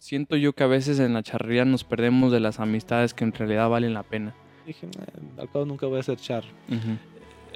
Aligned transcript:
siento 0.00 0.34
yo 0.36 0.52
que 0.54 0.64
a 0.64 0.66
veces 0.66 0.98
en 0.98 1.12
la 1.14 1.22
charrería 1.22 1.64
nos 1.64 1.84
perdemos 1.84 2.32
de 2.32 2.40
las 2.40 2.58
amistades 2.58 3.14
que 3.14 3.22
en 3.24 3.32
realidad 3.32 3.68
valen 3.68 3.94
la 3.94 4.02
pena. 4.02 4.34
Dije, 4.66 4.86
"Nah, 4.86 5.42
al 5.42 5.50
cabo 5.50 5.64
nunca 5.66 5.86
voy 5.86 6.00
a 6.00 6.02
ser 6.02 6.16
charro. 6.16 6.48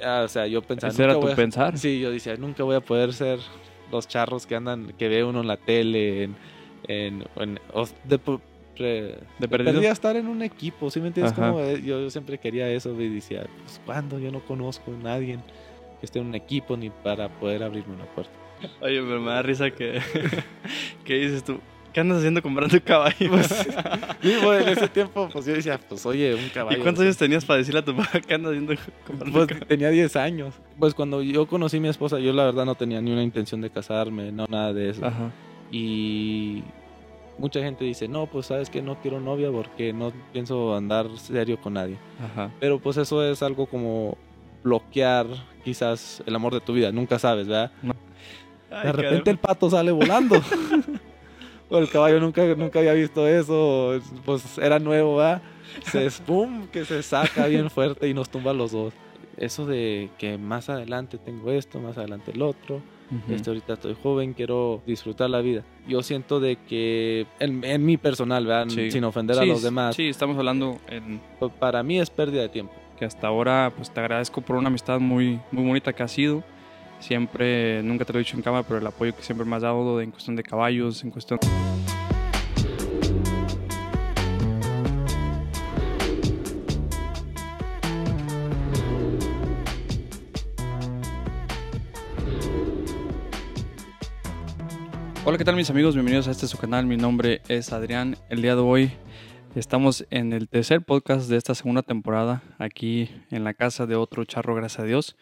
Ah, 0.03 0.21
o 0.23 0.27
sea, 0.27 0.45
yo 0.47 0.61
pensaba, 0.61 0.91
¿Ese 0.91 1.03
era 1.03 1.19
tu 1.19 1.27
a- 1.27 1.35
pensar? 1.35 1.77
Sí, 1.77 1.99
yo 1.99 2.11
decía, 2.11 2.35
nunca 2.37 2.63
voy 2.63 2.75
a 2.75 2.81
poder 2.81 3.13
ser 3.13 3.39
los 3.91 4.07
charros 4.07 4.45
que 4.45 4.55
andan, 4.55 4.93
que 4.97 5.07
ve 5.07 5.23
uno 5.23 5.41
en 5.41 5.47
la 5.47 5.57
tele, 5.57 6.23
en, 6.23 6.35
en, 6.87 7.23
en- 7.37 7.59
o 7.73 7.85
de, 8.03 8.19
¿De 9.39 9.47
perdido? 9.47 9.73
perdía 9.73 9.91
estar 9.91 10.15
en 10.15 10.27
un 10.27 10.41
equipo, 10.41 10.91
¿sí 10.91 10.99
me 10.99 11.07
entiendes? 11.07 11.33
Como, 11.33 11.59
eh, 11.61 11.81
yo, 11.81 11.99
yo 12.01 12.09
siempre 12.09 12.37
quería 12.37 12.69
eso 12.69 12.99
y 13.01 13.07
decía, 13.09 13.45
pues 13.63 13.81
¿cuándo? 13.85 14.19
Yo 14.19 14.31
no 14.31 14.41
conozco 14.41 14.91
a 14.93 14.97
nadie 15.03 15.37
que 15.99 16.05
esté 16.05 16.19
en 16.19 16.27
un 16.27 16.35
equipo 16.35 16.75
ni 16.77 16.89
para 16.89 17.29
poder 17.29 17.63
abrirme 17.63 17.95
una 17.95 18.05
puerta. 18.05 18.33
Oye, 18.81 19.01
pero 19.01 19.21
me 19.21 19.31
da 19.31 19.41
risa 19.41 19.71
que, 19.71 19.99
que 21.05 21.13
dices 21.15 21.43
tú, 21.43 21.59
¿qué 21.95 22.01
andas 22.01 22.17
haciendo 22.17 22.41
comprando 22.41 22.77
caballos? 22.83 23.31
Bueno, 24.21 24.53
en 24.53 24.67
ese 24.67 24.89
tiempo, 24.89 25.29
pues 25.31 25.45
yo 25.45 25.53
decía, 25.53 25.79
pues 25.79 26.05
oye, 26.05 26.35
un 26.35 26.49
caballo. 26.49 26.77
¿Y 26.77 26.81
cuántos 26.81 27.03
años 27.03 27.15
tenías 27.15 27.45
para 27.45 27.59
decirle 27.59 27.79
a 27.79 27.85
tu 27.85 27.95
papá 27.95 28.19
qué 28.19 28.33
andas 28.33 28.51
haciendo 28.51 28.73
comprando 29.07 29.45
Pues 29.45 29.67
tenía 29.67 29.89
10 29.89 30.13
años. 30.17 30.55
Pues 30.77 30.93
cuando 30.93 31.21
yo 31.21 31.47
conocí 31.47 31.77
a 31.77 31.79
mi 31.79 31.87
esposa, 31.87 32.19
yo 32.19 32.33
la 32.33 32.43
verdad 32.43 32.65
no 32.65 32.75
tenía 32.75 32.99
ni 32.99 33.13
una 33.13 33.23
intención 33.23 33.61
de 33.61 33.69
casarme, 33.69 34.33
no 34.33 34.45
nada 34.49 34.73
de 34.73 34.89
eso. 34.89 35.05
Ajá. 35.05 35.31
Y 35.71 36.63
mucha 37.37 37.61
gente 37.61 37.85
dice, 37.85 38.09
no, 38.09 38.27
pues 38.27 38.47
sabes 38.47 38.69
que 38.69 38.81
no 38.81 38.99
quiero 39.01 39.21
novia 39.21 39.49
porque 39.49 39.93
no 39.93 40.11
pienso 40.33 40.75
andar 40.75 41.07
serio 41.17 41.61
con 41.61 41.75
nadie. 41.75 41.97
Ajá. 42.21 42.51
Pero 42.59 42.77
pues 42.77 42.97
eso 42.97 43.23
es 43.23 43.41
algo 43.41 43.67
como 43.67 44.17
bloquear 44.65 45.27
quizás 45.63 46.21
el 46.25 46.35
amor 46.35 46.53
de 46.53 46.59
tu 46.59 46.73
vida, 46.73 46.91
nunca 46.91 47.19
sabes, 47.19 47.47
¿verdad? 47.47 47.71
De 48.83 48.91
repente 48.91 49.31
el 49.31 49.37
pato 49.37 49.69
sale 49.69 49.93
volando. 49.93 50.41
o 51.69 51.77
el 51.77 51.89
caballo 51.89 52.19
nunca, 52.19 52.43
nunca 52.55 52.79
había 52.79 52.93
visto 52.93 53.27
eso, 53.27 53.99
pues 54.25 54.57
era 54.57 54.79
nuevo, 54.79 55.17
¿verdad? 55.17 55.41
Se 55.91 56.09
pum, 56.25 56.67
que 56.67 56.85
se 56.85 57.01
saca 57.03 57.47
bien 57.47 57.69
fuerte 57.69 58.07
y 58.07 58.13
nos 58.13 58.29
tumba 58.29 58.51
a 58.51 58.53
los 58.53 58.71
dos. 58.71 58.93
Eso 59.37 59.65
de 59.65 60.09
que 60.17 60.37
más 60.37 60.69
adelante 60.69 61.17
tengo 61.17 61.51
esto, 61.51 61.79
más 61.79 61.97
adelante 61.97 62.31
el 62.31 62.41
otro. 62.41 62.81
Este, 63.29 63.51
ahorita 63.51 63.73
estoy 63.73 63.95
joven, 64.01 64.33
quiero 64.33 64.81
disfrutar 64.87 65.29
la 65.29 65.39
vida. 65.41 65.63
Yo 65.87 66.01
siento 66.01 66.39
de 66.39 66.55
que, 66.67 67.27
en, 67.39 67.63
en 67.63 67.85
mi 67.85 67.97
personal, 67.97 68.47
¿verdad? 68.47 68.67
Sí. 68.69 68.89
sin 68.89 69.03
ofender 69.03 69.37
a 69.37 69.41
Sí, 69.43 69.47
los 69.47 69.61
demás, 69.61 69.95
Sí, 69.95 70.07
estamos 70.09 70.35
hablando 70.37 70.79
en 70.87 71.21
pa- 71.39 71.49
para 71.49 71.83
mí 71.83 71.99
es 71.99 72.09
pérdida 72.09 72.41
de 72.41 72.49
tiempo. 72.49 72.73
que 72.97 73.05
hasta 73.05 73.27
ahora 73.27 73.71
pues 73.75 73.91
te 73.93 73.99
agradezco 73.99 74.41
por 74.41 74.55
una 74.55 74.69
amistad 74.69 74.99
muy, 74.99 75.39
muy 75.51 75.67
bonita 75.67 75.93
que 75.93 76.01
ha 76.01 76.07
sido. 76.07 76.43
Siempre, 76.99 77.83
nunca 77.83 78.05
te 78.05 78.13
lo 78.13 78.19
he 78.19 78.23
dicho 78.23 78.35
en 78.35 78.41
cámara, 78.41 78.63
pero 78.67 78.79
el 78.79 78.87
apoyo 78.87 79.15
que 79.15 79.21
siempre 79.21 79.45
me 79.45 79.55
has 79.55 79.61
dado 79.61 80.01
en 80.01 80.11
cuestión 80.11 80.35
de 80.35 80.43
caballos, 80.43 81.03
en 81.03 81.11
cuestión... 81.11 81.39
Hola, 95.27 95.39
¿qué 95.39 95.43
tal 95.43 95.55
mis 95.55 95.71
amigos? 95.71 95.95
Bienvenidos 95.95 96.27
a 96.27 96.31
este 96.31 96.47
su 96.47 96.59
canal. 96.59 96.85
Mi 96.85 96.97
nombre 96.97 97.41
es 97.47 97.73
Adrián. 97.73 98.15
El 98.29 98.43
día 98.43 98.55
de 98.55 98.61
hoy 98.61 98.91
estamos 99.55 100.05
en 100.11 100.33
el 100.33 100.47
tercer 100.47 100.83
podcast 100.83 101.27
de 101.27 101.37
esta 101.37 101.55
segunda 101.55 101.81
temporada, 101.81 102.43
aquí 102.59 103.09
en 103.31 103.43
la 103.43 103.55
casa 103.55 103.87
de 103.87 103.95
otro 103.95 104.23
charro, 104.25 104.53
gracias 104.53 104.81
a 104.81 104.85
Dios. 104.85 105.15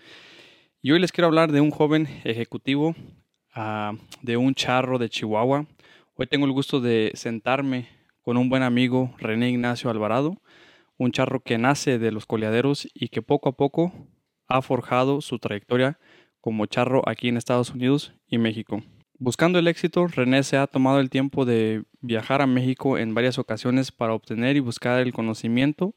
Y 0.85 0.91
hoy 0.91 0.99
les 0.99 1.13
quiero 1.13 1.27
hablar 1.27 1.53
de 1.53 1.61
un 1.61 1.71
joven 1.71 2.09
ejecutivo, 2.25 2.93
ah, 3.55 3.93
de 4.21 4.35
un 4.35 4.53
charro 4.53 4.99
de 4.99 5.07
Chihuahua. 5.07 5.65
Hoy 6.15 6.27
tengo 6.27 6.45
el 6.45 6.51
gusto 6.51 6.81
de 6.81 7.13
sentarme 7.15 7.87
con 8.21 8.35
un 8.35 8.49
buen 8.49 8.63
amigo, 8.63 9.15
René 9.17 9.49
Ignacio 9.49 9.89
Alvarado, 9.89 10.41
un 10.97 11.13
charro 11.13 11.39
que 11.39 11.57
nace 11.57 11.99
de 11.99 12.11
los 12.11 12.25
coleaderos 12.25 12.85
y 12.93 13.07
que 13.07 13.21
poco 13.21 13.47
a 13.47 13.55
poco 13.55 13.93
ha 14.49 14.61
forjado 14.61 15.21
su 15.21 15.39
trayectoria 15.39 15.99
como 16.41 16.65
charro 16.65 17.01
aquí 17.07 17.29
en 17.29 17.37
Estados 17.37 17.69
Unidos 17.69 18.13
y 18.27 18.37
México. 18.37 18.83
Buscando 19.17 19.59
el 19.59 19.69
éxito, 19.69 20.07
René 20.07 20.43
se 20.43 20.57
ha 20.57 20.67
tomado 20.67 20.99
el 20.99 21.09
tiempo 21.09 21.45
de 21.45 21.85
viajar 22.01 22.41
a 22.41 22.47
México 22.47 22.97
en 22.97 23.13
varias 23.13 23.39
ocasiones 23.39 23.93
para 23.93 24.13
obtener 24.13 24.57
y 24.57 24.59
buscar 24.59 24.99
el 24.99 25.13
conocimiento 25.13 25.95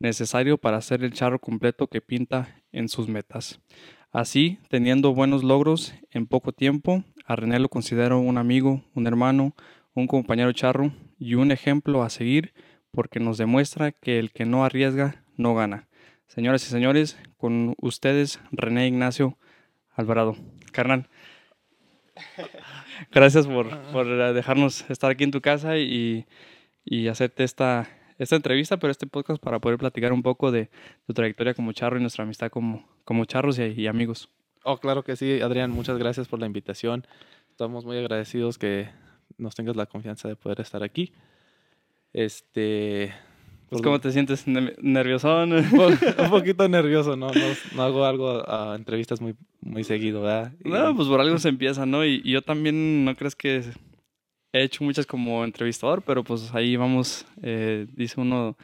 necesario 0.00 0.58
para 0.58 0.78
hacer 0.78 1.04
el 1.04 1.12
charro 1.12 1.38
completo 1.38 1.86
que 1.86 2.00
pinta 2.00 2.60
en 2.72 2.88
sus 2.88 3.06
metas. 3.06 3.60
Así, 4.14 4.60
teniendo 4.68 5.12
buenos 5.12 5.42
logros 5.42 5.92
en 6.12 6.28
poco 6.28 6.52
tiempo, 6.52 7.02
a 7.26 7.34
René 7.34 7.58
lo 7.58 7.68
considero 7.68 8.20
un 8.20 8.38
amigo, 8.38 8.80
un 8.94 9.08
hermano, 9.08 9.56
un 9.92 10.06
compañero 10.06 10.52
charro 10.52 10.92
y 11.18 11.34
un 11.34 11.50
ejemplo 11.50 12.04
a 12.04 12.10
seguir 12.10 12.54
porque 12.92 13.18
nos 13.18 13.38
demuestra 13.38 13.90
que 13.90 14.20
el 14.20 14.30
que 14.30 14.44
no 14.44 14.64
arriesga 14.64 15.24
no 15.36 15.56
gana. 15.56 15.88
Señoras 16.28 16.64
y 16.64 16.70
señores, 16.70 17.18
con 17.38 17.74
ustedes 17.82 18.38
René 18.52 18.86
Ignacio 18.86 19.36
Alvarado. 19.90 20.36
Carnal, 20.70 21.08
gracias 23.10 23.48
por, 23.48 23.76
por 23.90 24.06
dejarnos 24.32 24.88
estar 24.90 25.10
aquí 25.10 25.24
en 25.24 25.32
tu 25.32 25.40
casa 25.40 25.76
y, 25.76 26.24
y 26.84 27.08
hacerte 27.08 27.42
esta, 27.42 27.88
esta 28.18 28.36
entrevista, 28.36 28.76
pero 28.76 28.92
este 28.92 29.08
podcast 29.08 29.42
para 29.42 29.58
poder 29.58 29.76
platicar 29.76 30.12
un 30.12 30.22
poco 30.22 30.52
de 30.52 30.70
tu 31.04 31.14
trayectoria 31.14 31.54
como 31.54 31.72
charro 31.72 31.98
y 31.98 32.00
nuestra 32.00 32.22
amistad 32.22 32.48
como, 32.48 32.93
como 33.04 33.24
charros 33.24 33.58
y, 33.58 33.62
y 33.80 33.86
amigos. 33.86 34.28
Oh, 34.64 34.78
claro 34.78 35.02
que 35.04 35.16
sí, 35.16 35.40
Adrián, 35.40 35.70
muchas 35.70 35.98
gracias 35.98 36.26
por 36.28 36.40
la 36.40 36.46
invitación. 36.46 37.06
Estamos 37.50 37.84
muy 37.84 37.96
agradecidos 37.98 38.58
que 38.58 38.88
nos 39.38 39.54
tengas 39.54 39.76
la 39.76 39.86
confianza 39.86 40.28
de 40.28 40.36
poder 40.36 40.60
estar 40.60 40.82
aquí. 40.82 41.12
Este. 42.12 43.12
Pues, 43.68 43.80
por- 43.80 43.82
¿Cómo 43.82 44.00
te 44.00 44.12
sientes? 44.12 44.46
Ne- 44.46 44.74
¿Nerviosón? 44.80 45.52
un 45.52 45.70
po- 45.70 46.22
un 46.22 46.30
poquito 46.30 46.68
nervioso, 46.68 47.16
¿no? 47.16 47.28
No, 47.28 47.40
no 47.74 47.82
hago 47.82 48.04
algo 48.04 48.48
a 48.48 48.76
entrevistas 48.76 49.20
muy, 49.20 49.34
muy 49.60 49.84
seguido, 49.84 50.22
¿verdad? 50.22 50.52
Y- 50.64 50.68
No, 50.70 50.94
pues 50.94 51.08
por 51.08 51.20
algo 51.20 51.38
se 51.38 51.48
empieza, 51.48 51.84
¿no? 51.86 52.04
Y, 52.04 52.20
y 52.24 52.32
yo 52.32 52.42
también, 52.42 53.04
¿no 53.04 53.14
crees 53.16 53.34
que 53.34 53.62
he 54.52 54.62
hecho 54.62 54.84
muchas 54.84 55.06
como 55.06 55.44
entrevistador? 55.44 56.02
Pero 56.02 56.22
pues 56.22 56.54
ahí 56.54 56.76
vamos, 56.76 57.26
eh, 57.42 57.86
dice 57.94 58.20
uno, 58.20 58.56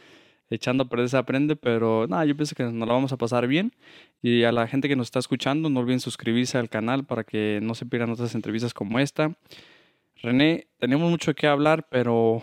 echando 0.51 0.85
a 0.85 0.89
perder 0.89 1.09
se 1.09 1.17
aprende, 1.17 1.57
pero 1.57 2.07
nada, 2.09 2.25
yo 2.25 2.37
pienso 2.37 2.55
que 2.55 2.65
nos 2.65 2.87
la 2.87 2.93
vamos 2.93 3.13
a 3.13 3.17
pasar 3.17 3.47
bien. 3.47 3.73
Y 4.21 4.43
a 4.43 4.53
la 4.53 4.67
gente 4.67 4.89
que 4.89 4.97
nos 4.97 5.07
está 5.07 5.21
escuchando, 5.21 5.71
no 5.71 5.81
olviden 5.81 6.01
suscribirse 6.01 6.59
al 6.59 6.69
canal 6.69 7.05
para 7.05 7.25
que 7.25 7.61
no 7.63 7.75
se 7.75 7.87
pierdan 7.87 8.11
otras 8.11 8.35
entrevistas 8.35 8.75
como 8.75 8.99
esta. 8.99 9.37
René, 10.17 10.67
tenemos 10.79 11.09
mucho 11.11 11.35
que 11.35 11.47
hablar, 11.47 11.87
pero 11.89 12.43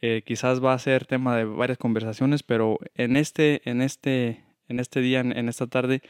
eh, 0.00 0.22
quizás 0.24 0.64
va 0.64 0.72
a 0.72 0.78
ser 0.78 1.04
tema 1.04 1.36
de 1.36 1.44
varias 1.44 1.76
conversaciones, 1.76 2.42
pero 2.42 2.78
en 2.94 3.16
este, 3.16 3.68
en 3.68 3.82
este, 3.82 4.44
en 4.68 4.78
este 4.78 5.00
día, 5.00 5.20
en, 5.20 5.48
esta 5.48 5.66
tarde, 5.66 6.00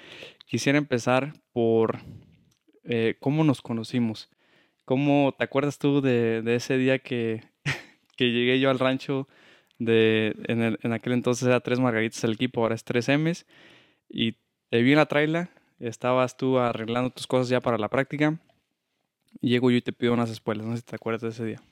quisiera 0.47 0.79
empezar 0.79 1.33
por 1.53 1.99
eh, 2.85 3.17
cómo 3.21 3.43
nos 3.43 3.63
conocimos. 3.63 4.29
¿Cómo 4.85 5.35
te 5.37 5.45
acuerdas 5.45 5.79
tú 5.79 6.01
de, 6.01 6.43
de 6.43 6.55
ese 6.55 6.77
día 6.77 6.99
que, 6.99 7.43
que 8.17 8.31
llegué 8.31 8.61
yo 8.61 8.71
al 8.71 8.79
rancho? 8.79 9.29
De, 9.79 10.35
en, 10.49 10.63
el- 10.63 10.79
en 10.83 10.93
aquel 10.93 11.13
entonces 11.13 11.47
era 11.47 11.61
tres 11.61 11.79
margaritas 11.81 12.23
el 12.25 12.33
equipo, 12.33 12.63
ahora 12.63 12.75
es 12.75 12.85
tres 12.85 13.09
M's. 13.09 13.47
Y 14.09 14.33
te 14.71 14.83
vi 14.83 14.93
en 14.93 14.99
la 14.99 15.07
traila, 15.07 15.51
estabas 15.81 16.37
tú 16.37 16.59
arreglando 16.59 17.11
tus 17.11 17.27
cosas 17.27 17.49
ya 17.49 17.61
para 17.61 17.79
la 17.79 17.89
práctica. 17.89 18.39
Y 19.41 19.51
llego 19.51 19.71
yo 19.71 19.77
y 19.77 19.83
te 19.83 19.93
pido 19.93 20.15
unas 20.15 20.31
espuelas, 20.31 20.67
no 20.67 20.73
sé 20.73 20.79
si 20.79 20.87
te 20.87 20.97
acuerdas 20.97 21.23
de 21.23 21.29
ese 21.29 21.45
día. 21.45 21.63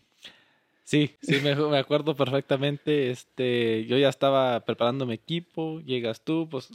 Sí, 0.84 1.16
sí, 1.20 1.40
me, 1.42 1.56
me 1.56 1.78
acuerdo 1.78 2.14
perfectamente. 2.14 3.10
Este, 3.10 3.84
yo 3.86 3.98
ya 3.98 4.08
estaba 4.08 4.60
preparando 4.60 5.04
mi 5.04 5.14
equipo, 5.14 5.80
llegas 5.80 6.20
tú, 6.20 6.48
pues 6.48 6.68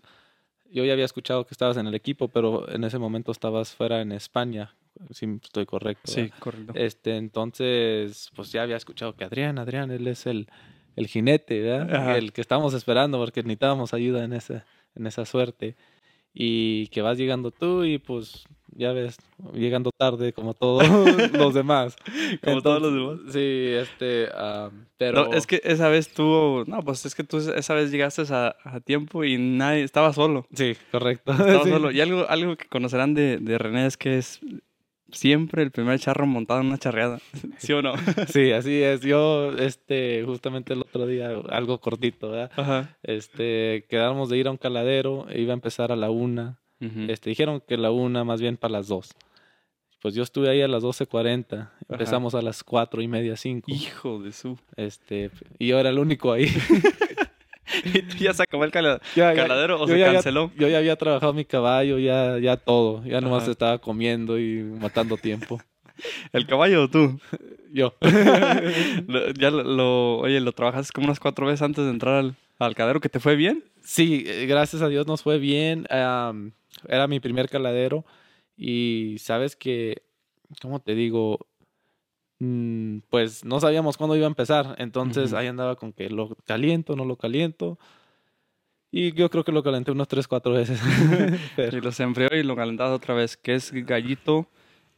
yo 0.69 0.84
ya 0.84 0.94
había 0.94 1.06
escuchado 1.06 1.46
que 1.46 1.53
estabas 1.53 1.78
en 1.78 1.88
el 1.88 1.96
equipo, 1.96 2.28
pero 2.28 2.69
en 2.69 2.84
ese 2.84 2.98
momento 3.00 3.31
estabas 3.31 3.74
fuera 3.74 4.02
en 4.02 4.12
España, 4.12 4.74
si 5.12 5.25
estoy 5.42 5.66
correcto. 5.66 6.12
Sí, 6.12 6.30
correcto. 6.40 6.74
Este, 6.75 7.16
entonces, 7.18 8.30
pues 8.36 8.52
ya 8.52 8.63
había 8.63 8.75
escuchado 8.78 9.16
que 9.16 9.24
Adrián, 9.24 9.58
Adrián, 9.59 9.92
él 9.92 10.06
es 10.08 10.25
el, 10.25 10.48
el 10.96 11.08
jinete, 11.08 11.62
¿verdad? 11.62 12.18
El 12.18 12.34
que 12.34 12.42
estábamos 12.42 12.74
esperando 12.74 13.18
porque 13.18 13.42
necesitábamos 13.42 13.94
ayuda 13.94 14.24
en 14.24 14.34
esa, 14.34 14.66
en 14.96 15.08
esa 15.08 15.26
suerte. 15.26 15.76
Y 16.34 16.88
que 16.88 17.02
vas 17.02 17.18
llegando 17.18 17.52
tú 17.52 17.84
y 17.84 17.98
pues 17.98 18.46
ya 18.74 18.94
ves, 18.94 19.18
llegando 19.54 19.92
tarde 19.92 20.32
como 20.32 20.54
todos 20.54 20.84
los 21.34 21.54
demás. 21.54 21.96
Como 22.42 22.62
todos 22.62 22.82
los 22.82 22.94
Entonces, 22.94 23.34
Sí, 23.34 23.74
este, 23.74 24.30
pero... 24.98 25.26
No, 25.26 25.34
es 25.34 25.46
que 25.46 25.60
esa 25.66 25.90
vez 25.90 26.14
tú, 26.14 26.64
no, 26.68 26.82
pues 26.84 27.06
es 27.06 27.16
que 27.16 27.26
tú 27.26 27.38
esa 27.38 27.74
vez 27.74 27.92
llegaste 27.92 28.24
a, 28.30 28.56
a 28.64 28.80
tiempo 28.80 29.26
y 29.26 29.38
nadie, 29.38 29.84
estaba 29.84 30.14
solo. 30.14 30.48
Sí, 30.54 30.76
correcto. 30.92 31.34
Estaba 31.34 31.64
Sí. 31.64 31.70
solo. 31.70 31.92
Y 31.92 32.00
algo, 32.00 32.26
algo 32.30 32.56
que 32.56 32.68
conocerán 32.68 33.14
de, 33.14 33.38
de 33.38 33.58
René 33.58 33.86
es 33.86 33.98
que 33.98 34.18
es 34.18 34.40
siempre 35.12 35.63
el 35.63 35.72
primer 35.72 36.00
charro 36.00 36.25
montado 36.25 36.62
en 36.62 36.68
una 36.68 36.78
charreada. 36.78 37.19
¿Sí 37.58 37.74
o 37.74 37.81
no? 37.81 37.94
Sí, 38.28 38.52
así 38.52 38.81
es. 38.81 39.02
Yo, 39.02 39.52
este, 39.58 40.24
justamente 40.25 40.74
el 40.74 40.81
otro 40.81 41.06
día, 41.08 41.30
algo 41.50 41.80
cortito, 41.80 42.31
¿verdad? 42.31 42.52
Ajá. 42.56 42.98
Este, 43.04 43.86
quedamos 43.90 44.30
de 44.30 44.38
ir 44.38 44.48
a 44.48 44.52
un 44.52 44.58
caladero, 44.58 45.28
iba 45.36 45.54
a 45.54 45.56
empezar 45.56 45.92
a 45.92 45.96
la 45.96 46.10
una. 46.10 46.60
Ujú. 46.80 47.12
Este, 47.12 47.30
dijeron 47.30 47.62
que 47.68 47.78
la 47.78 47.92
una 47.92 48.24
más 48.24 48.42
bien 48.42 48.58
para 48.58 48.72
las 48.72 48.88
dos. 48.88 49.12
pues 50.02 50.16
yo 50.16 50.24
estuve 50.24 50.50
ahí 50.50 50.62
a 50.63 50.68
las 50.68 50.81
12.40. 50.84 51.69
Empezamos 51.88 52.34
a 52.34 52.42
las 52.42 52.64
cuatro 52.64 53.04
y 53.04 53.07
media, 53.07 53.38
5. 53.38 53.72
Hijo 53.72 54.19
de 54.24 54.31
su. 54.31 54.57
Este, 54.75 55.30
y 55.60 55.68
yo 55.68 55.80
era 55.80 55.90
el 55.90 56.00
único 56.00 56.31
ahí. 56.31 56.48
¿Y 57.94 58.01
tú 58.01 58.18
ya 58.18 58.33
se 58.33 58.44
acabó 58.44 58.63
el 58.63 58.72
caladero 58.72 59.81
o 59.81 59.88
se 59.88 60.00
canceló? 60.00 60.51
yo 60.57 60.68
ya 60.68 60.78
había 60.78 60.95
trabajado 60.95 61.33
mi 61.33 61.45
caballo, 61.45 62.00
ya, 62.00 62.38
ya 62.39 62.57
todo. 62.57 63.04
Ya 63.06 63.22
nomás 63.22 63.48
estaba 63.48 63.80
comiendo 63.80 64.39
y 64.39 64.63
matando 64.63 65.18
tiempo. 65.18 65.62
¿El 66.33 66.48
caballo 66.48 66.83
o 66.83 66.88
tú? 66.89 67.19
Yo. 67.74 67.94
ya 69.39 69.50
lo, 69.50 70.18
oye, 70.19 70.42
lo 70.42 70.51
trabajaste 70.51 70.92
como 70.94 71.06
unas 71.06 71.19
cuatro 71.19 71.45
veces 71.45 71.62
antes 71.62 71.86
de 71.86 71.92
entrar 71.92 72.16
al, 72.16 72.36
al 72.60 72.75
caladero, 72.75 73.00
¿que 73.00 73.07
te 73.07 73.22
fue 73.22 73.36
bien? 73.36 73.63
Sí, 73.81 74.25
eh, 74.28 74.45
gracias 74.45 74.81
a 74.81 74.89
Dios 74.89 75.07
nos 75.07 75.24
fue 75.24 75.38
bien. 75.39 75.88
era 75.89 77.07
mi 77.07 77.19
primer 77.22 77.48
caladero 77.50 78.06
y 78.57 79.16
sabes 79.19 79.56
que, 79.56 80.04
¿cómo 80.62 80.80
te 80.80 80.95
digo? 80.95 81.48
Mm, 82.44 83.02
pues 83.12 83.46
no 83.46 83.60
sabíamos 83.60 83.98
cuándo 83.98 84.16
iba 84.16 84.26
a 84.26 84.28
empezar. 84.28 84.76
Entonces 84.80 85.32
ahí 85.34 85.46
andaba 85.46 85.76
con 85.76 85.94
que 85.94 86.10
lo 86.10 86.36
caliento, 86.46 86.96
no 86.96 87.06
lo 87.06 87.16
caliento. 87.16 87.78
Y 88.90 89.14
yo 89.14 89.30
creo 89.30 89.44
que 89.44 89.52
lo 89.52 89.62
calenté 89.62 89.92
unas 89.92 90.08
3, 90.08 90.28
4 90.28 90.52
veces. 90.52 90.82
Y 91.72 91.80
lo 91.80 91.92
enfrió 91.98 92.30
y 92.34 92.44
lo 92.44 92.56
calentabas 92.56 92.94
otra 92.94 93.14
vez, 93.14 93.38
que 93.38 93.54
es 93.54 93.72
gallito, 93.72 94.48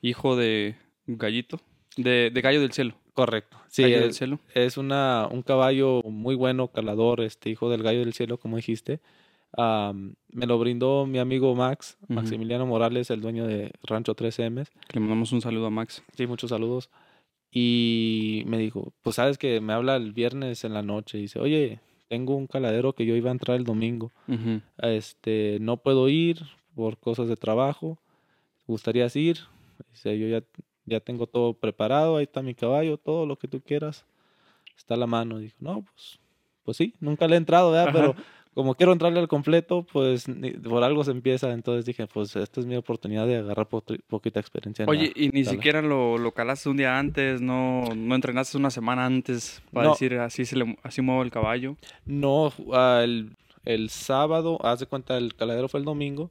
hijo 0.01 0.37
de 0.37 0.75
gallito, 1.05 1.59
de, 1.97 2.31
de 2.33 2.41
gallo 2.41 2.61
del 2.61 2.71
cielo. 2.71 2.95
Correcto. 3.13 3.57
Sí, 3.67 3.83
gallo 3.83 3.97
es, 3.97 4.01
del 4.01 4.13
cielo. 4.13 4.39
es 4.55 4.77
una, 4.77 5.27
un 5.29 5.41
caballo 5.41 6.01
muy 6.03 6.35
bueno, 6.35 6.69
calador, 6.69 7.19
este 7.21 7.49
hijo 7.49 7.69
del 7.69 7.83
gallo 7.83 7.99
del 7.99 8.13
cielo, 8.13 8.37
como 8.37 8.55
dijiste 8.55 9.01
me 9.55 10.45
lo 10.47 10.57
brindó 10.57 11.05
mi 11.05 11.19
amigo 11.19 11.53
Max, 11.55 11.97
Maximiliano 12.07 12.65
Morales, 12.65 13.09
el 13.11 13.21
dueño 13.21 13.45
de 13.45 13.71
Rancho 13.83 14.15
3M. 14.15 14.65
Le 14.93 14.99
mandamos 14.99 15.31
un 15.31 15.41
saludo 15.41 15.67
a 15.67 15.69
Max. 15.69 16.03
Sí, 16.15 16.25
muchos 16.25 16.49
saludos. 16.49 16.89
Y 17.55 18.43
me 18.47 18.57
dijo, 18.57 18.93
pues 19.03 19.17
sabes 19.17 19.37
que 19.37 19.61
me 19.61 19.73
habla 19.73 19.95
el 19.95 20.11
viernes 20.11 20.63
en 20.63 20.73
la 20.73 20.81
noche 20.81 21.19
y 21.19 21.21
dice, 21.21 21.39
oye, 21.39 21.79
tengo 22.09 22.35
un 22.35 22.47
caladero 22.47 22.93
que 22.93 23.05
yo 23.05 23.15
iba 23.15 23.29
a 23.29 23.33
entrar 23.33 23.57
el 23.57 23.63
domingo. 23.63 24.11
Este, 24.79 25.59
no 25.61 25.77
puedo 25.77 26.09
ir 26.09 26.39
por 26.73 26.97
cosas 26.97 27.27
de 27.27 27.35
trabajo. 27.35 27.99
¿Gustarías 28.65 29.15
ir? 29.15 29.37
Dice, 29.91 30.17
yo 30.17 30.27
ya, 30.27 30.43
ya 30.85 30.99
tengo 30.99 31.27
todo 31.27 31.53
preparado, 31.53 32.17
ahí 32.17 32.23
está 32.23 32.41
mi 32.41 32.55
caballo, 32.55 32.97
todo 32.97 33.27
lo 33.27 33.37
que 33.37 33.47
tú 33.47 33.61
quieras. 33.61 34.03
Está 34.75 34.95
a 34.95 34.97
la 34.97 35.05
mano. 35.05 35.37
Dijo, 35.37 35.55
no, 35.59 35.83
pues, 35.83 36.19
pues 36.63 36.77
sí, 36.77 36.95
nunca 36.99 37.27
le 37.27 37.35
he 37.35 37.37
entrado, 37.37 37.71
¿verdad? 37.71 37.91
Pero 37.93 38.15
como 38.53 38.75
quiero 38.75 38.93
entrarle 38.93 39.19
al 39.19 39.27
completo, 39.27 39.85
pues 39.91 40.25
por 40.63 40.83
algo 40.83 41.03
se 41.03 41.11
empieza. 41.11 41.51
Entonces 41.51 41.85
dije, 41.85 42.05
pues 42.07 42.35
esta 42.35 42.59
es 42.59 42.65
mi 42.65 42.75
oportunidad 42.75 43.25
de 43.25 43.37
agarrar 43.37 43.67
poquita 43.67 44.39
experiencia. 44.39 44.85
Oye, 44.87 45.11
y 45.15 45.29
ni 45.29 45.43
siquiera 45.43 45.81
lo, 45.81 46.17
lo, 46.17 46.31
calaste 46.33 46.69
un 46.69 46.77
día 46.77 46.99
antes, 46.99 47.41
no, 47.41 47.83
no 47.95 48.15
entrenaste 48.15 48.57
una 48.57 48.69
semana 48.69 49.05
antes 49.05 49.61
para 49.71 49.89
decir 49.89 50.15
así 50.15 50.45
se 50.45 50.55
le, 50.55 50.77
así 50.83 51.01
muevo 51.01 51.23
el 51.23 51.31
caballo. 51.31 51.77
No, 52.05 52.53
el, 53.01 53.35
el 53.65 53.89
sábado, 53.89 54.63
haz 54.63 54.79
de 54.79 54.85
cuenta, 54.85 55.17
el 55.17 55.35
caladero 55.35 55.67
fue 55.67 55.79
el 55.79 55.85
domingo. 55.85 56.29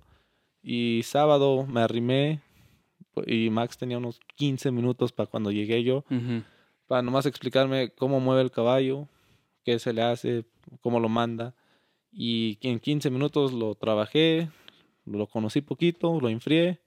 Y 0.62 1.02
sábado 1.02 1.66
me 1.66 1.80
arrimé 1.80 2.40
y 3.26 3.50
Max 3.50 3.76
tenía 3.76 3.98
unos 3.98 4.20
15 4.36 4.70
minutos 4.70 5.10
para 5.10 5.28
cuando 5.28 5.50
llegué 5.50 5.82
yo. 5.82 6.04
Para 6.86 7.02
nomás 7.02 7.26
explicarme 7.26 7.90
cómo 7.90 8.20
mueve 8.20 8.42
el 8.42 8.52
caballo, 8.52 9.08
qué 9.64 9.80
se 9.80 9.92
le 9.92 10.02
hace, 10.02 10.44
cómo 10.82 11.00
lo 11.00 11.08
manda 11.08 11.54
y 12.12 12.58
en 12.60 12.78
15 12.78 13.10
minutos 13.10 13.52
lo 13.52 13.74
trabajé, 13.74 14.50
lo 15.06 15.26
conocí 15.26 15.60
poquito, 15.60 16.20
lo 16.20 16.28
enfrié 16.28 16.80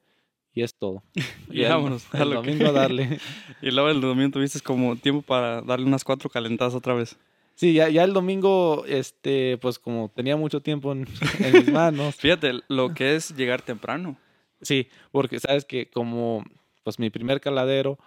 y 0.53 0.61
es 0.61 0.75
todo. 0.75 1.03
y, 1.51 1.63
vámonos. 1.63 2.07
El, 2.13 2.31
domingo 2.31 2.67
a 2.67 2.71
darle. 2.71 3.19
y 3.61 3.71
luego 3.71 3.89
el 3.89 4.01
domingo 4.01 4.31
tuviste 4.31 4.61
como 4.61 4.95
tiempo 4.95 5.21
para 5.21 5.61
darle 5.61 5.85
unas 5.85 6.03
cuatro 6.03 6.29
calentadas 6.29 6.75
otra 6.75 6.93
vez. 6.93 7.17
Sí, 7.55 7.73
ya, 7.73 7.87
ya 7.87 8.03
el 8.03 8.11
domingo, 8.11 8.83
este, 8.85 9.57
pues 9.59 9.79
como 9.79 10.11
tenía 10.13 10.35
mucho 10.35 10.61
tiempo 10.61 10.91
en, 10.91 11.07
mis 11.53 11.71
manos. 11.71 12.15
Fíjate, 12.15 12.59
lo 12.67 12.93
que 12.93 13.15
es 13.15 13.33
llegar 13.35 13.61
temprano. 13.61 14.17
Sí, 14.61 14.89
porque 15.11 15.39
sabes 15.39 15.63
que 15.63 15.89
como 15.89 16.43
pues 16.83 16.99
mi 16.99 17.09
primer 17.09 17.39
caladero, 17.39 17.97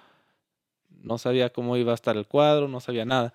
no 1.02 1.18
sabía 1.18 1.50
cómo 1.50 1.76
iba 1.76 1.92
a 1.92 1.94
estar 1.94 2.16
el 2.16 2.26
cuadro, 2.26 2.68
no 2.68 2.80
sabía 2.80 3.04
nada. 3.04 3.32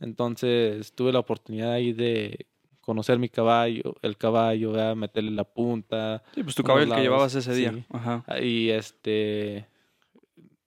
Entonces 0.00 0.92
tuve 0.92 1.12
la 1.12 1.18
oportunidad 1.18 1.72
ahí 1.72 1.92
de 1.92 2.46
conocer 2.86 3.18
mi 3.18 3.28
caballo, 3.28 3.96
el 4.00 4.16
caballo, 4.16 4.94
meterle 4.94 5.32
la 5.32 5.44
punta. 5.44 6.22
Sí, 6.34 6.44
pues 6.44 6.54
tu 6.54 6.62
caballo 6.62 6.86
el 6.86 6.94
que 6.94 7.02
llevabas 7.02 7.34
ese 7.34 7.52
día. 7.52 7.74
Ajá. 7.90 8.24
Y 8.40 8.70
este, 8.70 9.66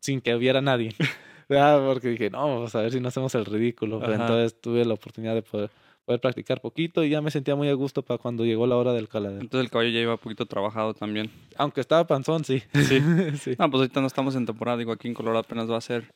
sin 0.01 0.19
que 0.19 0.35
hubiera 0.35 0.61
nadie. 0.61 0.93
Porque 1.47 2.09
dije, 2.09 2.29
no, 2.29 2.39
vamos 2.39 2.75
a 2.75 2.81
ver 2.81 2.91
si 2.91 2.99
no 2.99 3.07
hacemos 3.07 3.33
el 3.33 3.45
ridículo. 3.45 4.03
entonces 4.13 4.59
tuve 4.61 4.85
la 4.85 4.93
oportunidad 4.93 5.33
de 5.33 5.41
poder, 5.41 5.71
poder 6.05 6.21
practicar 6.21 6.61
poquito 6.61 7.03
y 7.03 7.09
ya 7.09 7.21
me 7.21 7.31
sentía 7.31 7.55
muy 7.55 7.69
a 7.69 7.73
gusto 7.73 8.03
para 8.03 8.19
cuando 8.19 8.45
llegó 8.45 8.67
la 8.67 8.75
hora 8.75 8.93
del 8.93 9.07
caladero. 9.07 9.41
Entonces 9.41 9.65
el 9.65 9.71
caballo 9.71 9.89
ya 9.89 9.99
iba 9.99 10.11
un 10.11 10.19
poquito 10.19 10.45
trabajado 10.45 10.93
también. 10.93 11.31
Aunque 11.57 11.81
estaba 11.81 12.05
panzón, 12.05 12.43
sí. 12.43 12.61
Sí. 12.73 13.01
sí. 13.41 13.55
No, 13.57 13.71
pues 13.71 13.81
ahorita 13.81 14.01
no 14.01 14.07
estamos 14.07 14.35
en 14.35 14.45
temporada. 14.45 14.77
Digo, 14.77 14.91
aquí 14.91 15.07
en 15.07 15.15
Colorado 15.15 15.39
apenas 15.39 15.71
va 15.71 15.77
a 15.77 15.81
ser 15.81 16.13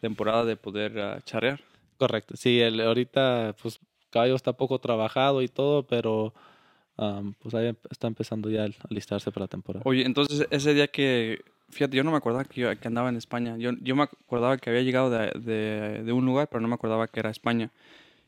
temporada 0.00 0.44
de 0.44 0.56
poder 0.56 0.96
uh, 0.98 1.20
charrear. 1.24 1.60
Correcto. 1.98 2.36
Sí, 2.36 2.60
el, 2.60 2.80
ahorita 2.80 3.56
pues 3.60 3.80
caballo 4.16 4.34
está 4.34 4.54
poco 4.54 4.78
trabajado 4.78 5.42
y 5.42 5.48
todo, 5.48 5.86
pero 5.86 6.32
pues 7.38 7.54
ahí 7.54 7.76
está 7.90 8.06
empezando 8.06 8.48
ya 8.48 8.64
a 8.64 8.68
alistarse 8.88 9.30
para 9.30 9.44
la 9.44 9.48
temporada. 9.48 9.82
Oye, 9.84 10.06
entonces 10.06 10.46
ese 10.50 10.72
día 10.72 10.88
que, 10.88 11.42
fíjate, 11.68 11.96
yo 11.96 12.02
no 12.02 12.10
me 12.10 12.16
acordaba 12.16 12.44
que, 12.44 12.78
que 12.80 12.88
andaba 12.88 13.10
en 13.10 13.16
España. 13.16 13.56
Yo, 13.58 13.72
yo 13.82 13.94
me 13.94 14.04
acordaba 14.04 14.56
que 14.56 14.70
había 14.70 14.82
llegado 14.82 15.10
de, 15.10 15.32
de, 15.38 16.02
de, 16.02 16.12
un 16.12 16.24
lugar, 16.24 16.48
pero 16.48 16.62
no 16.62 16.68
me 16.68 16.74
acordaba 16.74 17.08
que 17.08 17.20
era 17.20 17.30
España. 17.30 17.70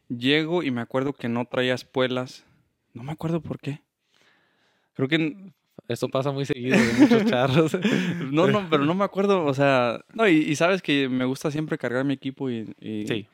Llego 0.09 0.63
y 0.63 0.71
me 0.71 0.83
acuerdo 0.83 1.15
que 1.15 1.29
no 1.29 1.47
traía 1.47 1.75
espuelas. 1.75 2.45
No 2.93 3.03
me 3.03 3.13
acuerdo 3.13 3.41
por 3.41 3.59
qué. 3.59 3.81
Creo 4.95 5.09
que... 5.09 5.53
Esto 5.87 6.11
pasa 6.11 6.33
muy 6.33 6.45
seguido 6.45 6.77
de 6.77 6.93
muchos 6.99 7.25
charros. 7.25 7.79
no, 8.31 8.47
no, 8.49 8.69
pero 8.69 8.85
no 8.85 8.95
me 8.95 9.05
acuerdo, 9.05 9.47
o 9.47 9.55
sea... 9.55 10.05
No, 10.13 10.29
y, 10.29 10.55
sabes 10.55 10.83
que 10.83 11.09
me 11.09 11.25
gusta 11.25 11.51
siempre 11.51 11.79
cargar 11.79 12.05
mi 12.05 12.13
equipo 12.13 12.51
y... 12.51 12.75
y 12.79 13.07
sí 13.07 13.29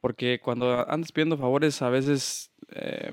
porque 0.00 0.40
cuando 0.40 0.88
andas 0.88 1.12
pidiendo 1.12 1.36
favores, 1.36 1.82
a 1.82 1.90
veces 1.90 2.50
eh, 2.70 3.12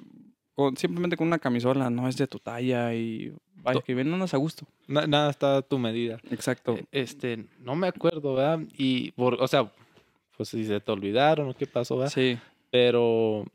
simplemente 0.76 1.18
con 1.18 1.28
una 1.28 1.40
camisola 1.40 1.90
no 1.90 2.08
es 2.08 2.18
de 2.18 2.28
tu 2.28 2.40
talla 2.40 2.94
y 2.94 3.34
vaya 3.56 3.82
que 3.82 3.96
bien 3.96 4.10
no 4.10 4.18
nos 4.18 4.34
a 4.34 4.38
gusto. 4.38 4.66
nada 4.88 5.30
está 5.30 5.58
a 5.58 5.62
tu 5.62 5.78
medida. 5.78 6.20
Exacto. 6.30 6.76
E, 6.76 6.86
este, 6.92 7.46
no 7.60 7.76
me 7.76 7.88
acuerdo, 7.88 8.36
¿verdad? 8.36 8.60
Y, 8.78 9.12
por, 9.12 9.42
o 9.42 9.48
sea, 9.48 9.72
pues 10.38 10.50
si 10.50 10.66
se 10.66 10.80
te 10.80 10.92
olvidaron 10.92 11.50
o 11.50 11.54
qué 11.54 11.68
pasó, 11.68 11.98
¿verdad? 11.98 12.14
Sí. 12.14 12.38
Pero, 12.72 13.46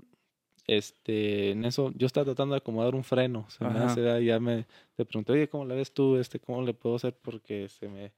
este, 0.67 1.51
en 1.53 1.65
eso, 1.65 1.93
yo 1.95 2.07
estaba 2.07 2.25
tratando 2.25 2.55
de 2.55 2.59
acomodar 2.59 2.95
un 2.95 3.05
freno. 3.05 3.47
Se 3.51 3.65
me 3.65 3.79
hace, 3.79 4.25
ya 4.25 4.41
me, 4.41 4.67
te 4.97 5.05
pregunté, 5.05 5.33
oye, 5.33 5.49
¿cómo 5.49 5.65
la 5.65 5.75
ves 5.75 5.93
tú? 5.93 6.17
Este, 6.17 6.41
¿cómo 6.41 6.63
le 6.63 6.75
puedo 6.75 6.97
hacer? 6.97 7.17
Porque 7.21 7.69
se 7.69 7.89
me 7.89 8.13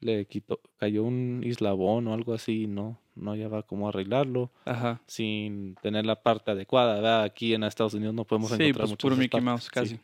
le 0.00 0.26
quitó, 0.26 0.60
cayó 0.78 1.04
un 1.04 1.42
islabón 1.44 2.06
o 2.08 2.14
algo 2.14 2.34
así, 2.34 2.66
no, 2.66 2.98
no 3.14 3.36
va 3.48 3.62
cómo 3.62 3.88
arreglarlo 3.88 4.50
Ajá. 4.64 5.00
sin 5.06 5.74
tener 5.76 6.06
la 6.06 6.22
parte 6.22 6.50
adecuada, 6.50 6.94
¿verdad? 6.96 7.22
Aquí 7.22 7.54
en 7.54 7.64
Estados 7.64 7.94
Unidos 7.94 8.14
no 8.14 8.24
podemos 8.24 8.52
encontrar 8.52 8.74
pues 8.74 8.90
muchos 8.90 9.02
puro 9.02 9.16
Mickey 9.16 9.40
Mouse 9.40 9.70
casi. 9.70 9.98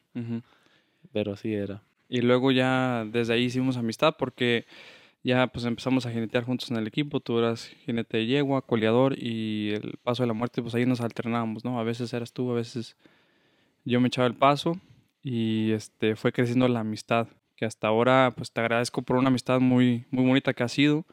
Pero 1.12 1.32
así 1.32 1.52
era. 1.52 1.82
Y 2.08 2.20
luego 2.20 2.52
ya 2.52 3.06
desde 3.10 3.34
ahí 3.34 3.44
hicimos 3.44 3.76
amistad 3.76 4.16
porque 4.18 4.66
ya 5.22 5.46
pues 5.46 5.64
empezamos 5.64 6.04
a 6.06 6.10
jinetear 6.10 6.44
juntos 6.44 6.70
en 6.70 6.76
el 6.76 6.86
equipo, 6.86 7.20
tú 7.20 7.38
eras 7.38 7.68
jinete 7.84 8.18
de 8.18 8.26
yegua, 8.26 8.62
coleador 8.62 9.16
y 9.16 9.70
el 9.70 9.98
paso 10.02 10.22
de 10.22 10.26
la 10.26 10.32
muerte, 10.32 10.62
pues 10.62 10.74
ahí 10.74 10.84
nos 10.84 11.00
alternábamos, 11.00 11.64
¿no? 11.64 11.78
A 11.78 11.84
veces 11.84 12.12
eras 12.12 12.32
tú, 12.32 12.50
a 12.50 12.54
veces 12.54 12.96
yo 13.84 14.00
me 14.00 14.08
echaba 14.08 14.26
el 14.26 14.34
paso 14.34 14.80
y 15.22 15.70
este 15.72 16.16
fue 16.16 16.32
creciendo 16.32 16.66
la 16.68 16.80
amistad 16.80 17.28
que 17.62 17.66
hasta 17.66 17.86
ahora 17.86 18.34
pues 18.36 18.50
te 18.50 18.60
agradezco 18.60 19.02
por 19.02 19.16
una 19.18 19.28
amistad 19.28 19.60
muy, 19.60 20.04
muy 20.10 20.24
bonita 20.26 20.52
que 20.52 20.64
ha 20.64 20.68
sido. 20.68 21.06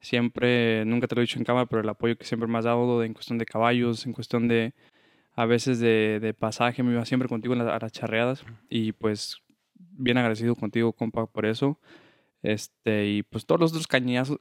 Siempre, 0.00 0.84
nunca 0.84 1.06
te 1.06 1.14
lo 1.14 1.22
he 1.22 1.24
dicho 1.24 1.38
en 1.38 1.46
cámara, 1.46 1.64
pero 1.64 1.80
el 1.80 1.88
apoyo 1.88 2.14
que 2.18 2.26
siempre 2.26 2.46
me 2.46 2.58
has 2.58 2.66
dado 2.66 3.02
en 3.02 3.14
cuestión 3.14 3.38
de 3.38 3.46
caballos, 3.46 4.04
en 4.04 4.12
cuestión 4.12 4.46
de, 4.46 4.74
a 5.34 5.46
veces 5.46 5.80
de, 5.80 6.20
de 6.20 6.34
pasaje, 6.34 6.82
me 6.82 6.92
iba 6.92 7.06
siempre 7.06 7.26
contigo 7.26 7.54
a 7.54 7.78
las 7.78 7.92
charreadas 7.92 8.44
y 8.68 8.92
pues 8.92 9.38
bien 9.76 10.18
agradecido 10.18 10.54
contigo, 10.54 10.92
compa, 10.92 11.24
por 11.24 11.46
eso. 11.46 11.80
Este, 12.42 13.06
y 13.06 13.22
pues 13.22 13.46
todos 13.46 13.62
los 13.62 13.70
otros 13.70 13.86
cañazos, 13.86 14.40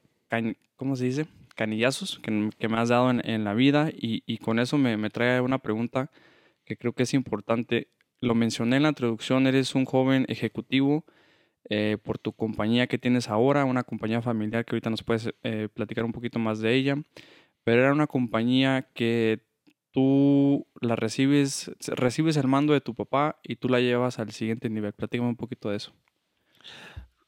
¿cómo 0.76 0.98
se 0.98 1.06
dice? 1.06 1.28
Canillazos 1.56 2.20
que, 2.20 2.50
que 2.60 2.68
me 2.68 2.78
has 2.78 2.90
dado 2.90 3.10
en, 3.10 3.22
en 3.26 3.46
la 3.46 3.54
vida 3.54 3.90
y, 3.90 4.22
y, 4.26 4.40
con 4.40 4.60
eso 4.60 4.78
me, 4.78 4.98
me 4.98 5.10
trae 5.10 5.40
una 5.40 5.60
pregunta 5.60 6.12
que 6.66 6.76
creo 6.76 6.92
que 6.92 7.04
es 7.04 7.14
importante. 7.14 7.88
Lo 8.20 8.36
mencioné 8.36 8.76
en 8.76 8.84
la 8.84 8.90
introducción, 8.90 9.48
eres 9.48 9.76
un 9.76 9.86
joven 9.86 10.26
ejecutivo 10.28 11.06
eh, 11.70 11.98
por 12.02 12.18
tu 12.18 12.34
compañía 12.34 12.88
que 12.88 12.98
tienes 12.98 13.30
ahora, 13.30 13.66
una 13.66 13.84
compañía 13.84 14.22
familiar 14.22 14.66
que 14.66 14.76
ahorita 14.76 14.90
nos 14.90 15.04
puedes 15.04 15.34
eh, 15.44 15.70
platicar 15.74 16.04
un 16.04 16.12
poquito 16.12 16.40
más 16.40 16.60
de 16.60 16.74
ella, 16.74 16.98
pero 17.64 17.82
era 17.84 17.94
una 17.94 18.08
compañía 18.08 18.90
que 18.94 19.42
tú 19.92 20.68
la 20.82 20.96
recibes, 20.96 21.72
recibes 21.88 22.36
el 22.38 22.48
mando 22.48 22.74
de 22.74 22.82
tu 22.82 22.96
papá 22.96 23.40
y 23.44 23.56
tú 23.58 23.70
la 23.70 23.80
llevas 23.80 24.20
al 24.20 24.32
siguiente 24.32 24.70
nivel. 24.70 24.94
Platícame 24.94 25.30
un 25.30 25.36
poquito 25.36 25.70
de 25.70 25.78
eso. 25.78 25.94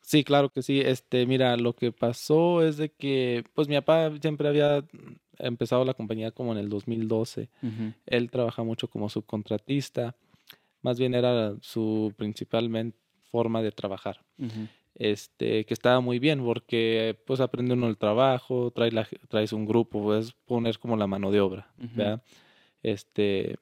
Sí, 0.01 0.23
claro 0.23 0.49
que 0.49 0.61
sí. 0.61 0.81
Este, 0.81 1.25
mira, 1.25 1.57
lo 1.57 1.73
que 1.73 1.91
pasó 1.91 2.61
es 2.61 2.77
de 2.77 2.89
que, 2.89 3.43
pues 3.53 3.67
mi 3.67 3.75
papá 3.75 4.11
siempre 4.21 4.47
había 4.47 4.83
empezado 5.39 5.83
la 5.85 5.93
compañía 5.93 6.31
como 6.31 6.51
en 6.51 6.59
el 6.59 6.69
2012. 6.69 7.49
Él 8.05 8.29
trabaja 8.29 8.63
mucho 8.63 8.87
como 8.87 9.09
subcontratista. 9.09 10.15
Más 10.81 10.99
bien 10.99 11.15
era 11.15 11.55
su 11.61 12.13
principal 12.17 12.69
forma 13.35 13.61
de 13.61 13.71
trabajar. 13.71 14.21
Este, 14.95 15.65
que 15.65 15.73
estaba 15.73 15.99
muy 15.99 16.19
bien 16.19 16.41
porque 16.41 17.19
pues 17.27 17.41
aprende 17.41 17.73
uno 17.73 17.89
el 17.89 17.97
trabajo, 17.97 18.71
trae 18.71 18.91
la, 18.91 19.05
traes 19.27 19.51
un 19.51 19.65
grupo, 19.65 20.01
puedes 20.01 20.31
poner 20.45 20.79
como 20.79 20.95
la 20.95 21.05
mano 21.05 21.31
de 21.31 21.41
obra, 21.41 21.67
Este, 22.81 23.57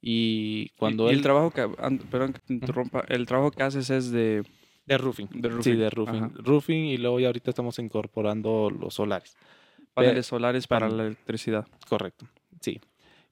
y 0.00 0.70
cuando 0.78 1.10
el 1.10 1.20
trabajo 1.20 1.50
que, 1.50 1.68
perdón 2.10 2.32
que 2.32 2.40
te 2.40 2.54
interrumpa, 2.54 3.04
el 3.08 3.26
trabajo 3.26 3.50
que 3.50 3.62
haces 3.62 3.90
es 3.90 4.10
de 4.10 4.42
de 4.86 4.98
roofing. 4.98 5.28
Sí, 5.62 5.72
de 5.72 5.90
roofing. 5.90 6.34
Roofing 6.34 6.84
y 6.86 6.96
luego 6.98 7.18
ya 7.20 7.28
ahorita 7.28 7.50
estamos 7.50 7.78
incorporando 7.78 8.70
los 8.70 8.94
solares. 8.94 9.36
Paneles 9.94 10.26
solares 10.26 10.66
para 10.66 10.88
la 10.88 11.06
electricidad. 11.06 11.66
Correcto, 11.88 12.26
sí. 12.60 12.80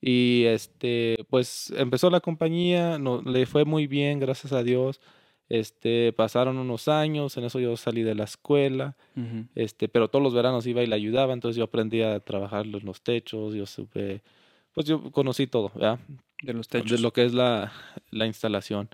Y 0.00 0.44
este, 0.46 1.16
pues 1.28 1.72
empezó 1.76 2.10
la 2.10 2.20
compañía, 2.20 2.98
no, 2.98 3.22
le 3.22 3.46
fue 3.46 3.64
muy 3.64 3.86
bien, 3.86 4.18
gracias 4.18 4.52
a 4.52 4.62
Dios. 4.62 5.00
Este, 5.52 6.14
pasaron 6.14 6.56
unos 6.56 6.88
años, 6.88 7.36
en 7.36 7.44
eso 7.44 7.60
yo 7.60 7.76
salí 7.76 8.02
de 8.02 8.14
la 8.14 8.24
escuela, 8.24 8.96
este, 9.54 9.86
pero 9.86 10.08
todos 10.08 10.22
los 10.22 10.32
veranos 10.32 10.66
iba 10.66 10.82
y 10.82 10.86
le 10.86 10.94
ayudaba, 10.94 11.34
entonces 11.34 11.58
yo 11.58 11.64
aprendí 11.64 12.00
a 12.00 12.20
trabajar 12.20 12.64
en 12.64 12.82
los 12.82 13.02
techos, 13.02 13.52
yo 13.52 13.66
supe, 13.66 14.22
pues 14.72 14.86
yo 14.86 15.12
conocí 15.12 15.46
todo, 15.46 15.70
¿verdad? 15.74 15.98
De 16.42 16.54
los 16.54 16.68
techos. 16.68 16.90
De 16.90 16.98
lo 17.00 17.12
que 17.12 17.26
es 17.26 17.34
la, 17.34 17.70
la 18.10 18.26
instalación. 18.26 18.88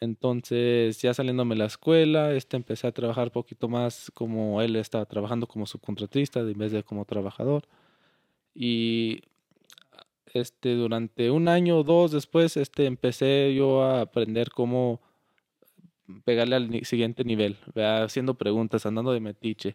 Entonces, 0.00 1.00
ya 1.00 1.14
saliéndome 1.14 1.54
de 1.54 1.60
la 1.60 1.66
escuela, 1.66 2.32
este, 2.32 2.56
empecé 2.56 2.88
a 2.88 2.92
trabajar 2.92 3.30
poquito 3.30 3.68
más 3.68 4.10
como 4.12 4.60
él 4.62 4.74
estaba 4.74 5.04
trabajando 5.04 5.46
como 5.46 5.66
subcontratista 5.66 6.40
en 6.40 6.58
vez 6.58 6.72
de 6.72 6.82
como 6.82 7.04
trabajador. 7.04 7.62
Y 8.56 9.20
este, 10.34 10.74
durante 10.74 11.30
un 11.30 11.46
año 11.46 11.78
o 11.78 11.84
dos 11.84 12.10
después, 12.10 12.56
este, 12.56 12.86
empecé 12.86 13.54
yo 13.54 13.84
a 13.84 14.00
aprender 14.00 14.50
cómo 14.50 15.00
pegarle 16.24 16.56
al 16.56 16.84
siguiente 16.84 17.24
nivel, 17.24 17.56
haciendo 17.76 18.34
preguntas, 18.34 18.86
andando 18.86 19.12
de 19.12 19.20
metiche. 19.20 19.74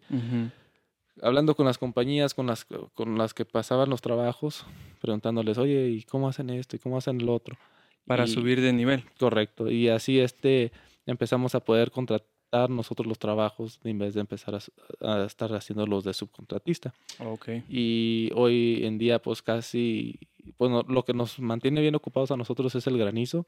Hablando 1.21 1.55
con 1.55 1.65
las 1.65 1.77
compañías 1.77 2.33
con 2.33 2.47
las, 2.47 2.65
con 2.65 3.17
las 3.17 3.33
que 3.33 3.45
pasaban 3.45 3.89
los 3.89 4.01
trabajos, 4.01 4.65
preguntándoles, 5.01 5.57
oye, 5.57 5.89
¿y 5.89 6.03
cómo 6.03 6.27
hacen 6.27 6.49
esto? 6.49 6.75
¿Y 6.75 6.79
cómo 6.79 6.97
hacen 6.97 7.25
lo 7.25 7.33
otro? 7.33 7.57
Para 8.05 8.27
subir 8.27 8.61
de 8.61 8.73
nivel. 8.73 9.03
Correcto. 9.17 9.71
Y 9.71 9.89
así 9.89 10.19
este 10.19 10.71
empezamos 11.05 11.55
a 11.55 11.59
poder 11.61 11.91
contratar 11.91 12.69
nosotros 12.69 13.07
los 13.07 13.19
trabajos 13.19 13.79
en 13.83 13.99
vez 13.99 14.13
de 14.13 14.21
empezar 14.21 14.57
a, 15.01 15.25
estar 15.25 15.53
haciendo 15.53 15.85
los 15.85 16.03
de 16.03 16.13
subcontratista. 16.13 16.93
Okay. 17.19 17.63
Y 17.67 18.29
hoy 18.35 18.81
en 18.83 18.97
día 18.97 19.21
pues 19.21 19.41
casi, 19.41 20.19
bueno, 20.57 20.83
lo 20.87 21.03
que 21.03 21.13
nos 21.13 21.39
mantiene 21.39 21.81
bien 21.81 21.95
ocupados 21.95 22.31
a 22.31 22.37
nosotros 22.37 22.73
es 22.75 22.87
el 22.87 22.97
granizo, 22.97 23.45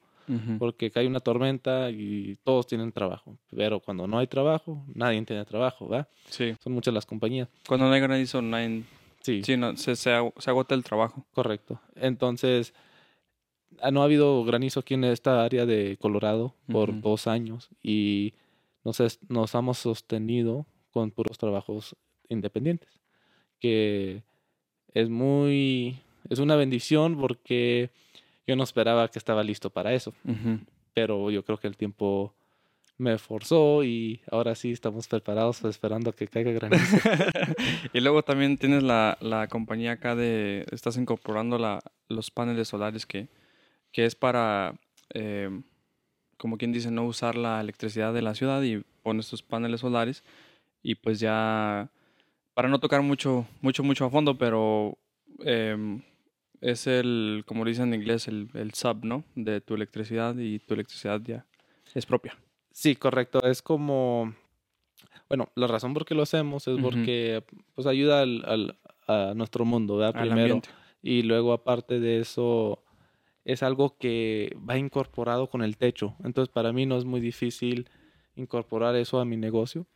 porque 0.60 0.92
cae 0.92 1.08
una 1.08 1.20
tormenta 1.20 1.90
y 1.90 2.38
todos 2.44 2.68
tienen 2.68 2.92
trabajo. 2.92 3.38
Pero 3.56 3.80
cuando 3.80 4.08
no 4.08 4.20
hay 4.20 4.28
trabajo, 4.28 4.84
nadie 4.94 5.22
tiene 5.24 5.46
trabajo, 5.46 5.88
¿verdad? 5.88 6.08
Sí. 6.30 6.56
Son 6.64 6.74
muchas 6.74 6.94
las 6.94 7.06
compañías. 7.06 7.50
Cuando 7.68 7.88
no 7.88 7.94
hay 7.94 8.02
granizo, 8.02 8.42
nadie... 8.42 8.84
Sí. 9.22 9.42
Sí, 9.44 9.58
no, 9.58 9.76
se, 9.76 9.96
se 9.96 10.10
agota 10.12 10.74
el 10.76 10.84
trabajo. 10.84 11.26
Correcto. 11.34 11.82
Entonces 11.96 12.74
Ah, 13.82 13.92
no 13.92 14.02
ha 14.02 14.06
habido 14.06 14.44
granizo 14.44 14.80
aquí 14.80 14.96
en 14.96 15.04
esta 15.04 15.44
área 15.44 15.66
de 15.66 15.98
Colorado 15.98 16.56
por 16.72 17.00
dos 17.02 17.28
años 17.28 17.70
y 17.84 18.34
nos, 18.84 19.02
nos 19.30 19.54
hemos 19.54 19.78
sostenido 19.78 20.66
con 20.92 21.12
puros 21.12 21.38
trabajos 21.38 21.96
independientes, 22.30 23.02
que 23.60 24.24
es 24.94 25.10
muy, 25.10 26.00
es 26.30 26.40
una 26.40 26.56
bendición 26.56 27.20
porque 27.20 27.92
yo 28.46 28.56
no 28.56 28.64
esperaba 28.64 29.08
que 29.10 29.20
estaba 29.20 29.44
listo 29.44 29.70
para 29.70 29.94
eso, 29.94 30.14
pero 30.94 31.32
yo 31.32 31.44
creo 31.44 31.58
que 31.58 31.68
el 31.68 31.78
tiempo 31.78 32.34
me 32.98 33.18
forzó 33.20 33.84
y 33.84 34.22
ahora 34.32 34.56
sí 34.56 34.72
estamos 34.72 35.08
preparados 35.08 35.64
esperando 35.66 36.14
que 36.14 36.28
caiga 36.28 36.52
granizo. 36.52 36.98
y 37.94 38.00
luego 38.00 38.24
también 38.24 38.58
tienes 38.58 38.84
la, 38.84 39.18
la 39.22 39.48
compañía 39.48 39.94
acá 39.94 40.16
de, 40.16 40.66
estás 40.72 40.98
incorporando 40.98 41.58
la, 41.58 41.80
los 42.08 42.32
paneles 42.32 42.70
solares 42.70 43.06
que 43.06 43.28
que 43.92 44.06
es 44.06 44.16
para, 44.16 44.76
em, 45.10 45.64
como 46.38 46.58
quien 46.58 46.72
dice, 46.72 46.92
no 46.92 47.06
usar 47.06 47.36
la 47.36 47.60
electricidad 47.60 48.14
de 48.14 48.22
la 48.22 48.36
ciudad 48.36 48.62
y 48.62 48.84
pones 49.04 49.30
tus 49.30 49.42
paneles 49.42 49.82
solares 49.82 50.24
y 50.84 50.96
pues 50.96 51.20
ya, 51.20 51.90
para 52.54 52.70
no 52.70 52.80
tocar 52.80 53.02
mucho, 53.02 53.48
mucho, 53.62 53.84
mucho 53.84 54.06
a 54.06 54.10
fondo, 54.10 54.38
pero 54.38 54.98
em, 55.40 56.02
es 56.62 56.88
el, 56.88 57.44
como 57.46 57.66
dicen 57.66 57.94
en 57.94 58.02
inglés, 58.02 58.28
el, 58.28 58.50
el 58.54 58.74
sub, 58.74 59.04
¿no? 59.04 59.24
De 59.36 59.62
tu 59.62 59.76
electricidad 59.76 60.36
y 60.38 60.60
tu 60.60 60.74
electricidad 60.74 61.22
ya 61.22 61.46
es 61.94 62.06
propia. 62.06 62.38
Sí, 62.72 62.96
correcto. 62.96 63.44
Es 63.44 63.62
como, 63.62 64.34
bueno, 65.30 65.50
la 65.56 65.68
razón 65.68 65.94
por 65.94 66.06
qué 66.06 66.16
lo 66.16 66.24
hacemos 66.24 66.68
es 66.68 66.80
porque 66.80 67.44
pues 67.74 67.88
ayuda 67.88 68.22
al, 68.22 68.78
a 69.08 69.34
nuestro 69.36 69.66
mundo, 69.66 69.98
¿verdad? 69.98 70.22
Primero. 70.22 70.62
Y 71.02 71.22
luego 71.24 71.54
aparte 71.54 72.00
de 72.00 72.20
eso, 72.20 72.84
es 73.46 73.64
algo 73.64 73.98
que 73.98 74.56
va 74.68 74.78
incorporado 74.78 75.48
con 75.48 75.64
el 75.64 75.78
techo. 75.78 76.16
Entonces, 76.24 76.52
para 76.54 76.74
mí 76.74 76.86
no 76.86 76.98
es 76.98 77.06
muy 77.06 77.22
difícil 77.22 77.90
incorporar 78.36 78.96
eso 78.96 79.20
a 79.20 79.26
mi 79.26 79.38
negocio 79.38 79.88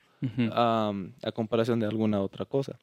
a 0.51 0.93
comparación 1.33 1.79
de 1.79 1.87
alguna 1.87 2.21
otra 2.21 2.45
cosa. 2.45 2.79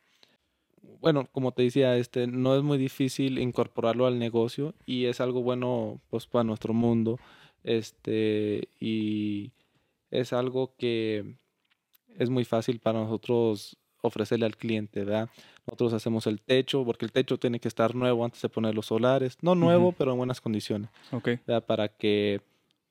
Bueno, 1.01 1.29
como 1.33 1.53
te 1.53 1.63
decía, 1.63 1.97
este, 1.97 2.27
no 2.27 2.57
es 2.57 2.63
muy 2.63 2.79
difícil 2.79 3.39
incorporarlo 3.39 4.07
al 4.07 4.19
negocio 4.19 4.75
y 4.87 5.07
es 5.07 5.21
algo 5.21 5.43
bueno 5.43 6.01
pues, 6.11 6.27
para 6.27 6.45
nuestro 6.45 6.75
mundo. 6.75 7.19
Este, 7.65 8.69
y 8.81 9.53
es 10.11 10.33
algo 10.33 10.75
que 10.77 11.37
es 12.19 12.31
muy 12.31 12.45
fácil 12.45 12.81
para 12.81 13.01
nosotros 13.01 13.77
ofrecerle 14.03 14.47
al 14.47 14.57
cliente, 14.57 15.05
¿verdad? 15.05 15.29
Nosotros 15.67 15.93
hacemos 15.93 16.27
el 16.27 16.41
techo, 16.41 16.85
porque 16.85 17.05
el 17.05 17.13
techo 17.13 17.39
tiene 17.39 17.61
que 17.61 17.69
estar 17.69 17.95
nuevo 17.95 18.25
antes 18.25 18.41
de 18.41 18.49
poner 18.49 18.75
los 18.75 18.87
solares. 18.87 19.37
No 19.43 19.55
nuevo, 19.55 19.93
pero 19.93 20.13
en 20.13 20.19
buenas 20.19 20.41
condiciones. 20.41 20.91
Ok. 21.13 21.31
Para 21.67 21.89
que 21.89 22.41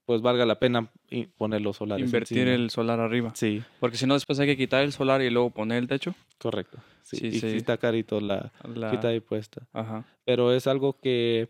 pues 0.08 0.22
valga 0.22 0.46
la 0.46 0.58
pena 0.58 0.90
poner 1.38 1.60
los 1.60 1.76
solares. 1.76 2.06
Invertir 2.06 2.48
el 2.48 2.70
solar 2.70 3.02
arriba. 3.02 3.34
Sí. 3.36 3.62
Porque 3.82 3.98
si 3.98 4.08
no, 4.08 4.14
después 4.14 4.40
hay 4.40 4.48
que 4.48 4.56
quitar 4.56 4.82
el 4.84 4.94
solar 4.94 5.22
y 5.22 5.30
luego 5.30 5.50
poner 5.50 5.80
el 5.80 5.90
techo. 5.90 6.16
Correcto. 6.38 6.78
Sí, 7.02 7.28
y 7.28 7.32
sí. 7.34 7.58
está 7.58 7.76
carito 7.76 8.22
la, 8.22 8.54
la... 8.74 8.90
quita 8.90 9.14
y 9.14 9.20
puesta. 9.20 9.68
Ajá. 9.74 10.06
Pero 10.24 10.54
es 10.54 10.66
algo 10.66 10.98
que 10.98 11.50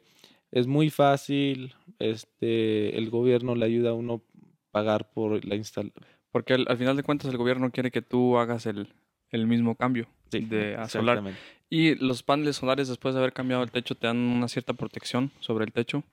es 0.50 0.66
muy 0.66 0.90
fácil. 0.90 1.76
Este, 2.00 2.98
el 2.98 3.12
gobierno 3.12 3.54
le 3.54 3.64
ayuda 3.64 3.92
a 3.92 3.94
uno 3.94 4.24
pagar 4.72 5.12
por 5.12 5.46
la 5.46 5.54
instalación. 5.54 5.94
Porque 6.32 6.56
al, 6.56 6.78
final 6.78 6.98
de 6.98 7.04
cuentas 7.04 7.30
el 7.30 7.38
gobierno 7.38 7.70
quiere 7.70 7.92
que 7.92 8.02
tú 8.02 8.40
hagas 8.40 8.66
el, 8.66 8.92
el 9.30 9.46
mismo 9.46 9.76
cambio 9.76 10.08
de 10.32 10.76
a 10.76 10.90
solar. 10.90 11.24
Y 11.70 11.96
los 11.96 12.24
paneles 12.24 12.56
solares, 12.56 12.88
después 12.88 13.14
de 13.14 13.20
haber 13.20 13.34
cambiado 13.34 13.62
el 13.62 13.72
techo, 13.72 13.96
te 13.96 14.08
dan 14.08 14.18
una 14.18 14.48
cierta 14.48 14.74
protección 14.74 15.32
sobre 15.42 15.66
el 15.66 15.74
techo. 15.74 16.04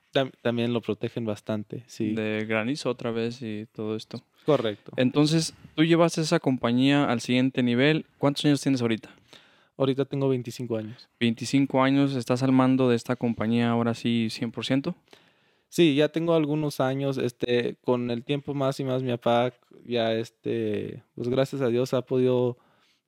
También 0.43 0.73
lo 0.73 0.81
protegen 0.81 1.25
bastante, 1.25 1.85
sí. 1.87 2.13
De 2.13 2.45
granizo 2.47 2.91
otra 2.91 3.13
vez 3.13 3.41
y 3.41 3.67
todo 3.73 3.95
esto. 3.95 4.21
Correcto. 4.45 4.93
Entonces, 4.97 5.55
tú 5.77 5.85
llevas 5.85 6.19
esa 6.19 6.41
compañía 6.41 7.05
al 7.05 7.21
siguiente 7.21 7.63
nivel. 7.63 8.05
¿Cuántos 8.19 8.45
años 8.45 8.61
tienes 8.61 8.83
ahorita? 8.83 9.11
Ahorita 9.77 10.05
tengo 10.05 10.29
25 10.29 10.77
años. 10.77 11.09
25 11.21 11.83
años, 11.83 12.15
¿estás 12.15 12.43
al 12.43 12.53
mando 12.53 12.89
de 12.89 12.97
esta 12.97 13.15
compañía 13.15 13.71
ahora 13.71 13.95
sí 13.95 14.29
100%? 14.31 14.95
Sí, 15.69 15.97
ya 15.97 16.09
tengo 16.09 16.35
algunos 16.35 16.79
años, 16.79 17.19
este, 17.19 17.77
con 17.83 18.11
el 18.11 18.23
tiempo 18.23 18.55
más 18.55 18.79
y 18.79 18.85
más 18.85 19.03
mi 19.03 19.11
papá 19.11 19.53
ya, 19.85 20.13
este, 20.15 21.03
pues 21.17 21.29
gracias 21.29 21.63
a 21.63 21.69
Dios 21.69 21.95
ha 21.95 22.03
podido 22.03 22.59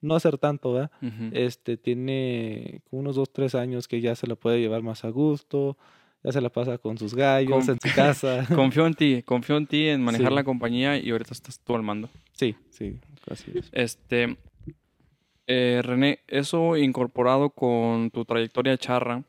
no 0.00 0.14
hacer 0.14 0.38
tanto, 0.38 0.72
¿verdad? 0.72 0.90
Este 1.32 1.76
tiene 1.76 2.82
unos 2.90 3.16
dos, 3.16 3.32
tres 3.32 3.54
años 3.54 3.88
que 3.88 4.00
ya 4.00 4.14
se 4.14 4.26
la 4.26 4.34
puede 4.36 4.60
llevar 4.60 4.82
más 4.82 5.04
a 5.04 5.08
gusto, 5.08 5.76
ya 6.22 6.32
se 6.32 6.40
la 6.40 6.50
pasa 6.50 6.78
con 6.78 6.98
sus 6.98 7.14
gallos 7.14 7.68
en 7.68 7.78
su 7.80 7.94
casa. 7.94 8.46
confío 8.54 8.86
en 8.86 8.94
ti, 8.94 9.22
confío 9.22 9.56
en 9.56 9.66
ti 9.66 9.88
en 9.88 10.02
manejar 10.02 10.32
la 10.32 10.44
compañía 10.44 10.98
y 10.98 11.10
ahorita 11.10 11.32
estás 11.32 11.60
tú 11.60 11.74
al 11.74 11.82
mando. 11.82 12.08
Sí, 12.32 12.56
sí, 12.70 12.98
así 13.30 13.52
es. 13.54 13.68
Este, 13.72 14.36
eh, 15.46 15.80
René, 15.84 16.20
eso 16.26 16.76
incorporado 16.76 17.50
con 17.50 18.10
tu 18.10 18.24
trayectoria 18.24 18.76
charra, 18.76 19.22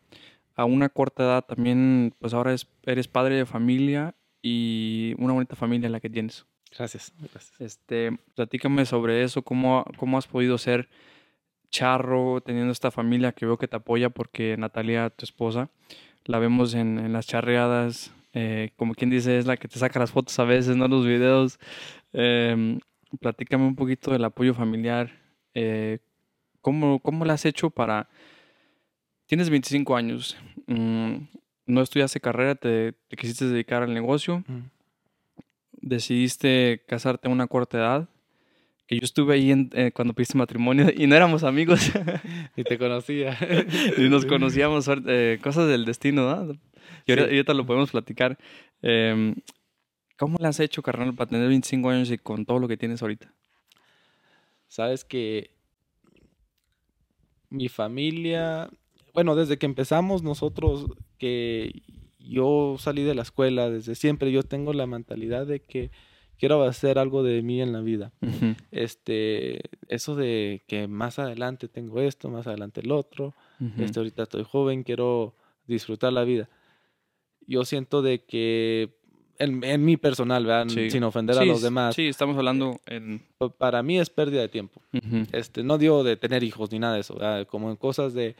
a 0.55 0.65
una 0.65 0.89
corta 0.89 1.23
edad 1.23 1.45
también, 1.45 2.13
pues 2.19 2.33
ahora 2.33 2.55
eres 2.83 3.07
padre 3.07 3.35
de 3.35 3.45
familia 3.45 4.15
y 4.41 5.13
una 5.19 5.33
bonita 5.33 5.55
familia 5.55 5.89
la 5.89 5.99
que 5.99 6.09
tienes. 6.09 6.45
Gracias, 6.75 7.13
Este, 7.59 8.17
platícame 8.35 8.85
sobre 8.85 9.23
eso, 9.23 9.41
cómo, 9.41 9.85
cómo 9.97 10.17
has 10.17 10.27
podido 10.27 10.57
ser 10.57 10.89
charro 11.69 12.41
teniendo 12.41 12.71
esta 12.71 12.91
familia 12.91 13.31
que 13.31 13.45
veo 13.45 13.57
que 13.57 13.67
te 13.67 13.75
apoya 13.75 14.09
porque 14.09 14.55
Natalia, 14.57 15.09
tu 15.09 15.25
esposa, 15.25 15.69
la 16.25 16.39
vemos 16.39 16.73
en, 16.73 16.99
en 16.99 17.13
las 17.13 17.27
charreadas, 17.27 18.11
eh, 18.33 18.71
como 18.75 18.93
quien 18.93 19.09
dice, 19.09 19.37
es 19.37 19.45
la 19.45 19.57
que 19.57 19.67
te 19.67 19.79
saca 19.79 19.99
las 19.99 20.11
fotos 20.11 20.37
a 20.39 20.43
veces, 20.43 20.75
¿no? 20.75 20.87
Los 20.87 21.05
videos. 21.05 21.59
Em, 22.13 22.79
platícame 23.19 23.65
un 23.65 23.75
poquito 23.75 24.11
del 24.11 24.25
apoyo 24.25 24.53
familiar. 24.53 25.11
Eh, 25.53 25.99
¿cómo, 26.61 26.99
¿Cómo 26.99 27.25
lo 27.25 27.31
has 27.31 27.45
hecho 27.45 27.69
para... 27.69 28.09
Tienes 29.25 29.49
25 29.49 29.95
años, 29.95 30.37
mm, 30.67 31.15
no 31.65 31.81
estudiaste 31.81 32.19
carrera, 32.19 32.55
te, 32.55 32.93
quisiste 33.17 33.45
dedicar 33.45 33.83
al 33.83 33.93
negocio, 33.93 34.43
decidiste 35.81 36.83
casarte 36.87 37.27
a 37.27 37.31
una 37.31 37.47
corta 37.47 37.77
edad, 37.77 38.09
que 38.87 38.95
yo 38.95 39.03
estuve 39.03 39.35
ahí 39.35 39.51
eh, 39.73 39.91
cuando 39.93 40.13
pediste 40.13 40.37
matrimonio 40.37 40.87
y 40.95 41.07
no 41.07 41.15
éramos 41.15 41.43
amigos. 41.43 41.91
y 42.55 42.63
te 42.63 42.77
conocía. 42.77 43.37
y 43.97 44.09
nos 44.09 44.25
conocíamos, 44.25 44.89
eh, 45.07 45.39
cosas 45.43 45.67
del 45.67 45.85
destino, 45.85 46.45
¿no? 46.45 46.53
Y 47.05 47.11
ahorita, 47.11 47.53
lo 47.53 47.65
podemos 47.65 47.91
platicar. 47.91 48.37
Em, 48.81 49.35
¿Cómo 50.17 50.37
le 50.39 50.47
has 50.47 50.59
hecho, 50.59 50.81
carnal, 50.81 51.13
para 51.13 51.29
tener 51.29 51.47
25 51.47 51.89
años 51.89 52.11
y 52.11 52.17
con 52.17 52.45
todo 52.45 52.59
lo 52.59 52.67
que 52.67 52.77
tienes 52.77 53.01
ahorita? 53.01 53.33
Sabes 54.67 55.05
que 55.05 55.51
mi 57.49 57.69
familia, 57.69 58.69
bueno, 59.13 59.35
desde 59.35 59.57
que 59.57 59.65
empezamos 59.65 60.23
nosotros, 60.23 60.87
que 61.17 61.81
yo 62.27 62.75
salí 62.79 63.03
de 63.03 63.15
la 63.15 63.21
escuela, 63.21 63.69
desde 63.69 63.95
siempre 63.95 64.31
yo 64.31 64.43
tengo 64.43 64.73
la 64.73 64.85
mentalidad 64.87 65.45
de 65.45 65.61
que 65.61 65.91
quiero 66.37 66.63
hacer 66.63 66.99
algo 66.99 67.23
de 67.23 67.41
mí 67.41 67.61
en 67.61 67.73
la 67.73 67.81
vida. 67.81 68.11
Este, 68.71 69.61
eso 69.87 70.15
de 70.15 70.63
que 70.67 70.87
más 70.87 71.19
adelante 71.19 71.67
tengo 71.67 71.99
esto, 71.99 72.29
más 72.29 72.47
adelante 72.47 72.81
el 72.81 72.91
otro, 72.91 73.35
este, 73.77 73.99
ahorita 73.99 74.23
estoy 74.23 74.43
joven, 74.43 74.83
quiero 74.83 75.35
disfrutar 75.65 76.13
la 76.13 76.23
vida. 76.23 76.49
Yo 77.47 77.65
siento 77.65 78.01
de 78.01 78.23
que 78.23 78.97
en, 79.39 79.63
en 79.63 79.85
mi 79.85 79.97
personal, 79.97 80.45
¿verdad? 80.45 80.67
sin 80.69 81.03
ofender 81.03 81.37
a 81.37 81.45
los 81.45 81.61
demás. 81.61 81.95
Sí, 81.95 82.07
estamos 82.07 82.37
hablando 82.37 82.81
en... 82.85 83.23
Para 83.57 83.83
mí 83.83 83.99
es 83.99 84.09
pérdida 84.09 84.41
de 84.41 84.49
tiempo. 84.49 84.81
este, 85.31 85.63
no 85.63 85.77
digo 85.77 86.03
de 86.03 86.17
tener 86.17 86.43
hijos 86.43 86.71
ni 86.71 86.79
nada 86.79 86.95
de 86.95 87.01
eso, 87.01 87.17
como 87.47 87.69
en 87.69 87.77
cosas 87.77 88.13
de, 88.13 88.35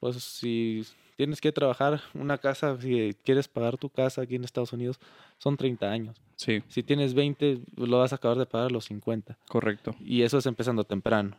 pues 0.00 0.16
si 0.16 0.84
tienes 1.16 1.40
que 1.40 1.50
trabajar 1.50 2.00
una 2.14 2.38
casa, 2.38 2.78
si 2.80 3.16
quieres 3.24 3.48
pagar 3.48 3.76
tu 3.76 3.88
casa 3.88 4.22
aquí 4.22 4.36
en 4.36 4.44
Estados 4.44 4.72
Unidos, 4.72 5.00
son 5.38 5.56
30 5.56 5.90
años. 5.90 6.16
Sí. 6.36 6.62
Si 6.68 6.82
tienes 6.82 7.14
20, 7.14 7.60
lo 7.76 7.98
vas 7.98 8.12
a 8.12 8.16
acabar 8.16 8.36
de 8.36 8.46
pagar 8.46 8.68
a 8.68 8.70
los 8.70 8.84
50. 8.84 9.36
Correcto. 9.48 9.96
Y 10.00 10.22
eso 10.22 10.38
es 10.38 10.46
empezando 10.46 10.84
temprano. 10.84 11.36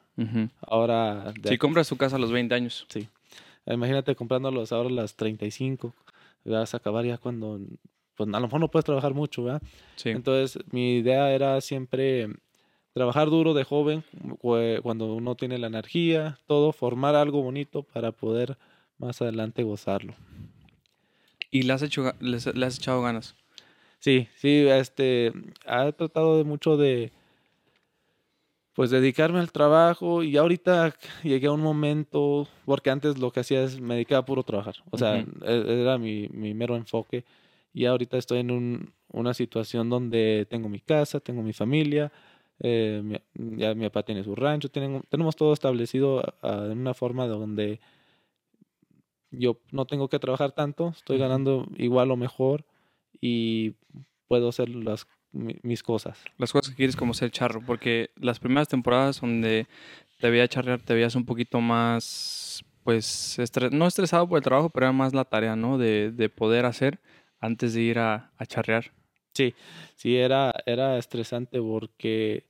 Ahora... 0.62 1.34
Si 1.44 1.58
compras 1.58 1.88
tu 1.88 1.96
casa 1.96 2.16
a 2.16 2.20
los 2.20 2.32
20 2.32 2.54
años. 2.56 2.86
Sí. 2.90 3.08
Imagínate 3.68 4.16
comprándolos 4.16 4.72
ahora 4.72 4.90
a 4.90 4.94
las 4.94 5.16
35. 5.16 5.94
Vas 6.46 6.74
a 6.74 6.78
acabar 6.78 7.06
ya 7.06 7.18
cuando... 7.18 7.60
Pues 8.16 8.28
a 8.28 8.40
lo 8.40 8.48
mejor 8.48 8.60
no 8.60 8.72
puedes 8.72 8.86
trabajar 8.86 9.14
mucho, 9.14 9.44
¿verdad? 9.44 9.62
Sí. 9.96 10.10
Entonces, 10.10 10.58
mi 10.72 10.98
idea 10.98 11.32
era 11.32 11.62
siempre 11.62 12.30
trabajar 12.94 13.30
duro 13.30 13.54
de 13.54 13.64
joven, 13.64 14.04
cuando 14.40 15.14
uno 15.14 15.36
tiene 15.36 15.60
la 15.60 15.68
energía, 15.68 16.40
todo, 16.48 16.72
formar 16.72 17.14
algo 17.14 17.44
bonito 17.44 17.84
para 17.84 18.12
poder 18.12 18.58
más 18.98 19.22
adelante 19.22 19.64
gozarlo. 19.64 20.14
¿Y 21.50 21.64
le 21.64 21.74
has, 21.74 21.82
hecho, 21.82 22.14
le, 22.20 22.38
has 22.38 22.78
echado 22.78 23.02
ganas? 23.02 23.36
Sí, 24.00 24.28
sí, 24.36 24.68
este, 24.68 25.28
he 25.28 25.94
tratado 25.94 26.38
de 26.38 26.44
mucho 26.44 26.78
de, 26.78 27.12
pues, 28.74 28.92
dedicarme 28.92 29.40
al 29.40 29.52
trabajo 29.52 30.24
y 30.24 30.38
ahorita 30.38 30.94
llegué 31.24 31.48
a 31.48 31.52
un 31.52 31.62
momento, 31.62 32.48
porque 32.66 32.90
antes 32.90 33.18
lo 33.18 33.32
que 33.32 33.40
hacía 33.40 33.64
es 33.64 33.80
me 33.80 33.96
dedicaba 33.96 34.20
a 34.20 34.26
puro 34.26 34.44
trabajar, 34.44 34.76
o 34.92 34.98
sea, 34.98 35.18
e, 35.18 35.82
era 35.82 35.98
mi, 35.98 36.28
mi, 36.30 36.54
mero 36.54 36.76
enfoque 36.76 37.24
y 37.74 37.86
ahorita 37.86 38.18
estoy 38.18 38.40
en 38.40 38.52
un, 38.52 38.94
una 39.12 39.34
situación 39.34 39.90
donde 39.90 40.46
tengo 40.50 40.70
mi 40.70 40.80
casa, 40.80 41.20
tengo 41.20 41.42
mi 41.42 41.54
familia, 41.54 42.12
eh, 42.60 43.20
ya 43.34 43.74
mi 43.74 43.86
papá 43.86 44.04
tiene 44.04 44.24
su 44.24 44.36
rancho, 44.36 44.70
tenemos 44.70 45.36
todo 45.36 45.54
establecido 45.54 46.24
en 46.44 46.80
una 46.80 46.94
forma 46.94 47.28
donde 47.28 47.80
yo 49.32 49.60
no 49.72 49.86
tengo 49.86 50.10
que 50.10 50.20
trabajar 50.20 50.52
tanto, 50.52 50.90
estoy 50.90 51.18
ganando 51.18 51.68
igual 51.78 52.12
o 52.12 52.18
mejor 52.18 52.66
y 53.20 53.76
puedo 54.28 54.50
hacer 54.50 54.70
las, 54.70 55.08
mis 55.32 55.84
cosas. 55.84 56.20
Las 56.38 56.52
cosas 56.52 56.70
que 56.70 56.76
quieres 56.78 56.96
como 56.96 57.14
ser 57.14 57.32
charro, 57.32 57.62
porque 57.66 58.10
las 58.16 58.40
primeras 58.40 58.68
temporadas 58.68 59.22
donde 59.22 59.68
te 60.20 60.30
veía 60.30 60.48
charrear, 60.48 60.82
te 60.82 60.94
veías 60.94 61.16
un 61.16 61.26
poquito 61.26 61.62
más, 61.62 62.64
pues, 62.84 63.38
no 63.72 63.88
estresado 63.88 64.28
por 64.28 64.38
el 64.38 64.44
trabajo, 64.44 64.70
pero 64.70 64.88
era 64.88 64.94
más 64.94 65.14
la 65.14 65.26
tarea, 65.26 65.56
¿no? 65.56 65.78
De, 65.78 66.12
de 66.12 66.30
poder 66.30 66.66
hacer 66.66 67.00
antes 67.40 67.74
de 67.74 67.82
ir 67.82 68.00
a, 68.00 68.32
a 68.38 68.46
charrear. 68.46 68.92
Sí, 69.34 69.54
sí, 69.96 70.16
era, 70.16 70.54
era 70.66 70.98
estresante 70.98 71.62
porque, 71.62 72.48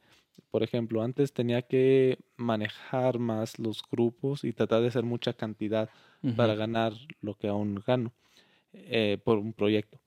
por 0.52 0.64
ejemplo, 0.64 1.02
antes 1.02 1.34
tenía 1.34 1.62
que 1.62 2.18
manejar 2.36 3.20
más 3.20 3.60
los 3.60 3.84
grupos 3.90 4.44
y 4.44 4.54
tratar 4.54 4.82
de 4.82 4.88
hacer 4.88 5.04
mucha 5.04 5.34
cantidad 5.34 5.90
para 6.36 6.56
ganar 6.56 6.94
lo 7.22 7.36
que 7.36 7.48
aún 7.48 7.82
gano 7.86 8.12
eh, 8.74 9.18
por 9.24 9.38
un 9.38 9.54
proyecto. 9.54 10.00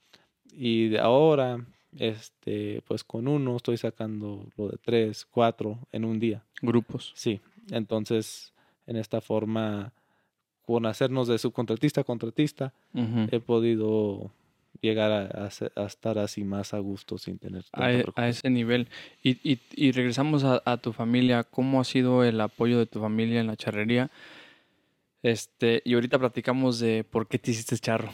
Y 0.52 0.88
de 0.88 0.98
ahora, 0.98 1.64
este, 1.96 2.82
pues 2.86 3.04
con 3.04 3.28
uno 3.28 3.56
estoy 3.56 3.76
sacando 3.76 4.46
lo 4.56 4.68
de 4.68 4.78
tres, 4.78 5.24
cuatro 5.24 5.78
en 5.92 6.04
un 6.04 6.18
día. 6.18 6.44
Grupos. 6.60 7.12
Sí, 7.14 7.40
entonces 7.70 8.52
en 8.86 8.96
esta 8.96 9.20
forma, 9.20 9.92
con 10.62 10.84
hacernos 10.84 11.28
de 11.28 11.38
subcontratista 11.38 12.00
a 12.00 12.04
contratista, 12.04 12.72
he 13.30 13.38
podido 13.38 14.32
llegar 14.80 15.10
a, 15.12 15.48
estar 15.86 16.18
así 16.18 16.44
más 16.44 16.74
a 16.74 16.78
gusto 16.78 17.18
sin 17.18 17.38
tener 17.38 17.64
a, 17.72 17.92
e, 17.92 18.04
a, 18.16 18.28
ese 18.28 18.50
nivel. 18.50 18.88
Y, 19.22 19.38
y, 19.48 19.60
y 19.74 19.92
regresamos 19.92 20.44
a, 20.44 20.76
tu 20.78 20.92
familia, 20.92 21.44
¿cómo 21.44 21.80
ha 21.80 21.84
sido 21.84 22.24
el 22.24 22.40
apoyo 22.40 22.78
de 22.78 22.86
tu 22.86 23.00
familia 23.00 23.40
en 23.40 23.46
la 23.46 23.56
charrería? 23.56 24.10
Este, 25.22 25.82
y 25.84 25.94
ahorita 25.94 26.18
platicamos 26.18 26.80
de 26.80 27.04
por 27.04 27.28
qué 27.28 27.38
te 27.38 27.50
hiciste 27.50 27.76
charro. 27.78 28.10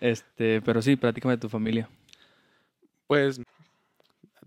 Este, 0.00 0.60
pero 0.62 0.82
sí, 0.82 0.96
platícame 0.96 1.34
de 1.34 1.40
tu 1.40 1.48
familia. 1.48 1.88
Pues 3.06 3.40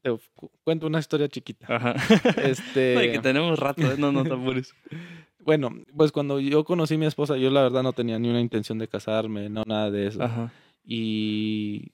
te 0.06 0.16
cuento 0.64 0.86
una 0.86 1.00
historia 1.00 1.28
chiquita. 1.28 1.66
Ajá. 1.68 1.96
Este, 2.44 2.94
que 3.12 3.20
tenemos 3.20 3.58
rato, 3.58 3.82
¿eh? 3.82 3.96
no, 3.98 4.12
no 4.12 4.24
te 4.24 4.36
bueno, 5.44 5.72
pues 5.96 6.12
cuando 6.12 6.40
yo 6.40 6.64
conocí 6.64 6.94
a 6.94 6.98
mi 6.98 7.08
esposa, 7.08 7.38
yo 7.38 7.50
la 7.50 7.64
verdad 7.64 7.82
no 7.82 7.94
tenía 7.94 8.20
ni 8.20 8.30
una 8.30 8.40
intención 8.40 8.78
de 8.78 8.88
casarme, 8.88 9.50
no 9.50 9.64
nada 9.66 9.90
de 9.90 10.08
eso. 10.08 10.22
Ajá. 10.22 10.52
Y 10.86 11.92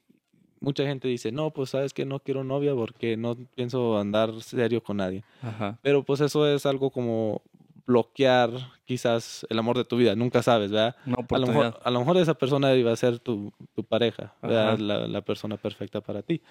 mucha 0.59 0.85
gente 0.85 1.07
dice, 1.07 1.31
no, 1.31 1.51
pues 1.51 1.71
sabes 1.71 1.93
que 1.93 2.05
no 2.05 2.19
quiero 2.19 2.43
novia 2.43 2.73
porque 2.75 3.17
no 3.17 3.35
pienso 3.55 3.97
andar 3.97 4.41
serio 4.41 4.83
con 4.83 4.97
nadie. 4.97 5.23
Ajá. 5.41 5.79
Pero 5.81 6.03
pues 6.03 6.21
eso 6.21 6.47
es 6.47 6.65
algo 6.65 6.91
como 6.91 7.41
bloquear 7.85 8.51
quizás 8.85 9.45
el 9.49 9.59
amor 9.59 9.77
de 9.77 9.85
tu 9.85 9.97
vida, 9.97 10.15
nunca 10.15 10.43
sabes, 10.43 10.71
¿verdad? 10.71 10.95
a, 11.05 11.37
lo 11.37 11.47
mejor, 11.47 11.79
a 11.83 11.91
lo 11.91 11.99
mejor 11.99 12.17
esa 12.17 12.33
persona 12.33 12.73
iba 12.75 12.91
a 12.91 12.95
ser 12.95 13.19
tu, 13.19 13.51
tu 13.73 13.83
pareja, 13.83 14.35
la, 14.41 14.75
la, 14.77 15.21
persona 15.21 15.57
perfecta 15.57 16.01
para 16.01 16.21
ti. 16.21 16.41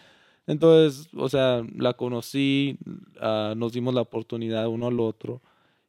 Entonces, 0.46 1.08
o 1.16 1.28
sea, 1.28 1.62
la 1.76 1.94
conocí, 1.94 2.78
uh, 3.20 3.54
nos 3.54 3.72
dimos 3.72 3.94
la 3.94 4.00
oportunidad 4.00 4.68
uno 4.68 4.88
al 4.88 5.00
otro 5.00 5.42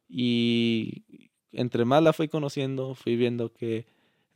y 0.08 1.04
entre 1.52 1.84
más 1.84 2.02
la 2.02 2.12
fui 2.12 2.28
conociendo, 2.28 2.94
fui 2.94 3.16
viendo 3.16 3.52
que 3.52 3.86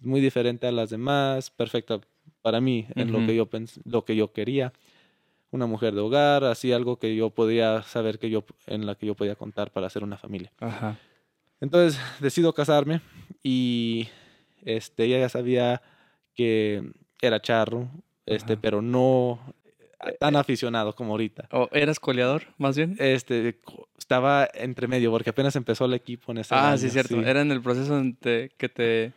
es 0.00 0.06
muy 0.06 0.20
diferente 0.20 0.66
a 0.66 0.72
las 0.72 0.90
demás, 0.90 1.50
perfecta 1.50 2.00
para 2.42 2.60
mí 2.60 2.86
en 2.94 3.12
lo 3.12 3.26
que 3.26 3.34
yo 3.34 3.48
lo 3.84 4.04
que 4.04 4.16
yo 4.16 4.32
quería. 4.32 4.72
Una 5.50 5.66
mujer 5.66 5.94
de 5.94 6.00
hogar, 6.00 6.44
así 6.44 6.72
algo 6.72 6.98
que 6.98 7.14
yo 7.14 7.30
podía 7.30 7.82
saber 7.82 8.18
que 8.18 8.30
yo 8.30 8.44
en 8.66 8.84
la 8.84 8.94
que 8.94 9.06
yo 9.06 9.14
podía 9.14 9.36
contar 9.36 9.70
para 9.70 9.86
hacer 9.86 10.02
una 10.02 10.18
familia. 10.18 10.52
Ajá. 10.60 10.98
Entonces 11.60 12.00
decido 12.20 12.52
casarme 12.52 13.00
y 13.42 14.08
este, 14.64 15.04
ella 15.04 15.20
ya 15.20 15.28
sabía 15.28 15.82
que 16.34 16.82
era 17.22 17.40
charro, 17.40 17.88
este, 18.26 18.56
pero 18.56 18.82
no 18.82 19.40
tan 20.18 20.36
aficionado 20.36 20.94
como 20.94 21.12
ahorita. 21.12 21.48
¿O 21.52 21.68
eras 21.72 21.98
coleador, 21.98 22.42
más 22.58 22.76
bien? 22.76 22.96
Este, 22.98 23.58
estaba 23.98 24.48
entre 24.54 24.86
medio, 24.88 25.10
porque 25.10 25.30
apenas 25.30 25.56
empezó 25.56 25.86
el 25.86 25.94
equipo 25.94 26.32
en 26.32 26.38
ese 26.38 26.54
Ah, 26.54 26.76
sí, 26.76 26.90
cierto. 26.90 27.20
Era 27.22 27.40
en 27.40 27.50
el 27.50 27.62
proceso 27.62 27.98
en 27.98 28.16
que 28.16 28.68
te... 28.72 29.12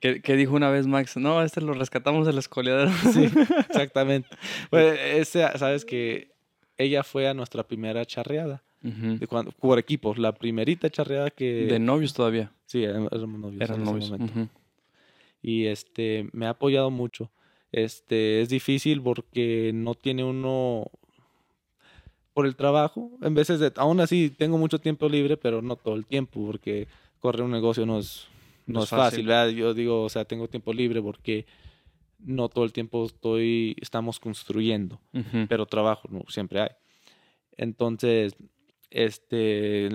Que, 0.00 0.22
que, 0.22 0.34
dijo 0.34 0.54
una 0.54 0.70
vez 0.70 0.86
Max, 0.86 1.16
no, 1.16 1.42
este 1.42 1.60
lo 1.60 1.74
rescatamos 1.74 2.26
del 2.26 2.38
escoleador. 2.38 2.90
Sí, 3.12 3.24
exactamente. 3.68 4.28
pues, 4.70 4.98
ese, 4.98 5.46
sabes 5.58 5.84
que 5.84 6.32
ella 6.78 7.02
fue 7.02 7.28
a 7.28 7.34
nuestra 7.34 7.62
primera 7.64 8.04
charreada 8.06 8.62
de 8.82 9.26
cuando, 9.26 9.52
por 9.52 9.78
equipos, 9.78 10.16
la 10.18 10.32
primerita 10.32 10.88
charreada 10.88 11.30
que... 11.30 11.66
De 11.66 11.78
novios 11.78 12.14
todavía. 12.14 12.50
Sí, 12.64 12.82
éramos 12.84 13.10
novios. 13.28 13.60
Eran 13.60 13.84
novios. 13.84 14.12
Y 15.42 15.66
este, 15.66 16.28
me 16.32 16.46
ha 16.46 16.50
apoyado 16.50 16.90
mucho. 16.90 17.30
Este, 17.72 18.40
es 18.40 18.48
difícil 18.48 19.02
porque 19.02 19.70
no 19.74 19.94
tiene 19.94 20.24
uno 20.24 20.90
por 22.32 22.46
el 22.46 22.56
trabajo. 22.56 23.10
En 23.20 23.34
veces, 23.34 23.60
de, 23.60 23.70
aún 23.76 24.00
así, 24.00 24.30
tengo 24.30 24.56
mucho 24.56 24.78
tiempo 24.78 25.08
libre, 25.08 25.36
pero 25.36 25.60
no 25.60 25.76
todo 25.76 25.94
el 25.94 26.06
tiempo, 26.06 26.44
porque 26.46 26.88
correr 27.20 27.42
un 27.42 27.50
negocio 27.50 27.84
no 27.84 27.98
es, 27.98 28.28
no, 28.72 28.82
es 28.84 28.90
fácil. 28.90 29.26
¿verdad? 29.26 29.48
Yo 29.48 29.74
digo, 29.74 30.02
o 30.02 30.08
sea, 30.08 30.24
tengo 30.24 30.48
tiempo 30.48 30.72
libre 30.72 31.02
porque 31.02 31.46
no 32.18 32.48
todo 32.48 32.64
el 32.64 32.72
tiempo 32.72 33.04
estoy, 33.06 33.76
estamos 33.80 34.20
construyendo, 34.20 35.00
pero 35.48 35.66
trabajo 35.66 36.08
no, 36.10 36.22
siempre 36.28 36.60
hay. 36.60 36.70
Entonces, 37.56 38.34
este, 38.90 39.90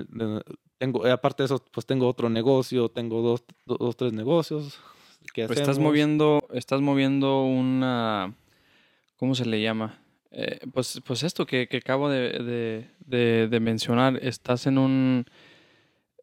tengo, 0.77 1.05
aparte 1.05 1.43
de 1.43 1.45
eso, 1.45 1.63
pues 1.71 1.85
tengo 1.85 2.07
otro 2.07 2.29
negocio, 2.29 2.89
tengo 2.89 3.21
dos, 3.21 3.43
dos 3.65 3.95
tres 3.95 4.13
negocios. 4.13 4.79
Que 5.33 5.47
pues 5.47 5.59
estás 5.59 5.79
moviendo, 5.79 6.47
estás 6.53 6.81
moviendo 6.81 7.43
una, 7.43 8.35
¿cómo 9.17 9.33
se 9.33 9.45
le 9.45 9.61
llama? 9.61 9.99
Eh, 10.31 10.59
pues, 10.73 11.01
pues 11.05 11.23
esto 11.23 11.45
que, 11.45 11.67
que 11.67 11.77
acabo 11.77 12.09
de, 12.09 12.85
de, 13.05 13.47
de, 13.47 13.59
mencionar, 13.59 14.19
estás 14.21 14.67
en 14.67 14.77
un, 14.77 15.25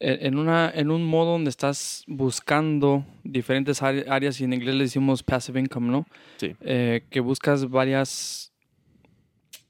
en, 0.02 0.36
una, 0.36 0.70
en 0.74 0.90
un 0.90 1.04
modo 1.04 1.32
donde 1.32 1.50
estás 1.50 2.04
buscando 2.06 3.04
diferentes 3.22 3.82
áreas 3.82 4.40
y 4.40 4.44
en 4.44 4.52
inglés 4.52 4.74
le 4.74 4.84
decimos 4.84 5.22
passive 5.22 5.60
income, 5.60 5.90
¿no? 5.90 6.06
Sí. 6.38 6.56
Eh, 6.60 7.04
que 7.08 7.20
buscas 7.20 7.70
varias 7.70 8.52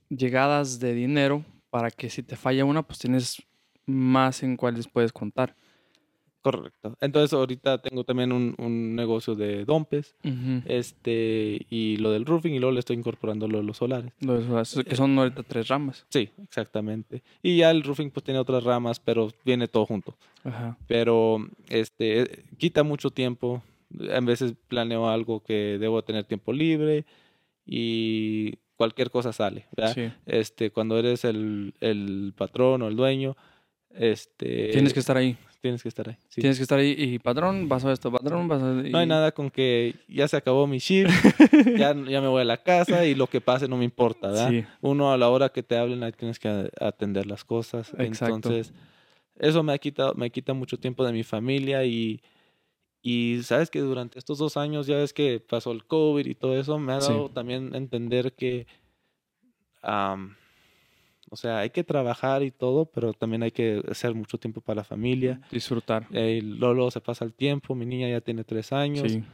llegadas 0.09 0.81
de 0.81 0.95
dinero 0.95 1.45
para 1.71 1.91
que 1.91 2.09
si 2.09 2.23
te 2.23 2.37
falla 2.37 2.65
una, 2.65 2.83
pues 2.83 2.99
tienes 2.99 3.43
más 3.87 4.43
en 4.43 4.57
cuáles 4.57 4.89
puedes 4.89 5.13
contar. 5.13 5.55
Correcto. 6.43 6.97
Entonces 7.01 7.33
ahorita 7.33 7.79
tengo 7.79 8.03
también 8.03 8.33
un, 8.33 8.57
un 8.59 8.97
negocio 8.97 9.37
de 9.37 9.65
dompes, 9.65 10.17
este, 10.67 11.67
y 11.71 11.97
lo 11.99 12.11
del 12.11 12.27
roofing, 12.27 12.53
y 12.53 12.59
luego 12.59 12.73
le 12.73 12.81
estoy 12.81 12.97
incorporando 12.97 13.47
lo 13.47 13.59
de 13.59 13.65
los 13.65 13.77
solares. 13.77 14.13
que 14.85 14.97
son 14.97 15.17
ahorita 15.17 15.45
tres 15.45 15.69
ramas. 15.69 16.05
Sí, 16.09 16.31
exactamente. 16.43 17.23
Y 17.43 17.59
ya 17.59 17.71
el 17.71 17.85
roofing 17.85 18.11
pues 18.11 18.25
tiene 18.25 18.41
otras 18.41 18.65
ramas, 18.65 18.99
pero 18.99 19.31
viene 19.45 19.69
todo 19.69 19.87
junto. 19.87 20.17
Ajá. 20.43 20.77
Pero 20.89 21.47
este 21.69 22.45
quita 22.59 22.83
mucho 22.83 23.11
tiempo. 23.11 23.63
A 24.13 24.21
veces 24.21 24.55
planeo 24.69 25.09
algo 25.09 25.45
que 25.45 25.77
debo 25.79 26.03
tener 26.03 26.25
tiempo 26.25 26.53
libre 26.53 27.05
y 27.65 28.57
cualquier 28.77 29.11
cosa 29.11 29.33
sale. 29.33 29.67
¿verdad? 29.77 30.15
Este, 30.27 30.71
cuando 30.71 30.99
eres 30.99 31.25
el, 31.25 31.75
el 31.81 32.33
patrón 32.37 32.83
o 32.83 32.89
el 32.89 32.97
dueño, 32.97 33.37
este... 33.91 34.71
Tienes 34.73 34.93
que 34.93 35.01
estar 35.01 35.17
ahí. 35.17 35.37
Tienes 35.63 35.81
que 35.81 35.89
estar 35.89 36.09
ahí. 36.09 36.17
Tienes 36.35 36.57
que 36.57 36.65
estar 36.65 36.81
ahí 36.81 36.97
y 36.99 37.21
patrón, 37.21 37.69
vas 37.69 37.85
a 37.85 37.93
esto, 37.93 38.11
patrón, 38.11 38.49
vas 38.49 38.61
a... 38.61 38.67
No 38.67 38.99
hay 38.99 39.07
nada 39.07 39.31
con 39.31 39.49
que 39.49 39.95
ya 40.09 40.27
se 40.27 40.37
acabó 40.37 40.67
mi 40.67 40.79
shift, 40.79 41.09
ya, 41.79 41.95
ya 41.95 42.21
me 42.21 42.27
voy 42.27 42.43
a 42.43 42.45
la 42.45 42.57
casa 42.57 43.07
y 43.07 43.15
lo 43.15 43.29
que 43.29 43.41
pase 43.41 43.69
no 43.69 43.77
me 43.77 43.85
importa, 43.85 44.33
¿verdad? 44.33 44.51
Uno 44.81 45.13
a 45.13 45.17
la 45.17 45.29
hora 45.29 45.51
que 45.51 45.63
te 45.63 45.77
hablen 45.77 46.03
ahí 46.03 46.11
tienes 46.11 46.41
que 46.41 46.69
atender 46.81 47.27
las 47.27 47.45
cosas. 47.45 47.93
Exacto. 47.97 48.35
Entonces, 48.35 48.73
eso 49.39 49.63
me 49.63 49.73
ha 49.73 49.79
quitado, 49.79 50.15
me 50.15 50.31
quita 50.31 50.53
mucho 50.53 50.81
tiempo 50.81 51.07
de 51.07 51.13
mi 51.13 51.23
familia 51.23 51.85
y, 51.85 52.21
y 53.01 53.39
sabes 53.45 53.71
que 53.71 53.79
durante 53.79 54.19
estos 54.19 54.39
dos 54.39 54.57
años, 54.57 54.89
ya 54.89 54.97
ves 54.97 55.13
que 55.13 55.39
pasó 55.39 55.71
el 55.71 55.85
COVID 55.85 56.27
y 56.27 56.35
todo 56.35 56.59
eso, 56.59 56.77
me 56.81 56.93
ha 56.93 56.99
dado 56.99 57.29
también 57.29 57.73
entender 57.77 58.33
que... 58.33 58.67
O 61.33 61.37
sea, 61.37 61.61
hay 61.61 61.71
que 61.71 61.83
trabajar 61.83 62.43
y 62.43 62.51
todo, 62.51 62.85
pero 62.85 63.15
también 63.15 63.43
hay 63.43 63.53
que 63.53 63.83
hacer 63.91 64.15
mucho 64.15 64.37
tiempo 64.37 64.61
para 64.61 64.81
la 64.81 64.85
familia. 64.85 65.41
Disfrutar. 65.51 66.07
Eh, 66.13 66.43
Lolo 66.45 66.91
se 66.91 67.01
pasa 67.01 67.25
el 67.25 67.33
tiempo, 67.33 67.75
mi 67.75 67.87
niña 67.87 68.07
ya 68.07 68.21
tiene 68.21 68.45
tres 68.45 68.71
años. 68.71 69.11
Sí. 69.11 69.25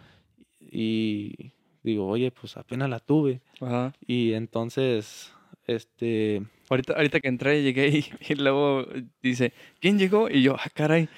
Y 0.60 1.50
digo, 1.82 2.06
oye, 2.06 2.30
pues 2.30 2.56
apenas 2.56 2.88
la 2.88 3.00
tuve. 3.00 3.40
Ajá. 3.60 3.92
Y 4.06 4.34
entonces, 4.34 5.32
este... 5.66 6.40
Ahorita, 6.70 6.92
ahorita 6.92 7.18
que 7.18 7.26
entré, 7.26 7.64
llegué 7.64 7.88
y, 7.88 8.34
luego 8.36 8.86
dice, 9.20 9.52
¿quién 9.80 9.98
llegó? 9.98 10.30
Y 10.30 10.42
yo, 10.42 10.54
ah, 10.54 10.70
caray. 10.72 11.08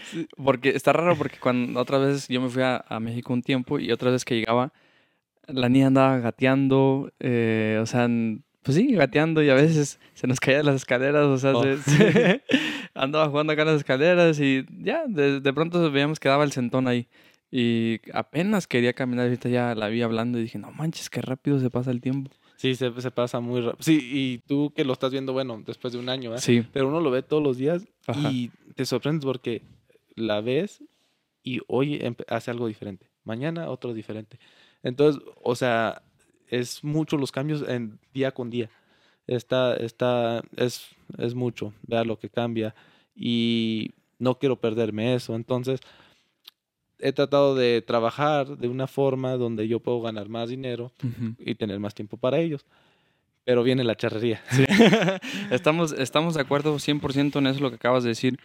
Porque 0.43 0.71
está 0.71 0.95
raro 0.95 1.15
porque 1.15 1.37
cuando 1.39 1.79
otra 1.79 1.99
vez 1.99 2.27
yo 2.27 2.41
me 2.41 2.49
fui 2.49 2.63
a, 2.63 2.83
México 3.03 3.35
un 3.35 3.43
tiempo 3.43 3.79
y 3.79 3.93
otra 3.93 4.11
vez 4.11 4.25
que 4.25 4.35
llegaba, 4.35 4.73
la 5.47 5.69
niña 5.69 5.89
andaba 5.89 6.21
gateando, 6.21 7.13
eh, 7.21 7.79
o 7.83 7.85
sea, 7.85 8.09
pues 8.63 8.77
sí, 8.77 8.93
gateando 8.93 9.43
y 9.43 9.49
a 9.49 9.55
veces 9.55 9.99
se 10.15 10.27
nos 10.27 10.39
caían 10.41 10.67
las 10.67 10.77
escaleras, 10.77 11.25
o 11.25 11.39
sea, 11.39 11.55
oh. 11.55 11.65
andaba 12.95 13.29
jugando 13.29 13.53
acá 13.53 13.63
en 13.63 13.69
las 13.69 13.79
escaleras 13.79 14.39
y 14.41 14.67
ya, 14.83 15.07
de, 15.07 15.41
de, 15.41 15.53
pronto 15.53 15.91
veíamos 15.91 16.21
que 16.21 16.29
daba 16.29 16.45
el 16.45 16.53
sentón 16.53 16.87
ahí. 16.87 17.09
Y 17.53 18.01
apenas 18.13 18.67
quería 18.67 18.93
caminar, 18.93 19.27
ahorita 19.27 19.49
ya 19.49 19.75
la 19.75 19.89
vi 19.89 20.03
hablando 20.03 20.39
y 20.39 20.43
dije, 20.43 20.59
no 20.59 20.71
manches, 20.71 21.11
qué 21.11 21.21
rápido 21.21 21.59
se 21.59 21.71
pasa 21.71 21.91
el 21.91 22.01
tiempo. 22.01 22.31
Sí, 22.57 22.75
se, 22.75 22.93
se 23.01 23.11
pasa 23.11 23.41
muy 23.41 23.61
rápido. 23.61 23.83
Sí, 23.83 23.99
y 24.03 24.39
tú 24.47 24.73
que 24.77 24.85
lo 24.85 24.93
estás 24.93 25.11
viendo, 25.11 25.33
bueno, 25.33 25.63
después 25.67 25.93
de 25.93 25.99
un 25.99 26.11
año, 26.11 26.35
¿eh? 26.35 26.39
Sí. 26.39 26.63
Pero 26.73 26.89
uno 26.89 27.01
lo 27.01 27.11
ve 27.11 27.23
todos 27.23 27.43
los 27.43 27.57
días 27.57 27.89
y 28.31 28.51
te 28.77 28.85
sorprendes 28.85 29.25
porque 29.25 29.63
la 30.15 30.41
ves 30.43 30.85
y 31.43 31.61
hoy 31.67 32.01
hace 32.29 32.51
algo 32.51 32.69
diferente. 32.69 33.11
Mañana 33.25 33.71
otro 33.71 33.95
diferente. 33.95 34.39
Entonces, 34.83 35.23
o 35.43 35.55
sea, 35.55 36.03
es 36.51 36.85
mucho 36.85 37.17
los 37.17 37.33
cambios 37.33 37.65
en 37.67 37.99
día 38.13 38.33
con 38.33 38.51
día. 38.51 38.69
Está, 39.27 39.77
está, 39.77 40.43
es, 40.57 40.89
es 41.19 41.35
mucho, 41.35 41.73
vea 41.83 42.05
lo 42.05 42.19
que 42.19 42.29
cambia. 42.29 42.75
Y 43.15 43.93
no 44.19 44.39
quiero 44.39 44.57
perderme 44.57 45.15
eso. 45.15 45.35
Entonces, 45.37 45.81
he 46.99 47.13
tratado 47.13 47.55
de 47.55 47.83
trabajar 47.83 48.59
de 48.59 48.69
una 48.69 48.87
forma 48.87 49.37
donde 49.37 49.69
yo 49.69 49.81
puedo 49.81 50.01
ganar 50.01 50.29
más 50.29 50.49
dinero 50.49 50.93
y 51.39 51.55
tener 51.55 51.79
más 51.79 51.95
tiempo 51.95 52.17
para 52.17 52.39
ellos. 52.39 52.67
Pero 53.45 53.63
viene 53.63 53.85
la 53.85 53.97
charrería. 53.97 54.43
estamos, 55.51 55.93
estamos 55.93 56.35
de 56.35 56.43
acuerdo 56.43 56.75
100% 56.77 57.39
en 57.39 57.47
eso 57.47 57.61
lo 57.61 57.71
que 57.71 57.77
acabas 57.77 58.03
de 58.03 58.11
decir. 58.11 58.39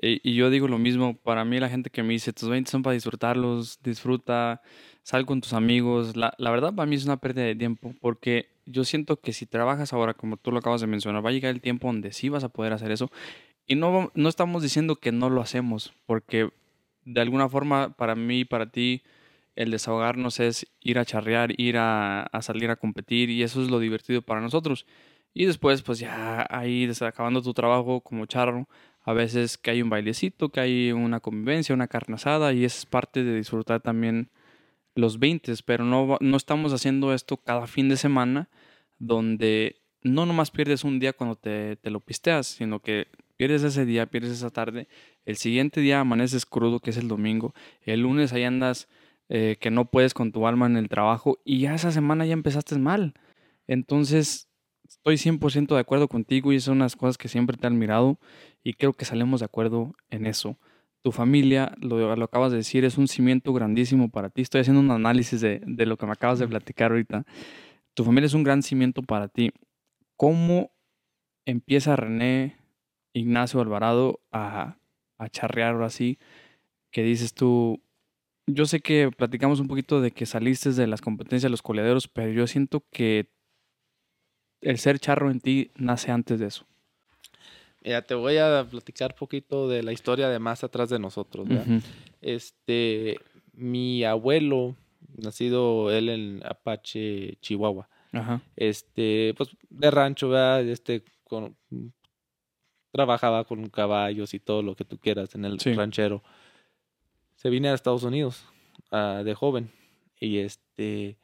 Y, 0.00 0.34
yo 0.34 0.48
digo 0.50 0.68
lo 0.68 0.78
mismo, 0.78 1.16
para 1.16 1.44
mí 1.44 1.60
la 1.60 1.68
gente 1.68 1.90
que 1.90 2.02
me 2.02 2.14
dice, 2.14 2.32
tus 2.32 2.48
20 2.48 2.70
son 2.70 2.82
para 2.82 2.94
disfrutarlos, 2.94 3.78
disfruta, 3.82 4.62
sal 5.02 5.26
con 5.26 5.40
tus 5.40 5.52
amigos. 5.52 6.16
La, 6.16 6.34
la, 6.38 6.50
verdad 6.50 6.74
para 6.74 6.86
mí 6.86 6.96
es 6.96 7.04
una 7.04 7.18
pérdida 7.18 7.44
de 7.44 7.54
tiempo, 7.54 7.94
porque 8.00 8.48
yo 8.64 8.84
siento 8.84 9.20
que 9.20 9.32
si 9.32 9.46
trabajas 9.46 9.92
ahora, 9.92 10.14
como 10.14 10.36
tú 10.38 10.50
lo 10.50 10.58
acabas 10.58 10.80
de 10.80 10.86
mencionar, 10.86 11.24
va 11.24 11.30
a 11.30 11.32
llegar 11.32 11.54
el 11.54 11.60
tiempo 11.60 11.88
donde 11.88 12.12
sí 12.12 12.28
vas 12.28 12.44
a 12.44 12.48
poder 12.48 12.72
hacer 12.72 12.90
eso. 12.90 13.10
Y 13.66 13.74
no, 13.74 14.10
no 14.14 14.28
estamos 14.28 14.62
diciendo 14.62 14.96
que 14.96 15.12
no 15.12 15.30
lo 15.30 15.40
hacemos, 15.42 15.92
porque 16.06 16.50
de 17.04 17.20
alguna 17.20 17.48
forma 17.48 17.94
para 17.96 18.14
mí, 18.14 18.44
para 18.44 18.70
ti, 18.70 19.02
el 19.56 19.70
desahogarnos 19.70 20.40
es 20.40 20.66
ir 20.80 20.98
a 20.98 21.04
charrear, 21.04 21.58
ir 21.60 21.76
a, 21.76 22.22
a 22.22 22.42
salir 22.42 22.70
a 22.70 22.76
competir 22.76 23.28
y 23.30 23.42
eso 23.42 23.62
es 23.62 23.70
lo 23.70 23.78
divertido 23.78 24.22
para 24.22 24.40
nosotros. 24.40 24.86
Y 25.34 25.46
después, 25.46 25.82
pues 25.82 25.98
ya 25.98 26.46
ahí 26.50 26.90
acabando 27.00 27.42
tu 27.42 27.54
trabajo 27.54 28.00
como 28.00 28.26
charro, 28.26 28.68
a 29.04 29.12
veces 29.12 29.58
que 29.58 29.70
hay 29.70 29.82
un 29.82 29.90
bailecito, 29.90 30.50
que 30.50 30.60
hay 30.60 30.92
una 30.92 31.20
convivencia, 31.20 31.74
una 31.74 31.88
carne 31.88 32.14
asada 32.14 32.52
y 32.52 32.64
es 32.64 32.86
parte 32.86 33.24
de 33.24 33.36
disfrutar 33.36 33.80
también 33.80 34.30
los 34.94 35.18
20, 35.18 35.52
pero 35.64 35.84
no, 35.84 36.18
no 36.20 36.36
estamos 36.36 36.72
haciendo 36.72 37.12
esto 37.14 37.36
cada 37.36 37.66
fin 37.66 37.88
de 37.88 37.96
semana 37.96 38.48
donde 38.98 39.80
no 40.02 40.26
nomás 40.26 40.50
pierdes 40.50 40.84
un 40.84 40.98
día 40.98 41.12
cuando 41.12 41.36
te, 41.36 41.76
te, 41.76 41.90
lo 41.90 42.00
pisteas, 42.00 42.46
sino 42.46 42.80
que 42.80 43.08
pierdes 43.36 43.62
ese 43.62 43.84
día, 43.84 44.06
pierdes 44.06 44.32
esa 44.32 44.50
tarde, 44.50 44.88
el 45.24 45.36
siguiente 45.36 45.80
día 45.80 46.00
amaneces 46.00 46.46
crudo, 46.46 46.80
que 46.80 46.90
es 46.90 46.96
el 46.96 47.08
domingo, 47.08 47.54
el 47.82 48.00
lunes 48.00 48.32
ahí 48.32 48.44
andas 48.44 48.88
eh, 49.34 49.56
que 49.58 49.70
no 49.70 49.86
puedes 49.86 50.12
con 50.12 50.30
tu 50.30 50.46
alma 50.46 50.66
en 50.66 50.76
el 50.76 50.90
trabajo 50.90 51.38
y 51.42 51.60
ya 51.60 51.74
esa 51.74 51.90
semana 51.90 52.26
ya 52.26 52.34
empezaste 52.34 52.76
mal. 52.78 53.14
Entonces, 53.66 54.50
estoy 54.96 55.16
100% 55.16 55.74
de 55.74 55.80
acuerdo 55.80 56.08
contigo 56.08 56.52
y 56.52 56.60
son 56.60 56.76
unas 56.76 56.96
cosas 56.96 57.18
que 57.18 57.28
siempre 57.28 57.56
te 57.56 57.66
he 57.66 57.68
admirado 57.68 58.18
y 58.62 58.74
creo 58.74 58.92
que 58.92 59.04
salimos 59.04 59.40
de 59.40 59.46
acuerdo 59.46 59.94
en 60.10 60.26
eso. 60.26 60.58
Tu 61.02 61.10
familia, 61.10 61.74
lo, 61.80 62.14
lo 62.14 62.24
acabas 62.24 62.52
de 62.52 62.58
decir, 62.58 62.84
es 62.84 62.98
un 62.98 63.08
cimiento 63.08 63.52
grandísimo 63.52 64.10
para 64.10 64.30
ti. 64.30 64.42
Estoy 64.42 64.60
haciendo 64.60 64.80
un 64.80 64.90
análisis 64.90 65.40
de, 65.40 65.60
de 65.66 65.86
lo 65.86 65.96
que 65.96 66.06
me 66.06 66.12
acabas 66.12 66.38
de 66.38 66.46
platicar 66.46 66.92
ahorita. 66.92 67.24
Tu 67.94 68.04
familia 68.04 68.26
es 68.26 68.34
un 68.34 68.44
gran 68.44 68.62
cimiento 68.62 69.02
para 69.02 69.28
ti. 69.28 69.50
¿Cómo 70.16 70.70
empieza 71.44 71.96
René 71.96 72.56
Ignacio 73.12 73.60
Alvarado 73.60 74.20
a, 74.30 74.78
a 75.18 75.28
charrear 75.28 75.74
ahora 75.74 75.90
sí? 75.90 76.18
Que 76.92 77.02
dices 77.02 77.34
tú, 77.34 77.82
yo 78.46 78.66
sé 78.66 78.80
que 78.80 79.10
platicamos 79.10 79.58
un 79.58 79.68
poquito 79.68 80.00
de 80.00 80.12
que 80.12 80.26
saliste 80.26 80.70
de 80.72 80.86
las 80.86 81.00
competencias 81.00 81.44
de 81.44 81.50
los 81.50 81.62
coleaderos, 81.62 82.06
pero 82.06 82.30
yo 82.30 82.46
siento 82.46 82.84
que 82.92 83.28
el 84.62 84.78
ser 84.78 84.98
charro 84.98 85.30
en 85.30 85.40
ti 85.40 85.70
nace 85.76 86.10
antes 86.10 86.40
de 86.40 86.46
eso? 86.46 86.64
Ya 87.82 88.02
te 88.02 88.14
voy 88.14 88.38
a 88.38 88.64
platicar 88.70 89.12
un 89.12 89.18
poquito 89.18 89.68
de 89.68 89.82
la 89.82 89.92
historia 89.92 90.28
de 90.28 90.38
más 90.38 90.62
atrás 90.62 90.88
de 90.88 90.98
nosotros. 90.98 91.48
Este, 92.20 93.18
mi 93.52 94.04
abuelo, 94.04 94.76
nacido 95.16 95.90
él 95.90 96.08
en 96.08 96.42
Apache, 96.44 97.36
Chihuahua. 97.40 97.88
Este, 98.56 99.34
pues 99.36 99.50
de 99.68 99.90
rancho, 99.90 100.28
¿verdad? 100.28 100.62
Este, 100.68 101.04
con, 101.24 101.56
trabajaba 102.92 103.44
con 103.44 103.68
caballos 103.68 104.34
y 104.34 104.38
todo 104.38 104.62
lo 104.62 104.76
que 104.76 104.84
tú 104.84 104.98
quieras 104.98 105.34
en 105.34 105.44
el 105.44 105.58
ranchero. 105.58 106.22
Se 107.34 107.50
vine 107.50 107.70
a 107.70 107.74
Estados 107.74 108.04
Unidos 108.04 108.44
uh, 108.92 109.24
de 109.24 109.34
joven 109.34 109.70
y 110.20 110.38
este 110.38 111.18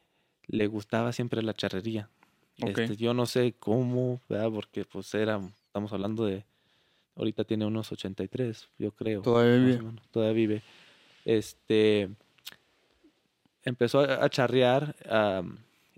le 0.47 0.67
gustaba 0.67 1.13
siempre 1.13 1.41
la 1.43 1.53
charrería. 1.53 2.09
Este, 2.59 2.95
yo 2.97 3.13
no 3.13 3.25
sé 3.25 3.53
cómo, 3.57 4.21
¿verdad? 4.27 4.51
Porque 4.51 4.85
pues 4.85 5.13
era, 5.13 5.39
estamos 5.67 5.93
hablando 5.93 6.25
de, 6.25 6.43
ahorita 7.15 7.43
tiene 7.43 7.65
unos 7.65 7.91
83, 7.91 8.67
yo 8.77 8.91
creo. 8.91 9.21
Todavía 9.21 9.77
vive. 9.77 9.91
todavía 10.11 10.33
vive. 10.33 10.63
Este, 11.25 12.09
empezó 13.63 13.99
a, 13.99 14.29
charrear, 14.29 14.95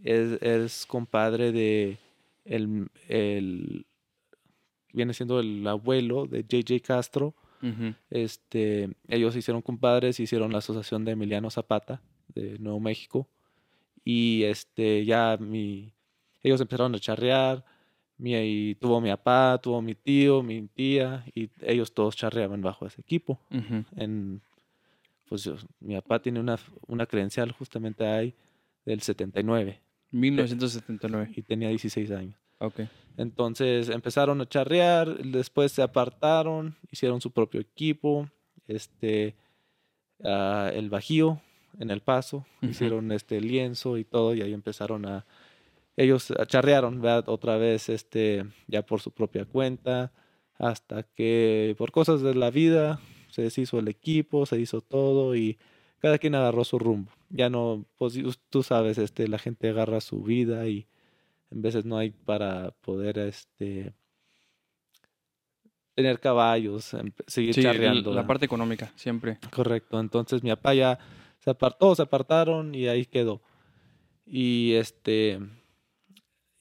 es, 0.04 0.42
es, 0.42 0.86
compadre 0.86 1.52
de 1.52 1.98
el, 2.46 2.90
el, 3.08 3.86
viene 4.94 5.14
siendo 5.14 5.40
el 5.40 5.66
abuelo 5.68 6.26
de 6.26 6.44
JJ 6.44 6.82
Castro. 6.82 7.34
este, 8.10 8.90
ellos 9.08 9.36
hicieron 9.36 9.62
compadres, 9.62 10.20
hicieron 10.20 10.52
la 10.52 10.58
asociación 10.60 11.06
de 11.06 11.12
Emiliano 11.12 11.50
Zapata 11.50 12.02
de 12.30 12.58
Nuevo 12.60 12.80
México. 12.80 13.28
Y 14.04 14.44
este, 14.44 15.06
ya 15.06 15.38
mi, 15.40 15.94
ellos 16.44 16.62
empezaron 16.62 16.96
a 16.96 17.00
charrear. 17.00 17.64
Mi, 18.18 18.76
tuvo 18.76 19.02
mi 19.02 19.10
papá, 19.10 19.60
tuvo 19.62 19.82
mi 19.82 19.96
tío, 19.96 20.44
mi 20.44 20.68
tía, 20.68 21.26
y 21.34 21.50
ellos 21.62 21.92
todos 21.92 22.16
charreaban 22.16 22.62
bajo 22.62 22.86
ese 22.86 23.02
equipo. 23.02 23.40
en, 23.96 24.42
pues 25.28 25.50
mi 25.80 25.96
papá 25.96 26.22
tiene 26.22 26.40
una, 26.40 26.60
una 26.88 27.06
credencial 27.06 27.52
justamente 27.52 28.06
ahí 28.06 28.36
del 28.86 29.02
79. 29.02 29.80
1979. 30.12 31.32
Y 31.36 31.42
tenía 31.42 31.70
16 31.70 32.12
años. 32.12 32.36
Ok. 32.60 32.82
Entonces 33.18 33.90
empezaron 33.90 34.40
a 34.42 34.46
charrear, 34.48 35.18
después 35.18 35.72
se 35.72 35.82
apartaron, 35.82 36.76
hicieron 36.92 37.22
su 37.22 37.32
propio 37.32 37.60
equipo, 37.60 38.30
este, 38.68 39.36
uh, 40.20 40.70
el 40.74 40.90
Bajío 40.90 41.42
en 41.80 41.90
El 41.90 42.02
Paso, 42.02 42.46
hicieron 42.62 43.12
este 43.12 43.42
lienzo 43.42 43.98
y 43.98 44.04
todo, 44.04 44.34
y 44.36 44.42
ahí 44.42 44.54
empezaron 44.54 45.06
a, 45.06 45.26
ellos 45.98 46.34
charrearon, 46.48 47.02
¿verdad? 47.02 47.30
Otra 47.30 47.58
vez, 47.58 47.90
este, 47.90 48.46
ya 48.68 48.82
por 48.84 49.02
su 49.02 49.12
propia 49.12 49.46
cuenta, 49.46 50.12
hasta 50.58 51.04
que 51.04 51.76
por 51.78 51.92
cosas 51.92 52.22
de 52.22 52.36
la 52.36 52.52
vida 52.52 53.00
se 53.30 53.42
deshizo 53.42 53.80
el 53.80 53.88
equipo, 53.88 54.46
se 54.46 54.60
hizo 54.60 54.82
todo 54.82 55.36
y 55.36 55.58
cada 56.00 56.18
quien 56.18 56.36
agarró 56.36 56.64
su 56.64 56.80
rumbo. 56.80 57.12
Ya 57.30 57.50
no, 57.50 57.86
pues 57.98 58.20
tú 58.50 58.64
sabes, 58.64 58.98
este, 58.98 59.28
la 59.28 59.40
gente 59.40 59.70
agarra 59.70 60.02
su 60.02 60.22
vida 60.24 60.68
y 60.68 60.88
en 61.50 61.62
veces 61.62 61.86
no 61.86 61.98
hay 61.98 62.12
para 62.12 62.72
poder, 62.82 63.20
este, 63.20 63.94
tener 65.96 66.20
caballos, 66.20 66.94
em, 66.94 67.12
seguir 67.28 67.56
charreando. 67.56 68.14
La 68.14 68.26
parte 68.26 68.46
económica, 68.46 68.92
siempre. 68.96 69.38
Correcto. 69.52 70.00
Entonces 70.00 70.44
mi 70.44 70.50
papá 70.50 70.74
ya 70.74 71.00
se 71.40 71.50
apartó, 71.50 71.96
se 71.96 72.04
apartaron 72.04 72.74
y 72.74 72.88
ahí 72.88 73.06
quedó. 73.06 73.42
Y 74.26 74.74
este 74.74 75.40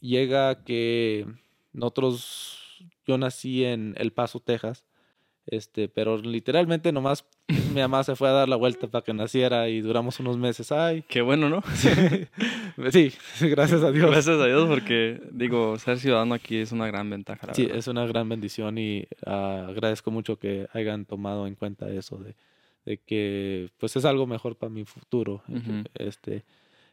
llega 0.00 0.64
que 0.64 1.26
nosotros, 1.72 2.84
yo 3.06 3.18
nací 3.18 3.64
en 3.64 3.94
El 3.96 4.12
Paso, 4.12 4.40
Texas, 4.40 4.84
este, 5.46 5.88
pero 5.88 6.18
literalmente 6.18 6.92
nomás 6.92 7.24
mi 7.74 7.80
mamá 7.80 8.04
se 8.04 8.14
fue 8.14 8.28
a 8.28 8.32
dar 8.32 8.48
la 8.48 8.56
vuelta 8.56 8.86
para 8.86 9.04
que 9.04 9.12
naciera 9.12 9.68
y 9.68 9.80
duramos 9.80 10.20
unos 10.20 10.36
meses. 10.36 10.70
Ay. 10.70 11.02
Qué 11.08 11.22
bueno, 11.22 11.48
¿no? 11.48 11.62
sí, 12.92 13.12
gracias 13.40 13.82
a 13.82 13.90
Dios. 13.90 14.10
Gracias 14.10 14.38
a 14.38 14.46
Dios 14.46 14.68
porque, 14.68 15.20
digo, 15.32 15.78
ser 15.78 15.98
ciudadano 15.98 16.34
aquí 16.34 16.56
es 16.56 16.72
una 16.72 16.86
gran 16.86 17.10
ventaja. 17.10 17.52
sí, 17.54 17.68
es 17.72 17.88
una 17.88 18.06
gran 18.06 18.28
bendición 18.28 18.78
y 18.78 19.06
ah, 19.26 19.66
agradezco 19.68 20.10
mucho 20.10 20.38
que 20.38 20.68
hayan 20.72 21.04
tomado 21.04 21.46
en 21.46 21.54
cuenta 21.56 21.88
eso 21.90 22.18
de, 22.18 22.36
de, 22.84 22.98
que 22.98 23.70
pues 23.78 23.96
es 23.96 24.04
algo 24.04 24.26
mejor 24.26 24.56
para 24.56 24.70
mi 24.70 24.84
futuro. 24.84 25.42
Este, 25.94 26.44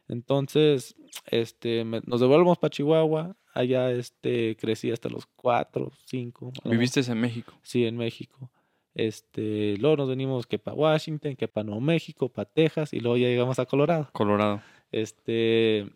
entonces, 0.08 0.96
este, 1.26 1.84
nos 1.84 2.20
devolvemos 2.20 2.58
para 2.58 2.70
Chihuahua. 2.70 3.36
Allá 3.54 3.90
este, 3.90 4.56
crecí 4.56 4.90
hasta 4.90 5.08
los 5.08 5.26
cuatro, 5.26 5.90
cinco. 6.06 6.52
¿Viviste 6.64 7.00
en 7.00 7.20
México? 7.20 7.52
Sí, 7.62 7.84
en 7.84 7.96
México. 7.96 8.50
Este, 8.94 9.76
luego 9.78 9.96
nos 9.96 10.08
venimos 10.08 10.46
que 10.46 10.58
para 10.58 10.76
Washington, 10.76 11.36
que 11.36 11.46
para 11.48 11.64
Nuevo 11.64 11.80
México, 11.80 12.28
para 12.28 12.48
Texas 12.48 12.92
y 12.92 13.00
luego 13.00 13.16
ya 13.16 13.28
llegamos 13.28 13.58
a 13.58 13.66
Colorado. 13.66 14.08
Colorado. 14.12 14.60
Este, 14.90 15.86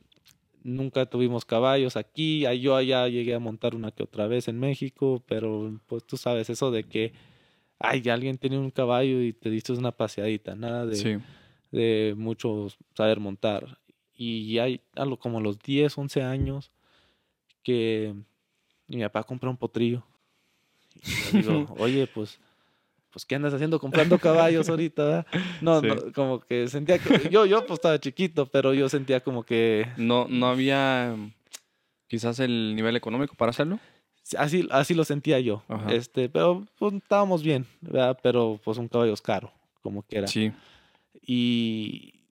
nunca 0.62 1.06
tuvimos 1.06 1.44
caballos 1.44 1.96
aquí. 1.96 2.44
Yo 2.60 2.76
allá 2.76 3.08
llegué 3.08 3.34
a 3.34 3.38
montar 3.38 3.74
una 3.74 3.90
que 3.90 4.02
otra 4.02 4.26
vez 4.26 4.48
en 4.48 4.58
México, 4.58 5.22
pero 5.26 5.80
pues 5.86 6.04
tú 6.04 6.16
sabes 6.16 6.50
eso 6.50 6.70
de 6.70 6.84
que, 6.84 7.12
ay, 7.78 8.08
alguien 8.08 8.38
tiene 8.38 8.58
un 8.58 8.70
caballo 8.70 9.20
y 9.22 9.32
te 9.32 9.50
diste 9.50 9.72
una 9.72 9.92
paseadita, 9.92 10.54
nada 10.54 10.86
de, 10.86 11.20
de 11.70 12.14
mucho 12.16 12.68
saber 12.94 13.20
montar. 13.20 13.78
Y 14.22 14.58
hay 14.60 14.80
algo 14.94 15.16
como 15.16 15.40
los 15.40 15.58
10, 15.58 15.98
11 15.98 16.22
años 16.22 16.70
que 17.64 18.14
mi 18.86 19.02
papá 19.02 19.24
compra 19.24 19.50
un 19.50 19.56
potrillo. 19.56 20.04
Y 21.32 21.38
le 21.38 21.42
digo, 21.42 21.74
oye, 21.78 22.06
pues, 22.06 22.38
pues, 23.10 23.24
¿qué 23.24 23.34
andas 23.34 23.52
haciendo 23.52 23.80
comprando 23.80 24.18
caballos 24.18 24.68
ahorita? 24.68 25.26
No, 25.60 25.82
no, 25.82 26.12
como 26.14 26.38
que 26.38 26.68
sentía 26.68 26.98
que, 27.00 27.30
yo, 27.30 27.46
yo 27.46 27.66
pues 27.66 27.78
estaba 27.78 27.98
chiquito, 27.98 28.46
pero 28.46 28.72
yo 28.74 28.88
sentía 28.88 29.20
como 29.20 29.42
que... 29.42 29.88
No, 29.96 30.26
no 30.28 30.46
había 30.46 31.16
quizás 32.06 32.38
el 32.38 32.76
nivel 32.76 32.94
económico 32.94 33.34
para 33.34 33.50
hacerlo. 33.50 33.80
Así, 34.38 34.68
así 34.70 34.94
lo 34.94 35.04
sentía 35.04 35.40
yo. 35.40 35.64
Este, 35.88 36.28
pero 36.28 36.64
pues 36.78 36.94
estábamos 36.94 37.42
bien, 37.42 37.66
¿verdad? 37.80 38.16
Pero 38.22 38.60
pues 38.62 38.78
un 38.78 38.86
caballo 38.86 39.14
es 39.14 39.20
caro, 39.20 39.52
como 39.82 40.02
quiera. 40.02 40.28
Sí. 40.28 40.52
Y, 41.26 42.21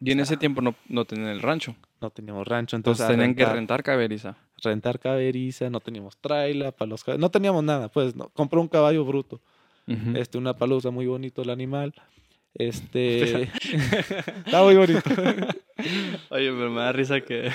y 0.00 0.12
en 0.12 0.20
ese 0.20 0.36
tiempo 0.36 0.62
no, 0.62 0.74
no 0.88 1.04
tenían 1.04 1.28
el 1.28 1.42
rancho. 1.42 1.76
No 2.00 2.10
teníamos 2.10 2.48
rancho, 2.48 2.76
entonces. 2.76 3.06
tenían 3.06 3.34
que 3.34 3.44
rentar 3.44 3.82
caberiza. 3.82 4.36
Rentar 4.62 4.98
caberiza, 4.98 5.68
no 5.68 5.80
teníamos 5.80 6.16
traila 6.16 6.72
para 6.72 6.88
los 6.88 7.06
No 7.18 7.30
teníamos 7.30 7.62
nada, 7.62 7.88
pues. 7.88 8.16
No. 8.16 8.30
Compré 8.30 8.58
un 8.58 8.68
caballo 8.68 9.04
bruto. 9.04 9.40
Este, 10.14 10.38
una 10.38 10.54
palusa 10.54 10.90
muy 10.90 11.06
bonito 11.06 11.42
el 11.42 11.50
animal. 11.50 11.92
Este. 12.54 13.42
está 14.46 14.62
muy 14.62 14.76
bonito. 14.76 15.02
Oye, 16.30 16.50
pero 16.50 16.70
me 16.70 16.80
da 16.80 16.92
risa 16.92 17.20
que. 17.20 17.50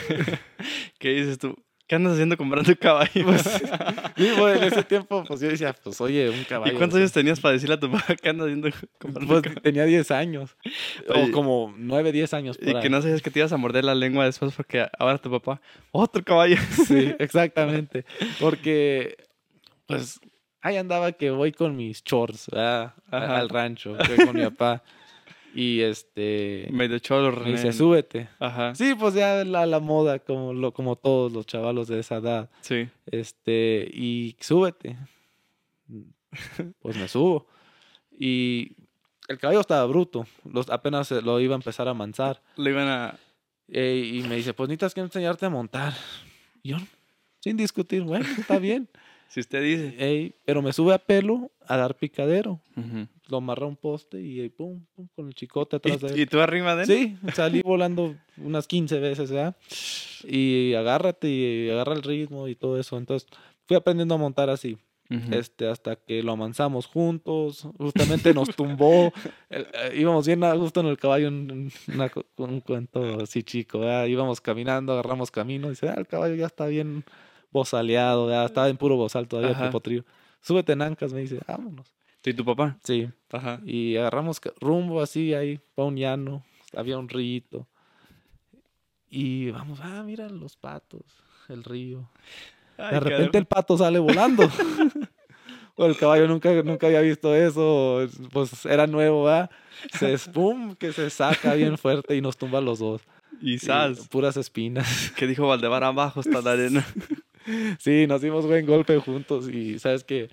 ¿Qué 0.99 1.09
dices 1.09 1.39
tú? 1.39 1.55
¿Qué 1.87 1.95
andas 1.95 2.13
haciendo 2.13 2.35
comprando 2.35 2.75
caballos? 2.79 3.11
Pues, 3.23 3.45
en 4.17 4.63
ese 4.63 4.83
tiempo, 4.83 5.23
pues 5.27 5.39
yo 5.39 5.49
decía, 5.49 5.73
pues 5.73 6.01
oye, 6.01 6.29
un 6.31 6.43
caballo. 6.45 6.73
¿Y 6.73 6.77
cuántos 6.77 6.97
años 6.97 7.11
tenías 7.11 7.39
para 7.39 7.53
decirle 7.53 7.75
a 7.75 7.79
tu 7.79 7.91
papá 7.91 8.15
qué 8.15 8.29
andas 8.29 8.47
haciendo 8.47 8.69
comprando 8.99 9.41
Pues 9.41 9.61
tenía 9.61 9.85
10 9.85 10.09
años. 10.09 10.57
o 11.07 11.31
como 11.31 11.73
9, 11.77 12.11
10 12.11 12.33
años. 12.33 12.57
y 12.59 12.73
que 12.79 12.89
no 12.89 13.01
sabías 13.01 13.21
que 13.21 13.29
te 13.29 13.39
ibas 13.39 13.53
a 13.53 13.57
morder 13.57 13.85
la 13.85 13.93
lengua 13.93 14.25
después 14.25 14.53
porque 14.55 14.87
ahora 14.97 15.19
tu 15.19 15.29
papá, 15.29 15.61
otro 15.91 16.23
caballo. 16.23 16.57
sí, 16.87 17.13
exactamente. 17.19 18.05
Porque, 18.39 19.17
pues, 19.85 20.19
ahí 20.61 20.77
andaba 20.77 21.11
que 21.11 21.29
voy 21.29 21.51
con 21.51 21.75
mis 21.75 22.03
chores 22.03 22.47
al 23.11 23.49
rancho, 23.49 23.95
con 24.25 24.35
mi 24.35 24.43
papá. 24.43 24.83
Y 25.55 25.81
este. 25.81 26.67
Medio 26.69 26.99
cholo, 26.99 27.31
Me 27.31 27.51
dice, 27.51 27.71
súbete. 27.71 28.27
Ajá. 28.39 28.75
Sí, 28.75 28.93
pues 28.93 29.13
ya 29.13 29.45
la, 29.45 29.65
la 29.65 29.79
moda, 29.79 30.19
como, 30.19 30.53
lo, 30.53 30.73
como 30.73 30.97
todos 30.97 31.31
los 31.31 31.45
chavalos 31.45 31.87
de 31.87 31.99
esa 31.99 32.17
edad. 32.17 32.49
Sí. 32.59 32.89
Este, 33.05 33.89
y 33.91 34.35
súbete. 34.39 34.97
Pues 36.81 36.97
me 36.97 37.07
subo. 37.07 37.47
Y 38.11 38.75
el 39.29 39.37
caballo 39.37 39.61
estaba 39.61 39.85
bruto. 39.85 40.27
Los, 40.43 40.69
apenas 40.69 41.09
lo 41.11 41.39
iba 41.39 41.55
a 41.55 41.57
empezar 41.57 41.87
a 41.87 41.93
manzar. 41.93 42.41
Lo 42.57 42.69
iban 42.69 42.89
a. 42.89 43.17
Eh, 43.69 44.11
y 44.15 44.27
me 44.27 44.35
dice, 44.35 44.53
pues 44.53 44.67
necesitas 44.67 44.93
que 44.93 44.99
enseñarte 44.99 45.45
a 45.45 45.49
montar. 45.49 45.93
Y 46.61 46.71
yo, 46.71 46.77
sin 47.39 47.55
discutir, 47.55 48.03
bueno, 48.03 48.25
está 48.37 48.59
bien. 48.59 48.89
Si 49.27 49.39
usted 49.39 49.61
dice. 49.61 50.33
pero 50.45 50.61
me 50.61 50.71
sube 50.73 50.93
a 50.93 50.97
pelo 50.97 51.51
a 51.67 51.77
dar 51.77 51.95
picadero. 51.95 52.59
Lo 53.27 53.37
amarra 53.37 53.65
a 53.65 53.69
un 53.69 53.75
poste 53.75 54.21
y 54.21 54.47
pum, 54.49 54.85
pum, 54.95 55.07
con 55.15 55.27
el 55.27 55.33
chicote 55.33 55.77
atrás 55.77 55.99
de 56.01 56.09
él. 56.09 56.19
¿Y 56.19 56.25
tú 56.25 56.39
arriba 56.39 56.75
de 56.75 56.83
él? 56.83 56.87
Sí, 56.87 57.31
salí 57.33 57.61
volando 57.61 58.15
unas 58.37 58.67
15 58.67 58.99
veces, 58.99 59.31
¿verdad? 59.31 59.55
Y 60.23 60.73
agárrate 60.75 61.27
y 61.29 61.69
agarra 61.69 61.93
el 61.93 62.03
ritmo 62.03 62.47
y 62.47 62.55
todo 62.55 62.79
eso. 62.79 62.97
Entonces 62.97 63.27
fui 63.65 63.75
aprendiendo 63.75 64.15
a 64.15 64.17
montar 64.17 64.49
así. 64.49 64.77
este, 65.31 65.67
hasta 65.67 65.95
que 65.97 66.23
lo 66.23 66.31
avanzamos 66.31 66.87
juntos, 66.87 67.67
justamente 67.77 68.33
nos 68.33 68.55
tumbó, 68.55 69.13
eh, 69.51 69.93
íbamos 69.95 70.25
bien 70.25 70.41
justo 70.57 70.79
en 70.79 70.87
el 70.87 70.97
caballo, 70.97 71.27
un, 71.27 71.71
un 72.37 72.59
cuento 72.61 73.21
así 73.21 73.43
chico, 73.43 73.79
¿verdad? 73.79 74.07
íbamos 74.07 74.41
caminando, 74.41 74.93
agarramos 74.93 75.29
camino, 75.29 75.67
y 75.67 75.71
dice, 75.71 75.89
ah, 75.89 75.95
el 75.95 76.07
caballo 76.07 76.33
ya 76.33 76.47
está 76.47 76.65
bien 76.65 77.03
bozaleado, 77.55 78.29
ya 78.29 78.45
estaba 78.45 78.69
en 78.69 78.77
puro 78.77 78.95
bozal 78.95 79.27
todavía 79.27 79.57
el 79.65 79.71
potrillo. 79.71 80.03
Súbete 80.41 80.73
en 80.73 80.81
ancas, 80.81 81.13
me 81.13 81.21
dice, 81.21 81.39
vámonos. 81.47 81.93
¿Y 82.23 82.33
tu 82.33 82.43
papá? 82.43 82.77
Sí. 82.83 83.07
Ajá. 83.31 83.61
Y 83.65 83.97
agarramos 83.97 84.41
rumbo 84.59 85.01
así 85.01 85.33
ahí, 85.33 85.59
para 85.75 85.87
un 85.87 85.95
llano, 85.95 86.43
había 86.75 86.97
un 86.97 87.07
río. 87.07 87.67
Y 89.09 89.51
vamos, 89.51 89.79
ah, 89.81 90.03
mira 90.03 90.27
los 90.29 90.57
patos, 90.57 91.03
el 91.49 91.63
río. 91.63 92.09
de 92.77 92.99
repente 92.99 93.37
el 93.37 93.45
pato 93.45 93.77
sale 93.77 93.99
volando. 93.99 94.43
o 95.75 95.85
el 95.85 95.97
caballo 95.97 96.27
nunca, 96.27 96.51
nunca 96.63 96.87
había 96.87 97.01
visto 97.01 97.35
eso, 97.35 98.07
pues 98.31 98.65
era 98.65 98.87
nuevo, 98.87 99.25
¿verdad? 99.25 99.49
Se 99.97 100.13
espum, 100.13 100.75
que 100.75 100.91
se 100.93 101.09
saca 101.09 101.53
bien 101.53 101.77
fuerte 101.77 102.15
y 102.15 102.21
nos 102.21 102.37
tumba 102.37 102.61
los 102.61 102.79
dos. 102.79 103.01
Y 103.41 103.59
sas. 103.59 104.07
puras 104.07 104.37
espinas. 104.37 105.11
¿Qué 105.15 105.27
dijo 105.27 105.47
Valdebar 105.47 105.83
abajo 105.83 106.21
está 106.21 106.41
la 106.41 106.51
arena? 106.51 106.85
Sí, 107.79 108.07
nos 108.07 108.21
dimos 108.21 108.45
buen 108.45 108.65
golpe 108.65 108.97
juntos 108.99 109.49
y 109.49 109.79
sabes 109.79 110.03
que, 110.03 110.29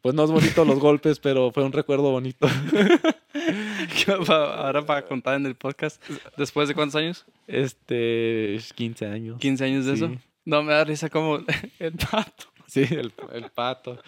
pues 0.00 0.14
no 0.14 0.24
es 0.24 0.30
bonito 0.30 0.64
los 0.64 0.78
golpes, 0.78 1.18
pero 1.18 1.50
fue 1.52 1.64
un 1.64 1.72
recuerdo 1.72 2.10
bonito. 2.10 2.46
Ahora 4.28 4.84
para 4.84 5.04
contar 5.04 5.36
en 5.36 5.46
el 5.46 5.54
podcast, 5.54 6.02
¿después 6.36 6.68
de 6.68 6.74
cuántos 6.74 6.96
años? 6.96 7.24
Este, 7.46 8.58
15 8.74 9.06
años. 9.06 9.40
¿15 9.40 9.64
años 9.64 9.86
de 9.86 9.92
eso? 9.94 10.10
No, 10.44 10.62
me 10.62 10.72
da 10.72 10.84
risa 10.84 11.08
como 11.08 11.38
el 11.78 11.92
pato. 11.92 12.46
Sí, 12.66 12.86
el, 12.90 13.12
el 13.32 13.50
pato. 13.50 13.98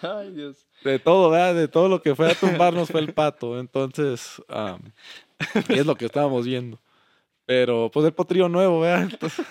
Ay, 0.00 0.30
Dios. 0.30 0.68
De 0.84 1.00
todo, 1.00 1.30
¿verdad? 1.30 1.54
De 1.54 1.66
todo 1.66 1.88
lo 1.88 2.00
que 2.00 2.14
fue 2.14 2.30
a 2.30 2.34
tumbarnos 2.34 2.88
fue 2.88 3.00
el 3.00 3.12
pato. 3.12 3.58
Entonces, 3.58 4.40
am, 4.48 4.92
es 5.68 5.84
lo 5.84 5.96
que 5.96 6.04
estábamos 6.04 6.46
viendo. 6.46 6.78
Pero, 7.44 7.90
pues, 7.92 8.06
el 8.06 8.12
potrillo 8.12 8.48
nuevo, 8.48 8.80
¿verdad? 8.80 9.08
Entonces, 9.10 9.44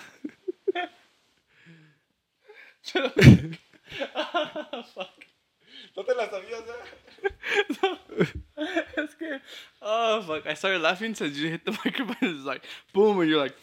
¿No 5.96 6.04
te 6.04 6.14
la 6.14 6.28
sabías, 6.28 6.62
eh? 6.68 6.72
Es 8.96 9.14
que, 9.16 9.40
oh 9.82 10.22
fuck, 10.22 10.46
I 10.46 10.54
started 10.54 10.80
laughing 10.80 11.14
since 11.14 11.36
you 11.36 11.50
hit 11.50 11.64
the 11.64 11.72
microphone. 11.84 12.16
It's 12.22 12.44
like, 12.44 12.64
boom, 12.92 13.20
and 13.20 13.28
you're 13.28 13.40
like, 13.40 13.54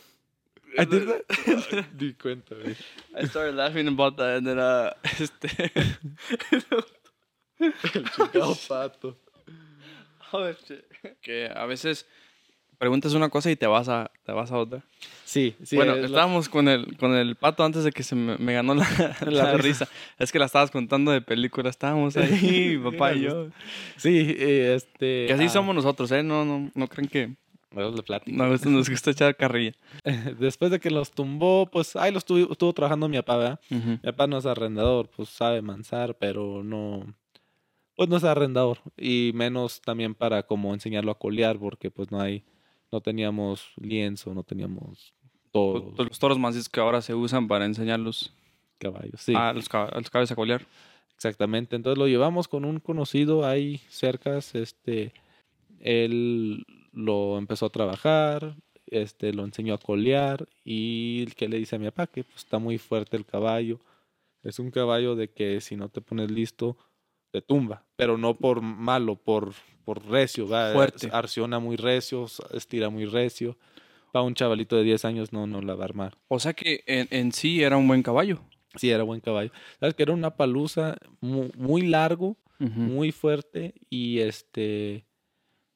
I 0.77 0.85
did 0.85 1.07
that? 1.07 1.85
Di 1.97 2.13
cuenta, 2.13 2.55
güey. 2.55 2.75
I 3.15 3.25
started 3.25 3.55
laughing 3.55 3.87
about 3.87 4.17
that, 4.17 4.37
and 4.37 4.47
then, 4.47 4.59
uh, 4.59 4.93
este, 5.03 5.47
El 7.59 7.73
chingado 7.73 8.55
pato. 8.67 9.15
oh 10.33 10.53
shit. 10.65 10.85
Que 11.21 11.45
a 11.45 11.65
veces 11.67 12.05
preguntas 12.81 13.13
una 13.13 13.29
cosa 13.29 13.51
y 13.51 13.55
te 13.55 13.67
vas 13.67 13.87
a, 13.89 14.09
te 14.25 14.31
vas 14.31 14.51
a 14.51 14.57
otra. 14.57 14.83
Sí, 15.23 15.55
sí. 15.63 15.75
bueno, 15.75 15.93
es 15.93 16.01
la- 16.01 16.07
estábamos 16.07 16.49
con 16.49 16.67
el, 16.67 16.97
con 16.97 17.13
el 17.13 17.35
pato 17.35 17.63
antes 17.63 17.83
de 17.83 17.91
que 17.91 18.01
se 18.01 18.15
me, 18.15 18.37
me 18.39 18.53
ganó 18.53 18.73
la, 18.73 18.87
la 19.27 19.53
risa. 19.53 19.87
Es 20.17 20.31
que 20.31 20.39
la 20.39 20.45
estabas 20.45 20.71
contando 20.71 21.11
de 21.11 21.21
película. 21.21 21.69
Estábamos 21.69 22.17
ahí, 22.17 22.77
mi 22.83 22.91
papá 22.91 23.13
y 23.13 23.21
yo. 23.21 23.49
Sí, 23.97 24.35
eh, 24.37 24.73
este... 24.75 25.25
Que 25.27 25.33
así 25.33 25.43
ah, 25.45 25.49
somos 25.49 25.75
nosotros, 25.75 26.11
¿eh? 26.11 26.23
No, 26.23 26.43
no, 26.43 26.71
no 26.73 26.87
creen 26.87 27.07
que 27.07 27.35
no, 28.25 28.53
esto 28.53 28.69
nos 28.69 28.89
gusta 28.89 29.11
echar 29.11 29.35
carrilla. 29.37 29.73
Después 30.39 30.71
de 30.71 30.79
que 30.79 30.89
los 30.91 31.11
tumbó, 31.11 31.69
pues 31.71 31.95
ahí 31.95 32.11
lo 32.11 32.17
estuvo, 32.17 32.51
estuvo 32.51 32.73
trabajando 32.73 33.07
mi 33.07 33.17
papá, 33.17 33.37
¿verdad? 33.37 33.59
Mi 33.69 33.97
papá 33.97 34.27
no 34.27 34.37
es 34.37 34.45
arrendador, 34.45 35.09
pues 35.09 35.29
sabe 35.29 35.61
mansar, 35.61 36.17
pero 36.17 36.63
no... 36.63 37.15
Pues 37.95 38.09
no 38.09 38.17
es 38.17 38.23
arrendador. 38.23 38.79
Y 38.97 39.31
menos 39.35 39.81
también 39.81 40.15
para 40.15 40.43
como 40.43 40.73
enseñarlo 40.73 41.11
a 41.11 41.19
colear, 41.19 41.59
porque 41.59 41.91
pues 41.91 42.11
no 42.11 42.19
hay... 42.19 42.43
No 42.91 43.01
teníamos 43.01 43.71
lienzo, 43.77 44.33
no 44.33 44.43
teníamos 44.43 45.13
todo, 45.51 45.93
Pues, 45.95 46.09
Los 46.09 46.19
toros 46.19 46.37
macizos 46.39 46.69
que 46.69 46.79
ahora 46.79 47.01
se 47.01 47.13
usan 47.13 47.47
para 47.47 47.65
enseñar 47.65 47.99
los, 47.99 48.33
caballos. 48.77 49.21
Sí, 49.21 49.33
a 49.35 49.53
los, 49.53 49.69
cab- 49.69 49.93
a 49.93 49.97
los 49.99 50.09
caballos 50.09 50.31
a 50.31 50.35
colear. 50.35 50.65
exactamente. 51.15 51.75
Entonces 51.75 51.97
lo 51.97 52.07
llevamos 52.07 52.47
con 52.47 52.65
un 52.65 52.79
conocido 52.79 53.45
ahí 53.45 53.77
cerca, 53.89 54.37
este... 54.37 55.13
Él 55.79 56.63
lo 56.91 57.37
empezó 57.39 57.65
a 57.65 57.69
trabajar, 57.71 58.55
este, 58.85 59.33
lo 59.33 59.45
enseñó 59.45 59.73
a 59.73 59.77
colear 59.79 60.47
y 60.63 61.25
que 61.27 61.49
le 61.49 61.57
dice 61.57 61.75
a 61.75 61.79
mi 61.79 61.85
papá 61.85 62.07
que 62.07 62.23
pues, 62.23 62.37
está 62.37 62.59
muy 62.59 62.77
fuerte 62.77 63.17
el 63.17 63.25
caballo. 63.25 63.79
Es 64.43 64.59
un 64.59 64.69
caballo 64.69 65.15
de 65.15 65.29
que 65.29 65.59
si 65.61 65.75
no 65.75 65.89
te 65.89 66.01
pones 66.01 66.29
listo, 66.29 66.77
te 67.31 67.41
tumba, 67.41 67.85
pero 67.95 68.17
no 68.17 68.35
por 68.35 68.61
malo, 68.61 69.15
por, 69.15 69.53
por 69.85 70.05
recio, 70.05 70.47
¿verdad? 70.47 70.73
Fuerte. 70.73 71.09
Arciona 71.11 71.59
muy 71.59 71.77
recio, 71.77 72.25
estira 72.53 72.89
muy 72.89 73.05
recio. 73.05 73.57
Para 74.11 74.23
un 74.23 74.35
chavalito 74.35 74.75
de 74.75 74.83
10 74.83 75.05
años 75.05 75.31
no, 75.31 75.47
no 75.47 75.61
la 75.61 75.73
va 75.73 75.83
a 75.83 75.85
armar. 75.85 76.17
O 76.27 76.39
sea 76.39 76.53
que 76.53 76.83
en, 76.85 77.07
en 77.11 77.31
sí 77.31 77.63
era 77.63 77.77
un 77.77 77.87
buen 77.87 78.03
caballo. 78.03 78.41
Sí, 78.75 78.89
era 78.89 79.03
buen 79.03 79.21
caballo. 79.21 79.51
Sabes 79.79 79.95
que 79.95 80.03
era 80.03 80.13
una 80.13 80.35
palusa 80.35 80.97
muy, 81.19 81.51
muy 81.57 81.81
largo, 81.83 82.37
muy 82.59 83.11
fuerte 83.11 83.73
y 83.89 84.19
este 84.19 85.03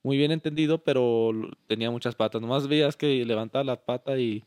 muy 0.03 0.17
bien 0.17 0.31
entendido, 0.31 0.83
pero 0.83 1.31
tenía 1.65 1.89
muchas 1.89 2.13
patas. 2.13 2.39
Nomás 2.39 2.67
veías 2.67 2.95
que 2.95 3.25
levantaba 3.25 3.63
la 3.63 3.83
pata 3.83 4.19
y 4.19 4.43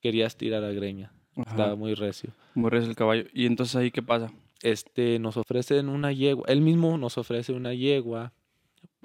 querías 0.00 0.36
tirar 0.38 0.64
a 0.64 0.72
greña. 0.72 1.12
Ajá. 1.36 1.50
Estaba 1.50 1.76
muy 1.76 1.92
recio. 1.92 2.30
Muy 2.54 2.70
recio 2.70 2.88
el 2.88 2.96
caballo. 2.96 3.24
Y 3.34 3.44
entonces 3.44 3.76
ahí, 3.76 3.90
¿qué 3.90 4.00
pasa? 4.00 4.32
Este 4.62 5.18
nos 5.18 5.36
ofrecen 5.36 5.88
una 5.88 6.12
yegua, 6.12 6.44
él 6.48 6.60
mismo 6.60 6.96
nos 6.98 7.18
ofrece 7.18 7.52
una 7.52 7.74
yegua 7.74 8.32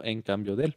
en 0.03 0.21
cambio 0.21 0.55
de 0.55 0.65
él. 0.65 0.75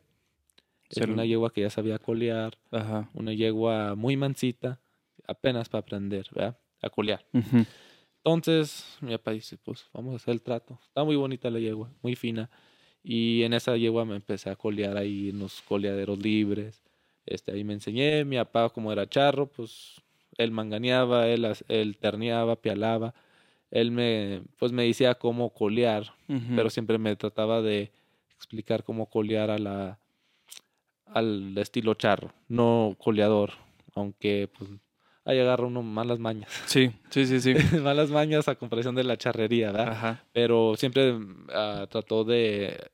Una 1.08 1.24
yegua 1.24 1.52
que 1.52 1.60
ya 1.60 1.70
sabía 1.70 1.98
colear, 1.98 2.58
Ajá. 2.72 3.08
una 3.14 3.32
yegua 3.32 3.94
muy 3.94 4.16
mansita, 4.16 4.80
apenas 5.26 5.68
para 5.68 5.82
aprender, 5.82 6.26
¿verdad? 6.34 6.58
A 6.82 6.90
colear. 6.90 7.24
Entonces, 8.24 8.98
mi 9.00 9.12
papá 9.12 9.30
dice, 9.30 9.56
pues 9.56 9.86
vamos 9.92 10.14
a 10.14 10.16
hacer 10.16 10.32
el 10.32 10.42
trato. 10.42 10.80
Está 10.84 11.04
muy 11.04 11.14
bonita 11.16 11.48
la 11.48 11.60
yegua, 11.60 11.92
muy 12.02 12.16
fina. 12.16 12.50
Y 13.02 13.44
en 13.44 13.54
esa 13.54 13.76
yegua 13.76 14.04
me 14.04 14.16
empecé 14.16 14.50
a 14.50 14.56
colear 14.56 14.96
ahí 14.96 15.30
en 15.30 15.38
los 15.38 15.62
coleaderos 15.62 16.18
libres. 16.18 16.82
Este, 17.24 17.52
ahí 17.52 17.62
me 17.64 17.72
enseñé. 17.74 18.24
Mi 18.24 18.36
papá, 18.36 18.68
como 18.70 18.92
era 18.92 19.08
charro, 19.08 19.46
pues 19.46 20.02
él 20.36 20.50
manganeaba, 20.50 21.28
él, 21.28 21.46
él 21.68 21.96
terneaba, 21.98 22.56
pialaba. 22.56 23.14
Él 23.70 23.90
me, 23.90 24.42
pues 24.58 24.72
me 24.72 24.84
decía 24.84 25.14
cómo 25.14 25.50
colear, 25.50 26.12
pero 26.56 26.70
siempre 26.70 26.98
me 26.98 27.14
trataba 27.16 27.62
de 27.62 27.92
explicar 28.36 28.84
cómo 28.84 29.06
colear 29.06 29.50
a 29.50 29.58
la, 29.58 29.98
al 31.06 31.56
estilo 31.58 31.94
charro, 31.94 32.32
no 32.48 32.96
coleador. 32.98 33.52
Aunque, 33.94 34.48
pues, 34.56 34.70
ahí 35.24 35.38
agarra 35.38 35.66
uno 35.66 35.82
malas 35.82 36.18
mañas. 36.18 36.50
Sí, 36.66 36.92
sí, 37.10 37.26
sí, 37.26 37.40
sí. 37.40 37.54
malas 37.82 38.10
mañas 38.10 38.48
a 38.48 38.54
comparación 38.54 38.94
de 38.94 39.04
la 39.04 39.16
charrería, 39.16 39.72
¿verdad? 39.72 39.88
Ajá. 39.88 40.24
Pero 40.32 40.74
siempre 40.76 41.18
ah, 41.52 41.86
trató 41.90 42.24
de 42.24 42.90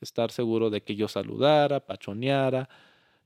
estar 0.00 0.30
seguro 0.30 0.70
de 0.70 0.82
que 0.82 0.96
yo 0.96 1.08
saludara, 1.08 1.80
pachoneara, 1.80 2.68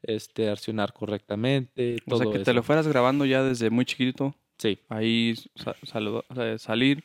este, 0.03 0.51
accionar 0.51 0.93
correctamente, 0.93 1.97
O 2.07 2.11
todo 2.11 2.19
sea, 2.21 2.33
que 2.33 2.39
te 2.41 2.53
lo 2.53 2.63
fueras 2.63 2.87
grabando 2.87 3.25
ya 3.25 3.43
desde 3.43 3.71
muy 3.71 3.85
chiquito. 3.85 4.35
Sí. 4.59 4.79
Ahí 4.89 5.35
sa- 5.55 5.77
saluda- 5.83 6.25
salir, 6.59 7.03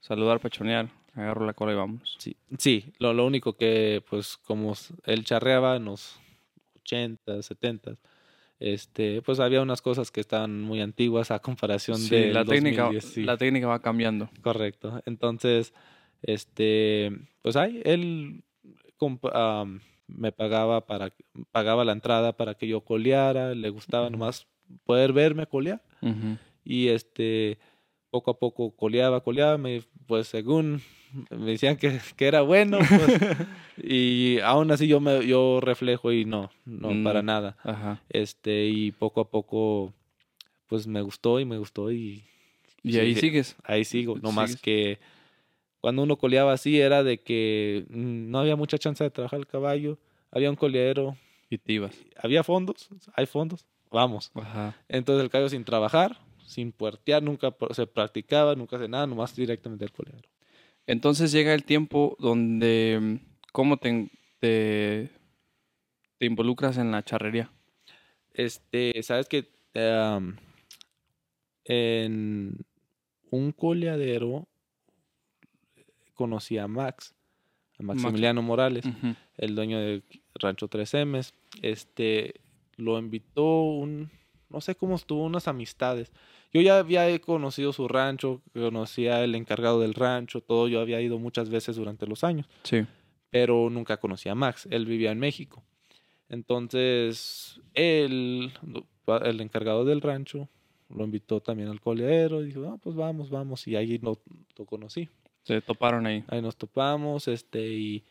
saludar, 0.00 0.40
pachonear, 0.40 0.88
agarro 1.14 1.44
la 1.46 1.52
cola 1.52 1.72
y 1.72 1.76
vamos. 1.76 2.16
Sí, 2.18 2.36
sí. 2.58 2.92
Lo, 2.98 3.12
lo 3.12 3.26
único 3.26 3.54
que, 3.56 4.02
pues, 4.08 4.36
como 4.38 4.74
él 5.04 5.24
charreaba 5.24 5.76
en 5.76 5.84
los 5.86 6.18
80, 6.80 7.42
70, 7.42 7.96
este, 8.60 9.22
pues 9.22 9.38
había 9.40 9.60
unas 9.62 9.82
cosas 9.82 10.10
que 10.10 10.20
estaban 10.20 10.60
muy 10.62 10.80
antiguas 10.80 11.30
a 11.30 11.38
comparación 11.40 11.98
Sí, 11.98 12.14
de 12.14 12.32
la 12.32 12.44
técnica, 12.44 12.84
2010, 12.84 13.04
sí. 13.14 13.24
la 13.24 13.36
técnica 13.36 13.66
va 13.68 13.80
cambiando. 13.80 14.30
Correcto. 14.42 15.00
Entonces, 15.06 15.72
este, 16.22 17.12
pues 17.42 17.56
ahí 17.56 17.80
él 17.84 18.42
me 20.08 20.32
pagaba 20.32 20.86
para 20.86 21.12
pagaba 21.52 21.84
la 21.84 21.92
entrada 21.92 22.36
para 22.36 22.54
que 22.54 22.66
yo 22.66 22.80
coleara, 22.80 23.54
le 23.54 23.70
gustaba 23.70 24.10
nomás 24.10 24.46
poder 24.84 25.12
verme 25.12 25.46
colear 25.46 25.80
Ujú. 26.02 26.36
Y 26.64 26.88
este 26.88 27.58
poco 28.10 28.30
a 28.30 28.38
poco 28.38 28.70
coleaba, 28.74 29.22
coleaba, 29.22 29.58
me, 29.58 29.82
pues 30.06 30.28
según 30.28 30.80
me 31.30 31.52
decían 31.52 31.76
que, 31.76 32.00
que 32.16 32.26
era 32.26 32.40
bueno, 32.42 32.78
pues, 32.78 33.20
y 33.76 34.38
aún 34.40 34.70
así 34.70 34.86
yo 34.88 35.00
me 35.00 35.26
yo 35.26 35.60
reflejo 35.60 36.12
y 36.12 36.24
no, 36.24 36.50
no 36.64 37.02
para 37.02 37.22
Mm. 37.22 37.26
nada. 37.26 37.56
Ajá. 37.62 38.02
Este, 38.08 38.66
y 38.66 38.92
poco 38.92 39.20
a 39.20 39.28
poco 39.30 39.92
pues 40.66 40.86
me 40.86 41.00
gustó 41.02 41.40
y 41.40 41.44
me 41.44 41.58
gustó 41.58 41.90
y 41.92 42.24
Y 42.82 42.92
Sí, 42.92 42.98
ahí 43.00 43.14
sigues. 43.16 43.56
Ahí 43.64 43.84
sigo, 43.84 44.16
no 44.20 44.32
más 44.32 44.56
que 44.56 44.98
cuando 45.80 46.02
uno 46.02 46.16
coleaba 46.16 46.52
así 46.52 46.80
era 46.80 47.02
de 47.02 47.20
que 47.20 47.84
no 47.88 48.38
había 48.40 48.56
mucha 48.56 48.78
chance 48.78 49.02
de 49.04 49.10
trabajar 49.10 49.38
el 49.38 49.46
caballo, 49.46 49.98
había 50.30 50.50
un 50.50 50.56
coleadero, 50.56 51.16
Y 51.50 51.58
te 51.58 51.72
ibas. 51.74 51.94
había 52.16 52.42
fondos, 52.42 52.88
hay 53.14 53.26
fondos, 53.26 53.64
vamos. 53.90 54.30
Ajá. 54.34 54.74
Entonces 54.88 55.22
el 55.24 55.30
caballo 55.30 55.48
sin 55.48 55.64
trabajar, 55.64 56.18
sin 56.48 56.72
puertear, 56.72 57.22
nunca 57.22 57.54
se 57.72 57.86
practicaba, 57.86 58.54
nunca 58.54 58.76
hacía 58.76 58.88
nada, 58.88 59.06
nomás 59.06 59.36
directamente 59.36 59.84
al 59.84 59.92
coleadero. 59.92 60.28
Entonces 60.86 61.30
llega 61.30 61.52
el 61.52 61.64
tiempo 61.64 62.16
donde, 62.18 63.20
¿cómo 63.52 63.76
te, 63.76 64.10
te, 64.40 65.10
te 66.16 66.26
involucras 66.26 66.78
en 66.78 66.90
la 66.90 67.04
charrería? 67.04 67.52
Este, 68.32 69.02
sabes 69.02 69.28
que 69.28 69.50
en 71.64 72.56
un 73.30 73.52
coleadero 73.52 74.48
conocí 76.14 76.56
a 76.56 76.66
Max, 76.66 77.14
a 77.78 77.82
Maximiliano 77.82 78.40
Morales. 78.40 78.86
El 79.36 79.54
dueño 79.54 79.78
del 79.78 80.02
rancho 80.34 80.68
3M, 80.70 81.30
este, 81.60 82.40
lo 82.76 82.98
invitó 82.98 83.62
un, 83.64 84.10
no 84.50 84.60
sé 84.60 84.74
cómo 84.74 84.96
estuvo, 84.96 85.24
unas 85.24 85.48
amistades. 85.48 86.12
Yo 86.52 86.60
ya 86.62 86.78
había 86.78 87.18
conocido 87.20 87.72
su 87.72 87.88
rancho, 87.88 88.40
conocía 88.54 89.22
el 89.24 89.34
encargado 89.34 89.80
del 89.80 89.94
rancho, 89.94 90.40
todo, 90.40 90.68
yo 90.68 90.80
había 90.80 91.00
ido 91.00 91.18
muchas 91.18 91.50
veces 91.50 91.76
durante 91.76 92.06
los 92.06 92.24
años, 92.24 92.46
Sí. 92.62 92.86
pero 93.30 93.68
nunca 93.70 93.98
conocía 93.98 94.32
a 94.32 94.34
Max, 94.34 94.66
él 94.70 94.86
vivía 94.86 95.12
en 95.12 95.18
México. 95.18 95.62
Entonces, 96.42 97.60
él, 97.74 98.52
el 99.24 99.40
encargado 99.40 99.84
del 99.84 100.00
rancho, 100.00 100.48
lo 100.88 101.04
invitó 101.04 101.40
también 101.40 101.68
al 101.68 101.80
coleadero, 101.80 102.42
y 102.42 102.46
dijo, 102.46 102.66
ah, 102.68 102.78
pues 102.82 102.96
vamos, 102.96 103.28
vamos, 103.30 103.66
y 103.68 103.76
ahí 103.76 103.98
lo, 103.98 104.18
lo 104.56 104.64
conocí. 104.64 105.08
Se 105.42 105.60
toparon 105.60 106.06
ahí. 106.06 106.24
Ahí 106.28 106.40
nos 106.42 106.56
topamos, 106.56 107.28
este, 107.28 107.66
y 107.68 108.04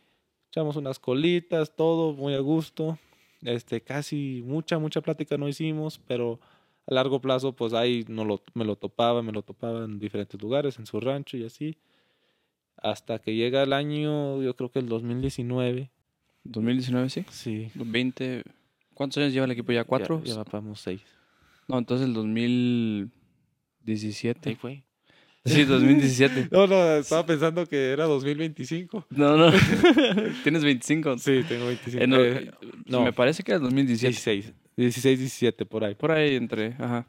echamos 0.49 0.75
unas 0.75 0.99
colitas, 0.99 1.75
todo 1.75 2.13
muy 2.13 2.33
a 2.35 2.39
gusto. 2.39 2.97
Este, 3.41 3.81
casi 3.81 4.41
mucha, 4.45 4.79
mucha 4.79 5.01
plática 5.01 5.37
no 5.37 5.47
hicimos, 5.47 5.99
pero 6.07 6.39
a 6.87 6.93
largo 6.93 7.21
plazo, 7.21 7.53
pues 7.53 7.73
ahí 7.73 8.03
no 8.07 8.25
lo, 8.25 8.41
me 8.53 8.65
lo 8.65 8.75
topaba, 8.75 9.21
me 9.21 9.31
lo 9.31 9.43
topaba 9.43 9.85
en 9.85 9.99
diferentes 9.99 10.41
lugares, 10.41 10.79
en 10.79 10.85
su 10.85 10.99
rancho 10.99 11.37
y 11.37 11.45
así. 11.45 11.77
Hasta 12.77 13.19
que 13.19 13.35
llega 13.35 13.63
el 13.63 13.73
año, 13.73 14.41
yo 14.41 14.55
creo 14.55 14.71
que 14.71 14.79
el 14.79 14.87
2019. 14.87 15.91
2019, 16.43 17.09
sí. 17.09 17.25
Sí. 17.29 17.71
20. 17.75 18.43
¿Cuántos 18.93 19.17
años 19.17 19.33
lleva 19.33 19.45
el 19.45 19.51
equipo 19.51 19.71
ya? 19.71 19.83
¿Cuatro? 19.83 20.21
Ya, 20.23 20.35
ya 20.35 20.43
vamos 20.51 20.79
seis. 20.79 21.01
No, 21.67 21.77
entonces 21.77 22.07
el 22.07 22.13
2017. 22.13 24.49
Ahí 24.49 24.55
fue. 24.55 24.83
Sí, 25.47 25.63
2017. 25.65 26.49
no, 26.51 26.67
no, 26.67 26.95
estaba 26.95 27.25
pensando 27.25 27.65
que 27.65 27.91
era 27.91 28.05
2025. 28.05 29.07
No, 29.11 29.37
no. 29.37 29.51
Tienes 30.43 30.63
25. 30.63 31.17
Sí, 31.17 31.43
tengo 31.47 31.67
25. 31.67 32.03
Eh, 32.03 32.07
no, 32.07 32.17
Eh, 32.21 32.51
no, 32.85 33.03
Me 33.03 33.13
parece 33.13 33.43
que 33.43 33.51
era 33.51 33.59
2017. 33.59 34.09
16. 34.11 34.53
16, 34.77 35.19
17, 35.19 35.65
por 35.65 35.83
ahí. 35.83 35.95
Por 35.95 36.11
ahí 36.11 36.35
entre. 36.35 36.75
Ajá. 36.79 37.07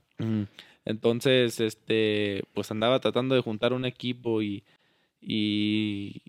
Entonces, 0.84 1.60
este, 1.60 2.42
pues 2.54 2.70
andaba 2.70 2.98
tratando 3.00 3.34
de 3.34 3.42
juntar 3.42 3.72
un 3.74 3.84
equipo 3.84 4.40
y, 4.40 4.64
y 5.20 6.22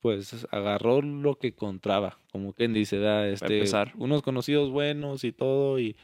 pues 0.00 0.46
agarró 0.50 1.00
lo 1.02 1.38
que 1.38 1.48
encontraba, 1.48 2.18
como 2.32 2.52
quien 2.52 2.72
dice, 2.72 2.98
da, 2.98 3.28
este, 3.28 3.62
unos 3.96 4.22
conocidos 4.22 4.70
buenos 4.70 5.24
y 5.24 5.32
todo, 5.32 5.78
y, 5.78 5.94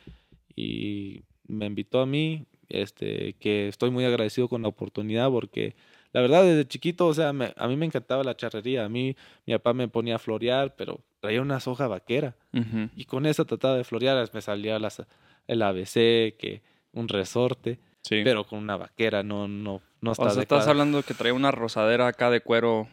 y 0.54 1.22
me 1.48 1.66
invitó 1.66 2.00
a 2.00 2.06
mí, 2.06 2.44
este, 2.68 3.34
que 3.34 3.68
estoy 3.68 3.90
muy 3.90 4.04
agradecido 4.04 4.48
con 4.48 4.62
la 4.62 4.68
oportunidad 4.68 5.30
porque 5.30 5.74
la 6.12 6.20
verdad 6.20 6.44
desde 6.44 6.66
chiquito, 6.66 7.06
o 7.06 7.14
sea, 7.14 7.32
me- 7.32 7.52
a 7.56 7.68
mí 7.68 7.76
me 7.76 7.86
encantaba 7.86 8.24
la 8.24 8.36
charrería, 8.36 8.84
a 8.84 8.88
mí 8.88 9.16
mi 9.46 9.54
papá 9.54 9.72
me 9.74 9.88
ponía 9.88 10.16
a 10.16 10.18
florear, 10.18 10.74
pero 10.76 11.00
traía 11.20 11.42
una 11.42 11.60
soja 11.60 11.88
vaquera. 11.88 12.34
Y 12.96 13.04
con 13.04 13.26
eso 13.26 13.44
trataba 13.44 13.76
de 13.76 13.84
florear, 13.84 14.28
me 14.32 14.40
salía 14.40 14.78
las, 14.78 15.02
el 15.46 15.62
ABC, 15.62 16.36
que 16.38 16.62
un 16.92 17.08
resorte, 17.08 17.78
Sí. 18.02 18.22
pero 18.24 18.44
con 18.46 18.60
una 18.60 18.76
vaquera, 18.76 19.22
no, 19.24 19.46
no, 19.48 19.82
no 20.00 20.12
está 20.12 20.24
o 20.24 20.30
sea, 20.30 20.42
estás 20.42 20.68
hablando 20.68 21.02
que 21.02 21.12
traía 21.12 21.34
una 21.34 21.50
rosadera 21.50 22.06
acá 22.06 22.30
de 22.30 22.40
cuero. 22.40 22.88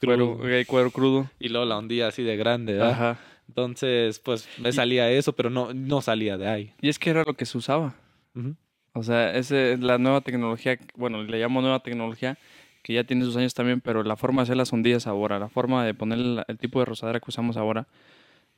Cuero, 0.00 0.36
Crudo. 0.38 0.48
eh, 0.48 0.64
cuero 0.64 0.90
crudo. 0.90 1.30
Y 1.38 1.50
luego 1.50 1.66
la 1.66 1.76
hundía 1.78 2.06
así 2.08 2.22
de 2.22 2.36
grande, 2.38 2.72
¿verdad? 2.72 2.90
Ajá. 2.92 3.18
Entonces, 3.48 4.18
pues 4.18 4.48
me 4.58 4.72
salía 4.72 5.10
eso, 5.10 5.34
pero 5.34 5.50
no, 5.50 5.74
no 5.74 6.00
salía 6.00 6.38
de 6.38 6.48
ahí. 6.48 6.72
Y 6.80 6.88
es 6.88 6.98
que 6.98 7.10
era 7.10 7.22
lo 7.26 7.34
que 7.34 7.44
se 7.44 7.58
usaba. 7.58 7.94
Ujú. 8.34 8.56
O 8.92 9.02
sea, 9.02 9.34
esa 9.36 9.56
es 9.70 9.80
la 9.80 9.98
nueva 9.98 10.20
tecnología, 10.20 10.78
bueno, 10.96 11.22
le 11.22 11.38
llamo 11.38 11.60
nueva 11.60 11.80
tecnología, 11.80 12.38
que 12.82 12.94
ya 12.94 13.04
tiene 13.04 13.24
sus 13.24 13.36
años 13.36 13.54
también, 13.54 13.80
pero 13.80 14.02
la 14.02 14.16
forma 14.16 14.42
de 14.42 14.44
hacer 14.44 14.56
las 14.56 14.72
hundillas 14.72 15.06
ahora, 15.06 15.38
la 15.38 15.48
forma 15.48 15.84
de 15.84 15.94
poner 15.94 16.18
el, 16.18 16.44
el 16.48 16.58
tipo 16.58 16.78
de 16.80 16.86
rosadera 16.86 17.20
que 17.20 17.26
usamos 17.28 17.56
ahora, 17.56 17.86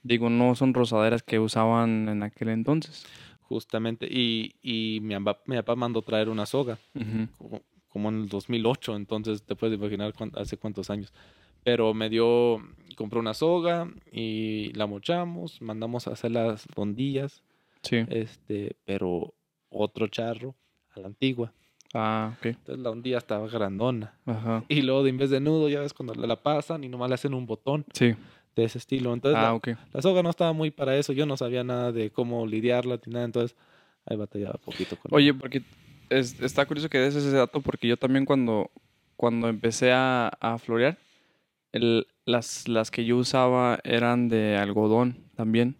digo, 0.03 0.31
no 0.31 0.55
son 0.55 0.75
rosaderas 0.75 1.23
que 1.23 1.39
usaban 1.39 2.09
en 2.09 2.23
aquel 2.23 2.49
entonces. 2.49 3.07
Justamente. 3.43 4.07
Y, 4.11 4.55
y 4.63 5.01
mi, 5.03 5.15
amba- 5.15 5.41
mi 5.47 5.57
papá 5.57 5.77
mandó 5.77 6.01
traer 6.03 6.29
una 6.31 6.47
soga, 6.47 6.79
como, 7.37 7.61
como 7.89 8.09
en 8.09 8.23
el 8.23 8.29
2008, 8.31 8.97
entonces 8.97 9.43
te 9.43 9.55
puedes 9.55 9.79
imaginar 9.79 10.15
hace 10.37 10.57
cuántos 10.57 10.89
años. 10.89 11.13
Pero 11.63 11.93
me 11.93 12.09
dio, 12.09 12.63
compró 12.97 13.21
una 13.21 13.35
soga 13.35 13.89
y 14.11 14.73
la 14.73 14.87
mochamos, 14.87 15.61
mandamos 15.61 16.09
a 16.09 16.13
hacer 16.13 16.31
las 16.31 16.67
rondillas, 16.75 17.43
Sí. 17.83 18.05
este, 18.09 18.77
pero 18.87 19.35
otro 19.73 20.07
charro 20.09 20.55
a 20.95 21.01
la 21.01 21.07
antigua. 21.09 21.53
Ah, 21.95 22.35
ok. 22.39 22.47
Entonces 22.47 22.79
la 22.79 22.91
hundilla 22.91 23.19
estaba 23.19 23.47
grandona. 23.49 24.15
Ajá. 24.25 24.65
Y 24.69 24.83
luego 24.83 25.03
de 25.03 25.11
en 25.11 25.19
vez 25.19 25.31
de 25.31 25.41
nudo, 25.41 25.69
ya 25.69 25.81
ves 25.81 25.93
cuando 25.93 26.15
la 26.15 26.37
pasan 26.37 26.85
y 26.85 26.89
nomás 26.89 27.09
le 27.11 27.15
hacen 27.15 27.35
un 27.35 27.45
botón 27.47 27.85
Sí. 27.93 28.15
de 28.57 28.65
ese 28.65 28.79
estilo. 28.79 29.13
Entonces 29.13 29.39
Ah, 29.39 29.59
la 29.93 30.01
soga 30.03 30.23
no 30.23 30.31
estaba 30.31 30.53
muy 30.55 30.71
para 30.71 30.97
eso. 30.97 31.13
Yo 31.13 31.27
no 31.27 31.37
sabía 31.37 31.65
nada 31.65 31.93
de 31.93 32.11
cómo 32.11 32.47
lidiarla 32.47 32.99
ni 33.07 33.13
nada. 33.13 33.25
Entonces 33.27 33.57
ahí 34.07 34.17
batallaba 34.17 34.55
poquito 34.55 34.97
con 34.97 35.15
Oye, 35.15 35.35
porque 35.35 35.63
es- 36.09 36.41
está 36.41 36.65
curioso 36.67 36.89
que 36.89 36.99
des 36.99 37.15
ese 37.15 37.31
dato, 37.31 37.61
porque 37.61 37.87
yo 37.89 37.97
también 37.99 38.25
cuando, 38.25 38.71
cuando 39.17 39.49
empecé 39.49 39.93
a, 39.93 40.29
a 40.41 40.59
florear, 40.59 40.97
el- 41.73 42.07
las, 42.25 42.69
las 42.69 42.91
que 42.91 43.05
yo 43.05 43.17
usaba 43.19 43.81
eran 43.85 44.29
de 44.29 44.57
algodón 44.57 45.19
también. 45.37 45.77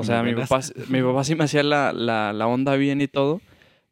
O 0.00 0.04
sea, 0.04 0.22
mi 0.22 0.32
papá, 0.34 0.60
mi 0.88 1.02
papá 1.02 1.24
sí 1.24 1.34
me 1.34 1.44
hacía 1.44 1.62
la, 1.62 1.92
la, 1.92 2.32
la 2.32 2.46
onda 2.46 2.76
bien 2.76 3.00
y 3.00 3.08
todo, 3.08 3.40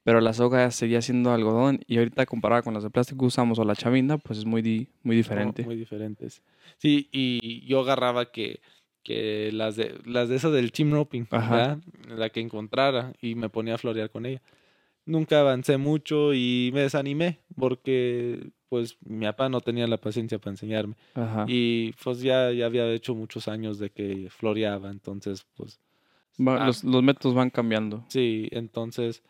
pero 0.04 0.20
la 0.20 0.32
soga 0.32 0.70
seguía 0.70 1.02
siendo 1.02 1.32
algodón. 1.32 1.80
Y 1.88 1.98
ahorita 1.98 2.26
comparada 2.26 2.62
con 2.62 2.74
las 2.74 2.84
de 2.84 2.90
plástico 2.90 3.20
que 3.20 3.26
usamos 3.26 3.58
o 3.58 3.64
la 3.64 3.74
chavinda, 3.74 4.16
pues 4.18 4.38
es 4.38 4.44
muy, 4.44 4.62
di- 4.62 4.88
muy 5.02 5.16
No, 5.16 5.22
diferente. 5.22 5.64
muy 5.64 5.74
diferentes. 5.76 6.42
Sí, 6.78 7.08
y 7.10 7.66
yo 7.66 7.80
agarraba 7.80 8.30
que, 8.30 8.60
que 9.02 9.50
las 9.52 9.74
de 9.76 9.98
las 10.04 10.28
de 10.28 10.36
esas 10.36 10.52
del 10.52 10.70
team 10.70 10.92
roping, 10.92 11.24
la 11.30 12.30
que 12.30 12.40
encontrara 12.40 13.12
y 13.20 13.34
me 13.34 13.48
ponía 13.48 13.74
a 13.74 13.78
florear 13.78 14.10
con 14.10 14.26
ella. 14.26 14.42
Nunca 15.06 15.40
avancé 15.40 15.76
mucho 15.76 16.34
y 16.34 16.70
me 16.74 16.80
desanimé 16.82 17.38
porque 17.56 18.50
pues 18.68 18.96
mi 19.04 19.24
papá 19.26 19.48
no 19.48 19.60
tenía 19.60 19.86
la 19.86 19.98
paciencia 19.98 20.38
para 20.38 20.52
enseñarme. 20.52 20.94
Ajá. 21.14 21.44
Y 21.48 21.92
pues 22.02 22.20
ya, 22.20 22.50
ya 22.50 22.66
había 22.66 22.88
hecho 22.92 23.14
muchos 23.14 23.46
años 23.46 23.78
de 23.78 23.90
que 23.90 24.28
floreaba, 24.30 24.90
entonces 24.90 25.46
pues 25.56 25.78
Va- 26.38 26.62
ah. 26.62 26.66
los, 26.66 26.84
los 26.84 27.02
métodos 27.02 27.34
van 27.34 27.50
cambiando. 27.50 28.04
sí, 28.08 28.48
entonces 28.52 29.22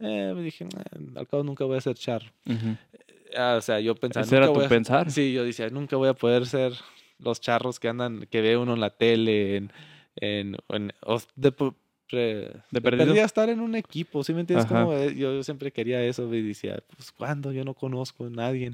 eh, 0.00 0.32
me 0.34 0.42
dije, 0.42 0.64
"Eh, 0.64 0.98
al 1.16 1.26
cabo 1.28 1.42
nunca 1.44 1.64
voy 1.64 1.76
a 1.76 1.80
ser 1.80 1.94
charro. 1.96 2.30
Ujú. 2.46 2.76
Ah, 3.36 3.56
o 3.58 3.60
sea, 3.60 3.80
yo 3.80 3.94
pensaba, 3.94 4.24
Ese 4.24 4.36
era 4.36 4.52
tu 4.52 4.60
a- 4.60 4.68
pensar. 4.68 5.10
Sí, 5.10 5.32
yo 5.32 5.44
decía, 5.44 5.68
nunca 5.70 5.96
voy 5.96 6.08
a 6.08 6.14
poder 6.14 6.46
ser 6.46 6.72
los 7.18 7.40
charros 7.40 7.78
que 7.80 7.88
andan, 7.88 8.26
que 8.30 8.40
ve 8.40 8.56
uno 8.56 8.74
en 8.74 8.80
la 8.80 8.90
tele, 8.90 9.56
en, 9.56 9.72
en, 10.16 10.56
en- 10.68 10.92
o 11.04 11.18
de, 11.36 11.52
pre- 11.52 11.72
de 12.70 12.80
perdido. 12.80 13.12
estar 13.14 13.48
en 13.50 13.60
un 13.60 13.74
equipo, 13.74 14.24
¿sí 14.24 14.32
me 14.32 14.40
entiendes? 14.40 14.66
Como, 14.66 14.92
eh, 14.94 15.14
yo, 15.14 15.34
yo 15.34 15.42
siempre 15.42 15.72
quería 15.72 16.02
eso 16.02 16.32
y 16.34 16.42
decía, 16.42 16.82
pues 16.96 17.12
¿cuándo? 17.12 17.52
Yo 17.52 17.64
no 17.64 17.74
conozco 17.74 18.24
a 18.26 18.30
nadie 18.30 18.70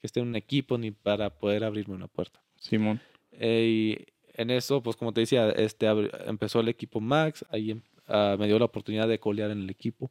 que 0.00 0.06
esté 0.06 0.20
en 0.20 0.28
un 0.28 0.36
equipo 0.36 0.76
ni 0.78 0.90
para 0.90 1.30
poder 1.30 1.64
abrirme 1.64 1.94
una 1.94 2.08
puerta. 2.08 2.40
Simón. 2.60 3.00
Eh, 3.32 3.96
y 3.98 4.06
en 4.36 4.50
eso, 4.50 4.82
pues 4.82 4.96
como 4.96 5.12
te 5.12 5.20
decía, 5.22 5.50
este 5.50 5.86
empezó 6.26 6.60
el 6.60 6.68
equipo 6.68 7.00
Max, 7.00 7.44
ahí 7.50 7.80
ah, 8.08 8.36
me 8.38 8.46
dio 8.46 8.58
la 8.58 8.66
oportunidad 8.66 9.08
de 9.08 9.18
colear 9.18 9.50
en 9.50 9.62
el 9.62 9.70
equipo, 9.70 10.10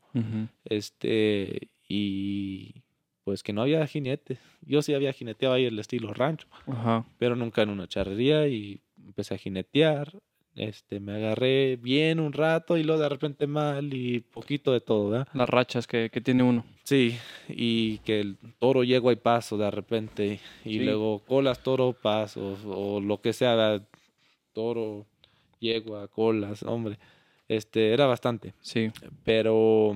este, 0.66 1.70
y 1.88 2.84
pues 3.24 3.42
que 3.44 3.54
no 3.54 3.62
había 3.64 3.86
jinetes. 3.88 4.38
Yo 4.62 4.82
sí 4.82 4.94
había 4.94 5.14
jineteado 5.14 5.56
ahí 5.56 5.66
el 5.66 5.80
estilo 5.80 6.14
rancho 6.14 6.48
Ajá. 6.68 7.06
pero 7.18 7.36
nunca 7.36 7.62
en 7.64 7.70
una 7.70 7.88
charrería 7.88 8.48
y 8.48 8.80
empecé 9.04 9.34
a 9.36 9.38
jinetear. 9.38 10.12
Este, 10.56 11.02
me 11.02 11.14
agarré 11.16 11.76
bien 11.76 12.20
un 12.22 12.32
rato 12.32 12.78
y 12.78 12.84
luego 12.84 13.02
de 13.02 13.10
repente 13.10 13.46
mal 13.46 13.94
y 13.94 14.22
poquito 14.22 14.72
de 14.72 14.80
todo, 14.80 15.10
¿verdad? 15.10 15.28
Las 15.34 15.50
rachas 15.50 15.86
que, 15.86 16.10
que 16.10 16.22
tiene 16.22 16.44
uno. 16.44 16.64
Sí, 16.84 17.18
y 17.50 17.98
que 18.00 18.22
el 18.22 18.38
toro 18.60 18.84
yegua 18.86 19.12
y 19.12 19.18
paso 19.18 19.58
de 19.58 19.70
repente 19.70 20.40
y 20.64 20.78
Sí. 20.78 20.80
luego 20.80 21.20
colas, 21.28 21.62
toro, 21.62 21.92
paso 21.94 22.58
o 22.68 23.02
lo 23.02 23.20
que 23.20 23.34
sea. 23.34 23.82
Toro, 24.56 25.06
yegua, 25.60 26.08
colas, 26.08 26.64
hombre. 26.64 26.98
Este, 27.48 27.94
era 27.94 28.08
bastante, 28.08 28.54
Sí. 28.62 28.90
pero 29.24 29.94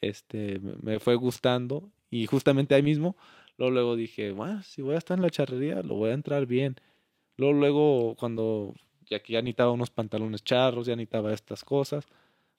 este 0.00 0.60
me- 0.82 1.00
fue 1.00 1.14
gustando 1.16 1.90
y 2.10 2.26
justamente 2.26 2.74
ahí 2.74 2.82
mismo 2.82 3.16
luego 3.58 3.72
luego 3.74 3.96
dije, 3.96 4.30
bueno, 4.32 4.62
si 4.62 4.80
voy 4.82 4.94
a 4.94 4.98
estar 4.98 5.18
en 5.18 5.22
la 5.22 5.30
charrería, 5.30 5.82
lo 5.82 5.94
voy 5.96 6.10
a 6.10 6.14
entrar 6.14 6.46
bien. 6.46 6.76
Luego 7.36 7.52
luego 7.54 8.14
cuando 8.16 8.74
ya 9.10 9.18
que 9.20 9.32
ya 9.34 9.42
necesitaba 9.42 9.72
unos 9.72 9.90
pantalones 9.90 10.44
charros, 10.44 10.86
ya 10.86 10.94
necesitaba 10.96 11.32
estas 11.32 11.64
cosas, 11.64 12.06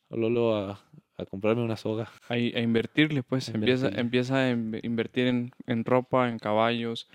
luego, 0.10 0.30
luego 0.30 0.56
a, 0.56 0.80
a 1.18 1.26
comprarme 1.26 1.64
una 1.64 1.78
soga. 1.78 2.12
A, 2.30 2.34
a 2.34 2.38
invertirle, 2.60 3.24
pues. 3.24 3.48
A 3.50 3.54
Empieza, 3.54 3.86
invertirle. 3.86 4.02
empieza 4.02 4.36
a 4.46 4.50
in- 4.52 4.80
invertir 4.84 5.28
en, 5.28 5.52
en 5.68 5.86
ropa, 5.86 6.28
en 6.30 6.38
caballos. 6.40 7.08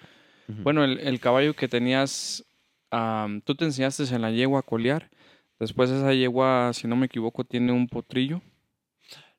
Bueno, 0.48 0.84
el, 0.84 0.98
el 1.00 1.18
caballo 1.20 1.54
que 1.54 1.66
tenías, 1.68 2.45
am, 2.90 3.40
tú 3.42 3.54
te 3.54 3.64
enseñaste 3.64 4.04
en 4.14 4.22
la 4.22 4.30
yegua 4.30 4.60
a 4.60 4.62
colear. 4.62 5.10
Después 5.58 5.90
esa 5.90 6.12
yegua, 6.12 6.72
si 6.74 6.86
no 6.86 6.96
me 6.96 7.06
equivoco, 7.06 7.44
tiene 7.44 7.72
un 7.72 7.88
potrillo, 7.88 8.42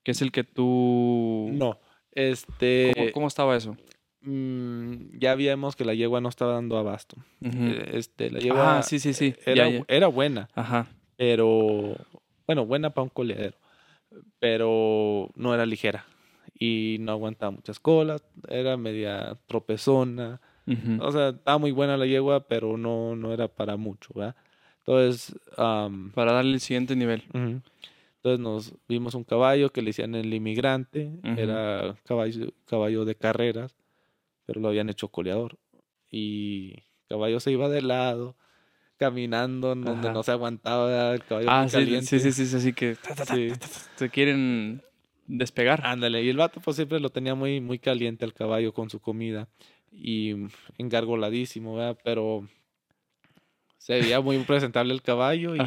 que 0.03 0.11
es 0.11 0.21
el 0.21 0.31
que 0.31 0.43
tú... 0.43 1.49
no, 1.53 1.79
este 2.11 2.93
¿Cómo, 2.95 3.11
cómo 3.11 3.27
estaba 3.27 3.55
eso? 3.55 3.77
mm, 4.21 5.19
ya 5.19 5.35
vimos 5.35 5.75
que 5.75 5.85
la 5.85 5.93
yegua 5.93 6.19
no 6.21 6.29
estaba 6.29 6.53
dando 6.53 6.77
abasto. 6.77 7.17
Eh, 7.41 7.91
Este, 7.93 8.31
la 8.31 8.39
yegua 8.39 8.79
Ah, 8.79 8.83
sí, 8.83 8.99
sí, 8.99 9.13
sí. 9.13 9.35
era, 9.45 9.69
ya, 9.69 9.77
ya. 9.77 9.85
era 9.87 10.07
buena, 10.07 10.49
Ajá. 10.55 10.87
pero 11.17 11.95
bueno, 12.47 12.65
buena 12.65 12.89
para 12.89 13.03
un 13.03 13.09
coleadero, 13.09 13.57
pero 14.39 15.29
no 15.35 15.53
era 15.53 15.65
ligera 15.65 16.05
y 16.59 16.97
no 17.01 17.11
aguantaba 17.11 17.51
muchas 17.51 17.79
colas, 17.79 18.23
era 18.49 18.77
media 18.77 19.37
tropezona, 19.45 20.41
Ujú. 20.67 21.01
o 21.01 21.11
sea, 21.11 21.29
estaba 21.29 21.57
muy 21.57 21.71
buena 21.71 21.95
la 21.97 22.05
yegua, 22.05 22.41
pero 22.47 22.77
no, 22.77 23.15
no 23.15 23.33
era 23.33 23.47
para 23.47 23.77
mucho, 23.77 24.09
¿verdad? 24.13 24.35
Entonces, 24.79 25.35
am, 25.57 26.11
Para 26.11 26.33
darle 26.33 26.53
el 26.53 26.59
siguiente 26.59 26.95
nivel. 26.95 27.23
ujú. 27.33 27.61
entonces 28.17 28.39
nos 28.39 28.73
vimos 28.87 29.15
un 29.15 29.23
caballo 29.23 29.71
que 29.71 29.81
le 29.81 29.87
decían 29.89 30.13
el 30.15 30.33
inmigrante, 30.33 31.11
Ujú. 31.23 31.39
era 31.39 31.95
caballo, 32.05 32.53
caballo 32.65 33.05
de 33.05 33.15
carreras, 33.15 33.75
pero 34.45 34.59
lo 34.59 34.67
habían 34.69 34.89
hecho 34.89 35.07
coleador 35.09 35.57
y 36.11 36.71
el 36.73 36.83
caballo 37.09 37.39
se 37.39 37.51
iba 37.51 37.69
de 37.69 37.81
lado. 37.81 38.35
Caminando 38.97 39.73
en 39.73 39.83
donde 39.83 40.07
Ajá. 40.07 40.13
no 40.15 40.23
se 40.23 40.31
aguantaba 40.31 41.13
el 41.13 41.23
caballo 41.23 41.47
Ah, 41.51 41.61
muy 41.61 41.69
sí, 41.69 41.75
caliente. 41.77 42.07
sí, 42.07 42.19
sí, 42.19 42.31
sí, 42.31 42.45
sí, 42.47 42.55
así 42.55 42.73
que 42.73 42.95
ta, 42.95 43.13
ta, 43.13 43.25
ta, 43.25 43.35
Sí. 43.35 43.49
se 43.95 44.09
quieren 44.09 44.81
despegar. 45.27 45.81
Ándale, 45.85 46.23
y 46.23 46.29
el 46.29 46.37
vato 46.37 46.59
pues 46.61 46.77
siempre 46.77 46.99
lo 46.99 47.11
tenía 47.11 47.35
muy, 47.35 47.61
muy 47.61 47.77
caliente 47.77 48.25
el 48.25 48.33
caballo 48.33 48.73
con 48.73 48.89
su 48.89 48.99
comida 48.99 49.47
y 49.91 50.35
engargoladísimo, 50.77 51.75
¿verdad? 51.75 51.97
Pero 52.03 52.47
se 53.77 53.99
veía 53.99 54.19
muy 54.21 54.37
presentable 54.39 54.93
el 54.93 55.01
caballo 55.01 55.55
y, 55.55 55.61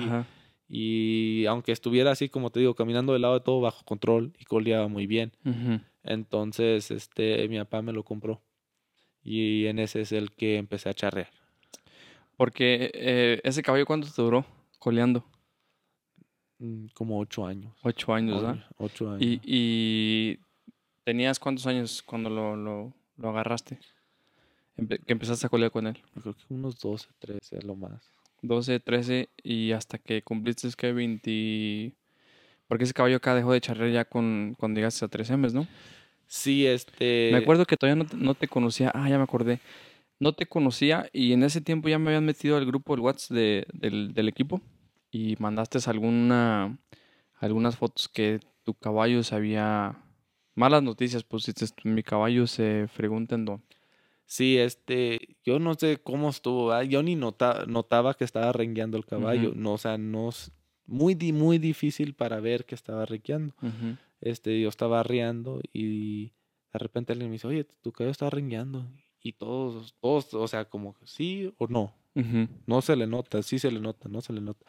y, 0.69 1.47
aunque 1.47 1.73
estuviera 1.73 2.11
así, 2.11 2.29
como 2.29 2.51
te 2.51 2.61
digo, 2.61 2.75
caminando 2.75 3.13
del 3.13 3.23
lado 3.23 3.35
de 3.35 3.41
todo 3.41 3.61
bajo 3.61 3.85
control 3.85 4.33
y 4.39 4.45
coleaba 4.45 4.89
muy 4.89 5.07
bien. 5.07 5.33
Entonces, 6.03 6.91
este, 6.91 7.49
mi 7.49 7.59
papá 7.59 7.83
me 7.83 7.93
lo 7.93 8.05
compró 8.05 8.43
y 9.23 9.67
en 9.67 9.79
ese 9.79 10.01
es 10.03 10.13
el 10.13 10.33
que 10.33 10.57
empecé 10.57 10.89
a 10.89 10.95
charrear. 10.95 11.31
Porque 12.37 12.91
eh, 12.95 13.41
ese 13.45 13.63
caballo, 13.63 13.85
¿cuánto 13.85 14.09
te 14.11 14.23
duró 14.23 14.47
coleando? 14.79 15.25
Mm, 16.59 16.87
como 16.95 17.19
ocho 17.19 17.47
años. 17.47 17.75
Ocho 17.83 18.15
años, 18.15 18.43
¿verdad? 18.43 18.65
Ocho 18.79 19.11
años. 19.11 19.23
¿Y, 19.23 19.41
¿Y, 19.45 20.39
tenías 21.05 21.39
cuántos 21.39 21.67
años 21.67 22.03
cuando 22.03 22.31
lo, 22.31 22.57
lo, 22.57 22.95
lo 23.17 23.29
agarraste? 23.29 23.79
Que 24.89 25.13
empezaste 25.13 25.47
a 25.47 25.51
colear 25.51 25.71
con 25.71 25.87
él. 25.87 25.99
creo 26.21 26.35
que 26.35 26.55
unos 26.55 26.79
12, 26.79 27.09
13 27.19 27.63
lo 27.63 27.77
más. 27.77 28.11
12, 28.43 28.81
13 28.81 29.29
y 29.43 29.73
hasta 29.73 29.99
que 29.99 30.23
cumpliste 30.23 30.69
es 30.69 30.77
que 30.77 30.93
20... 30.93 31.95
Porque 32.69 32.85
ese 32.85 32.95
caballo 32.95 33.17
acá 33.17 33.35
dejó 33.35 33.53
de 33.53 33.61
charrear 33.61 33.91
ya 33.91 34.05
con, 34.05 34.55
cuando 34.59 34.79
llegaste 34.79 35.05
a 35.05 35.09
3 35.09 35.31
M's, 35.33 35.55
¿no? 35.55 35.67
Sí, 36.27 36.67
este... 36.67 37.31
Me 37.33 37.39
acuerdo 37.39 37.67
que 37.67 37.77
todavía 37.77 38.07
no 38.15 38.35
te, 38.35 38.47
conocía. 38.47 38.93
Ah, 38.95 39.09
ya 39.09 39.19
me 39.19 39.25
acordé. 39.25 39.59
No 40.21 40.33
te 40.33 40.47
conocía 40.47 41.09
y 41.13 41.33
en 41.33 41.43
ese 41.43 41.61
tiempo 41.61 41.89
ya 41.89 41.99
me 41.99 42.11
habían 42.11 42.25
metido 42.25 42.57
al 42.57 42.67
grupo, 42.67 42.95
el 42.95 43.01
WhatsApp 43.01 43.37
de, 43.37 43.67
del, 43.73 44.15
del, 44.15 44.29
equipo 44.29 44.61
y 45.11 45.35
mandaste 45.39 45.79
alguna, 45.87 46.79
algunas 47.39 47.77
fotos 47.77 48.09
que 48.09 48.41
tu 48.65 48.75
caballo 48.75 49.23
se 49.23 49.35
había... 49.35 49.97
Malas 50.55 50.83
noticias, 50.83 51.25
pues 51.25 51.53
mi 51.85 52.03
caballo 52.03 52.47
se 52.47 52.87
fregó 52.89 53.17
un 53.17 53.27
tendón. 53.27 53.63
Sí, 54.31 54.59
este, 54.59 55.37
yo 55.45 55.59
no 55.59 55.75
sé 55.75 55.99
cómo 56.01 56.31
estuvo, 56.31 56.81
yo 56.85 57.03
ni 57.03 57.17
nota, 57.17 57.65
notaba 57.67 58.15
que 58.15 58.23
estaba 58.23 58.53
rengueando 58.53 58.97
el 58.97 59.05
caballo, 59.05 59.55
no, 59.57 59.73
o 59.73 59.79
sea, 59.79 59.99
no, 59.99 60.31
muy, 60.87 61.17
muy 61.33 61.59
difícil 61.59 62.15
para 62.15 62.39
ver 62.39 62.65
que 62.65 62.77
estaba 62.77 63.05
rengueando. 63.07 63.57
Este, 64.21 64.61
yo 64.61 64.69
estaba 64.69 65.01
arriando 65.01 65.61
y 65.73 66.27
de 66.73 66.79
repente 66.79 67.13
alguien 67.13 67.29
me 67.29 67.35
dice, 67.35 67.49
oye, 67.49 67.65
tu 67.65 67.91
caballo 67.91 68.13
está 68.13 68.31
rengueando. 68.31 68.87
Y 69.21 69.33
todos, 69.33 69.97
todos, 70.01 70.33
o 70.35 70.47
sea, 70.47 70.65
como 70.67 70.95
sí 71.03 71.53
o 71.59 71.67
no. 71.67 71.93
No 72.67 72.83
se 72.83 72.95
le 72.95 73.09
nota, 73.09 73.43
sí 73.43 73.59
se 73.59 73.73
le 73.73 73.81
nota, 73.81 74.09
no 74.09 74.21
se 74.21 74.33
le 74.33 74.41
nota. 74.41 74.65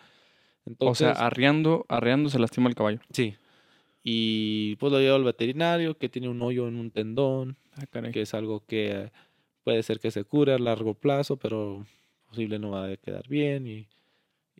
o 0.79 0.95
sea, 0.95 1.11
arriando, 1.11 1.85
arriando 1.87 2.31
se 2.31 2.39
lastima 2.39 2.67
el 2.67 2.73
caballo. 2.73 2.99
Sí. 3.11 3.35
Y 4.03 4.75
pues 4.77 4.91
lo 4.91 4.99
llevo 4.99 5.17
al 5.17 5.23
veterinario, 5.23 5.99
que 5.99 6.09
tiene 6.09 6.29
un 6.29 6.41
hoyo 6.41 6.67
en 6.67 6.77
un 6.77 6.89
tendón, 6.89 7.57
ah, 7.75 7.85
que 8.11 8.23
es 8.23 8.33
algo 8.33 8.65
que 8.65 9.11
puede 9.63 9.83
ser 9.83 9.99
que 9.99 10.11
se 10.11 10.23
cure 10.23 10.53
a 10.53 10.59
largo 10.59 10.93
plazo, 10.93 11.37
pero 11.37 11.85
posible 12.27 12.59
no 12.59 12.71
va 12.71 12.87
a 12.87 12.97
quedar 12.97 13.27
bien 13.27 13.67
y, 13.67 13.87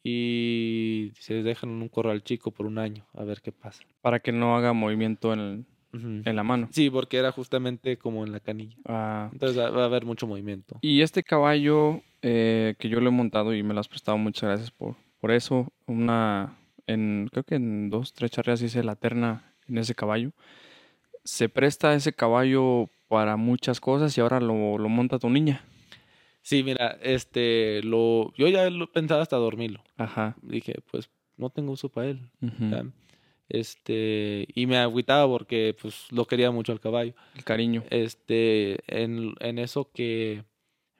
y 0.03 1.11
se 1.19 1.43
dejan 1.43 1.69
en 1.69 1.81
un 1.81 1.89
corral 1.89 2.23
chico 2.23 2.51
por 2.51 2.65
un 2.65 2.77
año 2.77 3.05
a 3.13 3.23
ver 3.23 3.41
qué 3.41 3.51
pasa. 3.51 3.83
Para 4.01 4.19
que 4.19 4.31
no 4.31 4.55
haga 4.55 4.73
movimiento 4.73 5.33
en, 5.33 5.65
en 5.93 6.35
la 6.35 6.43
mano. 6.43 6.69
Sí, 6.71 6.89
porque 6.89 7.17
era 7.17 7.31
justamente 7.31 7.97
como 7.97 8.25
en 8.25 8.31
la 8.31 8.39
canilla. 8.39 8.75
Ah. 8.85 9.29
Entonces 9.31 9.57
va 9.57 9.81
a 9.81 9.85
haber 9.85 10.05
mucho 10.05 10.27
movimiento. 10.27 10.77
Y 10.81 11.01
este 11.01 11.23
caballo 11.23 12.01
eh, 12.21 12.75
que 12.77 12.89
yo 12.89 12.99
lo 12.99 13.09
he 13.09 13.13
montado 13.13 13.53
y 13.53 13.63
me 13.63 13.73
lo 13.73 13.79
has 13.79 13.87
prestado, 13.87 14.17
muchas 14.17 14.49
gracias 14.49 14.71
por, 14.71 14.95
por 15.19 15.31
eso. 15.31 15.71
Una, 15.87 16.57
en, 16.87 17.29
creo 17.31 17.43
que 17.43 17.55
en 17.55 17.89
dos, 17.89 18.13
tres 18.13 18.31
charreas 18.31 18.61
hice 18.61 18.83
la 18.83 18.95
terna 18.95 19.53
en 19.67 19.77
ese 19.77 19.95
caballo. 19.95 20.31
Se 21.23 21.49
presta 21.49 21.93
ese 21.93 22.13
caballo 22.13 22.89
para 23.11 23.35
muchas 23.35 23.81
cosas 23.81 24.17
y 24.17 24.21
ahora 24.21 24.39
lo, 24.39 24.77
lo 24.77 24.87
monta 24.87 25.19
tu 25.19 25.29
niña. 25.29 25.65
Sí, 26.41 26.63
mira, 26.63 26.97
este, 27.01 27.83
lo, 27.83 28.33
yo 28.37 28.47
ya 28.47 28.69
lo 28.69 28.89
pensaba 28.89 29.21
hasta 29.21 29.35
dormirlo. 29.35 29.83
Ajá. 29.97 30.37
Dije, 30.41 30.75
pues 30.89 31.09
no 31.35 31.49
tengo 31.49 31.73
uso 31.73 31.89
para 31.89 32.07
él. 32.07 32.21
Este, 33.49 34.47
y 34.55 34.65
me 34.65 34.77
agüitaba 34.77 35.27
porque 35.27 35.75
pues 35.81 36.09
lo 36.09 36.23
quería 36.23 36.51
mucho 36.51 36.71
al 36.71 36.79
caballo. 36.79 37.13
El 37.35 37.43
cariño. 37.43 37.83
Este, 37.89 38.77
en, 38.87 39.35
en 39.41 39.59
eso 39.59 39.91
que 39.91 40.45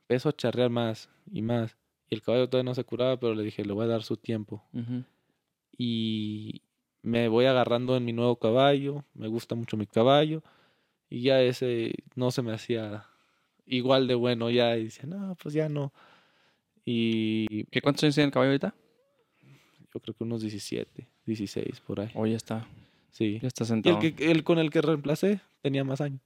empezó 0.02 0.28
a 0.28 0.36
charrear 0.36 0.70
más 0.70 1.10
y 1.32 1.42
más. 1.42 1.78
Y 2.10 2.16
el 2.16 2.22
caballo 2.24 2.50
todavía 2.50 2.70
no 2.70 2.76
se 2.76 2.84
curaba, 2.84 3.18
pero 3.18 3.36
le 3.36 3.44
dije, 3.44 3.64
le 3.64 3.72
voy 3.72 3.86
a 3.86 3.88
dar 3.88 4.04
su 4.04 4.18
tiempo. 4.18 4.66
Y 5.78 6.62
me 7.04 7.30
voy 7.30 7.46
agarrando 7.46 7.96
en 7.96 8.04
mi 8.04 8.12
nuevo 8.12 8.36
caballo, 8.36 9.06
me 9.14 9.30
gusta 9.30 9.56
mucho 9.56 9.78
mi 9.78 9.88
caballo 9.88 10.44
y 11.12 11.24
ya 11.24 11.42
ese 11.42 11.94
no 12.16 12.32
se 12.32 12.42
me 12.42 12.54
hacía 12.54 13.06
igual 13.66 14.08
de 14.08 14.16
bueno, 14.16 14.50
ya 14.50 14.78
y 14.78 14.86
dice, 14.86 15.06
no, 15.06 15.36
pues 15.36 15.54
ya 15.54 15.68
no. 15.68 15.92
Y... 16.86 17.66
¿Qué 17.66 17.82
cuántos 17.82 18.04
años 18.06 18.16
tiene 18.16 18.28
el 18.28 18.32
caballo 18.32 18.52
ahorita? 18.52 18.74
Yo 19.94 20.00
creo 20.00 20.16
que 20.16 20.24
unos 20.24 20.42
17, 20.42 21.06
16 21.26 21.82
por 21.82 22.00
ahí. 22.00 22.12
Oh, 22.16 22.26
ya 22.26 22.38
está. 22.38 22.66
Sí. 23.12 23.40
Ya 23.42 23.50
está 23.50 23.66
sentado. 23.66 24.00
Y 24.02 24.08
el, 24.08 24.16
que, 24.16 24.32
el 24.32 24.44
con 24.46 24.58
el 24.58 24.70
que 24.70 24.82
reemplacé 24.82 25.42
tenía 25.62 25.84
más 25.84 26.00
años. 26.00 26.22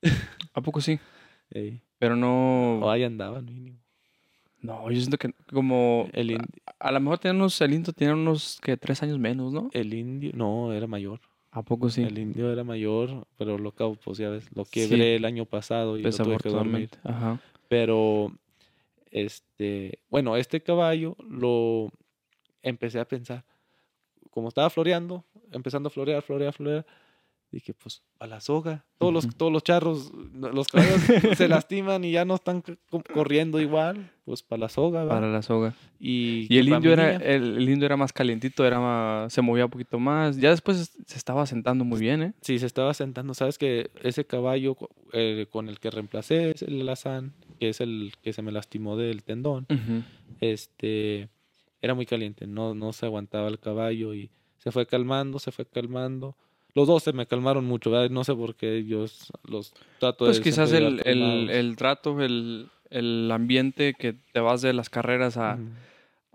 ¿A 0.54 0.62
poco 0.62 0.80
sí? 0.80 0.98
Pero 1.98 2.16
no... 2.16 2.78
O 2.80 2.90
ahí 2.90 3.04
andaba, 3.04 3.42
mínimo. 3.42 3.78
No, 4.62 4.90
yo 4.90 4.98
siento 4.98 5.18
que 5.18 5.34
como... 5.52 6.08
El 6.14 6.38
a, 6.78 6.90
lo 6.90 7.00
mejor 7.00 7.18
tenía 7.18 7.34
unos, 7.34 7.60
el 7.60 7.74
indio 7.74 7.92
tenía 7.92 8.14
unos 8.14 8.58
que 8.62 8.78
tres 8.78 9.02
años 9.02 9.18
menos, 9.18 9.52
¿no? 9.52 9.68
El 9.74 9.92
indio, 9.92 10.32
no, 10.34 10.72
era 10.72 10.86
mayor. 10.86 11.20
¿A 11.56 11.62
poco 11.62 11.88
sí? 11.88 12.02
El 12.02 12.18
indio 12.18 12.52
era 12.52 12.64
mayor, 12.64 13.26
pero 13.38 13.56
lo 13.56 13.72
pues 13.72 14.18
ya 14.18 14.28
ves, 14.28 14.46
lo 14.54 14.66
quebré 14.66 15.16
el 15.16 15.24
año 15.24 15.46
pasado 15.46 15.96
y 15.96 16.02
lo 16.02 16.10
tuve 16.10 16.36
que 16.36 16.50
dormir. 16.50 16.90
Ajá. 17.02 17.40
Pero, 17.66 18.30
este, 19.10 20.00
bueno, 20.10 20.36
este 20.36 20.62
caballo 20.62 21.16
lo 21.18 21.88
empecé 22.60 23.00
a 23.00 23.08
pensar. 23.08 23.42
Como 24.30 24.48
estaba 24.48 24.68
floreando, 24.68 25.24
empezando 25.50 25.86
a 25.86 25.90
florear, 25.90 26.20
florear, 26.20 26.52
florear, 26.52 26.84
dije, 27.50 27.74
pues 27.74 28.02
a 28.18 28.26
la 28.26 28.40
soga. 28.40 28.84
Todos, 28.98 29.12
los, 29.12 29.36
todos 29.36 29.52
los 29.52 29.62
charros, 29.62 30.10
los 30.32 30.68
caballos 30.68 31.00
se 31.36 31.48
lastiman 31.48 32.04
y 32.04 32.12
ya 32.12 32.24
no 32.24 32.34
están 32.34 32.62
corriendo 33.12 33.60
igual, 33.60 34.10
pues 34.24 34.42
para 34.42 34.60
la 34.60 34.68
soga. 34.68 35.06
Para 35.06 35.30
la 35.30 35.42
soga. 35.42 35.74
Y, 36.00 36.46
el, 36.56 36.68
indio 36.68 36.92
era, 36.92 37.16
el, 37.16 37.68
indio 37.68 37.86
era 37.86 37.96
más 37.96 38.12
calientito, 38.12 38.66
era 38.66 39.28
se 39.28 39.42
movía 39.42 39.66
un 39.66 39.70
poquito 39.70 39.98
más. 39.98 40.38
Ya 40.38 40.50
después 40.50 40.92
se 41.06 41.18
estaba 41.18 41.46
sentando 41.46 41.84
muy 41.84 42.00
bien, 42.00 42.22
¿eh? 42.22 42.32
Sí, 42.40 42.58
se 42.58 42.66
estaba 42.66 42.94
sentando. 42.94 43.34
Sabes 43.34 43.58
que 43.58 43.90
ese 44.02 44.24
caballo 44.24 44.76
eh, 45.12 45.46
con 45.50 45.68
el 45.68 45.78
que 45.78 45.90
reemplacé 45.90 46.50
es 46.50 46.62
el 46.62 46.80
Alazán, 46.80 47.34
que 47.60 47.68
es 47.68 47.80
el 47.80 48.12
que 48.22 48.32
se 48.32 48.42
me 48.42 48.52
lastimó 48.52 48.96
del 48.96 49.22
tendón. 49.22 49.66
Este 50.40 51.28
era 51.82 51.94
muy 51.94 52.06
caliente, 52.06 52.46
no, 52.46 52.74
no 52.74 52.92
se 52.92 53.06
aguantaba 53.06 53.48
el 53.48 53.58
caballo 53.58 54.14
y 54.14 54.30
se 54.58 54.72
fue 54.72 54.86
calmando, 54.86 55.38
se 55.38 55.52
fue 55.52 55.66
calmando 55.66 56.36
los 56.76 56.86
dos 56.86 57.02
se 57.02 57.14
me 57.14 57.26
calmaron 57.26 57.64
mucho, 57.64 57.90
¿verdad? 57.90 58.10
No 58.10 58.22
sé 58.22 58.34
por 58.34 58.54
qué 58.54 58.76
ellos 58.76 59.32
los 59.44 59.72
trato 59.98 60.26
pues 60.26 60.36
de... 60.36 60.42
Pues 60.42 60.54
quizás 60.54 60.72
el, 60.72 61.00
el, 61.06 61.48
el, 61.48 61.74
trato, 61.74 62.20
el, 62.20 62.68
el, 62.90 63.30
ambiente 63.32 63.94
que 63.94 64.12
te 64.12 64.40
vas 64.40 64.60
de 64.60 64.74
las 64.74 64.90
carreras 64.90 65.38
a, 65.38 65.58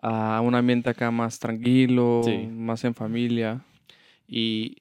a 0.01 0.41
un 0.41 0.55
ambiente 0.55 0.89
acá 0.89 1.11
más 1.11 1.37
tranquilo, 1.37 2.23
más 2.49 2.83
en 2.85 2.95
familia. 2.95 3.63
Y 4.27 4.77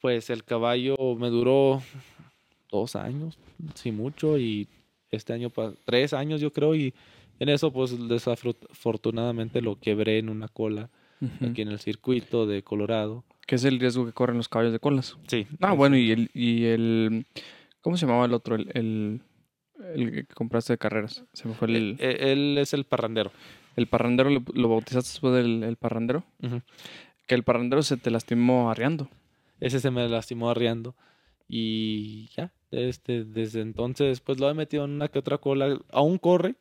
pues 0.00 0.30
el 0.30 0.44
caballo 0.44 0.96
me 1.18 1.28
duró 1.28 1.82
dos 2.70 2.96
años, 2.96 3.38
sí 3.74 3.92
mucho, 3.92 4.38
y 4.38 4.66
este 5.10 5.34
año, 5.34 5.52
tres 5.84 6.14
años 6.14 6.40
yo 6.40 6.54
creo, 6.54 6.74
y 6.74 6.94
en 7.38 7.50
eso 7.50 7.70
pues 7.70 7.94
desafortunadamente 8.08 9.60
lo 9.60 9.78
quebré 9.78 10.20
en 10.20 10.30
una 10.30 10.48
cola 10.48 10.88
aquí 11.46 11.60
en 11.60 11.68
el 11.68 11.80
circuito 11.80 12.46
de 12.46 12.62
Colorado. 12.62 13.24
Que 13.46 13.56
es 13.56 13.64
el 13.64 13.80
riesgo 13.80 14.06
que 14.06 14.12
corren 14.12 14.36
los 14.36 14.48
caballos 14.48 14.72
de 14.72 14.78
colas. 14.78 15.18
Sí. 15.26 15.46
Ah, 15.60 15.72
bueno, 15.72 15.96
y 15.96 16.10
el, 16.10 16.30
y 16.32 16.64
el. 16.66 17.26
¿Cómo 17.80 17.96
se 17.96 18.06
llamaba 18.06 18.26
el 18.26 18.34
otro? 18.34 18.54
El, 18.54 19.22
el, 19.94 20.12
que 20.12 20.26
compraste 20.34 20.74
de 20.74 20.78
carreras. 20.78 21.24
Se 21.32 21.48
me 21.48 21.54
fue 21.54 21.68
el. 21.68 21.96
E, 21.98 22.10
e, 22.10 22.32
él, 22.32 22.56
es 22.58 22.72
el 22.72 22.84
parrandero. 22.84 23.32
¿El 23.76 23.86
parrandero 23.86 24.30
lo, 24.30 24.68
bautizaste 24.68 25.08
después 25.08 25.34
del 25.34 25.64
el 25.64 25.76
parrandero? 25.76 26.24
Que 27.26 27.34
el 27.34 27.42
parrandero 27.42 27.82
se 27.82 27.96
te 27.96 28.10
lastimó 28.10 28.70
arriando. 28.70 29.08
Ese 29.60 29.80
se 29.80 29.90
me 29.90 30.08
lastimó 30.08 30.50
arriando. 30.50 30.94
Y 31.48 32.28
ya, 32.36 32.52
este, 32.70 33.24
desde 33.24 33.60
entonces, 33.60 34.20
pues 34.20 34.40
lo 34.40 34.48
he 34.48 34.54
metido 34.54 34.84
en 34.84 34.92
una 34.92 35.08
que 35.08 35.18
otra 35.18 35.38
cola. 35.38 35.78
Aún 35.90 36.18
corre, 36.18 36.54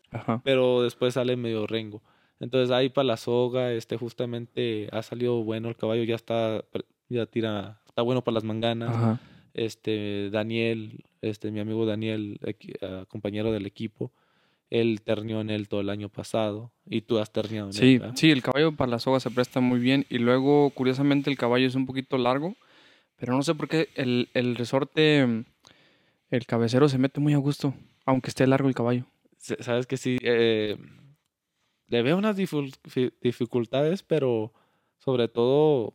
pero 0.44 0.84
después 0.84 1.14
sale 1.14 1.36
medio 1.38 1.68
rengo. 1.68 2.02
Entonces 2.42 2.72
ahí 2.72 2.90
para 2.90 3.06
la 3.06 3.18
soga, 3.18 3.72
este 3.72 3.98
justamente 3.98 4.90
ha 4.92 5.04
salido 5.04 5.44
bueno 5.44 5.70
el 5.70 5.78
caballo, 5.78 6.04
ya 6.04 6.16
está, 6.16 6.66
ya 7.08 7.28
tira, 7.28 7.80
está 7.86 8.02
bueno 8.02 8.24
para 8.24 8.34
las 8.34 8.44
manganas. 8.44 9.20
Este 9.54 10.32
Daniel, 10.32 11.04
este 11.22 11.52
mi 11.52 11.60
amigo 11.60 11.86
Daniel, 11.86 12.40
ah, 12.82 13.06
compañero 13.08 13.52
del 13.52 13.68
equipo, 13.68 14.12
él 14.72 15.02
ternió 15.04 15.40
en 15.40 15.52
él 15.52 15.68
todo 15.68 15.82
el 15.82 15.92
año 15.92 16.10
pasado 16.10 16.72
y 16.84 17.02
tú 17.02 17.20
has 17.20 17.32
terniado 17.32 17.70
en 17.70 17.76
él. 17.76 17.80
Sí, 17.80 18.02
sí, 18.16 18.32
el 18.32 18.42
caballo 18.42 18.72
para 18.76 18.90
la 18.90 19.00
soga 19.00 19.20
se 19.20 19.30
presta 19.30 19.60
muy 19.60 19.80
bien 19.80 20.08
y 20.10 20.18
luego 20.18 20.72
curiosamente 20.72 21.30
el 21.30 21.38
caballo 21.38 21.68
es 21.68 21.76
un 21.76 21.86
poquito 21.86 22.18
largo, 22.18 22.56
Pero 23.18 23.36
no 23.36 23.44
sé 23.44 23.54
por 23.54 23.68
qué 23.68 23.90
el, 23.94 24.30
el 24.34 24.56
resorte, 24.56 25.46
el 26.32 26.46
cabecero 26.48 26.90
se 26.90 26.98
mete 26.98 27.20
muy 27.20 27.34
a 27.34 27.38
gusto, 27.38 27.76
aunque 28.04 28.30
esté 28.30 28.48
largo 28.48 28.68
el 28.68 28.74
caballo. 28.74 29.06
Sabes 29.38 29.86
que 29.86 29.98
sí, 29.98 30.18
eh, 30.24 30.76
le 31.92 32.02
veo 32.02 32.18
unas 32.18 32.38
dificultades, 32.38 34.02
pero 34.02 34.54
sobre 34.98 35.28
todo 35.28 35.94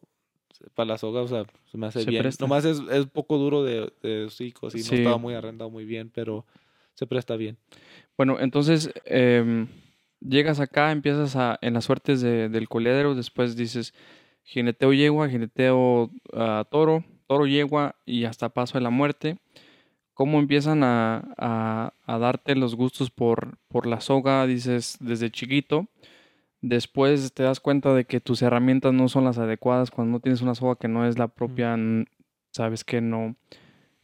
para 0.75 0.89
la 0.89 0.99
soga, 0.99 1.23
o 1.23 1.29
sea, 1.29 1.45
se 1.71 1.79
me 1.79 1.87
hace 1.87 2.05
bien. 2.05 2.29
Nomás 2.39 2.67
es, 2.67 2.83
es 2.91 3.07
poco 3.07 3.39
duro 3.39 3.65
de, 3.65 3.91
de 4.03 4.25
hocico, 4.27 4.67
así, 4.67 4.79
no 4.79 4.97
estaba 4.97 5.17
muy 5.17 5.35
arrendado 5.35 5.71
muy 5.71 5.87
bien, 5.87 6.11
pero 6.15 6.45
se 6.95 7.07
presta 7.07 7.37
bien. 7.37 7.57
Bueno, 8.17 8.39
entonces 8.41 8.91
em, 9.07 9.69
llegas 10.21 10.61
acá, 10.61 10.93
empiezas 10.93 11.35
a, 11.35 11.59
en 11.63 11.73
las 11.73 11.85
suertes 11.85 12.21
del 12.21 12.69
coledero, 12.69 13.15
después 13.15 13.57
dices 13.57 13.95
jineteo 14.45 14.93
yegua, 14.93 15.31
jineteo 15.31 16.11
uh, 16.33 16.65
toro, 16.71 17.05
toro 17.27 17.47
yegua 17.47 17.97
y 18.05 18.25
hasta 18.25 18.51
paso 18.51 18.77
de 18.77 18.83
la 18.83 18.91
muerte. 18.91 19.39
¿Cómo 20.17 20.39
empiezan 20.39 20.83
a, 20.83 21.93
a, 22.07 22.19
darte 22.19 22.57
los 22.57 22.75
gustos 22.75 23.11
por, 23.11 23.59
por 23.69 23.87
la 23.87 24.01
soga, 24.01 24.47
dices, 24.47 24.97
desde 24.99 25.31
chiquito? 25.31 25.89
Después 26.63 27.35
te 27.35 27.43
das 27.43 27.61
cuenta 27.61 27.93
de 27.93 28.07
que 28.07 28.21
tus 28.21 28.41
herramientas 28.41 28.95
no 28.95 29.11
son 29.11 29.25
las 29.25 29.37
adecuadas 29.37 29.91
cuando 29.91 30.13
no 30.13 30.21
tienes 30.21 30.41
una 30.41 30.55
soga 30.55 30.77
que 30.77 30.89
no 30.89 31.07
es 31.07 31.19
la 31.19 31.29
propia, 31.29 31.77
sabes 32.51 32.83
que 32.83 33.03
no, 33.03 33.37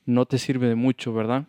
no 0.05 0.27
te 0.27 0.37
sirve 0.37 0.69
de 0.69 0.75
mucho, 0.75 1.15
¿verdad? 1.15 1.47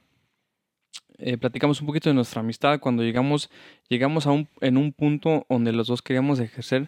Eh, 1.18 1.38
platicamos 1.38 1.82
un 1.82 1.88
poquito 1.88 2.10
de 2.10 2.16
nuestra 2.16 2.40
amistad 2.40 2.80
cuando 2.80 3.04
llegamos, 3.04 3.50
llegamos 3.90 4.28
a 4.28 4.32
un, 4.32 4.48
en 4.62 4.78
un 4.78 4.94
punto 4.94 5.46
donde 5.50 5.74
los 5.74 5.88
dos 5.88 6.02
queríamos 6.02 6.40
ejercer 6.40 6.88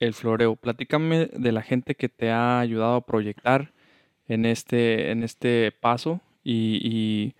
el 0.00 0.12
floreo. 0.12 0.56
Platícame 0.56 1.30
de 1.32 1.52
la 1.52 1.62
gente 1.62 1.94
que 1.94 2.10
te 2.10 2.30
ha 2.30 2.60
ayudado 2.60 2.96
a 2.96 3.06
proyectar 3.06 3.72
en 4.28 4.44
este, 4.44 5.12
en 5.12 5.22
este 5.22 5.72
paso 5.72 6.20
y, 6.52 7.34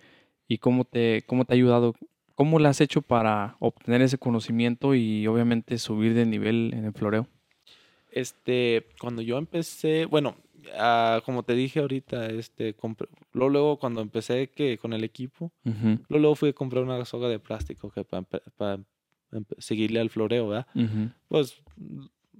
y, 0.47 0.57
cómo, 0.57 0.85
te, 0.85 1.23
cómo 1.27 1.45
te 1.45 1.53
ha 1.53 1.55
ayudado, 1.55 1.95
cómo 2.35 2.59
lo 2.59 2.67
has 2.67 2.81
hecho 2.81 3.01
para 3.01 3.55
obtener 3.59 4.01
ese 4.01 4.17
conocimiento 4.17 4.95
y 4.95 5.27
obviamente 5.27 5.77
subir 5.77 6.13
de 6.13 6.25
nivel 6.25 6.73
en 6.73 6.85
el 6.85 6.93
floreo. 6.93 7.27
Este, 8.11 8.85
cuando 8.99 9.21
yo 9.21 9.37
empecé, 9.37 10.05
bueno, 10.05 10.35
Ah, 10.75 11.21
como 11.25 11.43
te 11.43 11.53
dije 11.53 11.79
ahorita, 11.79 12.27
este, 12.27 12.75
luego, 13.33 13.49
luego, 13.49 13.79
cuando 13.79 14.01
empecé 14.01 14.49
que 14.49 14.77
con 14.77 14.93
el 14.93 15.03
equipo, 15.03 15.51
luego, 16.09 16.35
fui 16.35 16.49
a 16.49 16.53
comprar 16.53 16.83
una 16.83 17.03
soga 17.05 17.29
de 17.29 17.39
plástico 17.39 17.89
que 17.89 18.03
para 18.03 18.79
seguirle 19.57 19.99
al 19.99 20.09
floreo, 20.09 20.49
¿verdad? 20.49 20.67
Pues 21.27 21.61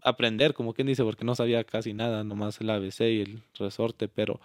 aprender, 0.02 0.54
como 0.54 0.74
quien 0.74 0.88
dice, 0.88 1.04
porque 1.04 1.26
no 1.26 1.36
sabía 1.36 1.64
casi 1.64 1.94
nada, 1.94 2.24
nomás 2.24 2.60
el 2.62 2.70
ABC 2.70 3.02
y 3.02 3.22
el 3.22 3.44
resorte, 3.58 4.08
pero 4.08 4.40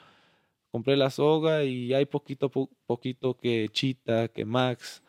compré 0.72 0.96
la 0.96 1.10
soga 1.10 1.64
y 1.64 1.92
hay 1.92 2.06
poquito 2.06 2.50
poquito 2.50 3.36
que 3.36 3.68
Chita, 3.70 4.28
que 4.28 4.46
Max, 4.46 5.02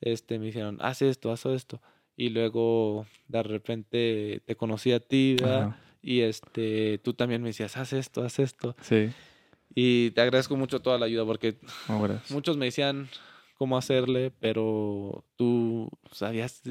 este, 0.00 0.38
me 0.38 0.46
dijeron, 0.46 0.78
haz 0.80 1.02
esto, 1.02 1.32
haz 1.32 1.44
esto. 1.44 1.82
Y 2.16 2.30
luego 2.30 3.04
de 3.26 3.42
repente 3.42 4.42
te 4.46 4.56
conocí 4.56 4.92
a 4.92 5.00
ti, 5.00 5.36
¿verdad? 5.40 5.76
Y 6.00 6.20
este, 6.20 6.98
tú 6.98 7.14
también 7.14 7.42
me 7.42 7.48
decías, 7.48 7.76
haz 7.76 7.92
esto, 7.92 8.22
haz 8.22 8.38
esto. 8.38 8.76
Sí. 8.80 9.10
Y 9.74 10.12
te 10.12 10.20
agradezco 10.20 10.56
mucho 10.56 10.80
toda 10.80 10.98
la 10.98 11.06
ayuda 11.06 11.24
porque 11.26 11.56
muchos 12.30 12.56
me 12.56 12.66
decían 12.66 13.08
cómo 13.54 13.76
hacerle, 13.76 14.30
pero 14.38 15.24
tú 15.36 15.90
sabías 16.12 16.62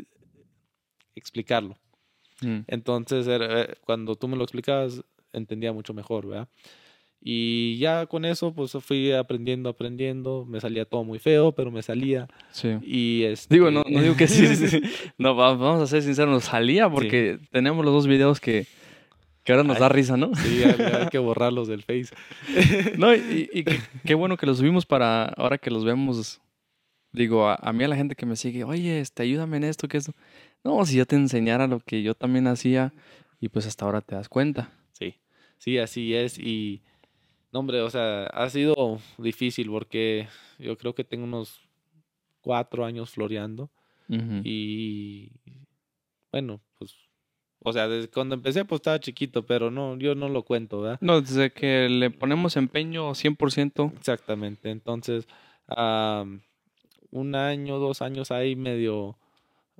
explicarlo. 1.15 1.77
Mm. 2.41 2.59
Entonces, 2.67 3.27
cuando 3.81 4.15
tú 4.15 4.29
me 4.29 4.37
lo 4.37 4.43
explicabas, 4.43 5.03
entendía 5.33 5.73
mucho 5.73 5.93
mejor, 5.93 6.27
¿verdad? 6.27 6.47
Y 7.19 7.77
ya 7.79 8.05
con 8.05 8.25
eso, 8.25 8.53
pues 8.53 8.71
fui 8.81 9.11
aprendiendo, 9.11 9.69
aprendiendo. 9.69 10.45
Me 10.45 10.61
salía 10.61 10.85
todo 10.85 11.03
muy 11.03 11.19
feo, 11.19 11.51
pero 11.51 11.71
me 11.71 11.81
salía. 11.81 12.27
Sí. 12.51 12.77
Y 12.83 13.23
este... 13.23 13.55
Digo, 13.55 13.71
no, 13.71 13.83
no 13.89 14.01
digo 14.01 14.15
que 14.15 14.27
sí, 14.27 14.47
sí, 14.55 14.81
No, 15.17 15.35
vamos 15.35 15.81
a 15.81 15.87
ser 15.87 16.03
sinceros, 16.03 16.31
nos 16.31 16.45
salía 16.45 16.89
porque 16.89 17.39
tenemos 17.51 17.83
los 17.83 17.93
dos 17.93 18.07
videos 18.07 18.39
que 18.39 18.67
que 19.47 19.53
ahora 19.53 19.63
nos 19.63 19.79
da 19.79 19.87
risa, 19.87 20.17
¿no? 20.17 20.35
Sí, 20.35 20.61
hay, 20.61 21.07
que 21.07 21.19
borrarlos 21.19 21.69
del 21.69 21.81
Face. 21.81 22.13
no, 22.97 23.15
y, 23.15 23.63
qué 24.03 24.13
bueno 24.13 24.35
que 24.35 24.45
los 24.45 24.57
subimos 24.57 24.85
para 24.85 25.23
ahora 25.23 25.57
que 25.57 25.71
los 25.71 25.85
vemos. 25.85 26.41
Digo, 27.13 27.47
a, 27.47 27.71
mí 27.71 27.85
a 27.85 27.87
la 27.87 27.95
gente 27.95 28.15
que 28.15 28.25
me 28.25 28.35
sigue, 28.35 28.65
oye, 28.65 28.99
este, 28.99 29.23
ayúdame 29.23 29.55
en 29.55 29.63
esto, 29.63 29.87
que 29.87 29.95
esto. 29.95 30.11
No, 30.65 30.85
si 30.85 30.97
yo 30.97 31.05
te 31.05 31.15
enseñara 31.15 31.65
lo 31.65 31.79
que 31.79 32.03
yo 32.03 32.13
también 32.13 32.45
hacía 32.47 32.91
y 33.39 33.47
pues 33.47 33.65
hasta 33.65 33.85
ahora 33.85 34.01
te 34.01 34.15
das 34.15 34.27
cuenta. 34.27 34.69
Sí, 34.91 35.15
sí, 35.59 35.77
así 35.77 36.13
es. 36.13 36.37
Y, 36.37 36.81
no, 37.51 37.59
hombre, 37.59 37.81
o 37.81 37.89
sea, 37.89 38.25
ha 38.27 38.49
sido 38.49 38.99
difícil 39.17 39.69
porque 39.69 40.27
yo 40.59 40.77
creo 40.77 40.93
que 40.93 41.03
tengo 41.03 41.23
unos 41.23 41.61
cuatro 42.41 42.85
años 42.85 43.11
floreando. 43.11 43.69
Y, 44.09 45.31
bueno, 46.31 46.61
pues 46.79 46.95
o 47.59 47.73
sea, 47.73 47.87
desde 47.89 48.09
cuando 48.09 48.35
empecé 48.35 48.63
pues 48.63 48.79
estaba 48.79 48.99
chiquito, 48.99 49.45
pero 49.45 49.69
no, 49.71 49.97
yo 49.97 50.15
no 50.15 50.29
lo 50.29 50.43
cuento, 50.43 50.81
¿verdad? 50.81 50.99
No, 51.01 51.19
desde 51.19 51.51
que 51.51 51.89
le 51.89 52.09
ponemos 52.11 52.55
empeño 52.55 53.13
100%. 53.13 53.91
Exactamente, 53.97 54.69
entonces 54.69 55.27
un 57.11 57.35
año, 57.35 57.79
dos 57.79 58.01
años 58.01 58.31
ahí 58.31 58.55
medio 58.55 59.17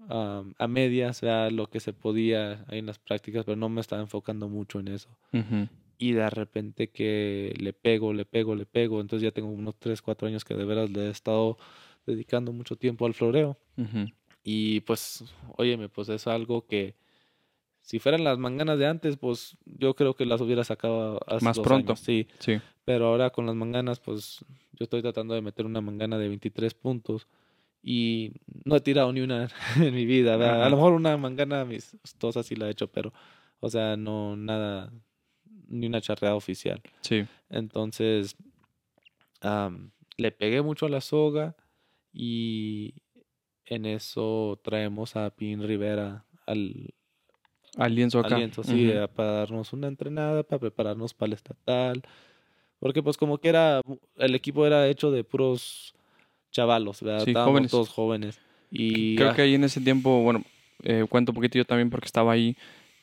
a 0.10 0.68
medias, 0.68 1.22
¿verdad? 1.22 1.52
Lo 1.52 1.68
que 1.68 1.80
se 1.80 1.94
podía 1.94 2.66
ahí 2.68 2.80
en 2.80 2.88
las 2.88 3.00
prácticas, 3.00 3.46
pero 3.46 3.56
no 3.56 3.70
me 3.70 3.80
estaba 3.80 4.02
enfocando 4.02 4.50
mucho 4.50 4.80
en 4.82 4.90
eso. 4.90 5.10
Y 5.98 6.12
de 6.12 6.30
repente 6.30 6.90
que 6.90 7.56
le 7.60 7.74
pego, 7.74 8.14
le 8.14 8.26
pego, 8.26 8.56
le 8.56 8.66
pego, 8.66 9.02
entonces 9.02 9.24
ya 9.24 9.32
tengo 9.32 9.50
unos 9.50 9.76
tres, 9.80 10.02
cuatro 10.02 10.28
años 10.28 10.46
que 10.46 10.54
de 10.54 10.66
veras 10.66 10.90
le 10.92 11.08
he 11.08 11.10
estado 11.10 11.58
dedicando 12.06 12.52
mucho 12.54 12.76
tiempo 12.76 13.06
al 13.06 13.14
floreo. 13.14 13.58
Y 14.44 14.82
pues, 14.82 15.24
óyeme, 15.58 15.90
pues 15.90 16.10
es 16.10 16.28
algo 16.28 16.66
que 16.66 16.96
si 17.82 18.00
fueran 18.00 18.24
las 18.24 18.38
manganas 18.38 18.78
de 18.78 18.86
antes, 18.86 19.18
pues 19.18 19.58
yo 19.66 19.96
creo 19.96 20.14
que 20.14 20.26
las 20.26 20.42
hubiera 20.42 20.64
sacado 20.64 21.20
hace 21.26 21.46
más 21.46 21.60
pronto. 21.60 21.96
sí. 21.96 22.28
sí. 22.40 22.60
Pero 22.86 23.08
ahora 23.08 23.30
con 23.32 23.46
las 23.46 23.56
manganas, 23.56 24.00
pues 24.00 24.46
yo 24.74 24.84
estoy 24.84 25.02
tratando 25.02 25.34
de 25.34 25.42
meter 25.42 25.66
una 25.66 25.82
mangana 25.82 26.18
de 26.18 26.28
23 26.28 26.74
puntos 26.74 27.28
y 27.82 28.34
no 28.64 28.76
he 28.76 28.82
tirado 28.82 29.12
ni 29.14 29.22
una 29.22 29.50
en 29.82 29.94
mi 29.94 30.06
vida. 30.06 30.36
A 30.36 30.70
lo 30.70 30.76
mejor 30.76 30.94
una 30.94 31.16
mangana 31.18 31.62
amistosa 31.62 32.44
sí 32.44 32.56
la 32.56 32.68
he 32.68 32.72
hecho, 32.72 32.88
pero, 32.88 33.14
o 33.60 33.70
sea, 33.70 33.98
no 33.98 34.36
nada, 34.36 34.92
ni 35.68 35.88
una 35.88 36.02
charreada 36.02 36.36
oficial. 36.36 36.82
Sí. 37.02 37.26
Entonces, 37.50 38.36
le 40.18 40.32
pegué 40.32 40.62
mucho 40.62 40.86
a 40.86 40.90
la 40.90 41.02
soga 41.02 41.56
y 42.12 42.94
en 43.66 43.86
eso 43.86 44.60
traemos 44.64 45.16
a 45.16 45.30
Pin 45.30 45.66
Rivera 45.66 46.26
al, 46.46 46.94
al 47.78 47.96
lienzo 47.96 48.20
acá. 48.20 48.38
sí, 48.64 48.92
para 49.16 49.32
darnos 49.32 49.74
una 49.74 49.88
entrenada, 49.88 50.44
para 50.44 50.60
prepararnos 50.60 51.14
para 51.14 51.28
el 51.28 51.34
estatal. 51.34 52.04
Porque 52.80 53.02
pues 53.02 53.18
como 53.18 53.40
que 53.40 53.50
era, 53.50 53.82
el 54.18 54.36
equipo 54.36 54.66
era 54.66 54.88
hecho 54.88 55.12
de 55.12 55.24
puros 55.24 55.96
chavalos, 56.52 57.02
¿verdad? 57.02 57.26
Sí, 57.26 57.34
jóvenes. 57.34 57.72
todos 57.72 57.90
jóvenes. 57.90 58.40
Y 58.72 59.16
creo 59.16 59.34
que 59.34 59.42
ahí 59.42 59.56
en 59.56 59.64
ese 59.64 59.82
tiempo, 59.82 60.22
bueno, 60.22 60.44
eh, 60.84 61.06
cuento 61.10 61.32
un 61.32 61.36
poquito 61.36 61.58
yo 61.58 61.66
también 61.66 61.90
porque 61.90 62.06
estaba 62.06 62.32
ahí, 62.32 62.56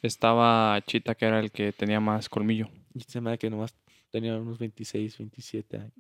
estaba 0.07 0.81
Chita 0.87 1.15
que 1.15 1.25
era 1.25 1.41
el 1.41 1.51
que 1.51 1.73
tenía 1.73 2.01
más 2.01 2.29
colmillo. 2.29 2.69
Y 2.95 3.01
se 3.01 3.21
me 3.21 3.31
da 3.31 3.37
que 3.37 3.51
nomás 3.51 3.75
tenía 4.11 4.37
unos 4.37 4.59
26, 4.59 5.19
27 5.19 5.77
años. 5.79 5.93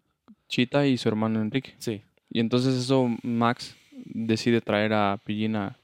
Chita 0.48 0.86
y 0.86 0.96
su 0.96 1.08
hermano 1.08 1.40
Enrique. 1.40 1.74
Sí. 1.78 2.02
Y 2.30 2.40
entonces 2.40 2.74
eso 2.74 3.08
Max 3.22 3.76
decide 3.92 4.60
traer 4.60 4.92
a 4.92 5.18
Pillina 5.24 5.78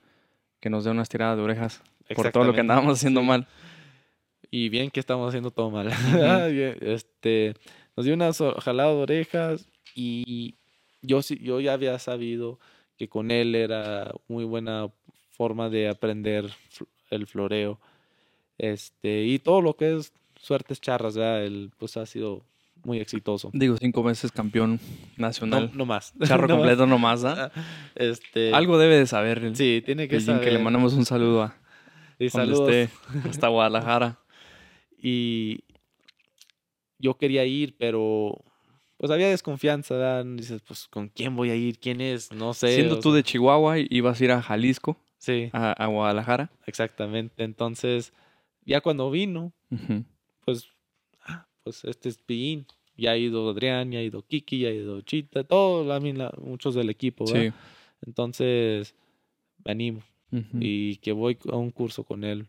que 0.60 0.70
nos 0.70 0.84
dé 0.84 0.90
unas 0.90 1.08
tiradas 1.08 1.36
de 1.36 1.42
orejas 1.42 1.82
por 2.14 2.30
todo 2.30 2.44
lo 2.44 2.52
que 2.52 2.60
andábamos 2.60 2.98
haciendo 2.98 3.22
mal. 3.22 3.46
Y 4.50 4.68
bien 4.68 4.90
que 4.90 5.00
estamos 5.00 5.28
haciendo 5.28 5.50
todo 5.50 5.70
mal. 5.70 5.88
este, 6.80 7.54
nos 7.96 8.04
dio 8.04 8.14
una 8.14 8.32
jalada 8.32 8.90
de 8.90 8.96
orejas 8.96 9.66
y 9.94 10.56
yo, 11.02 11.20
yo 11.20 11.60
ya 11.60 11.72
había 11.72 11.98
sabido 11.98 12.58
que 12.96 13.08
con 13.08 13.30
él 13.30 13.54
era 13.54 14.12
muy 14.28 14.44
buena 14.44 14.90
forma 15.30 15.70
de 15.70 15.88
aprender 15.88 16.50
el 17.10 17.26
floreo. 17.26 17.80
Este, 18.60 19.24
y 19.24 19.38
todo 19.38 19.62
lo 19.62 19.74
que 19.74 19.96
es 19.96 20.12
suertes 20.36 20.82
charras, 20.82 21.16
¿verdad? 21.16 21.44
Él 21.44 21.70
pues 21.78 21.96
ha 21.96 22.04
sido 22.04 22.42
muy 22.84 22.98
exitoso. 22.98 23.50
Digo, 23.54 23.76
cinco 23.78 24.02
veces 24.02 24.32
campeón 24.32 24.78
nacional. 25.16 25.70
No, 25.72 25.86
más. 25.86 26.12
Charro 26.24 26.46
completo 26.46 26.86
no 26.86 26.98
más, 26.98 27.24
¿ah? 27.24 27.50
Este... 27.94 28.52
Algo 28.52 28.78
debe 28.78 28.98
de 28.98 29.06
saber. 29.06 29.56
sí, 29.56 29.82
tiene 29.84 30.08
que 30.08 30.20
saber. 30.20 30.44
que 30.44 30.50
le 30.50 30.58
mandamos 30.58 30.92
un 30.92 31.06
saludo 31.06 31.44
a, 31.44 31.56
y 32.18 32.28
saludos. 32.28 32.90
hasta 33.28 33.48
Guadalajara. 33.48 34.18
Y 35.02 35.60
yo 36.98 37.16
quería 37.16 37.46
ir, 37.46 37.76
pero 37.78 38.44
pues 38.98 39.10
había 39.10 39.30
desconfianza, 39.30 39.94
¿verdad? 39.94 40.26
Dices, 40.36 40.60
pues, 40.68 40.86
¿con 40.88 41.08
quién 41.08 41.34
voy 41.34 41.48
a 41.48 41.54
ir? 41.54 41.78
¿Quién 41.78 42.02
es? 42.02 42.30
No 42.30 42.52
sé. 42.52 42.74
Siendo 42.74 43.00
tú 43.00 43.12
de 43.12 43.22
Chihuahua, 43.22 43.78
ibas 43.78 44.20
a 44.20 44.24
ir 44.24 44.32
a 44.32 44.42
Jalisco. 44.42 44.98
Sí. 45.16 45.48
A, 45.52 45.86
Guadalajara. 45.86 46.50
Exactamente. 46.66 47.44
Entonces, 47.44 48.12
ya 48.70 48.80
cuando 48.80 49.10
vino, 49.10 49.52
pues, 50.44 50.68
ah, 51.24 51.48
pues 51.64 51.84
este 51.84 52.08
es 52.08 52.18
Pillín. 52.18 52.66
Ya 52.96 53.12
ha 53.12 53.16
ido 53.16 53.50
Adrián, 53.50 53.90
ya 53.90 53.98
ha 53.98 54.02
ido 54.02 54.22
Kiki, 54.22 54.60
ya 54.60 54.68
ha 54.68 54.72
ido 54.72 55.00
Chita, 55.00 55.42
todos, 55.42 55.86
muchos 56.38 56.76
del 56.76 56.88
equipo, 56.88 57.24
¿verdad? 57.24 57.52
Entonces, 58.06 58.94
me 59.64 59.72
animo. 59.72 60.02
Y 60.60 60.96
que 60.98 61.10
voy 61.10 61.36
a 61.50 61.56
un 61.56 61.72
curso 61.72 62.04
con 62.04 62.22
él. 62.22 62.46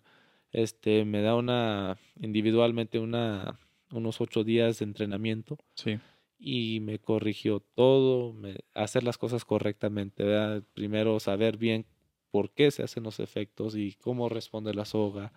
Este, 0.51 1.05
me 1.05 1.21
da 1.21 1.35
una, 1.35 1.97
individualmente, 2.19 2.99
una, 2.99 3.59
unos 3.91 4.21
ocho 4.21 4.43
días 4.43 4.77
de 4.77 4.85
entrenamiento. 4.85 5.57
Sí. 5.73 5.97
Y 6.37 6.81
me 6.81 6.99
corrigió 6.99 7.63
todo, 7.73 8.33
me, 8.33 8.57
hacer 8.75 9.03
las 9.03 9.17
cosas 9.17 9.43
correctamente. 9.43 10.23
¿verdad? 10.23 10.63
Primero, 10.73 11.19
saber 11.19 11.57
bien 11.57 11.87
por 12.29 12.51
qué 12.51 12.69
se 12.69 12.83
hacen 12.83 13.03
los 13.03 13.19
efectos 13.19 13.75
y 13.75 13.93
cómo 13.93 14.29
responde 14.29 14.75
la 14.75 14.85
soga. 14.85 15.31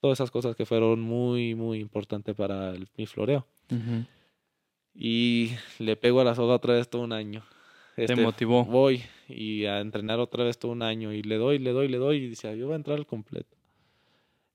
Todas 0.00 0.18
esas 0.18 0.30
cosas 0.30 0.54
que 0.56 0.66
fueron 0.66 1.00
muy, 1.00 1.54
muy 1.54 1.80
importantes 1.80 2.34
para 2.34 2.74
mi 2.96 3.06
floreo. 3.06 3.46
Y 4.94 5.50
le 5.78 5.96
pego 5.96 6.20
a 6.20 6.24
la 6.24 6.34
soga 6.34 6.54
otra 6.54 6.74
vez 6.74 6.88
todo 6.88 7.02
un 7.02 7.12
año. 7.12 7.42
Te 7.96 8.04
este, 8.04 8.16
motivó. 8.16 8.64
Voy 8.64 9.02
y 9.28 9.64
a 9.64 9.80
entrenar 9.80 10.20
otra 10.20 10.44
vez 10.44 10.58
todo 10.58 10.72
un 10.72 10.82
año 10.82 11.12
y 11.12 11.22
le 11.22 11.36
doy, 11.36 11.58
le 11.58 11.72
doy, 11.72 11.88
le 11.88 11.96
doy 11.96 12.16
y 12.18 12.28
dice, 12.28 12.56
yo 12.56 12.66
voy 12.66 12.74
a 12.74 12.76
entrar 12.76 12.98
al 12.98 13.06
completo. 13.06 13.56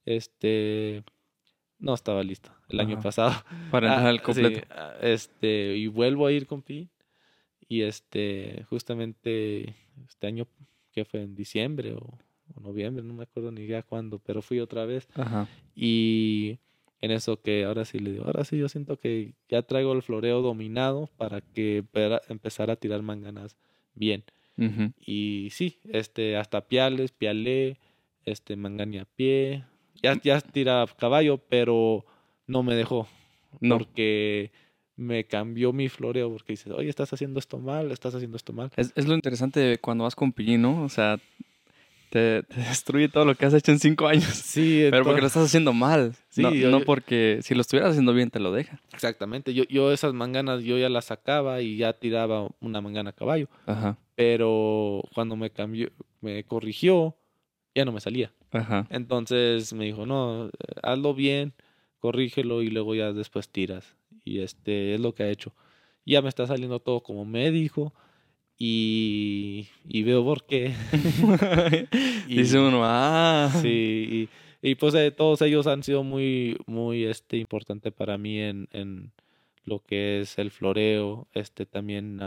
Este, 0.04 1.02
no 1.78 1.94
estaba 1.94 2.22
listo 2.22 2.52
el 2.68 2.80
año 2.80 3.00
pasado. 3.00 3.32
Para 3.70 3.88
entrar 3.88 4.06
al 4.06 4.18
ah, 4.18 4.22
completo. 4.22 4.66
Ah, 4.70 4.94
este, 5.02 5.76
y 5.76 5.88
vuelvo 5.88 6.26
a 6.26 6.32
ir 6.32 6.46
con 6.46 6.62
Pi 6.62 6.88
y 7.68 7.82
este, 7.82 8.64
justamente 8.68 9.74
este 10.08 10.26
año 10.26 10.46
que 10.92 11.04
fue 11.04 11.22
en 11.22 11.34
diciembre 11.34 11.94
o, 11.94 12.18
o, 12.54 12.60
noviembre, 12.60 13.02
no 13.04 13.14
me 13.14 13.24
acuerdo 13.24 13.50
ni 13.52 13.66
ya 13.66 13.82
cuándo, 13.82 14.18
pero 14.18 14.42
fui 14.42 14.60
otra 14.60 14.84
vez. 14.84 15.08
Ajá. 15.14 15.48
Y 15.74 16.58
en 17.00 17.10
eso 17.10 17.40
que 17.40 17.64
ahora 17.64 17.84
sí 17.84 17.98
le 17.98 18.12
digo, 18.12 18.24
ahora 18.24 18.44
sí 18.44 18.56
yo 18.56 18.68
siento 18.68 18.98
que 18.98 19.34
ya 19.48 19.62
traigo 19.62 19.92
el 19.92 20.02
floreo 20.02 20.40
dominado 20.40 21.10
para 21.16 21.40
que 21.40 21.84
empezar 22.28 22.70
a 22.70 22.76
tirar 22.76 23.02
manganas 23.02 23.56
bien. 23.94 24.24
Y 25.04 25.48
sí, 25.50 25.78
este, 25.90 26.36
hasta 26.36 26.68
piales, 26.68 27.10
pialé, 27.10 27.78
este, 28.24 28.54
mangania 28.54 29.02
a 29.02 29.04
pie, 29.06 29.64
ya, 30.00 30.20
ya 30.22 30.40
tira 30.40 30.86
caballo, 30.98 31.38
pero 31.38 32.04
no 32.46 32.62
me 32.62 32.76
dejó. 32.76 33.08
No. 33.60 33.78
Porque 33.78 34.52
me 34.94 35.24
cambió 35.24 35.72
mi 35.72 35.88
floreo, 35.88 36.30
porque 36.30 36.52
dices, 36.52 36.72
oye, 36.72 36.88
estás 36.88 37.12
haciendo 37.12 37.38
esto 37.38 37.58
mal, 37.58 37.90
estás 37.90 38.14
haciendo 38.14 38.36
esto 38.36 38.52
mal. 38.52 38.70
Es, 38.76 38.92
es 38.94 39.06
lo 39.06 39.14
interesante 39.14 39.78
cuando 39.78 40.04
vas 40.04 40.14
con 40.14 40.32
pillín, 40.32 40.62
¿no? 40.62 40.84
O 40.84 40.88
sea, 40.88 41.18
te, 42.12 42.42
destruye 42.56 43.08
todo 43.08 43.24
lo 43.24 43.34
que 43.34 43.46
has 43.46 43.54
hecho 43.54 43.72
en 43.72 43.78
cinco 43.78 44.06
años. 44.06 44.24
Sí, 44.24 44.86
pero 44.90 45.04
porque 45.04 45.22
lo 45.22 45.26
estás 45.26 45.46
haciendo 45.46 45.72
mal. 45.72 46.14
Sí, 46.28 46.42
no, 46.42 46.80
porque 46.82 47.40
si 47.42 47.54
lo 47.54 47.62
estuvieras 47.62 47.92
haciendo 47.92 48.12
bien 48.12 48.30
te 48.30 48.38
lo 48.38 48.52
deja. 48.52 48.80
Exactamente. 48.92 49.54
Yo, 49.54 49.64
yo 49.64 49.92
esas 49.92 50.12
manganas 50.12 50.62
yo 50.62 50.76
ya 50.76 50.90
las 50.90 51.06
sacaba 51.06 51.62
y 51.62 51.78
ya 51.78 51.94
tiraba 51.94 52.48
una 52.60 52.80
mangana 52.82 53.10
a 53.10 53.12
caballo. 53.14 53.48
Ajá. 53.66 53.96
Pero 54.14 55.02
cuando 55.14 55.36
me 55.36 55.50
cambió, 55.50 55.88
me 56.20 56.44
corrigió, 56.44 57.16
ya 57.74 57.84
no 57.86 57.92
me 57.92 58.00
salía. 58.00 58.32
Ajá. 58.52 58.86
Entonces 58.90 59.72
me 59.72 59.86
dijo, 59.86 60.04
no, 60.04 60.50
hazlo 60.82 61.14
bien, 61.14 61.54
corrígelo 61.98 62.62
y 62.62 62.68
luego 62.68 62.94
ya 62.94 63.12
después 63.12 63.48
tiras. 63.48 63.96
Y 64.22 64.40
este 64.40 64.94
es 64.94 65.00
lo 65.00 65.14
que 65.14 65.22
ha 65.22 65.30
hecho. 65.30 65.54
Ya 66.04 66.20
me 66.20 66.28
está 66.28 66.46
saliendo 66.46 66.78
todo 66.80 67.02
como 67.02 67.24
me 67.24 67.50
dijo 67.50 67.94
y, 68.64 69.66
y 69.88 70.04
veo 70.04 70.24
por 70.24 70.46
qué. 70.46 70.72
Dice 72.28 72.60
uno, 72.60 72.82
ah. 72.84 73.50
Sí, 73.60 74.28
y, 74.62 74.70
y 74.70 74.76
pues 74.76 74.94
eh, 74.94 75.10
todos 75.10 75.42
ellos 75.42 75.66
han 75.66 75.82
sido 75.82 76.04
muy, 76.04 76.56
muy 76.66 77.02
este, 77.02 77.38
importante 77.38 77.90
para 77.90 78.18
mí 78.18 78.38
en, 78.38 78.68
en 78.70 79.10
lo 79.64 79.80
que 79.80 80.20
es 80.20 80.38
el 80.38 80.52
floreo, 80.52 81.26
este 81.34 81.66
también 81.66 82.20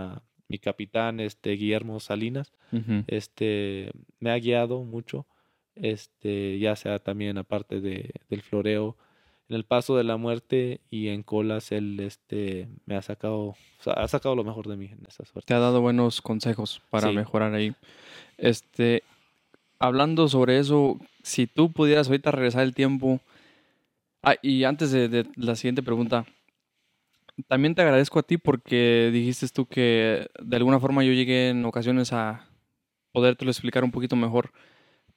mi 0.49 0.59
capitán, 0.59 1.21
este 1.21 1.51
Guillermo 1.51 2.01
Salinas, 2.01 2.51
este 3.07 3.91
me 4.19 4.31
ha 4.31 4.37
guiado 4.37 4.83
mucho, 4.83 5.25
este 5.75 6.59
ya 6.59 6.75
sea 6.75 6.99
también 6.99 7.37
aparte 7.37 7.79
de, 7.79 8.11
del 8.29 8.41
floreo, 8.41 8.97
en 9.49 9.55
el 9.55 9.63
paso 9.63 9.95
de 9.95 10.03
la 10.03 10.17
muerte 10.17 10.81
y 10.89 11.09
en 11.09 11.23
colas 11.23 11.71
él 11.71 11.99
este 11.99 12.67
me 12.85 12.95
ha 12.95 13.01
sacado 13.01 13.55
ha 13.85 14.07
sacado 14.07 14.35
lo 14.35 14.43
mejor 14.43 14.67
de 14.67 14.77
mí 14.77 14.85
en 14.85 15.05
esa 15.07 15.25
suerte. 15.25 15.47
Te 15.47 15.53
ha 15.53 15.59
dado 15.59 15.81
buenos 15.81 16.21
consejos 16.21 16.81
para 16.89 17.11
mejorar 17.11 17.53
ahí. 17.53 17.73
Este 18.37 19.03
hablando 19.79 20.27
sobre 20.27 20.59
eso, 20.59 20.99
si 21.21 21.47
tú 21.47 21.71
pudieras 21.71 22.07
ahorita 22.07 22.31
regresar 22.31 22.63
el 22.63 22.73
tiempo 22.73 23.19
Ah, 24.27 24.37
y 24.41 24.63
antes 24.63 24.91
de, 24.91 25.27
la 25.35 25.55
siguiente 25.55 25.83
pregunta, 25.83 26.25
también 27.47 27.75
te 27.75 27.83
agradezco 27.83 28.17
a 28.17 28.23
ti 28.23 28.39
porque 28.39 29.11
dijiste 29.13 29.47
tú 29.49 29.67
que 29.67 30.27
de 30.41 30.57
alguna 30.57 30.79
forma 30.79 31.03
yo 31.03 31.13
llegué 31.13 31.49
en 31.49 31.63
ocasiones 31.63 32.11
a 32.11 32.49
podértelo 33.11 33.51
explicar 33.51 33.83
un 33.83 33.91
poquito 33.91 34.15
mejor, 34.15 34.51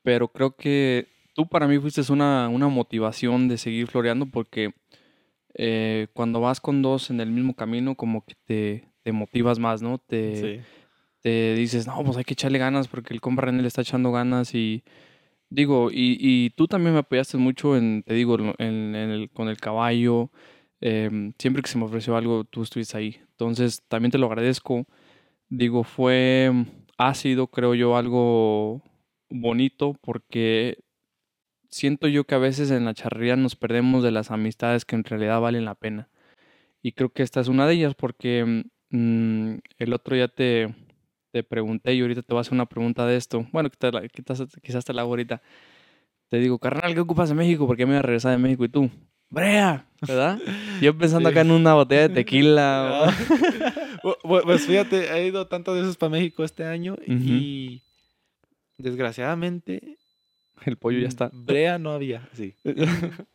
pero 0.02 0.28
creo 0.28 0.56
que 0.56 1.08
tú 1.38 1.46
para 1.46 1.68
mí 1.68 1.78
fuiste 1.78 2.02
una, 2.12 2.48
una 2.48 2.66
motivación 2.66 3.46
de 3.46 3.58
seguir 3.58 3.86
floreando 3.86 4.26
porque 4.26 4.74
eh, 5.54 6.08
cuando 6.12 6.40
vas 6.40 6.60
con 6.60 6.82
dos 6.82 7.10
en 7.10 7.20
el 7.20 7.30
mismo 7.30 7.54
camino, 7.54 7.94
como 7.94 8.24
que 8.24 8.34
te, 8.44 8.88
te 9.04 9.12
motivas 9.12 9.60
más, 9.60 9.80
¿no? 9.80 9.98
Te, 9.98 10.64
te 11.20 11.54
dices, 11.54 11.86
no, 11.86 12.02
pues 12.02 12.16
hay 12.16 12.24
que 12.24 12.32
echarle 12.32 12.58
ganas 12.58 12.88
porque 12.88 13.14
el 13.14 13.20
compa 13.20 13.42
René 13.42 13.62
le 13.62 13.68
está 13.68 13.82
echando 13.82 14.10
ganas 14.10 14.52
y 14.52 14.82
digo, 15.48 15.92
y, 15.92 16.18
y 16.18 16.50
tú 16.50 16.66
también 16.66 16.94
me 16.94 17.00
apoyaste 17.00 17.36
mucho 17.36 17.76
en, 17.76 18.02
te 18.02 18.14
digo, 18.14 18.36
en, 18.58 18.96
el, 18.96 19.30
con 19.30 19.48
el 19.48 19.58
caballo. 19.58 20.32
Em, 20.80 21.34
siempre 21.38 21.62
que 21.62 21.68
se 21.68 21.78
me 21.78 21.84
ofreció 21.84 22.16
algo, 22.16 22.42
tú 22.42 22.64
estuviste 22.64 22.98
ahí. 22.98 23.20
Entonces, 23.30 23.84
también 23.86 24.10
te 24.10 24.18
lo 24.18 24.26
agradezco. 24.26 24.86
Digo, 25.48 25.84
fue, 25.84 26.52
ha 26.96 27.14
sido, 27.14 27.46
creo 27.46 27.76
yo, 27.76 27.96
algo 27.96 28.82
bonito 29.30 29.94
porque 30.02 30.78
siento 31.68 32.08
yo 32.08 32.24
que 32.24 32.34
a 32.34 32.38
veces 32.38 32.70
en 32.70 32.84
la 32.84 32.94
charrería 32.94 33.36
nos 33.36 33.56
perdemos 33.56 34.02
de 34.02 34.10
las 34.10 34.30
amistades 34.30 34.84
que 34.84 34.96
en 34.96 35.04
realidad 35.04 35.40
valen 35.40 35.64
la 35.64 35.74
pena. 35.74 36.08
Y 36.82 36.92
creo 36.92 37.10
que 37.10 37.22
esta 37.22 37.40
es 37.40 37.48
una 37.48 37.66
de 37.66 37.74
ellas 37.74 37.94
porque 37.94 38.64
mm, 38.90 39.54
el 39.78 39.92
otro 39.92 40.16
ya 40.16 40.28
te, 40.28 40.74
te 41.32 41.42
pregunté 41.42 41.94
y 41.94 42.00
ahorita 42.00 42.22
te 42.22 42.32
voy 42.32 42.38
a 42.38 42.40
hacer 42.42 42.54
una 42.54 42.66
pregunta 42.66 43.06
de 43.06 43.16
esto. 43.16 43.46
Bueno, 43.52 43.70
quizás, 43.70 44.44
quizás 44.62 44.84
te 44.84 44.92
la 44.92 45.02
hago 45.02 45.10
ahorita. 45.10 45.42
Te 46.28 46.38
digo, 46.38 46.58
carnal, 46.58 46.94
¿qué 46.94 47.00
ocupas 47.00 47.30
en 47.30 47.38
México? 47.38 47.66
porque 47.66 47.86
me 47.86 47.92
voy 47.92 47.98
a 47.98 48.02
regresar 48.02 48.32
de 48.32 48.38
México? 48.38 48.64
Y 48.64 48.68
tú, 48.68 48.90
Brea, 49.30 49.86
¿verdad? 50.06 50.38
Yo 50.80 50.96
pensando 50.96 51.28
acá 51.28 51.42
en 51.42 51.50
una 51.50 51.74
botella 51.74 52.08
de 52.08 52.14
tequila. 52.14 53.14
pues 54.22 54.66
fíjate, 54.66 55.12
he 55.12 55.26
ido 55.26 55.46
tantas 55.46 55.74
veces 55.74 55.96
para 55.96 56.10
México 56.10 56.44
este 56.44 56.64
año 56.64 56.96
y 57.06 57.82
desgraciadamente 58.78 59.97
El 60.64 60.76
pollo 60.76 60.98
ya 61.00 61.08
está. 61.08 61.30
Brea 61.32 61.78
no 61.78 61.92
había, 61.92 62.28
sí. 62.32 62.54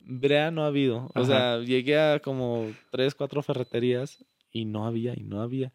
Brea 0.00 0.50
no 0.50 0.64
ha 0.64 0.66
habido. 0.66 1.10
O 1.14 1.24
sea, 1.24 1.58
llegué 1.58 1.98
a 1.98 2.20
como 2.20 2.70
tres, 2.90 3.14
cuatro 3.14 3.42
ferreterías 3.42 4.24
y 4.50 4.64
no 4.64 4.86
había, 4.86 5.14
y 5.16 5.22
no 5.22 5.40
había. 5.40 5.72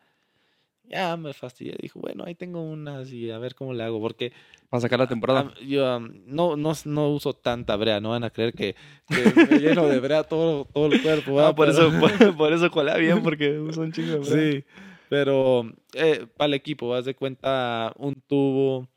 Ya 0.89 1.17
me 1.17 1.33
fastidié. 1.33 1.75
Dijo, 1.81 1.99
bueno, 1.99 2.23
ahí 2.25 2.35
tengo 2.35 2.61
unas 2.61 3.11
y 3.11 3.29
a 3.29 3.37
ver 3.39 3.55
cómo 3.55 3.73
le 3.73 3.83
hago. 3.83 3.99
Porque. 3.99 4.31
Para 4.69 4.81
sacar 4.81 4.99
la 4.99 5.07
temporada. 5.07 5.53
yo 5.65 5.99
no, 5.99 6.55
no, 6.55 6.73
no 6.85 7.09
uso 7.09 7.33
tanta 7.33 7.75
brea. 7.75 7.99
No 7.99 8.11
van 8.11 8.23
a 8.23 8.29
creer 8.29 8.53
que, 8.53 8.75
me 9.09 9.59
lleno 9.59 9.87
de 9.87 9.99
brea 9.99 10.23
todo, 10.23 10.65
todo 10.65 10.87
el 10.87 11.01
cuerpo. 11.01 11.39
Ah, 11.41 11.53
por, 11.53 11.69
eso, 11.69 11.91
por, 12.37 12.53
eso 12.53 12.71
colea 12.71 12.97
bien, 12.97 13.21
porque 13.21 13.59
uso 13.59 13.81
un 13.81 13.91
chingo 13.91 14.13
de 14.13 14.19
brea. 14.19 14.51
Sí. 14.51 14.65
Pero 15.09 15.71
eh, 15.93 16.25
para 16.35 16.47
el 16.47 16.53
equipo, 16.53 16.89
vas 16.89 17.05
de 17.05 17.15
cuenta 17.15 17.93
un 17.97 18.15
tubo 18.27 18.87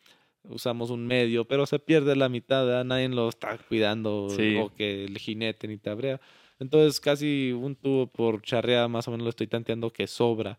usamos 0.45 0.91
un 0.91 1.07
medio, 1.07 1.45
pero 1.45 1.67
se 1.67 1.79
pierde 1.79 2.17
la 2.17 2.29
mitad, 2.29 2.85
nadie 2.85 3.09
lo 3.09 3.29
está 3.29 3.59
cuidando 3.59 4.27
o 4.27 4.75
que 4.75 5.05
el 5.05 5.19
jinete 5.19 5.69
ni 5.69 5.79
tabrea. 5.79 6.21
Entonces 6.59 7.01
casi 7.01 7.53
un 7.53 7.75
tubo 7.75 8.07
por 8.07 8.43
charrea 8.43 8.87
más 8.89 9.09
o 9.09 9.11
menos 9.11 9.25
lo 9.25 9.31
estoy 9.31 9.47
tanteando 9.47 9.91
que 9.93 10.07
sobra. 10.07 10.59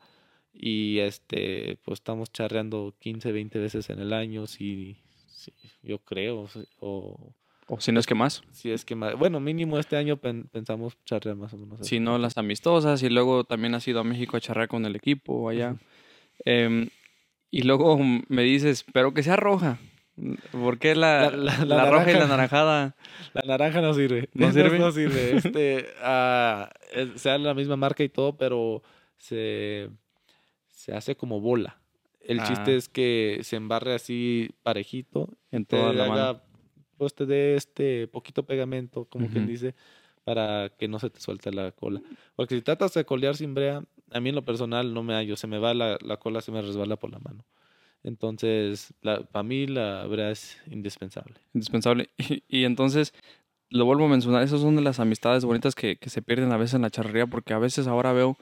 Y 0.54 1.00
este, 1.00 1.78
pues 1.84 2.00
estamos 2.00 2.32
charreando 2.32 2.94
15, 3.00 3.32
20 3.32 3.60
veces 3.60 3.90
en 3.90 4.00
el 4.00 4.12
año, 4.12 4.48
si, 4.48 4.98
yo 5.82 6.00
creo. 6.00 6.48
O, 6.80 7.34
o 7.68 7.80
si 7.80 7.92
no 7.94 8.02
es 8.02 8.06
que 8.06 8.16
más. 8.16 8.44
Si 8.52 8.70
es 8.70 8.84
que 8.84 8.96
más. 8.96 9.18
Bueno, 9.18 9.40
mínimo 9.40 9.80
este 9.80 9.96
año 9.96 10.18
pensamos 10.18 10.98
charrear 11.06 11.38
más 11.38 11.54
o 11.54 11.58
menos. 11.58 11.88
Si 11.88 12.00
no, 12.00 12.18
las 12.18 12.38
amistosas 12.38 13.02
y 13.02 13.10
luego 13.10 13.46
también 13.46 13.76
has 13.76 13.88
ido 13.88 14.02
a 14.02 14.04
México 14.04 14.36
a 14.36 14.42
charrear 14.42 14.68
con 14.68 14.86
el 14.86 14.96
equipo 14.96 15.48
allá. 15.48 15.78
Y 17.52 17.64
luego 17.64 18.00
me 18.00 18.44
dices, 18.44 18.86
pero 18.94 19.14
que 19.14 19.24
sea 19.24 19.36
roja. 19.36 19.78
¿Por 20.52 20.78
qué 20.78 20.96
la, 20.96 21.30
roja 21.30 22.12
y 22.12 22.14
la 22.14 22.28
naranjada? 22.28 22.96
La 23.34 23.42
naranja 23.46 23.82
no 23.82 23.94
sirve. 23.94 24.30
¿No 24.34 24.52
sirve? 24.52 24.78
No 24.78 24.92
sirve. 24.92 25.38
Este, 25.38 25.86
uh, 26.02 27.18
sea 27.18 27.38
la 27.38 27.54
misma 27.54 27.76
marca 27.76 28.04
y 28.04 28.10
todo, 28.10 28.38
pero 28.38 28.84
se, 29.18 29.90
se 30.70 30.94
hace 30.94 31.16
como 31.16 31.40
bola. 31.40 31.80
El 32.22 32.40
ah. 32.40 32.44
chiste 32.48 32.76
es 32.76 32.90
que 32.90 33.40
se 33.44 33.56
embarre 33.56 33.96
así 33.96 34.50
parejito. 34.64 35.30
En 35.50 35.66
toda 35.66 35.94
la 35.94 36.06
haga, 36.06 36.44
Pues 36.98 37.16
te 37.16 37.26
dé 37.26 37.56
este 37.56 38.08
poquito 38.08 38.44
pegamento, 38.44 39.06
como 39.06 39.28
quien 39.28 39.48
dice, 39.48 39.76
para 40.24 40.70
que 40.78 40.88
no 40.88 41.00
se 41.00 41.10
te 41.10 41.20
suelte 41.20 41.52
la 41.52 41.72
cola. 41.72 42.02
Porque 42.36 42.56
si 42.56 42.62
tratas 42.62 42.94
de 42.94 43.06
colear 43.06 43.36
sin 43.36 43.54
brea, 43.54 43.84
a 44.12 44.20
mí 44.20 44.30
en 44.30 44.36
lo 44.36 44.44
personal 44.44 44.94
no 44.94 45.04
me 45.04 45.14
hallo, 45.14 45.36
se 45.36 45.48
me 45.48 45.60
va 45.60 45.74
la, 45.74 45.98
la 46.02 46.18
cola, 46.18 46.42
se 46.42 46.52
me 46.52 46.62
resbala 46.62 46.96
por 46.98 47.12
la 47.12 47.20
mano. 47.20 47.46
Entonces, 48.04 48.94
para 49.32 49.44
mí 49.44 49.68
la 49.68 50.06
brea 50.08 50.32
es 50.32 50.58
indispensable. 50.68 51.36
Indispensable. 51.54 52.10
Y, 52.48 52.66
entonces, 52.66 53.14
lo 53.70 53.86
vuelvo 53.86 54.06
a 54.06 54.10
mencionar, 54.10 54.44
esas 54.44 54.62
son 54.62 54.76
de 54.76 54.82
las 54.82 55.00
amistades 55.00 55.46
bonitas 55.46 55.76
que, 55.76 55.98
que, 55.98 56.10
se 56.10 56.22
pierden 56.22 56.52
a 56.52 56.58
veces 56.58 56.76
en 56.76 56.82
la 56.84 56.90
charrería, 56.90 57.28
porque 57.28 57.54
a 57.54 57.60
veces 57.60 57.88
ahora 57.88 58.14
veo 58.14 58.38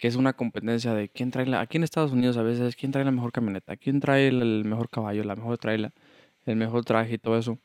que 0.00 0.08
es 0.08 0.16
una 0.16 0.32
competencia 0.32 0.94
de 0.94 1.10
quién 1.10 1.30
trae 1.30 1.46
la, 1.46 1.60
aquí 1.60 1.76
en 1.76 1.84
Estados 1.84 2.12
Unidos 2.12 2.38
a 2.38 2.42
veces, 2.42 2.74
quién 2.74 2.90
trae 2.90 3.04
la 3.04 3.10
mejor 3.10 3.32
camioneta, 3.32 3.76
quién 3.76 4.00
trae 4.00 4.28
el, 4.28 4.64
mejor 4.64 4.88
caballo, 4.88 5.22
la 5.24 5.36
mejor 5.36 5.58
traila, 5.58 5.92
el 6.46 6.56
mejor 6.56 6.84
traje 6.84 7.14
y 7.14 7.18
todo 7.18 7.38
eso. 7.38 7.58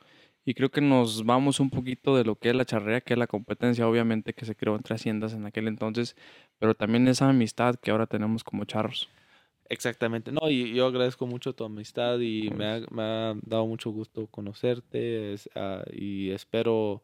Y 0.45 0.53
creo 0.53 0.69
que 0.69 0.79
nos 0.79 1.25
vamos 1.25 1.59
un 1.59 1.71
poquito 1.71 2.15
de 2.15 2.23
lo 2.23 2.35
que 2.35 2.49
es 2.49 2.55
la 2.55 2.65
charrería, 2.65 3.01
que 3.01 3.13
es 3.13 3.19
la 3.19 3.25
competencia, 3.25 3.87
obviamente, 3.87 4.33
que 4.33 4.45
se 4.45 4.55
creó 4.55 4.75
entre 4.75 4.93
haciendas 4.93 5.33
en 5.33 5.45
aquel 5.45 5.67
entonces, 5.67 6.15
pero 6.59 6.75
también 6.75 7.07
esa 7.07 7.27
amistad 7.27 7.75
que 7.75 7.89
ahora 7.89 8.05
tenemos 8.05 8.43
como 8.43 8.63
charros. 8.65 9.09
Exactamente, 9.67 10.31
no, 10.31 10.47
y 10.47 10.75
yo 10.75 10.85
agradezco 10.85 11.25
mucho 11.25 11.53
tu 11.53 11.63
amistad 11.63 12.19
y 12.19 12.51
me 12.51 12.65
ha, 12.65 12.79
me 12.91 13.01
ha 13.01 13.33
dado 13.41 13.65
mucho 13.65 13.89
gusto 13.89 14.27
conocerte 14.27 15.33
ah, 15.55 15.83
y 15.91 16.29
espero 16.29 17.01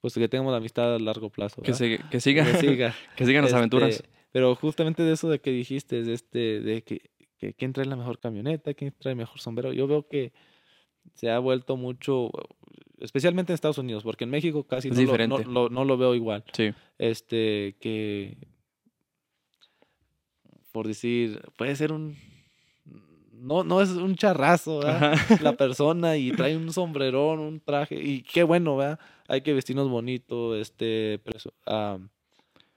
pues 0.00 0.14
que 0.14 0.28
tengamos 0.28 0.52
la 0.52 0.56
amistad 0.56 0.94
a 0.94 0.98
largo 0.98 1.28
plazo. 1.28 1.60
Que, 1.60 1.74
siga, 1.74 2.08
que 2.10 2.20
sigan 2.20 3.44
las 3.44 3.52
aventuras. 3.52 3.96
Este, 3.96 4.08
pero 4.32 4.54
justamente 4.54 5.02
de 5.02 5.12
eso 5.12 5.28
de 5.28 5.40
que 5.40 5.50
dijiste, 5.50 6.02
de, 6.02 6.14
este, 6.14 6.60
de 6.60 6.82
que, 6.82 7.10
que 7.36 7.52
quién 7.52 7.74
trae 7.74 7.86
la 7.86 7.96
mejor 7.96 8.18
camioneta, 8.18 8.72
quién 8.72 8.94
trae 8.98 9.12
el 9.12 9.18
mejor 9.18 9.40
sombrero, 9.40 9.74
yo 9.74 9.86
veo 9.86 10.08
que 10.08 10.32
se 11.14 11.30
ha 11.30 11.38
vuelto 11.38 11.76
mucho, 11.76 12.30
especialmente 13.00 13.52
en 13.52 13.54
Estados 13.54 13.78
Unidos, 13.78 14.02
porque 14.04 14.24
en 14.24 14.30
México 14.30 14.64
casi 14.64 14.90
no 14.90 15.02
lo, 15.44 15.68
no, 15.68 15.84
lo, 15.84 15.98
veo 15.98 16.14
igual. 16.14 16.44
Sí. 16.52 16.72
Este, 16.98 17.76
que, 17.80 18.36
por 20.72 20.86
decir, 20.86 21.42
puede 21.56 21.74
ser 21.76 21.92
un, 21.92 22.16
no, 23.32 23.64
no 23.64 23.80
es 23.80 23.90
un 23.90 24.14
charrazo, 24.16 24.80
La 25.40 25.56
persona 25.56 26.16
y 26.16 26.32
trae 26.32 26.56
un 26.56 26.72
sombrerón, 26.72 27.40
un 27.40 27.60
traje, 27.60 28.00
y 28.02 28.22
qué 28.22 28.42
bueno, 28.42 28.76
¿verdad? 28.76 28.98
Hay 29.28 29.42
que 29.42 29.52
vestirnos 29.52 29.88
bonito, 29.88 30.56
este, 30.56 31.20
preso, 31.24 31.52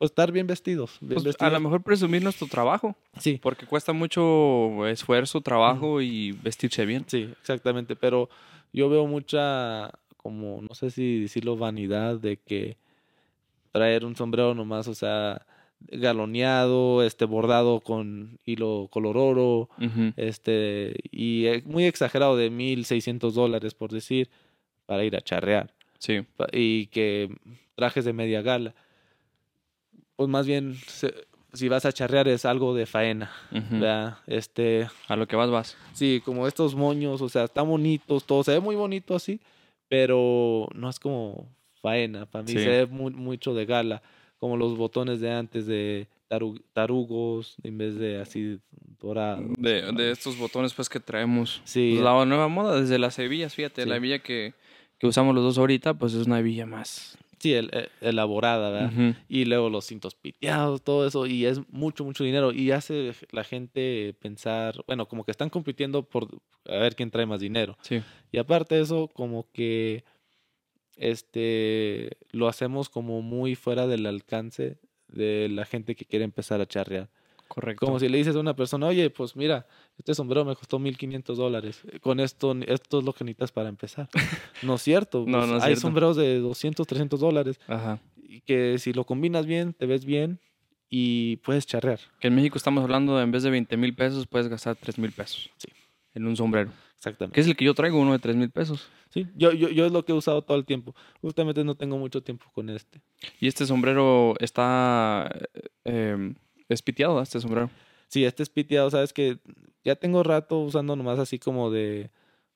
pues 0.02 0.10
estar 0.10 0.32
bien 0.32 0.48
vestidos, 0.48 0.98
pues, 1.08 1.36
A 1.38 1.52
lo 1.52 1.60
mejor 1.60 1.84
presumir 1.84 2.24
nuestro 2.24 2.48
trabajo. 2.48 2.96
Sí. 3.20 3.40
Porque 3.40 3.68
cuesta 3.68 3.94
mucho 3.94 4.88
esfuerzo, 4.88 5.42
trabajo 5.42 6.02
y 6.02 6.32
vestirse 6.32 6.88
bien. 6.88 7.06
Sí, 7.06 7.30
exactamente. 7.40 7.96
Pero 7.96 8.28
yo 8.74 8.90
veo 8.90 9.06
mucha, 9.06 9.92
como, 10.18 10.60
no 10.68 10.74
sé 10.74 10.90
si 10.90 11.20
decirlo, 11.20 11.56
vanidad 11.56 12.18
de 12.18 12.38
que 12.38 12.78
traer 13.72 14.04
un 14.04 14.16
sombrero 14.16 14.56
nomás, 14.56 14.88
o 14.88 14.96
sea, 14.96 15.46
galoneado, 15.82 17.04
este, 17.04 17.26
bordado 17.26 17.80
con 17.82 18.40
hilo 18.44 18.88
color 18.90 19.18
oro, 19.18 19.70
este, 20.18 20.96
y 21.12 21.46
muy 21.66 21.86
exagerado 21.86 22.38
de 22.38 22.50
mil 22.50 22.86
seiscientos 22.86 23.36
dólares, 23.36 23.76
por 23.76 23.92
decir, 23.92 24.32
para 24.88 25.04
ir 25.06 25.16
a 25.16 25.22
charrear. 25.22 25.76
Sí. 26.00 26.26
Y 26.54 26.88
que 26.88 27.30
trajes 27.76 28.04
de 28.04 28.14
media 28.14 28.42
gala 28.42 28.74
pues 30.22 30.30
más 30.30 30.46
bien 30.46 30.78
si 31.52 31.68
vas 31.68 31.84
a 31.84 31.92
charrear 31.92 32.28
es 32.28 32.46
algo 32.46 32.76
de 32.76 32.86
faena, 32.86 33.32
Este, 34.28 34.88
a 35.08 35.16
lo 35.16 35.28
que 35.28 35.36
vas 35.36 35.50
vas. 35.50 35.78
Sí, 35.94 36.22
como 36.24 36.46
estos 36.46 36.76
moños, 36.76 37.24
o 37.24 37.28
sea, 37.28 37.46
están 37.46 37.68
bonitos, 37.68 38.24
todo 38.26 38.44
se 38.44 38.52
ve 38.52 38.60
muy 38.60 38.76
bonito 38.76 39.16
así, 39.16 39.40
pero 39.88 40.68
no 40.76 40.92
es 40.92 41.00
como 41.00 41.48
faena, 41.82 42.28
para 42.28 42.44
mí 42.44 42.52
se 42.52 42.68
ve 42.68 42.86
muy, 42.86 43.12
mucho 43.14 43.56
de 43.56 43.66
gala, 43.66 44.04
como 44.38 44.58
los 44.58 44.78
botones 44.78 45.22
de 45.22 45.32
antes 45.32 45.66
de 45.66 46.08
tarugos 46.72 47.56
en 47.64 47.80
vez 47.80 47.96
de 47.96 48.22
así 48.22 48.60
dorado. 49.00 49.42
De, 49.58 49.92
de, 49.92 50.12
estos 50.12 50.38
botones 50.38 50.72
pues 50.76 50.88
que 50.88 51.00
traemos. 51.00 51.64
Sí. 51.64 51.94
Pues, 51.96 52.04
la 52.04 52.24
nueva 52.28 52.48
moda 52.48 52.80
desde 52.80 53.00
las 53.00 53.18
hebillas, 53.18 53.56
fíjate, 53.56 53.88
la 53.88 53.96
hebilla 53.96 54.20
que, 54.20 54.54
que 55.00 55.08
usamos 55.08 55.34
los 55.34 55.44
dos 55.44 55.58
ahorita, 55.58 55.96
pues 55.96 56.14
es 56.14 56.28
una 56.28 56.42
hebilla 56.42 56.68
más 56.68 57.18
Sí, 57.42 57.56
el, 57.56 57.72
eh, 57.74 57.90
elaborada, 58.02 58.70
¿verdad? 58.70 59.16
Y 59.28 59.46
luego 59.46 59.72
los 59.72 59.86
cintos 59.86 60.14
piteados, 60.14 60.84
todo 60.84 61.08
eso, 61.08 61.26
y 61.26 61.48
es 61.48 61.60
mucho, 61.70 62.06
mucho 62.06 62.24
dinero. 62.24 62.52
Y 62.52 62.70
hace 62.70 63.14
la 63.32 63.44
gente 63.44 64.16
pensar, 64.22 64.84
bueno, 64.86 65.08
como 65.08 65.24
que 65.24 65.32
están 65.32 65.50
compitiendo 65.50 66.04
por 66.04 66.28
a 66.68 66.76
ver 66.76 66.96
quién 66.96 67.10
trae 67.10 67.26
más 67.26 67.40
dinero. 67.40 67.80
Sí. 67.82 68.04
Y 68.32 68.38
aparte 68.38 68.76
de 68.76 68.82
eso, 68.82 69.08
como 69.08 69.52
que 69.52 70.04
este 70.98 72.12
lo 72.30 72.48
hacemos 72.48 72.90
como 72.90 73.24
muy 73.24 73.56
fuera 73.56 73.88
del 73.88 74.06
alcance 74.06 74.78
de 75.08 75.50
la 75.50 75.66
gente 75.66 75.96
que 75.96 76.06
quiere 76.06 76.26
empezar 76.26 76.62
a 76.62 76.68
charrear. 76.68 77.10
Correcto. 77.54 77.86
Como 77.86 78.00
si 78.00 78.08
le 78.08 78.18
dices 78.18 78.34
a 78.34 78.40
una 78.40 78.56
persona, 78.56 78.88
oye, 78.88 79.10
pues 79.10 79.36
mira, 79.36 79.68
este 79.98 80.16
sombrero 80.16 80.46
me 80.46 80.56
costó 80.56 80.80
1500 80.80 81.38
dólares. 81.38 81.82
Con 82.00 82.22
esto, 82.22 82.56
esto 82.66 83.00
es 83.00 83.04
lo 83.04 83.12
que 83.12 83.26
necesitas 83.26 83.52
para 83.52 83.68
empezar. 83.68 84.08
no 84.64 84.76
es 84.76 84.82
cierto. 84.82 85.26
no, 85.28 85.40
pues, 85.40 85.50
no 85.50 85.58
es 85.58 85.64
hay 85.64 85.76
sombreros 85.76 86.16
de 86.16 86.40
200, 86.40 86.88
300 86.88 87.20
dólares. 87.20 87.60
Ajá. 87.68 88.00
Y 88.16 88.40
que 88.40 88.78
si 88.80 88.94
lo 88.94 89.04
combinas 89.04 89.46
bien, 89.46 89.74
te 89.74 89.86
ves 89.86 90.06
bien 90.06 90.40
y 90.90 91.38
puedes 91.38 91.66
charrear. 91.66 92.00
Que 92.22 92.30
en 92.30 92.36
México 92.36 92.58
estamos 92.58 92.84
hablando 92.84 93.18
de 93.18 93.24
en 93.24 93.32
vez 93.32 93.44
de 93.44 93.50
20 93.50 93.76
mil 93.76 93.94
pesos, 93.96 94.28
puedes 94.28 94.48
gastar 94.48 94.78
3 94.78 94.98
mil 94.98 95.12
pesos. 95.12 95.50
Sí. 95.58 95.68
En 96.14 96.26
un 96.26 96.38
sombrero. 96.38 96.72
Exactamente. 96.96 97.36
Que 97.36 97.42
es 97.42 97.48
el 97.48 97.58
que 97.58 97.66
yo 97.66 97.74
traigo, 97.74 98.00
uno 98.00 98.14
de 98.14 98.20
3 98.20 98.38
mil 98.38 98.50
pesos. 98.50 98.88
Sí, 99.10 99.28
yo, 99.36 99.52
yo, 99.52 99.68
yo 99.68 99.86
es 99.86 99.92
lo 99.92 100.06
que 100.06 100.14
he 100.14 100.16
usado 100.16 100.42
todo 100.42 100.58
el 100.58 100.64
tiempo. 100.64 100.96
Justamente 101.20 101.66
no 101.66 101.76
tengo 101.76 101.98
mucho 101.98 102.24
tiempo 102.24 102.46
con 102.54 102.70
este. 102.70 103.02
¿Y 103.42 103.48
este 103.48 103.66
sombrero 103.66 104.36
está 104.40 105.30
eh, 105.84 106.34
espiteado, 106.74 107.22
este 107.22 107.40
sombrero? 107.40 107.70
Sí, 108.08 108.26
este 108.26 108.44
es 108.44 108.50
piteado, 108.50 108.90
sabes 108.90 109.14
que 109.14 109.38
ya 109.84 109.96
tengo 109.96 110.24
rato 110.24 110.60
usando 110.60 110.96
nomás 110.96 111.20
así 111.20 111.40
como 111.40 111.72
de. 111.72 112.10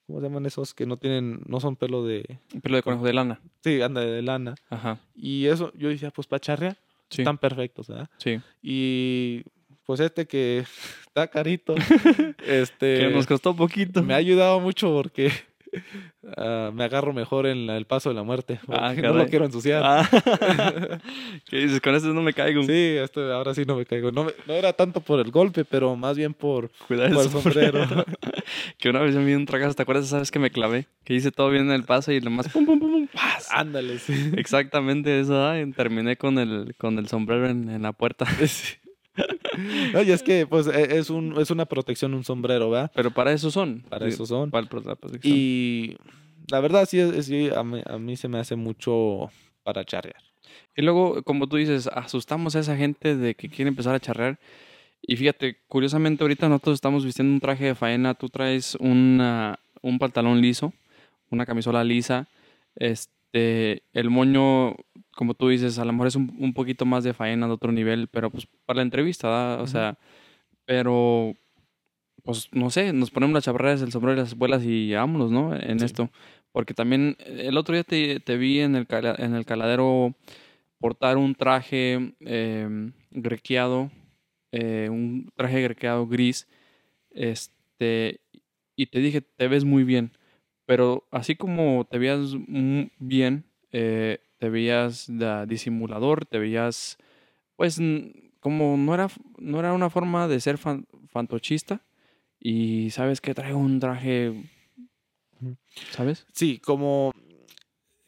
¿Cómo 0.06 0.20
se 0.20 0.28
llaman 0.28 0.46
esos 0.46 0.76
que 0.76 0.86
no 0.86 0.98
tienen, 0.98 1.42
no 1.48 1.60
son 1.60 1.76
pelo 1.76 2.06
de. 2.06 2.40
Pelo 2.62 2.76
de 2.76 2.84
conejo 2.84 3.06
de 3.06 3.14
lana. 3.14 3.42
Sí, 3.64 3.82
anda 3.82 4.02
de 4.02 4.22
lana. 4.22 4.56
Ajá. 4.70 5.00
Y 5.16 5.48
eso, 5.48 5.72
yo 5.76 5.90
decía, 5.90 6.12
pues 6.12 6.28
para 6.28 6.40
charrear, 6.40 6.78
están 7.10 7.38
perfectos, 7.38 7.88
¿verdad? 7.88 8.10
Sí. 8.18 8.40
Y 8.62 9.44
pues 9.86 10.00
este 10.00 10.28
que 10.28 10.66
está 11.08 11.28
carito, 11.28 11.76
este. 12.46 13.00
Que 13.00 13.10
nos 13.10 13.26
costó 13.26 13.56
poquito. 13.56 14.04
Me 14.04 14.14
ha 14.14 14.18
ayudado 14.18 14.60
mucho 14.60 14.92
porque 14.92 15.32
Ah, 16.38 16.72
me 16.74 16.84
agarro 16.84 17.14
mejor 17.14 17.46
en 17.46 17.70
el 17.70 17.86
paso 17.86 18.10
de 18.10 18.16
la 18.16 18.24
muerte. 18.24 18.60
Ah, 18.68 18.94
no 18.94 19.14
lo 19.14 19.28
quiero 19.28 19.46
ensuciar. 19.46 19.82
Ah. 19.86 20.10
¿Qué 21.50 21.58
dices? 21.58 21.82
Con 21.82 21.96
este 21.96 22.10
no 22.10 22.22
me 22.22 22.34
caigo. 22.34 22.64
Sí, 22.64 22.96
este, 22.98 23.32
ahora 23.32 23.54
sí 23.54 23.64
no 23.66 23.76
me 23.76 23.86
caigo. 23.86 24.12
No, 24.12 24.28
no 24.48 24.54
era 24.54 24.74
tanto 24.74 25.02
por 25.02 25.20
el 25.20 25.32
golpe, 25.32 25.66
pero 25.66 25.96
más 25.96 26.18
bien 26.18 26.34
por, 26.34 26.72
Cuidar 26.88 27.12
el, 27.12 27.30
sombrero. 27.30 27.86
que 28.78 28.90
una 28.90 29.00
vez 29.02 29.14
yo 29.14 29.20
me 29.20 29.28
vi 29.28 29.34
un 29.34 29.46
tragazo, 29.46 29.76
¿te 29.76 29.84
acuerdas? 29.84 30.08
¿Sabes 30.08 30.32
que 30.32 30.40
me 30.40 30.50
clavé? 30.50 30.88
Que 31.04 31.14
hice 31.14 31.32
todo 31.32 31.50
bien 31.50 31.66
en 31.66 31.72
el 31.72 31.84
paso 31.84 32.12
y 32.12 32.20
nomás 32.22 32.50
pum, 32.50 32.66
pum, 32.66 32.80
pum, 32.80 32.92
pum. 32.92 33.08
Ándale, 33.52 34.00
sí. 34.00 34.32
Exactamente 34.36 35.20
eso. 35.20 35.52
terminé 35.76 36.18
con 36.18 36.40
el, 36.40 36.76
con 36.78 36.98
el 36.98 37.08
sombrero 37.08 37.48
en, 37.48 37.70
en 37.70 37.82
la 37.84 37.92
puerta. 37.92 38.26
Sí. 38.46 38.76
Oye, 39.96 40.14
es 40.14 40.24
que 40.24 40.46
pues 40.48 40.68
e, 40.68 40.98
es, 40.98 41.10
un, 41.10 41.40
es 41.40 41.52
una 41.52 41.66
protección, 41.66 42.14
un 42.14 42.24
sombrero, 42.24 42.70
¿verdad? 42.70 42.92
Pero 42.94 43.12
para 43.12 43.32
eso 43.32 43.52
son. 43.52 43.84
Para 43.90 44.08
eso 44.08 44.26
son. 44.26 44.52
Para 44.52 44.68
la 44.84 44.96
protección. 44.96 45.34
Y 45.36 45.96
la 46.48 46.60
verdad 46.60 46.88
sí, 46.88 47.02
sí 47.24 47.50
a, 47.56 47.64
mí, 47.64 48.18
se 48.18 48.28
me 48.28 48.40
hace 48.40 48.56
mucho 48.56 49.30
para 49.64 49.84
charrear. 49.86 50.22
Y 50.76 50.82
luego, 50.82 51.24
como 51.24 51.48
tú 51.48 51.58
dices, 51.58 51.88
asustamos 51.88 52.56
a 52.56 52.60
esa 52.60 52.76
gente 52.76 53.16
de 53.16 53.36
que 53.36 53.50
quiere 53.50 53.70
empezar 53.70 53.96
a 53.96 54.00
charrear. 54.00 54.40
Y 55.02 55.16
fíjate, 55.18 55.58
curiosamente 55.68 56.24
ahorita 56.24 56.50
nosotros 56.50 56.76
estamos 56.76 57.06
vistiendo 57.06 57.34
un 57.34 57.40
traje 57.40 57.66
de 57.66 57.76
faena, 57.76 58.16
tú 58.16 58.30
traes 58.30 58.76
una, 58.76 59.60
un 59.82 60.00
pantalón 60.00 60.42
liso, 60.42 60.74
una 61.30 61.46
camisola 61.46 61.84
lisa, 61.84 62.28
este, 62.76 63.15
el 63.36 64.10
moño 64.10 64.76
como 65.16 65.34
tú 65.34 65.48
dices, 65.48 65.80
a 65.80 65.86
lo 65.86 65.94
mejor 65.94 66.08
es 66.08 66.16
un, 66.16 66.36
un, 66.40 66.54
poquito 66.54 66.86
más 66.86 67.04
de 67.04 67.14
faena 67.14 67.48
de 67.48 67.54
otro 67.54 67.72
nivel, 67.72 68.08
pero 68.10 68.30
pues 68.30 68.48
para 68.66 68.78
la 68.78 68.84
entrevista, 68.84 69.58
O 69.62 69.68
sea, 69.68 69.98
pero 70.66 71.36
pues 72.24 72.50
no 72.52 72.70
sé, 72.70 72.92
nos 72.92 73.12
ponemos 73.12 73.34
las 73.34 73.46
chaparreras, 73.46 73.82
el 73.82 73.92
sombrero 73.92 74.18
y 74.18 74.24
las 74.24 74.36
vuelas 74.36 74.64
y 74.66 74.94
vámonos, 74.94 75.32
¿no? 75.32 75.56
En 75.56 75.82
esto. 75.84 76.10
Porque 76.52 76.74
también 76.74 77.18
el 77.26 77.58
otro 77.58 77.76
día 77.76 77.84
te, 77.84 78.20
te 78.20 78.38
vi 78.38 78.60
en 78.60 78.76
el, 78.76 78.88
en 78.90 79.36
el 79.36 79.46
caladero 79.46 80.16
portar 80.80 81.18
un 81.18 81.36
traje 81.36 82.16
eh, 82.22 82.92
grequeado, 83.12 83.92
eh, 84.52 84.90
un 84.90 85.32
traje 85.36 85.62
grequeado 85.62 86.08
gris, 86.08 86.48
este, 87.12 88.20
y 88.76 88.88
te 88.88 89.00
dije, 89.00 89.22
te 89.22 89.48
ves 89.48 89.64
muy 89.66 89.84
bien, 89.84 90.12
pero 90.66 91.08
así 91.12 91.36
como 91.36 91.86
te 91.90 91.98
veías 91.98 92.36
bien, 93.00 93.46
eh, 93.72 94.20
te 94.38 94.50
veías 94.50 95.12
disimulador, 95.48 96.26
te 96.26 96.40
veías, 96.40 96.98
pues, 97.56 97.80
como 98.40 98.78
no 98.78 98.94
era, 98.94 99.08
no 99.38 99.60
era 99.60 99.74
una 99.74 99.90
forma 99.90 100.28
de 100.28 100.40
ser 100.40 100.58
fantochista 100.58 101.82
y 102.40 102.90
sabes 102.92 103.22
que 103.22 103.34
traigo 103.34 103.58
un 103.58 103.80
traje, 103.80 104.34
¿sabes? 105.92 106.26
Sí, 106.34 106.60
como, 106.60 107.12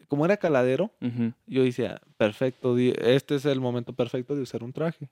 como 0.08 0.26
era 0.26 0.38
caladero, 0.38 0.92
yo 1.46 1.64
decía, 1.64 2.02
perfecto, 2.18 2.78
este 2.78 3.36
es 3.36 3.46
el 3.46 3.60
momento 3.62 3.94
perfecto 3.94 4.36
de 4.36 4.42
usar 4.42 4.64
un 4.64 4.74
traje. 4.74 5.10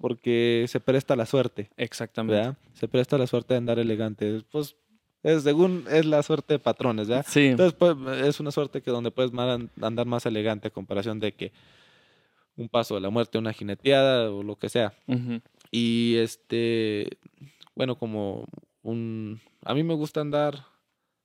Porque 0.00 0.64
se 0.68 0.78
presta 0.78 1.16
la 1.16 1.26
suerte. 1.26 1.70
Exactamente. 1.76 2.56
Se 2.74 2.86
presta 2.86 3.18
la 3.18 3.26
suerte 3.26 3.54
de 3.54 3.58
andar 3.58 3.80
elegante. 3.80 4.44
Pues 4.48 4.76
es, 5.22 5.42
según 5.42 5.84
es 5.90 6.06
la 6.06 6.22
suerte 6.22 6.54
de 6.54 6.58
patrones, 6.58 7.08
¿verdad? 7.08 7.26
Sí. 7.28 7.46
Entonces, 7.46 7.74
pues, 7.74 7.96
es 8.24 8.40
una 8.40 8.50
suerte 8.50 8.82
que 8.82 8.90
donde 8.90 9.10
puedes 9.10 9.32
andar 9.34 10.06
más 10.06 10.26
elegante 10.26 10.68
a 10.68 10.72
comparación 10.72 11.20
de 11.20 11.32
que 11.32 11.52
un 12.56 12.68
paso 12.68 12.96
de 12.96 13.00
la 13.00 13.10
muerte, 13.10 13.38
una 13.38 13.52
jineteada 13.52 14.30
o 14.30 14.42
lo 14.42 14.56
que 14.56 14.68
sea. 14.68 14.92
Y 15.70 16.16
este, 16.16 17.18
bueno, 17.74 17.96
como 17.96 18.46
un... 18.82 19.40
A 19.64 19.74
mí 19.74 19.82
me 19.82 19.94
gusta 19.94 20.20
andar 20.20 20.64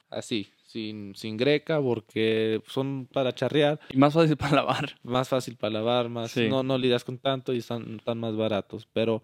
así, 0.10 0.50
sin, 0.66 1.16
sin 1.16 1.38
greca, 1.38 1.82
porque 1.82 2.62
son 2.68 3.08
para 3.12 3.34
charrear. 3.34 3.80
Y 3.90 3.98
más 3.98 4.14
fácil 4.14 4.38
para 4.38 4.58
lavar. 4.58 4.96
Más 5.04 5.28
fácil 5.28 5.56
para 5.56 5.74
lavar, 5.74 6.10
más 6.10 6.36
no, 6.38 6.64
no 6.64 6.78
lidias 6.78 7.04
con 7.04 7.18
tanto 7.18 7.54
y 7.54 7.58
están, 7.58 7.96
están 7.98 8.20
más 8.20 8.36
baratos. 8.36 8.88
Pero 8.94 9.24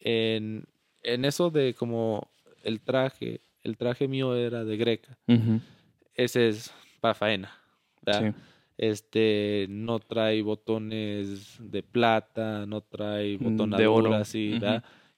en, 0.00 0.64
en 1.04 1.24
eso 1.24 1.50
de 1.50 1.74
como 1.74 2.28
el 2.62 2.80
traje, 2.80 3.40
el 3.62 3.76
traje 3.76 4.08
mío 4.08 4.34
era 4.34 4.64
de 4.64 4.76
greca. 4.76 5.16
Ese 6.14 6.48
es 6.48 6.72
para 7.00 7.14
faena. 7.14 7.52
Este 8.76 9.66
no 9.68 10.00
trae 10.00 10.42
botones 10.42 11.58
de 11.60 11.82
plata, 11.82 12.66
no 12.66 12.80
trae 12.80 13.38
mm, 13.38 13.42
botones 13.42 13.78
de 13.78 13.86
oro, 13.86 14.14
así, 14.14 14.58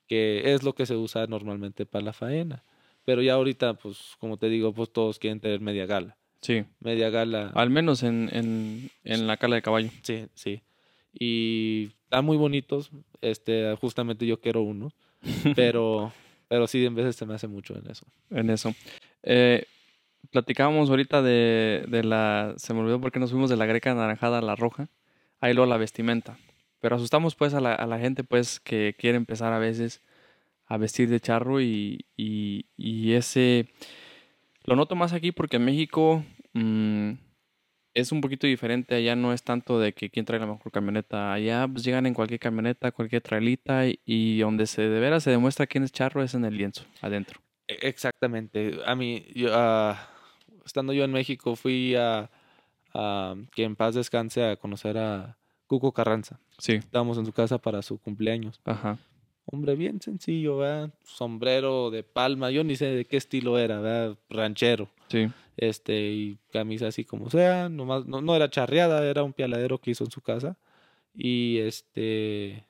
Que 0.06 0.54
es 0.54 0.62
lo 0.62 0.74
que 0.74 0.86
se 0.86 0.94
usa 0.94 1.26
normalmente 1.26 1.86
para 1.86 2.04
la 2.04 2.12
faena. 2.12 2.62
Pero 3.04 3.22
ya 3.22 3.34
ahorita, 3.34 3.74
pues, 3.74 4.16
como 4.18 4.36
te 4.36 4.48
digo, 4.48 4.72
pues 4.72 4.92
todos 4.92 5.18
quieren 5.18 5.40
tener 5.40 5.60
media 5.60 5.86
gala. 5.86 6.16
Sí. 6.40 6.64
Media 6.80 7.08
gala. 7.08 7.50
Al 7.54 7.70
menos 7.70 8.02
en, 8.02 8.28
en, 8.32 8.90
en 9.04 9.26
la 9.26 9.36
cala 9.36 9.56
de 9.56 9.62
caballo. 9.62 9.90
Sí, 10.02 10.26
sí. 10.34 10.60
Y 11.12 11.92
están 12.02 12.24
muy 12.24 12.36
bonitos. 12.36 12.90
Este, 13.20 13.74
justamente 13.76 14.26
yo 14.26 14.40
quiero 14.40 14.62
uno. 14.62 14.92
Pero 15.54 16.12
pero 16.48 16.66
sí, 16.66 16.84
en 16.84 16.94
veces 16.94 17.16
se 17.16 17.26
me 17.26 17.34
hace 17.34 17.48
mucho 17.48 17.76
en 17.76 17.90
eso. 17.90 18.06
En 18.30 18.50
eso. 18.50 18.74
Eh, 19.22 19.64
platicábamos 20.30 20.90
ahorita 20.90 21.22
de, 21.22 21.84
de, 21.88 22.04
la. 22.04 22.54
Se 22.56 22.72
me 22.72 22.80
olvidó 22.80 23.00
porque 23.00 23.18
nos 23.18 23.30
fuimos 23.30 23.50
de 23.50 23.56
la 23.56 23.66
greca 23.66 23.90
anaranjada 23.90 24.38
a 24.38 24.42
la 24.42 24.54
roja. 24.54 24.88
Ahí 25.40 25.54
luego 25.54 25.68
la 25.68 25.76
vestimenta. 25.76 26.38
Pero 26.80 26.96
asustamos 26.96 27.34
pues 27.34 27.54
a 27.54 27.60
la, 27.60 27.74
a 27.74 27.86
la 27.86 27.98
gente 27.98 28.22
pues 28.22 28.60
que 28.60 28.94
quiere 28.98 29.16
empezar 29.16 29.52
a 29.52 29.58
veces 29.58 30.02
a 30.66 30.76
vestir 30.76 31.08
de 31.08 31.20
charro 31.20 31.60
y, 31.60 32.06
y, 32.16 32.66
y 32.76 33.14
ese. 33.14 33.68
Lo 34.64 34.76
noto 34.76 34.94
más 34.94 35.12
aquí 35.12 35.32
porque 35.32 35.56
en 35.56 35.64
México. 35.64 36.24
Mmm, 36.52 37.12
es 37.96 38.12
un 38.12 38.20
poquito 38.20 38.46
diferente. 38.46 38.94
Allá 38.94 39.16
no 39.16 39.32
es 39.32 39.42
tanto 39.42 39.80
de 39.80 39.94
que 39.94 40.10
quién 40.10 40.26
trae 40.26 40.38
la 40.38 40.46
mejor 40.46 40.70
camioneta. 40.70 41.32
Allá 41.32 41.66
pues, 41.66 41.82
llegan 41.82 42.04
en 42.04 42.12
cualquier 42.12 42.38
camioneta, 42.38 42.92
cualquier 42.92 43.22
trailita 43.22 43.84
y, 43.86 44.38
donde 44.38 44.66
se 44.66 44.82
de 44.82 45.00
veras 45.00 45.22
se 45.22 45.30
demuestra 45.30 45.66
quién 45.66 45.82
es 45.82 45.92
charro 45.92 46.22
es 46.22 46.34
en 46.34 46.44
el 46.44 46.56
lienzo, 46.56 46.84
adentro. 47.00 47.40
E, 47.66 47.78
exactamente. 47.88 48.78
A 48.84 48.94
mí, 48.94 49.24
yo, 49.34 49.48
ah, 49.52 50.10
estando 50.66 50.92
yo 50.92 51.04
en 51.04 51.12
México, 51.12 51.56
fui 51.56 51.94
a, 51.94 52.30
que 53.54 53.64
en 53.64 53.76
paz 53.76 53.94
descanse 53.94 54.44
a 54.44 54.56
conocer 54.56 54.98
a 54.98 55.38
Cuco 55.66 55.92
Carranza. 55.92 56.38
Sí. 56.58 56.74
Estábamos 56.74 57.16
en 57.16 57.24
su 57.24 57.32
casa 57.32 57.56
para 57.56 57.80
su 57.80 57.98
cumpleaños. 57.98 58.60
Ajá. 58.66 58.98
Hombre, 59.46 59.74
bien 59.74 60.02
sencillo, 60.02 60.58
¿verdad? 60.58 60.90
Sombrero 61.02 61.90
de 61.90 62.02
palma, 62.02 62.50
yo 62.50 62.62
ni 62.62 62.76
sé 62.76 62.86
de 62.86 63.04
qué 63.06 63.16
estilo 63.16 63.58
era, 63.58 63.80
¿verdad? 63.80 64.18
Ranchero. 64.28 64.90
Sí 65.08 65.30
este, 65.56 66.10
y 66.10 66.38
camisa 66.52 66.88
así 66.88 67.04
como 67.04 67.30
sea, 67.30 67.68
nomás, 67.68 68.06
no, 68.06 68.20
no 68.20 68.36
era 68.36 68.50
charreada, 68.50 69.08
era 69.08 69.22
un 69.22 69.32
pialadero 69.32 69.78
que 69.78 69.90
hizo 69.90 70.04
en 70.04 70.10
su 70.10 70.20
casa. 70.20 70.56
Y 71.14 71.58
este, 71.58 72.66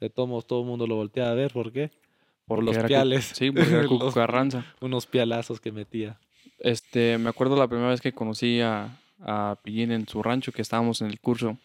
de 0.00 0.10
todos 0.10 0.46
todo 0.46 0.62
el 0.62 0.66
mundo 0.66 0.86
lo 0.86 0.96
voltea 0.96 1.30
a 1.30 1.34
ver, 1.34 1.52
¿por 1.52 1.72
qué? 1.72 1.90
Por 2.46 2.64
los 2.64 2.76
piales. 2.78 3.32
sí, 3.34 3.50
porque 3.50 3.70
era 3.70 3.86
Cuco 3.88 4.10
Carranza. 4.12 4.66
Unos 4.80 5.06
pialazos 5.06 5.60
que 5.60 5.70
metía. 5.70 6.18
Este, 6.58 7.18
me 7.18 7.30
acuerdo 7.30 7.56
la 7.56 7.68
primera 7.68 7.90
vez 7.90 8.00
que 8.00 8.12
conocí 8.12 8.60
a, 8.60 8.98
a 9.20 9.56
Pillín 9.62 9.92
en 9.92 10.08
su 10.08 10.22
rancho, 10.22 10.52
que 10.52 10.62
estábamos 10.62 11.00
en 11.00 11.08
el 11.08 11.20
curso, 11.20 11.56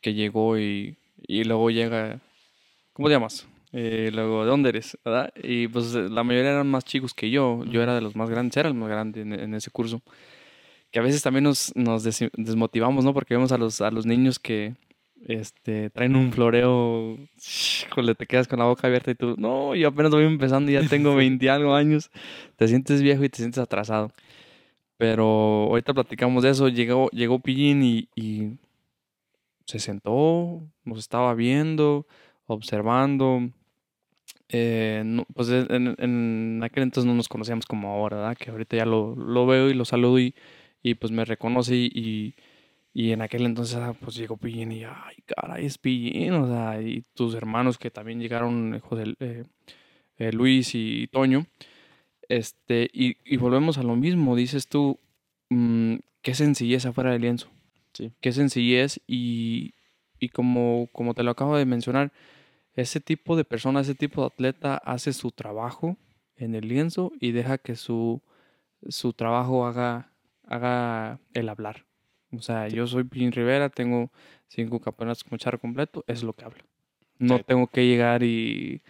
que 0.00 0.14
llegó 0.14 0.58
y, 0.58 0.96
y 1.26 1.44
luego 1.44 1.70
llega, 1.70 2.20
¿cómo 2.94 3.08
te 3.08 3.14
llamas? 3.14 3.46
Eh, 3.78 4.10
luego, 4.10 4.42
¿de 4.42 4.50
dónde 4.50 4.70
eres? 4.70 4.96
¿verdad? 5.04 5.30
Y 5.42 5.68
pues 5.68 5.92
la 5.92 6.24
mayoría 6.24 6.52
eran 6.52 6.66
más 6.66 6.82
chicos 6.82 7.12
que 7.12 7.30
yo. 7.30 7.62
Yo 7.66 7.82
era 7.82 7.94
de 7.94 8.00
los 8.00 8.16
más 8.16 8.30
grandes, 8.30 8.56
era 8.56 8.70
el 8.70 8.74
más 8.74 8.88
grande 8.88 9.20
en, 9.20 9.54
ese 9.54 9.70
curso. 9.70 10.00
Que 10.90 10.98
a 10.98 11.02
veces 11.02 11.22
también 11.22 11.44
nos, 11.44 11.76
nos 11.76 12.02
desmotivamos, 12.02 13.04
¿no? 13.04 13.12
Porque 13.12 13.34
vemos 13.34 13.52
a 13.52 13.58
los, 13.58 13.82
a 13.82 13.90
los 13.90 14.06
niños 14.06 14.38
que 14.38 14.76
este, 15.26 15.90
traen 15.90 16.16
un 16.16 16.32
floreo, 16.32 17.18
le 17.96 18.14
te 18.14 18.26
quedas 18.26 18.48
con 18.48 18.60
la 18.60 18.64
boca 18.64 18.86
abierta 18.86 19.10
y 19.10 19.14
tú, 19.14 19.34
no, 19.36 19.74
yo 19.74 19.88
apenas 19.88 20.10
voy 20.10 20.24
empezando 20.24 20.70
y 20.70 20.74
ya 20.74 20.88
tengo 20.88 21.14
20 21.16 21.50
algo 21.50 21.74
años. 21.74 22.10
Te 22.56 22.68
sientes 22.68 23.02
viejo 23.02 23.24
y 23.24 23.28
te 23.28 23.38
sientes 23.38 23.58
atrasado. 23.58 24.10
Pero 24.96 25.24
ahorita 25.68 25.92
platicamos 25.92 26.44
de 26.44 26.50
eso. 26.50 26.68
Llegó, 26.68 27.10
llegó 27.10 27.40
Pillín 27.40 27.82
y, 27.82 28.08
y 28.14 28.56
se 29.66 29.78
sentó, 29.80 30.62
nos 30.84 30.98
estaba 30.98 31.34
viendo 31.34 32.06
observando. 32.46 33.50
Eh, 34.48 35.24
pues 35.34 35.48
en, 35.50 36.60
aquel 36.62 36.84
entonces 36.84 37.06
no 37.06 37.14
nos 37.14 37.28
conocíamos 37.28 37.66
como 37.66 37.90
ahora, 37.90 38.18
¿verdad? 38.18 38.36
Que 38.36 38.50
ahorita 38.50 38.76
ya 38.76 38.86
lo, 38.86 39.16
lo 39.16 39.46
veo 39.46 39.70
y 39.70 39.74
lo 39.74 39.84
saludo 39.84 40.20
y, 40.20 40.34
y 40.82 40.94
pues 40.94 41.10
me 41.12 41.24
reconoce 41.24 41.74
y, 41.74 42.34
y, 42.94 43.10
en 43.12 43.22
aquel 43.22 43.44
entonces 43.44 43.78
pues 44.00 44.14
llegó 44.14 44.36
Pillín 44.36 44.72
y 44.72 44.84
ay, 44.84 45.16
caray, 45.26 45.66
es 45.66 45.78
Pillín, 45.78 46.32
o 46.34 46.46
sea, 46.46 46.80
y 46.80 47.02
tus 47.14 47.34
hermanos 47.34 47.76
que 47.76 47.90
también 47.90 48.20
llegaron, 48.20 48.78
José, 48.80 49.14
eh, 49.20 49.44
eh, 50.18 50.32
Luis 50.32 50.74
y 50.74 51.08
Toño, 51.08 51.46
este, 52.28 52.88
y, 52.92 53.16
y, 53.24 53.36
volvemos 53.36 53.78
a 53.78 53.82
lo 53.82 53.96
mismo, 53.96 54.36
dices 54.36 54.68
tú, 54.68 54.98
mmm, 55.50 55.96
qué 56.22 56.34
sencillez 56.34 56.86
afuera 56.86 57.10
del 57.12 57.22
lienzo, 57.22 57.48
sí. 57.92 58.12
qué 58.20 58.32
sencillez 58.32 59.00
y, 59.08 59.74
y 60.20 60.28
como, 60.28 60.88
como 60.92 61.14
te 61.14 61.24
lo 61.24 61.32
acabo 61.32 61.56
de 61.56 61.66
mencionar, 61.66 62.12
ese 62.76 63.00
tipo 63.00 63.36
de 63.36 63.44
persona, 63.44 63.80
ese 63.80 63.94
tipo 63.94 64.20
de 64.20 64.28
atleta 64.28 64.76
hace 64.76 65.12
su 65.12 65.32
trabajo 65.32 65.96
en 66.36 66.54
el 66.54 66.68
lienzo 66.68 67.10
y 67.18 67.32
deja 67.32 67.56
que 67.58 67.74
su, 67.74 68.22
su 68.88 69.14
trabajo 69.14 69.66
haga, 69.66 70.12
haga 70.44 71.18
el 71.32 71.48
hablar. 71.48 71.86
O 72.32 72.42
sea, 72.42 72.68
yo 72.68 72.86
soy 72.86 73.04
Pin 73.04 73.32
Rivera, 73.32 73.70
tengo 73.70 74.12
cinco 74.48 74.78
campeonatos 74.78 75.24
con 75.24 75.38
charro 75.38 75.58
completo, 75.58 76.04
es 76.06 76.22
lo 76.22 76.34
que 76.34 76.44
hablo. 76.44 76.62
No 77.18 77.40
tengo 77.42 77.66
que 77.66 77.86
llegar 77.86 78.22
y, 78.22 78.82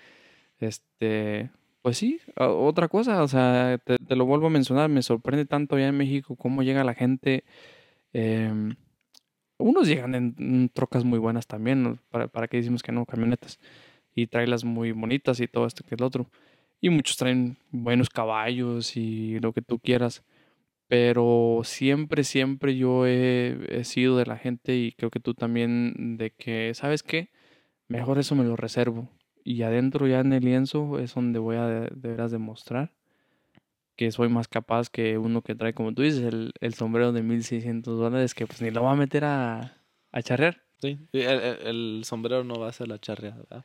este, 0.59 1.51
pues 1.81 1.97
sí, 1.97 2.19
otra 2.35 2.89
cosa, 2.89 3.23
o 3.23 3.29
sea, 3.29 3.79
te, 3.79 4.17
lo 4.17 4.27
vuelvo 4.27 4.49
a 4.49 4.51
mencionar, 4.51 4.91
me 4.91 5.03
sorprende 5.03 5.45
tanto 5.45 5.77
allá 5.77 5.87
en 5.87 5.97
México 5.97 6.35
cómo 6.35 6.65
llega 6.65 6.83
la 6.83 6.95
gente. 6.95 7.45
Eh, 8.13 8.75
unos 9.59 9.89
llegan 9.89 10.15
en, 10.15 10.69
trocas 10.71 11.05
muy 11.05 11.19
buenas 11.19 11.47
también, 11.47 11.99
para, 12.11 12.29
para 12.29 12.49
que 12.49 12.59
decimos 12.59 12.83
que 12.83 12.93
no, 12.93 13.07
camionetas. 13.07 13.59
Y 14.15 14.29
las 14.47 14.65
muy 14.65 14.93
bonitas 14.93 15.41
y 15.41 15.49
todo 15.49 15.67
esto 15.67 15.85
que 15.85 15.95
es 15.95 16.01
lo 16.01 16.07
otro. 16.07 16.31
Y 16.81 16.91
muchos 16.91 17.17
traen 17.17 17.59
buenos 17.71 18.11
caballos 18.11 18.97
y 18.97 19.39
lo 19.41 19.53
que 19.53 19.63
tú 19.63 19.79
quieras. 19.79 20.25
Pero 20.89 21.63
siempre, 21.65 22.25
siempre 22.25 22.77
yo 22.77 23.07
he, 23.07 23.83
sido 23.85 24.17
de 24.17 24.27
la 24.27 24.39
gente 24.39 24.77
y 24.77 24.93
creo 24.93 25.11
que 25.11 25.21
tú 25.21 25.35
también, 25.35 26.17
de 26.19 26.31
que, 26.31 26.73
¿sabes 26.75 27.03
qué? 27.03 27.31
Mejor 27.89 28.19
eso 28.19 28.35
me 28.35 28.45
lo 28.45 28.57
reservo. 28.57 29.11
Y 29.45 29.63
adentro 29.63 30.07
ya 30.07 30.21
en 30.21 30.33
el 30.33 30.45
lienzo 30.45 30.99
es 30.99 31.15
donde 31.15 31.39
voy 31.39 31.57
a 31.57 31.67
de, 31.67 31.81
de 31.95 32.11
veras 32.11 32.31
demostrar 32.33 32.96
que 33.97 34.13
soy 34.13 34.29
más 34.29 34.47
capaz 34.47 34.91
que 34.91 35.19
uno 35.19 35.43
que 35.43 35.55
trae, 35.55 35.73
como 35.73 35.93
tú 35.95 36.03
dices, 36.03 36.23
el, 36.23 36.53
el 36.61 36.75
sombrero 36.75 37.13
de 37.13 37.23
1600 37.23 37.99
dólares, 37.99 38.35
que 38.35 38.47
pues 38.47 38.61
ni 38.63 38.71
lo 38.71 38.83
va 38.83 38.93
a 38.93 38.97
meter 38.97 39.25
a, 39.25 39.83
a 40.13 40.23
charrear. 40.23 40.63
Sí, 40.81 40.99
el, 41.13 41.41
el, 41.67 42.03
sombrero 42.05 42.45
no 42.45 42.61
va 42.61 42.69
a 42.69 42.73
ser 42.73 42.89
la 42.89 42.99
charreada. 42.99 43.65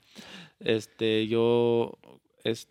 Este, 0.59 1.27
yo 1.27 1.97
es, 2.45 2.69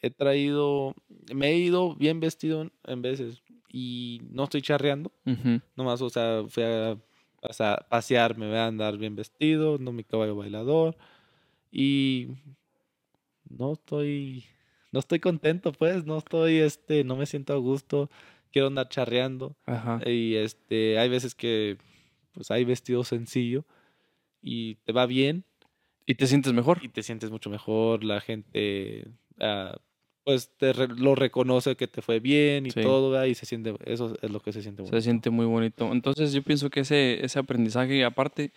he 0.00 0.10
traído, 0.10 0.94
me 1.34 1.48
he 1.48 1.56
ido 1.56 1.96
bien 1.96 2.20
vestido 2.20 2.70
en 2.84 3.02
veces 3.02 3.42
y 3.68 4.20
no 4.30 4.44
estoy 4.44 4.62
charreando. 4.62 5.10
Nomás, 5.74 6.00
o 6.00 6.10
sea, 6.10 6.44
fui 6.48 6.62
a, 6.62 6.92
a 6.92 7.86
pasear, 7.88 8.38
me 8.38 8.46
voy 8.46 8.56
a 8.56 8.66
andar 8.66 8.96
bien 8.96 9.16
vestido, 9.16 9.78
no 9.78 9.92
mi 9.92 10.04
caballo 10.04 10.36
bailador. 10.36 10.96
Y 11.72 12.28
no 13.50 13.72
estoy 13.72 14.44
no 14.92 15.00
estoy 15.00 15.20
contento, 15.20 15.72
pues, 15.72 16.04
no 16.04 16.18
estoy, 16.18 16.58
este, 16.58 17.04
no 17.04 17.16
me 17.16 17.26
siento 17.26 17.52
a 17.52 17.56
gusto, 17.56 18.10
quiero 18.52 18.68
andar 18.68 18.88
charreando. 18.88 19.56
Ajá. 19.66 20.00
Y 20.06 20.36
este, 20.36 20.98
hay 20.98 21.08
veces 21.08 21.34
que, 21.34 21.78
pues, 22.32 22.50
hay 22.50 22.64
vestido 22.64 23.04
sencillo 23.04 23.64
y 24.42 24.76
te 24.76 24.92
va 24.92 25.06
bien. 25.06 25.44
Y 26.06 26.14
te 26.14 26.26
sientes 26.26 26.52
mejor. 26.52 26.80
Y 26.82 26.88
te 26.88 27.02
sientes 27.02 27.30
mucho 27.30 27.50
mejor, 27.50 28.02
la 28.02 28.20
gente, 28.20 29.08
ah, 29.40 29.76
pues 30.24 30.50
te 30.56 30.74
lo 30.74 31.14
reconoce 31.14 31.76
que 31.76 31.86
te 31.86 32.02
fue 32.02 32.20
bien 32.20 32.66
y 32.66 32.70
todo, 32.70 33.10
¿verdad? 33.10 33.26
y 33.26 33.34
se 33.34 33.46
siente, 33.46 33.74
eso 33.86 34.14
es 34.20 34.30
lo 34.30 34.40
que 34.40 34.52
se 34.52 34.60
siente 34.60 34.82
bonito. 34.82 34.96
Se 34.96 35.02
siente 35.02 35.30
muy 35.30 35.46
bonito. 35.46 35.90
Entonces 35.90 36.32
yo 36.32 36.42
pienso 36.42 36.68
que 36.68 36.80
ese, 36.80 37.24
ese 37.24 37.38
aprendizaje, 37.38 38.04
aparte, 38.04 38.52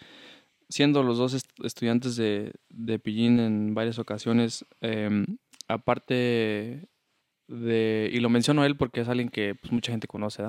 siendo 0.67 1.01
los 1.03 1.17
dos 1.17 1.33
estudiantes 1.63 2.15
de, 2.15 2.51
de 2.69 2.99
Pillín 2.99 3.39
en 3.39 3.73
varias 3.73 3.99
ocasiones, 3.99 4.65
em, 4.81 5.25
aparte 5.71 6.87
de, 7.47 8.09
y 8.11 8.19
lo 8.19 8.29
menciono 8.29 8.61
a 8.61 8.65
él 8.65 8.75
porque 8.75 9.01
es 9.01 9.09
alguien 9.09 9.29
que 9.29 9.55
pues, 9.55 9.71
mucha 9.71 9.91
gente 9.91 10.07
conoce. 10.07 10.43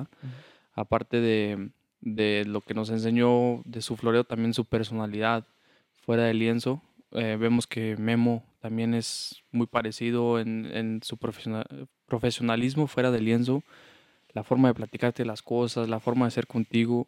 Aparte 0.74 1.20
de, 1.20 1.70
de 2.00 2.44
lo 2.46 2.60
que 2.60 2.74
nos 2.74 2.90
enseñó 2.90 3.62
de 3.64 3.82
su 3.82 3.96
floreo, 3.96 4.24
también 4.24 4.54
su 4.54 4.64
personalidad 4.64 5.46
fuera 6.04 6.24
del 6.24 6.38
lienzo. 6.38 6.82
Eh, 7.12 7.36
vemos 7.38 7.66
que 7.66 7.96
Memo 7.96 8.44
también 8.60 8.94
es 8.94 9.42
muy 9.50 9.66
parecido 9.66 10.40
en, 10.40 10.66
en 10.72 11.02
su 11.02 11.18
profesionalismo 12.06 12.86
fuera 12.86 13.10
del 13.10 13.24
lienzo, 13.24 13.62
la 14.32 14.44
forma 14.44 14.68
de 14.68 14.74
platicarte 14.74 15.24
las 15.24 15.42
cosas, 15.42 15.88
la 15.88 16.00
forma 16.00 16.24
de 16.24 16.30
ser 16.30 16.46
contigo. 16.46 17.06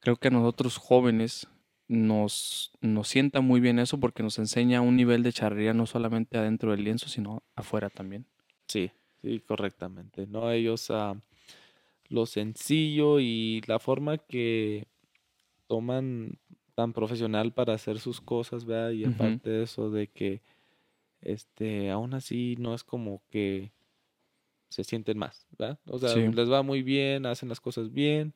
Creo 0.00 0.16
que 0.16 0.28
a 0.28 0.32
nosotros 0.32 0.76
jóvenes 0.76 1.46
nos, 1.88 2.72
nos 2.80 3.08
sienta 3.08 3.40
muy 3.40 3.60
bien 3.60 3.78
eso 3.78 3.98
porque 4.00 4.22
nos 4.22 4.38
enseña 4.38 4.80
un 4.80 4.96
nivel 4.96 5.22
de 5.22 5.32
charrería 5.32 5.74
no 5.74 5.86
solamente 5.86 6.38
adentro 6.38 6.70
del 6.70 6.84
lienzo, 6.84 7.08
sino 7.08 7.42
afuera 7.54 7.90
también. 7.90 8.26
Sí, 8.68 8.90
sí, 9.22 9.40
correctamente. 9.40 10.26
No, 10.26 10.50
ellos 10.50 10.88
uh, 10.90 11.18
lo 12.08 12.26
sencillo 12.26 13.20
y 13.20 13.62
la 13.66 13.78
forma 13.78 14.18
que 14.18 14.86
toman 15.66 16.38
tan 16.74 16.92
profesional 16.92 17.52
para 17.52 17.74
hacer 17.74 17.98
sus 17.98 18.20
cosas, 18.20 18.64
¿verdad? 18.64 18.90
Y 18.90 19.04
aparte 19.04 19.50
de 19.50 19.62
eso, 19.62 19.90
de 19.90 20.08
que 20.08 20.42
este, 21.20 21.90
aún 21.90 22.14
así 22.14 22.56
no 22.58 22.74
es 22.74 22.84
como 22.84 23.22
que 23.30 23.72
se 24.68 24.84
sienten 24.84 25.18
más, 25.18 25.46
¿verdad? 25.56 25.78
O 25.86 25.98
sea, 25.98 26.16
les 26.16 26.50
va 26.50 26.62
muy 26.62 26.82
bien, 26.82 27.26
hacen 27.26 27.48
las 27.48 27.60
cosas 27.60 27.92
bien 27.92 28.34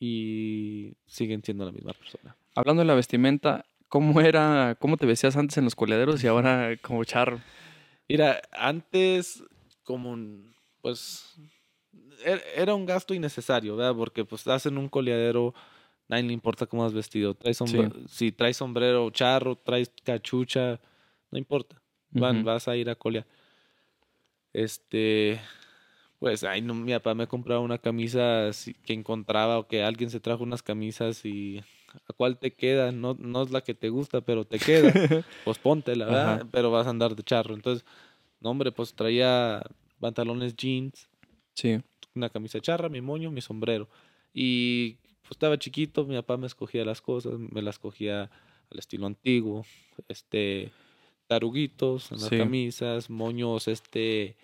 y 0.00 0.94
siguen 1.06 1.42
siendo 1.44 1.64
la 1.64 1.72
misma 1.72 1.92
persona. 1.92 2.36
Hablando 2.54 2.80
de 2.82 2.86
la 2.86 2.94
vestimenta, 2.94 3.64
¿cómo 3.88 4.20
era, 4.20 4.76
cómo 4.78 4.96
te 4.96 5.06
vestías 5.06 5.36
antes 5.36 5.58
en 5.58 5.64
los 5.64 5.74
coleaderos 5.74 6.22
y 6.22 6.26
ahora 6.26 6.76
como 6.82 7.04
charro? 7.04 7.40
Mira, 8.08 8.42
antes 8.52 9.42
como, 9.82 10.16
pues, 10.80 11.36
er, 12.24 12.42
era 12.54 12.74
un 12.74 12.86
gasto 12.86 13.14
innecesario, 13.14 13.76
¿verdad? 13.76 13.94
Porque 13.94 14.24
pues 14.24 14.46
hacen 14.46 14.78
un 14.78 14.88
coleadero 14.88 15.54
nadie 16.08 16.24
le 16.24 16.32
importa 16.32 16.66
cómo 16.66 16.84
has 16.84 16.92
vestido. 16.92 17.34
Traes 17.34 17.58
Si 18.08 18.32
traes 18.32 18.56
sombrero 18.56 19.10
charro, 19.10 19.56
traes 19.56 19.92
cachucha, 20.04 20.80
no 21.30 21.38
importa. 21.38 21.80
Van, 22.10 22.44
Vas 22.44 22.68
a 22.68 22.76
ir 22.76 22.88
a 22.88 22.94
colear. 22.94 23.26
Este, 24.52 25.40
pues, 26.20 26.44
ay, 26.44 26.62
no, 26.62 26.74
mi 26.74 26.92
papá 26.92 27.14
me 27.14 27.26
compraba 27.26 27.60
una 27.60 27.78
camisa 27.78 28.50
que 28.84 28.92
encontraba 28.92 29.58
o 29.58 29.66
que 29.66 29.82
alguien 29.82 30.10
se 30.10 30.20
trajo 30.20 30.44
unas 30.44 30.62
camisas 30.62 31.24
y 31.24 31.64
a 32.08 32.12
cuál 32.12 32.38
te 32.38 32.52
queda, 32.52 32.92
no, 32.92 33.14
no 33.18 33.42
es 33.42 33.50
la 33.50 33.62
que 33.62 33.74
te 33.74 33.88
gusta, 33.88 34.20
pero 34.20 34.44
te 34.44 34.58
queda. 34.58 34.92
pues 35.44 35.58
ponte, 35.58 35.96
la 35.96 36.06
verdad, 36.06 36.46
pero 36.50 36.70
vas 36.70 36.86
a 36.86 36.90
andar 36.90 37.14
de 37.14 37.22
charro. 37.22 37.54
Entonces, 37.54 37.84
no, 38.40 38.50
hombre, 38.50 38.72
pues 38.72 38.94
traía 38.94 39.62
pantalones 40.00 40.56
jeans. 40.56 41.08
Sí. 41.54 41.80
Una 42.14 42.28
camisa 42.28 42.60
charra, 42.60 42.88
mi 42.88 43.00
moño, 43.00 43.30
mi 43.30 43.40
sombrero. 43.40 43.88
Y 44.32 44.94
pues 45.22 45.32
estaba 45.32 45.58
chiquito, 45.58 46.04
mi 46.04 46.14
papá 46.16 46.36
me 46.36 46.46
escogía 46.46 46.84
las 46.84 47.00
cosas, 47.00 47.38
me 47.38 47.62
las 47.62 47.78
cogía 47.78 48.30
al 48.70 48.78
estilo 48.78 49.06
antiguo, 49.06 49.64
este, 50.08 50.70
taruguitos 51.26 52.12
en 52.12 52.20
las 52.20 52.30
camisas, 52.30 53.08
moños, 53.10 53.68
este, 53.68 54.36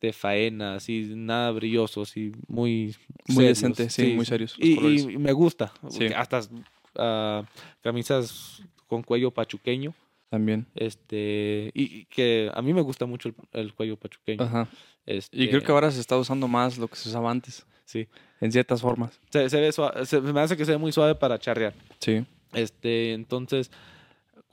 de 0.00 0.12
faena, 0.12 0.74
así, 0.74 1.12
nada 1.14 1.50
brillosos 1.52 2.16
y 2.16 2.32
muy 2.48 2.94
Muy 3.28 3.44
decente, 3.46 3.88
sí, 3.90 4.14
muy 4.14 4.26
serios. 4.26 4.54
Y, 4.58 5.18
me 5.18 5.32
gusta, 5.32 5.72
hasta 6.16 6.40
uh, 6.40 7.44
camisas 7.80 8.62
con 8.86 9.02
cuello 9.02 9.30
pachuqueño. 9.30 9.94
También. 10.28 10.66
Este, 10.74 11.70
y, 11.74 12.04
que 12.04 12.50
a 12.54 12.62
mí 12.62 12.72
me 12.72 12.82
gusta 12.82 13.04
mucho 13.04 13.32
el, 13.52 13.74
cuello 13.74 13.96
pachuqueño. 13.96 14.42
Ajá. 14.42 14.68
Este, 15.04 15.36
y 15.36 15.48
creo 15.48 15.62
que 15.62 15.72
ahora 15.72 15.90
se 15.90 16.00
está 16.00 16.16
usando 16.16 16.46
más 16.46 16.78
lo 16.78 16.86
que 16.86 16.96
se 16.96 17.08
usaba 17.08 17.30
antes. 17.30 17.66
Sí. 17.84 18.06
En 18.40 18.52
ciertas 18.52 18.80
formas. 18.80 19.18
Se, 19.30 19.48
ve 19.60 19.72
se 19.72 20.20
me 20.20 20.40
hace 20.40 20.56
que 20.56 20.64
se 20.64 20.72
ve 20.72 20.78
muy 20.78 20.92
suave 20.92 21.16
para 21.16 21.38
charrear. 21.38 21.74
Sí. 21.98 22.24
Este, 22.52 23.12
entonces, 23.12 23.72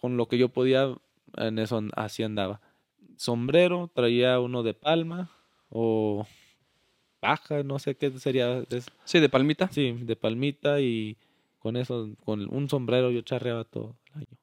con 0.02 0.18
lo 0.18 0.28
que 0.28 0.40
yo 0.40 0.50
podía, 0.50 0.96
en 1.36 1.60
eso 1.60 1.82
así 1.96 2.24
andaba. 2.24 2.60
Sombrero, 3.18 3.92
traía 3.94 4.40
uno 4.40 4.64
de 4.64 4.74
palma 4.74 5.30
o 5.70 6.26
paja, 7.20 7.64
no 7.64 7.80
sé 7.80 7.96
qué 7.96 8.12
sería. 8.12 8.64
Sí, 9.04 9.20
de 9.20 9.30
palmita. 9.30 9.70
Sí, 9.72 9.92
de 9.92 10.16
palmita 10.16 10.80
y 10.80 11.18
con 11.60 11.76
eso, 11.76 12.10
con 12.24 12.54
un 12.54 12.70
sombrero 12.70 13.12
yo 13.12 13.22
charreaba 13.22 13.64
todo 13.66 13.96
el 14.14 14.20
año. 14.20 14.38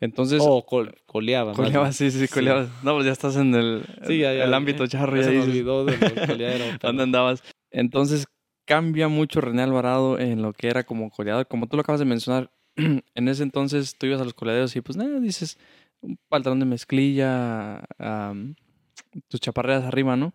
Entonces. 0.00 0.42
O 0.44 0.64
coleaba. 1.06 1.52
Coleaba, 1.52 1.92
sí, 1.92 2.10
sí, 2.10 2.26
coleaba. 2.26 2.68
No, 2.82 2.94
pues 2.94 3.06
ya 3.06 3.12
estás 3.12 3.36
en 3.36 3.54
el, 3.54 3.84
el 4.08 4.54
ámbito 4.54 4.86
charro. 4.86 5.16
Ya, 5.16 5.24
se 5.24 5.30
me 5.30 5.42
olvidó 5.42 5.84
de 5.84 5.96
¿Dónde 6.82 7.02
andabas? 7.02 7.42
Entonces 7.70 8.26
cambia 8.64 9.08
mucho 9.08 9.40
René 9.40 9.62
Alvarado 9.62 10.18
en 10.18 10.42
lo 10.42 10.52
que 10.52 10.68
era 10.68 10.84
como 10.84 11.10
coleador. 11.10 11.46
Como 11.46 11.66
tú 11.66 11.76
lo 11.76 11.82
acabas 11.82 11.98
de 11.98 12.06
mencionar, 12.06 12.50
en 12.76 13.28
ese 13.28 13.42
entonces 13.42 13.96
tú 13.98 14.06
ibas 14.06 14.20
a 14.20 14.24
los 14.24 14.34
coleaderos 14.34 14.74
y 14.74 14.80
pues 14.80 14.96
nada, 14.96 15.20
dices 15.20 15.58
un 16.00 16.18
pantalón 16.28 16.60
de 16.60 16.66
mezclilla, 16.66 17.84
tus 19.28 19.40
chaparreras 19.40 19.84
arriba, 19.84 20.16
¿no? 20.16 20.32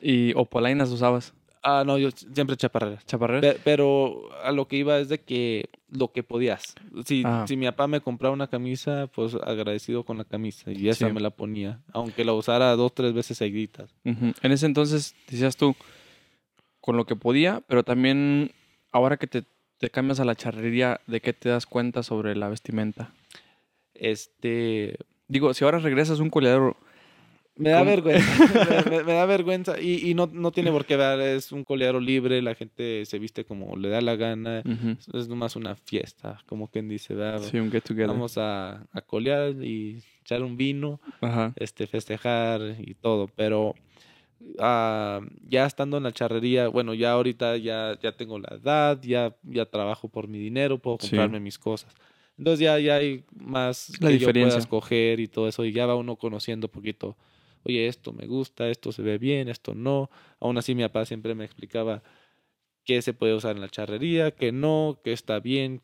Y, 0.00 0.32
o 0.34 0.44
polainas 0.44 0.90
usabas. 0.90 1.34
Ah, 1.62 1.82
no, 1.84 1.98
yo 1.98 2.10
siempre 2.10 2.56
chaparreras. 2.56 3.04
¿Chaparreras? 3.04 3.56
pero 3.64 4.30
a 4.44 4.52
lo 4.52 4.68
que 4.68 4.76
iba 4.76 4.98
es 4.98 5.08
de 5.08 5.20
que 5.20 5.68
lo 5.90 6.12
que 6.12 6.22
podías. 6.22 6.74
Si, 7.04 7.24
si 7.46 7.56
mi 7.56 7.66
papá 7.66 7.88
me 7.88 8.00
compraba 8.00 8.32
una 8.32 8.46
camisa, 8.46 9.08
pues 9.08 9.34
agradecido 9.34 10.04
con 10.04 10.18
la 10.18 10.24
camisa. 10.24 10.70
Y 10.70 10.88
esa 10.88 11.08
me 11.08 11.20
la 11.20 11.30
ponía. 11.30 11.80
Aunque 11.92 12.24
la 12.24 12.32
usara 12.32 12.74
dos, 12.76 12.94
tres 12.94 13.12
veces 13.12 13.38
seguidas. 13.38 13.92
En 14.04 14.52
ese 14.52 14.66
entonces, 14.66 15.14
decías 15.28 15.56
tú, 15.56 15.74
con 16.80 16.96
lo 16.96 17.06
que 17.06 17.16
podía, 17.16 17.62
pero 17.66 17.82
también 17.82 18.52
ahora 18.92 19.16
que 19.16 19.26
te, 19.26 19.44
te 19.78 19.90
cambias 19.90 20.20
a 20.20 20.24
la 20.24 20.36
charrería, 20.36 21.00
¿de 21.06 21.20
qué 21.20 21.32
te 21.32 21.48
das 21.48 21.66
cuenta 21.66 22.02
sobre 22.02 22.36
la 22.36 22.48
vestimenta? 22.48 23.12
Este. 23.98 24.96
Digo, 25.28 25.52
si 25.52 25.64
ahora 25.64 25.78
regresas 25.78 26.20
un 26.20 26.30
coleadero 26.30 26.76
me 27.58 27.70
da 27.70 27.82
vergüenza, 27.82 28.24
me, 29.04 29.12
da 29.12 29.26
vergüenza 29.26 29.80
y, 29.80 30.08
y 30.08 30.14
no, 30.14 30.30
no, 30.32 30.52
tiene 30.52 30.70
por 30.70 30.84
qué 30.84 30.96
dar, 30.96 31.20
es 31.20 31.50
un 31.50 31.64
coleadero 31.64 31.98
libre, 31.98 32.40
la 32.40 32.54
gente 32.54 33.04
se 33.04 33.18
viste 33.18 33.44
como 33.44 33.76
le 33.76 33.88
da 33.88 34.00
la 34.00 34.14
gana, 34.14 34.62
es 35.12 35.28
nomás 35.28 35.56
una 35.56 35.74
fiesta, 35.74 36.40
como 36.46 36.68
quien 36.68 36.88
dice, 36.88 37.16
Sí, 37.50 37.58
un 37.58 37.72
get 37.72 37.82
together. 37.82 38.08
Vamos 38.08 38.38
a, 38.38 38.86
a 38.92 39.00
colear 39.00 39.50
y 39.60 40.00
echar 40.22 40.42
un 40.44 40.56
vino, 40.56 41.00
este 41.56 41.88
festejar 41.88 42.76
y 42.78 42.94
todo, 42.94 43.26
pero 43.26 43.74
uh, 44.40 45.26
ya 45.48 45.66
estando 45.66 45.96
en 45.96 46.04
la 46.04 46.12
charrería, 46.12 46.68
bueno, 46.68 46.94
ya 46.94 47.10
ahorita 47.10 47.56
ya, 47.56 47.98
ya 48.00 48.12
tengo 48.12 48.38
la 48.38 48.54
edad, 48.54 49.00
ya, 49.02 49.34
ya 49.42 49.66
trabajo 49.66 50.08
por 50.08 50.28
mi 50.28 50.38
dinero, 50.38 50.78
puedo 50.78 50.98
comprarme 50.98 51.40
mis 51.40 51.58
cosas. 51.58 51.92
Entonces 52.38 52.60
ya, 52.60 52.78
ya 52.78 52.96
hay 52.96 53.24
más 53.34 53.90
la 54.00 54.08
que 54.08 54.14
diferencia. 54.14 54.42
yo 54.42 54.48
pueda 54.48 54.58
escoger 54.58 55.20
y 55.20 55.28
todo 55.28 55.48
eso, 55.48 55.64
y 55.64 55.72
ya 55.72 55.86
va 55.86 55.96
uno 55.96 56.16
conociendo 56.16 56.68
poquito 56.68 57.16
oye, 57.64 57.86
esto 57.86 58.12
me 58.12 58.26
gusta, 58.26 58.68
esto 58.68 58.92
se 58.92 59.02
ve 59.02 59.18
bien, 59.18 59.48
esto 59.48 59.74
no. 59.74 60.10
Aún 60.40 60.58
así 60.58 60.74
mi 60.74 60.82
papá 60.82 61.04
siempre 61.04 61.34
me 61.34 61.44
explicaba 61.44 62.02
qué 62.84 63.02
se 63.02 63.12
puede 63.12 63.34
usar 63.34 63.56
en 63.56 63.60
la 63.60 63.68
charrería, 63.68 64.30
qué 64.30 64.52
no, 64.52 65.00
qué 65.04 65.12
está 65.12 65.40
bien, 65.40 65.82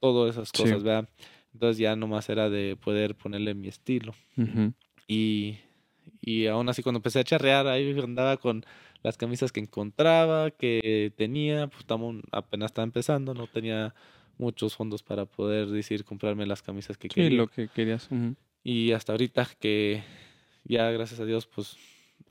todas 0.00 0.34
esas 0.36 0.52
cosas, 0.52 0.82
¿verdad? 0.82 1.08
Entonces 1.52 1.78
ya 1.78 1.96
nomás 1.96 2.28
era 2.28 2.50
de 2.50 2.76
poder 2.76 3.14
ponerle 3.14 3.54
mi 3.54 3.68
estilo. 3.68 4.14
y, 5.06 5.58
y 6.20 6.46
aún 6.46 6.68
así 6.68 6.82
cuando 6.82 6.98
empecé 6.98 7.20
a 7.20 7.24
charrear, 7.24 7.66
ahí 7.66 7.96
andaba 7.98 8.36
con 8.36 8.64
las 9.02 9.16
camisas 9.16 9.52
que 9.52 9.60
encontraba, 9.60 10.50
que 10.50 11.12
tenía, 11.16 11.68
pues 11.68 11.84
apenas 12.32 12.70
estaba 12.70 12.84
empezando, 12.84 13.34
no 13.34 13.46
tenía 13.46 13.94
muchos 14.40 14.74
fondos 14.74 15.02
para 15.02 15.26
poder 15.26 15.68
decir 15.68 16.04
comprarme 16.04 16.46
las 16.46 16.62
camisas 16.62 16.96
que 16.96 17.08
quería. 17.08 17.30
Sí, 17.30 17.36
lo 17.36 17.46
que 17.48 17.68
querías. 17.68 18.08
Y 18.64 18.92
hasta 18.92 19.12
ahorita 19.12 19.46
que 19.58 20.02
ya 20.64 20.90
gracias 20.90 21.20
a 21.20 21.24
Dios 21.24 21.46
pues 21.46 21.76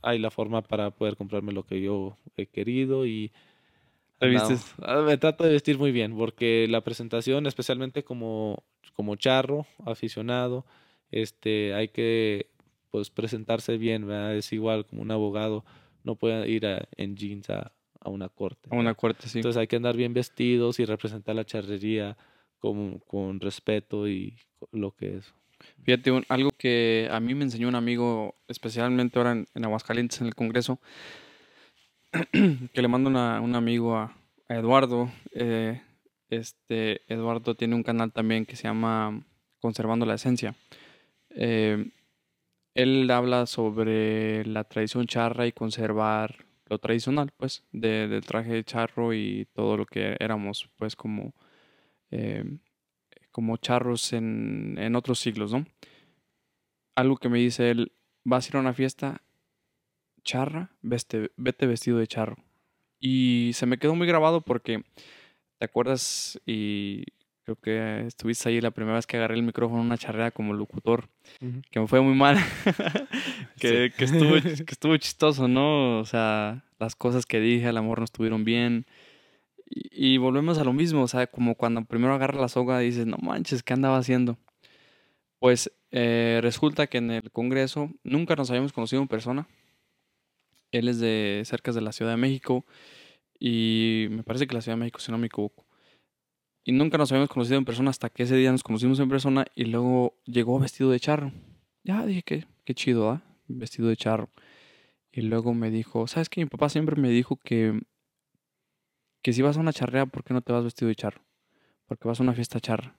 hay 0.02 0.19
la 0.19 0.31
forma 0.31 0.61
para 0.61 0.91
poder 0.91 1.15
comprarme 1.15 1.52
lo 1.52 1.64
que 1.64 1.81
yo 1.81 2.18
he 2.38 2.45
querido 2.45 3.06
y 3.06 3.31
ah, 4.81 5.02
me 5.06 5.18
trato 5.18 5.44
de 5.44 5.52
vestir 5.52 5.77
muy 5.77 5.91
bien 5.91 6.15
porque 6.18 6.68
la 6.69 6.81
presentación 6.81 7.48
especialmente 7.48 8.03
como 8.03 8.64
como 8.94 9.15
charro 9.15 9.65
aficionado 9.86 10.65
este 11.11 11.73
hay 11.73 11.90
que 11.90 12.48
pues 12.91 13.10
presentarse 13.10 13.77
bien 13.77 14.10
es 14.11 14.53
igual 14.53 14.86
como 14.86 15.02
un 15.02 15.11
abogado 15.11 15.65
no 16.03 16.15
puede 16.15 16.49
ir 16.49 16.65
en 16.98 17.15
jeans 17.15 17.49
a, 17.49 17.72
a, 18.02 18.10
una 18.10 18.30
corte 18.30 18.70
a 18.72 18.76
una 18.76 18.94
corte 18.94 19.28
sí 19.28 19.40
entonces 19.40 19.60
hay 19.60 19.68
que 19.68 19.76
andar 19.76 19.96
bien 19.96 20.14
vestidos 20.14 20.80
y 20.80 20.86
representar 20.86 21.36
la 21.36 21.46
charrería 21.46 22.18
con, 22.60 23.00
con 23.00 23.40
respeto 23.40 24.08
y 24.08 24.36
lo 24.72 24.92
que 24.92 25.18
es 25.18 25.34
Fíjate, 25.84 26.24
algo 26.30 26.52
que 26.58 27.10
a 27.12 27.20
mí 27.20 27.36
me 27.36 27.44
enseñó 27.44 27.68
un 27.68 27.76
amigo, 27.76 28.36
especialmente 28.48 29.20
ahora 29.20 29.44
en, 29.54 29.66
Aguascalientes, 29.66 30.22
en 30.22 30.28
el 30.28 30.36
Congreso, 30.36 30.80
que 32.74 32.82
le 32.82 32.88
mando 32.88 33.10
un 33.10 33.56
amigo 33.56 33.98
a, 33.98 34.16
Eduardo. 34.48 35.12
Eh, 35.32 35.82
este 36.30 37.02
Eduardo 37.12 37.56
tiene 37.56 37.76
un 37.76 37.84
canal 37.84 38.12
también 38.12 38.46
que 38.46 38.56
se 38.56 38.64
llama 38.64 39.24
Conservando 39.60 40.06
la 40.06 40.16
Esencia. 40.16 40.56
Eh, 41.30 41.92
él 42.74 43.12
habla 43.12 43.46
sobre 43.46 44.46
la 44.46 44.64
tradición 44.64 45.06
charra 45.06 45.46
y 45.46 45.52
conservar 45.52 46.46
lo 46.70 46.78
tradicional, 46.80 47.32
pues, 47.36 47.64
del 47.72 48.24
traje 48.26 48.54
de 48.54 48.64
charro 48.64 49.14
y 49.14 49.48
todo 49.54 49.76
lo 49.76 49.86
que 49.86 50.16
éramos, 50.20 50.70
pues, 50.78 50.96
como, 50.96 51.34
eh, 52.12 52.44
como 53.32 53.58
charros 53.58 54.14
en, 54.14 54.78
en, 54.78 54.96
otros 54.96 55.20
siglos, 55.20 55.52
¿no? 55.52 55.66
Algo 56.96 57.18
que 57.18 57.30
me 57.30 57.40
dice 57.40 57.72
él, 57.72 57.91
vas 58.24 58.46
a 58.46 58.50
ir 58.50 58.58
a 58.58 58.60
una 58.60 58.74
fiesta 58.74 59.22
charra, 60.24 60.72
vete, 60.82 61.32
vete 61.38 61.66
vestido 61.66 61.98
de 61.98 62.08
charro. 62.08 62.38
Y 63.00 63.52
se 63.54 63.66
me 63.66 63.80
quedó 63.80 63.96
muy 63.96 64.08
grabado 64.08 64.41
porque, 64.41 64.84
¿te 65.58 65.66
acuerdas? 65.66 66.40
Y 66.46 67.06
creo 67.56 68.02
que 68.02 68.08
estuviste 68.08 68.50
ahí 68.50 68.62
la 68.62 68.72
primera 68.72 68.96
vez 68.96 69.08
que 69.08 69.18
agarré 69.18 69.36
el 69.36 69.44
micrófono 69.44 69.82
una 69.82 69.98
charrea 69.98 70.32
como 70.32 70.54
locutor, 70.54 71.10
que 71.72 71.80
me 71.80 71.88
fue 71.88 72.02
muy 72.02 72.14
mal, 72.14 72.38
que, 73.60 73.92
que, 73.96 74.06
estuvo, 74.06 74.34
que 74.66 74.72
estuvo 74.72 74.98
chistoso, 74.98 75.48
¿no? 75.48 76.00
O 76.00 76.06
sea, 76.06 76.64
las 76.80 76.96
cosas 76.96 77.26
que 77.26 77.40
dije 77.40 77.68
al 77.68 77.78
amor 77.78 78.00
no 78.00 78.06
estuvieron 78.06 78.44
bien. 78.44 78.86
Y, 79.72 80.18
volvemos 80.18 80.58
a 80.58 80.64
lo 80.64 80.74
mismo, 80.74 81.04
o 81.04 81.08
sea, 81.08 81.28
como 81.28 81.56
cuando 81.56 81.86
primero 81.86 82.14
agarra 82.14 82.42
la 82.42 82.50
soga 82.50 82.82
y 82.84 82.88
dices, 82.88 83.06
no 83.06 83.18
manches, 83.18 83.62
¿qué 83.62 83.74
andaba 83.74 83.98
haciendo? 83.98 84.38
Pues 85.40 85.72
eh, 85.92 86.40
resulta 86.42 86.88
que 86.88 86.98
en 86.98 87.12
el 87.12 87.32
Congreso 87.32 87.92
nunca 88.04 88.36
nos 88.36 88.50
habíamos 88.50 88.74
conocido 88.74 89.02
en 89.02 89.08
persona. 89.08 89.48
Él 90.72 90.88
es 90.88 91.00
de 91.00 91.44
cerca 91.46 91.72
de 91.72 91.82
la 91.82 91.92
Ciudad 91.92 92.12
de 92.12 92.18
México 92.18 92.66
y 93.40 94.08
me 94.10 94.24
parece 94.24 94.48
que 94.48 94.56
la 94.56 94.62
Ciudad 94.62 94.76
de 94.76 94.82
México, 94.82 95.00
si 95.00 95.12
no 95.12 95.18
me 95.18 95.28
equivoco. 95.28 95.69
Y 96.70 96.72
nunca 96.72 97.00
nos 97.00 97.12
habíamos 97.12 97.32
conocido 97.32 97.58
en 97.58 97.66
persona 97.66 97.90
hasta 97.90 98.12
que 98.12 98.22
ese 98.22 98.36
día 98.36 98.52
nos 98.52 98.62
conocimos 98.62 99.00
en 99.00 99.10
persona 99.10 99.44
y 99.56 99.66
luego 99.66 100.14
llegó 100.26 100.60
vestido 100.60 100.91
de 100.91 101.00
charro. 101.00 101.32
Ya 101.84 102.06
dije 102.06 102.22
que 102.22 102.46
qué 102.64 102.76
chido, 102.76 103.10
¿ah? 103.10 103.24
Vestido 103.48 103.88
de 103.88 103.98
charro. 103.98 104.30
Y 105.12 105.22
luego 105.22 105.56
me 105.56 105.72
dijo, 105.72 106.06
¿sabes 106.06 106.30
qué? 106.30 106.41
Mi 106.41 106.46
papá 106.46 106.70
siempre 106.70 106.96
me 106.96 107.10
dijo 107.10 107.38
que, 107.38 107.82
que 109.24 109.34
si 109.34 109.41
vas 109.41 109.58
a 109.58 109.62
una 109.62 109.74
charrea, 109.74 110.06
¿por 110.06 110.24
qué 110.24 110.36
no 110.36 110.41
te 110.41 110.54
vas 110.54 110.64
vestido 110.64 110.90
de 110.90 110.96
charro? 110.96 111.24
Porque 111.88 112.08
vas 112.08 112.20
a 112.20 112.24
una 112.24 112.36
fiesta 112.36 112.60
charra. 112.60 112.96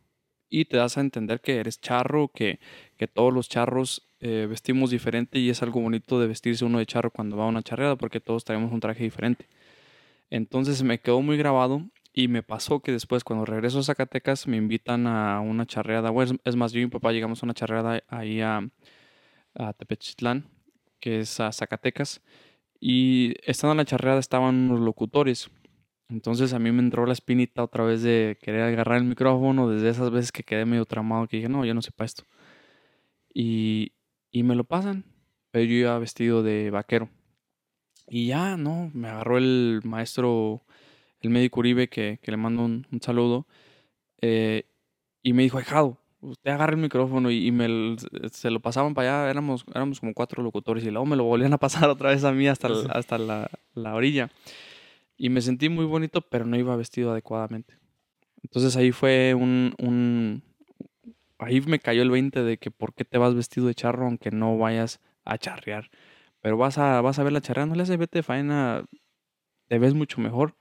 Y 0.48 0.64
te 0.64 0.76
das 0.76 0.98
a 0.98 1.00
entender 1.00 1.40
que 1.40 1.58
eres 1.58 1.80
charro, 1.80 2.26
que, 2.26 2.58
que 2.96 3.06
todos 3.06 3.32
los 3.32 3.48
charros 3.48 4.02
eh, 4.18 4.48
vestimos 4.50 4.90
diferente 4.90 5.38
y 5.38 5.48
es 5.48 5.62
algo 5.62 5.80
bonito 5.80 6.18
de 6.18 6.26
vestirse 6.26 6.64
uno 6.64 6.80
de 6.80 6.86
charro 6.86 7.12
cuando 7.12 7.36
va 7.36 7.44
a 7.44 7.48
una 7.48 7.62
charreada 7.62 7.94
porque 7.94 8.18
todos 8.18 8.44
traemos 8.44 8.72
un 8.72 8.80
traje 8.80 9.04
diferente. 9.04 9.46
Entonces 10.28 10.82
me 10.82 10.98
quedó 10.98 11.22
muy 11.22 11.36
grabado 11.36 11.88
y 12.12 12.28
me 12.28 12.42
pasó 12.42 12.80
que 12.80 12.92
después, 12.92 13.24
cuando 13.24 13.44
regreso 13.44 13.78
a 13.78 13.82
Zacatecas, 13.84 14.46
me 14.48 14.56
invitan 14.56 15.06
a 15.06 15.40
una 15.40 15.66
charreada. 15.66 16.10
Bueno, 16.10 16.36
es 16.44 16.56
más, 16.56 16.72
yo 16.72 16.80
y 16.80 16.84
mi 16.84 16.90
papá 16.90 17.12
llegamos 17.12 17.42
a 17.42 17.46
una 17.46 17.54
charreada 17.54 18.02
ahí 18.08 18.40
a, 18.40 18.68
a 19.54 19.72
Tepechitlán, 19.74 20.48
que 20.98 21.20
es 21.20 21.38
a 21.40 21.52
Zacatecas. 21.52 22.20
Y 22.80 23.34
estando 23.44 23.72
en 23.72 23.78
la 23.78 23.84
charreada 23.84 24.18
estaban 24.18 24.54
unos 24.70 24.80
locutores. 24.80 25.50
Entonces 26.08 26.52
a 26.54 26.58
mí 26.58 26.72
me 26.72 26.80
entró 26.82 27.06
la 27.06 27.12
espinita 27.12 27.62
otra 27.62 27.84
vez 27.84 28.02
de 28.02 28.38
querer 28.42 28.62
agarrar 28.62 28.98
el 28.98 29.04
micrófono 29.04 29.68
desde 29.68 29.90
esas 29.90 30.10
veces 30.10 30.32
que 30.32 30.42
quedé 30.42 30.64
medio 30.64 30.84
tramado 30.86 31.28
que 31.28 31.36
dije, 31.36 31.48
no, 31.48 31.64
yo 31.64 31.74
no 31.74 31.82
sé 31.82 31.92
esto. 32.00 32.24
Y, 33.32 33.92
y 34.32 34.42
me 34.42 34.56
lo 34.56 34.64
pasan, 34.64 35.04
pero 35.52 35.64
yo 35.66 35.74
iba 35.74 35.98
vestido 36.00 36.42
de 36.42 36.70
vaquero. 36.70 37.08
Y 38.08 38.26
ya, 38.28 38.56
no, 38.56 38.90
me 38.92 39.08
agarró 39.08 39.38
el 39.38 39.82
maestro 39.84 40.64
el 41.20 41.30
médico 41.30 41.60
Uribe, 41.60 41.88
que, 41.88 42.18
le 42.22 42.36
mando 42.36 42.64
un, 42.64 42.86
saludo, 43.00 43.46
eh, 44.20 44.64
y 45.22 45.32
me 45.32 45.42
dijo, 45.42 45.58
dejado, 45.58 45.98
usted 46.20 46.50
agarra 46.50 46.74
el 46.74 46.80
micrófono 46.80 47.30
y, 47.30 47.50
me, 47.50 47.96
se 48.30 48.50
lo 48.50 48.60
pasaban 48.60 48.94
para 48.94 49.22
allá, 49.22 49.30
éramos, 49.30 49.64
éramos 49.74 50.00
como 50.00 50.14
cuatro 50.14 50.42
locutores 50.42 50.84
y 50.84 50.90
luego 50.90 51.06
me 51.06 51.16
lo 51.16 51.24
volvían 51.24 51.52
a 51.52 51.58
pasar 51.58 51.88
otra 51.90 52.10
vez 52.10 52.24
a 52.24 52.32
mí 52.32 52.46
hasta, 52.48 52.68
hasta 52.90 53.18
la, 53.18 53.50
la, 53.74 53.94
orilla. 53.94 54.30
Y 55.16 55.28
me 55.28 55.42
sentí 55.42 55.68
muy 55.68 55.84
bonito, 55.84 56.22
pero 56.22 56.46
no 56.46 56.56
iba 56.56 56.74
vestido 56.76 57.12
adecuadamente. 57.12 57.78
Entonces 58.42 58.76
ahí 58.76 58.92
fue 58.92 59.34
un, 59.34 59.74
un... 59.78 60.42
Ahí 61.38 61.60
me 61.62 61.78
cayó 61.78 62.02
el 62.02 62.10
20 62.10 62.42
de 62.42 62.58
que 62.58 62.70
por 62.70 62.94
qué 62.94 63.04
te 63.04 63.18
vas 63.18 63.34
vestido 63.34 63.66
de 63.66 63.74
charro 63.74 64.06
aunque 64.06 64.30
no 64.30 64.56
vayas 64.58 65.00
a 65.24 65.38
charrear. 65.38 65.90
Pero 66.40 66.56
vas 66.56 66.78
a, 66.78 67.00
vas 67.02 67.18
a 67.18 67.22
ver 67.22 67.32
la 67.32 67.40
charreada, 67.40 67.66
no 67.66 67.74
le 67.74 67.82
hace 67.82 67.96
vete 67.98 68.22
faena, 68.22 68.84
te 69.68 69.78
ves 69.78 69.94
mucho 69.94 70.20
mejor. 70.20 70.54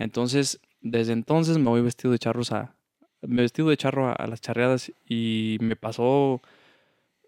Entonces, 0.00 0.60
desde 0.80 1.12
entonces 1.12 1.58
me 1.58 1.68
voy 1.68 1.82
vestido 1.82 2.10
de 2.10 2.18
charros 2.18 2.52
a, 2.52 2.74
me 3.20 3.42
vestido 3.42 3.68
de 3.68 3.76
charro 3.76 4.08
a, 4.08 4.26
las 4.26 4.40
charreadas 4.40 4.90
y 5.06 5.58
me 5.60 5.76
pasó 5.76 6.40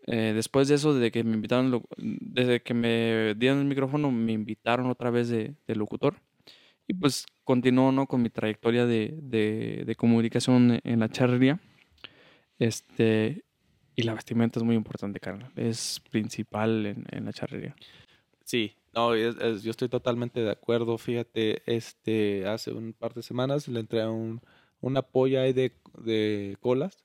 eh, 0.07 0.33
después 0.35 0.69
de 0.69 0.77
eso, 0.77 0.95
desde 0.95 1.11
que 1.13 1.23
me 1.23 1.35
invitaron, 1.35 1.85
desde 1.99 2.63
que 2.63 2.73
me 2.73 3.35
dieron 3.35 3.59
el 3.59 3.67
micrófono, 3.67 4.11
me 4.11 4.33
invitaron 4.33 4.87
otra 4.87 5.11
vez 5.11 5.29
de, 5.29 5.55
locutor. 5.67 6.17
Y 6.89 6.95
pues 6.95 7.27
continuó 7.45 7.93
¿no? 7.93 8.07
con 8.07 8.23
mi 8.23 8.31
trayectoria 8.31 8.87
de, 8.87 9.19
de, 9.23 9.95
comunicación 9.97 10.81
en 10.83 10.99
la 10.99 11.11
charrería. 11.11 11.61
Este, 12.59 13.45
y 13.95 14.03
la 14.03 14.15
vestimenta 14.15 14.59
es 14.59 14.65
muy 14.65 14.77
importante, 14.77 15.21
carnal. 15.21 15.53
Es 15.57 16.01
principal 16.11 16.87
en, 16.87 17.05
en 17.11 17.27
la 17.27 17.35
charrería. 17.35 17.77
Sí, 18.45 18.75
no, 18.95 19.17
yo 19.17 19.71
estoy 19.71 19.89
totalmente 19.89 20.41
de 20.41 20.51
acuerdo. 20.51 20.99
Fíjate, 20.99 21.63
este, 21.67 22.47
hace 22.47 22.73
un 22.73 22.93
par 22.93 23.15
de 23.15 23.23
semanas 23.23 23.69
le 23.69 23.81
entré 23.81 24.03
a 24.03 24.11
un, 24.11 24.41
una 24.81 25.03
polla 25.03 25.43
ahí 25.43 25.53
de, 25.53 25.73
de 25.99 26.57
colas. 26.61 27.05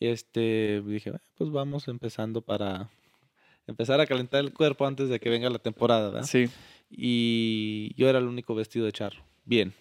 Y 0.00 0.06
este, 0.06 0.82
dije, 0.86 1.12
pues 1.36 1.50
vamos 1.50 1.88
empezando 1.88 2.40
para 2.40 2.88
empezar 3.66 4.00
a 4.00 4.06
calentar 4.06 4.44
el 4.44 4.52
cuerpo 4.52 4.86
antes 4.86 5.08
de 5.08 5.18
que 5.18 5.28
venga 5.28 5.50
la 5.50 5.58
temporada, 5.58 6.10
¿verdad? 6.10 6.26
Sí. 6.26 6.48
Y 6.90 7.94
yo 7.96 8.08
era 8.08 8.18
el 8.18 8.26
único 8.26 8.54
vestido 8.54 8.86
de 8.86 8.92
charro. 8.92 9.22
Bien. 9.44 9.74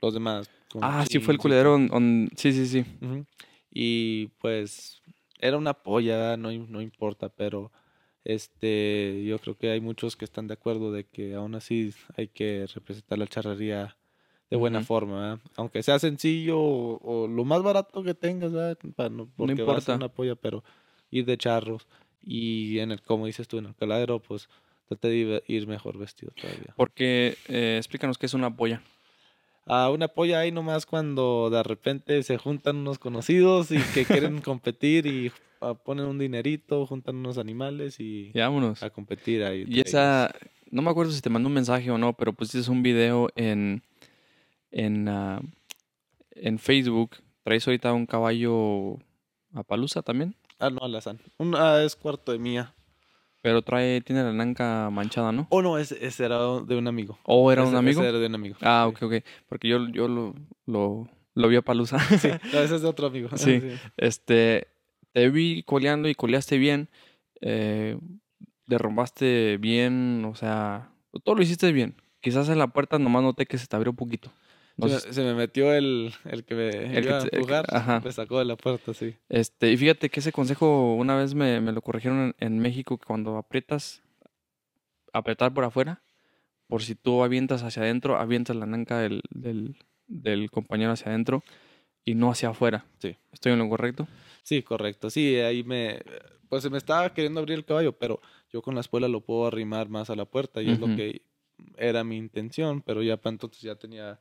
Los 0.00 0.14
demás. 0.14 0.50
Ah, 0.80 1.04
sí, 1.08 1.18
fue 1.20 1.34
el 1.34 1.38
culedero. 1.38 1.78
Sí, 2.36 2.52
sí, 2.52 2.66
sí. 2.66 2.84
Y 3.70 4.28
pues 4.40 5.02
era 5.38 5.56
una 5.56 5.74
polla, 5.74 6.36
no, 6.36 6.50
no 6.50 6.80
importa, 6.80 7.28
pero 7.28 7.70
este, 8.26 9.22
yo 9.24 9.38
creo 9.38 9.56
que 9.56 9.70
hay 9.70 9.80
muchos 9.80 10.16
que 10.16 10.24
están 10.24 10.48
de 10.48 10.54
acuerdo 10.54 10.90
de 10.90 11.04
que 11.04 11.34
aún 11.34 11.54
así 11.54 11.94
hay 12.16 12.26
que 12.26 12.66
representar 12.74 13.18
la 13.18 13.28
charrería 13.28 13.96
de 14.50 14.56
buena 14.56 14.82
forma, 14.82 15.40
aunque 15.56 15.82
sea 15.82 15.98
sencillo 16.00 16.58
o, 16.60 17.28
lo 17.28 17.44
más 17.44 17.62
barato 17.62 18.02
que 18.02 18.14
tengas, 18.14 18.52
Para, 18.96 19.10
no, 19.10 19.28
porque 19.36 19.54
no 19.54 19.60
importa. 19.60 19.94
una 19.94 20.08
polla, 20.08 20.34
pero 20.34 20.64
ir 21.10 21.24
de 21.24 21.38
charros 21.38 21.86
y 22.20 22.80
en 22.80 22.90
el, 22.90 23.00
como 23.00 23.26
dices 23.26 23.46
tú, 23.46 23.58
en 23.58 23.66
el 23.66 23.74
caladero, 23.76 24.20
pues 24.20 24.48
trate 24.88 25.08
de 25.08 25.44
ir 25.46 25.66
mejor 25.68 25.96
vestido 25.96 26.32
todavía. 26.32 26.74
Porque, 26.76 27.36
eh, 27.46 27.76
explícanos 27.78 28.18
qué 28.18 28.26
es 28.26 28.34
una 28.34 28.54
polla. 28.54 28.82
Ah, 29.66 29.90
una 29.90 30.08
polla 30.08 30.40
ahí 30.40 30.52
nomás 30.52 30.86
cuando 30.86 31.50
de 31.50 31.62
repente 31.62 32.22
se 32.22 32.38
juntan 32.38 32.76
unos 32.76 32.98
conocidos 32.98 33.72
y 33.72 33.78
que 33.94 34.04
quieren 34.04 34.40
competir 34.42 35.06
y 35.06 35.32
ponen 35.84 36.06
un 36.06 36.18
dinerito, 36.18 36.86
juntan 36.86 37.16
unos 37.16 37.36
animales 37.38 37.98
y, 37.98 38.30
vámonos. 38.32 38.82
a 38.82 38.90
competir 38.90 39.42
ahí. 39.42 39.64
Y 39.66 39.80
esa, 39.80 40.32
no 40.70 40.82
me 40.82 40.90
acuerdo 40.90 41.10
si 41.10 41.20
te 41.20 41.30
mandó 41.30 41.48
un 41.48 41.54
mensaje 41.54 41.90
o 41.90 41.98
no, 41.98 42.12
pero 42.12 42.32
pusiste 42.32 42.70
un 42.70 42.82
video 42.82 43.28
en, 43.34 43.82
en, 44.70 45.08
uh, 45.08 45.40
en 46.30 46.58
Facebook. 46.60 47.16
¿Traes 47.42 47.66
ahorita 47.66 47.92
un 47.92 48.06
caballo 48.06 48.98
a 49.52 49.62
palusa 49.64 50.02
también? 50.02 50.36
Ah, 50.58 50.70
no, 50.70 50.80
alazán. 50.82 51.18
Una 51.38 51.82
es 51.82 51.96
cuarto 51.96 52.32
de 52.32 52.38
mía. 52.38 52.72
Pero 53.46 53.62
trae, 53.62 54.00
tiene 54.00 54.24
la 54.24 54.32
nanca 54.32 54.90
manchada, 54.90 55.30
¿no? 55.30 55.46
Oh, 55.50 55.62
no, 55.62 55.78
ese, 55.78 55.96
era 56.24 56.36
de 56.62 56.76
un 56.76 56.88
amigo. 56.88 57.16
¿O 57.22 57.52
era 57.52 57.62
un 57.62 57.76
amigo? 57.76 58.00
Ese 58.00 58.08
era 58.08 58.18
de 58.18 58.26
un 58.26 58.34
amigo. 58.34 58.56
Ah, 58.60 58.88
ok, 58.88 59.02
ok. 59.02 59.14
Porque 59.48 59.68
yo, 59.68 59.88
yo 59.90 60.08
lo, 60.08 60.34
lo, 60.66 61.08
lo 61.32 61.48
vi 61.48 61.54
a 61.54 61.62
palusa. 61.62 61.96
Sí, 62.18 62.26
ese 62.52 62.74
es 62.74 62.82
de 62.82 62.88
otro 62.88 63.06
amigo. 63.06 63.28
sí. 63.36 63.62
Este, 63.98 64.66
te 65.12 65.30
vi 65.30 65.62
coleando 65.62 66.08
y 66.08 66.16
coleaste 66.16 66.58
bien, 66.58 66.88
eh, 67.40 67.96
derrumbaste 68.66 69.58
bien, 69.58 70.24
o 70.24 70.34
sea, 70.34 70.90
todo 71.22 71.36
lo 71.36 71.42
hiciste 71.42 71.70
bien. 71.70 71.94
Quizás 72.20 72.48
en 72.48 72.58
la 72.58 72.66
puerta 72.66 72.98
nomás 72.98 73.22
noté 73.22 73.46
que 73.46 73.58
se 73.58 73.68
te 73.68 73.76
abrió 73.76 73.92
un 73.92 73.96
poquito. 73.96 74.32
Se, 74.88 75.22
me, 75.22 75.34
metió 75.34 75.72
el, 75.72 76.12
el 76.24 76.44
que 76.44 76.54
me 76.54 76.68
el 76.98 77.04
iba 77.04 77.18
a 77.18 77.22
empujar, 77.22 78.02
me 78.04 78.12
sacó 78.12 78.38
de 78.38 78.44
la 78.44 78.56
puerta, 78.56 78.92
sí. 78.92 79.14
Este, 79.28 79.70
y 79.72 79.76
fíjate 79.76 80.10
que 80.10 80.20
ese 80.20 80.32
consejo 80.32 80.94
una 80.94 81.16
vez 81.16 81.34
me, 81.34 81.60
me 81.60 81.72
lo 81.72 81.80
corrigieron 81.80 82.34
en, 82.38 82.58
México, 82.58 82.98
que 82.98 83.06
cuando 83.06 83.38
aprietas, 83.38 84.02
apretar 85.12 85.54
por 85.54 85.64
afuera, 85.64 86.02
por 86.66 86.82
si 86.82 86.94
tú 86.94 87.22
avientas 87.22 87.62
hacia 87.62 87.82
adentro, 87.82 88.18
avientas 88.18 88.56
la 88.56 88.66
nanca 88.66 88.98
del, 88.98 89.22
del, 89.30 89.76
del 90.06 90.50
compañero 90.50 90.92
hacia 90.92 91.08
adentro 91.08 91.42
y 92.04 92.14
no 92.14 92.30
hacia 92.30 92.50
afuera. 92.50 92.84
Sí. 92.98 93.16
¿Estoy 93.32 93.52
en 93.52 93.58
lo 93.58 93.68
correcto? 93.68 94.06
Sí, 94.42 94.62
correcto. 94.62 95.10
Sí, 95.10 95.36
ahí 95.36 95.64
me... 95.64 96.00
Pues 96.48 96.62
se 96.62 96.70
me 96.70 96.78
estaba 96.78 97.12
queriendo 97.12 97.40
abrir 97.40 97.58
el 97.58 97.64
caballo, 97.64 97.92
pero 97.98 98.20
yo 98.52 98.62
con 98.62 98.74
la 98.74 98.80
espuela 98.80 99.08
lo 99.08 99.20
puedo 99.20 99.46
arrimar 99.46 99.88
más 99.88 100.10
a 100.10 100.14
la 100.14 100.26
puerta 100.26 100.62
y 100.62 100.70
es 100.70 100.78
lo 100.78 100.86
que 100.94 101.22
era 101.76 102.04
mi 102.04 102.16
intención, 102.16 102.82
pero 102.82 103.02
ya 103.02 103.16
para 103.16 103.34
entonces 103.34 103.62
ya 103.62 103.74
tenía 103.74 104.20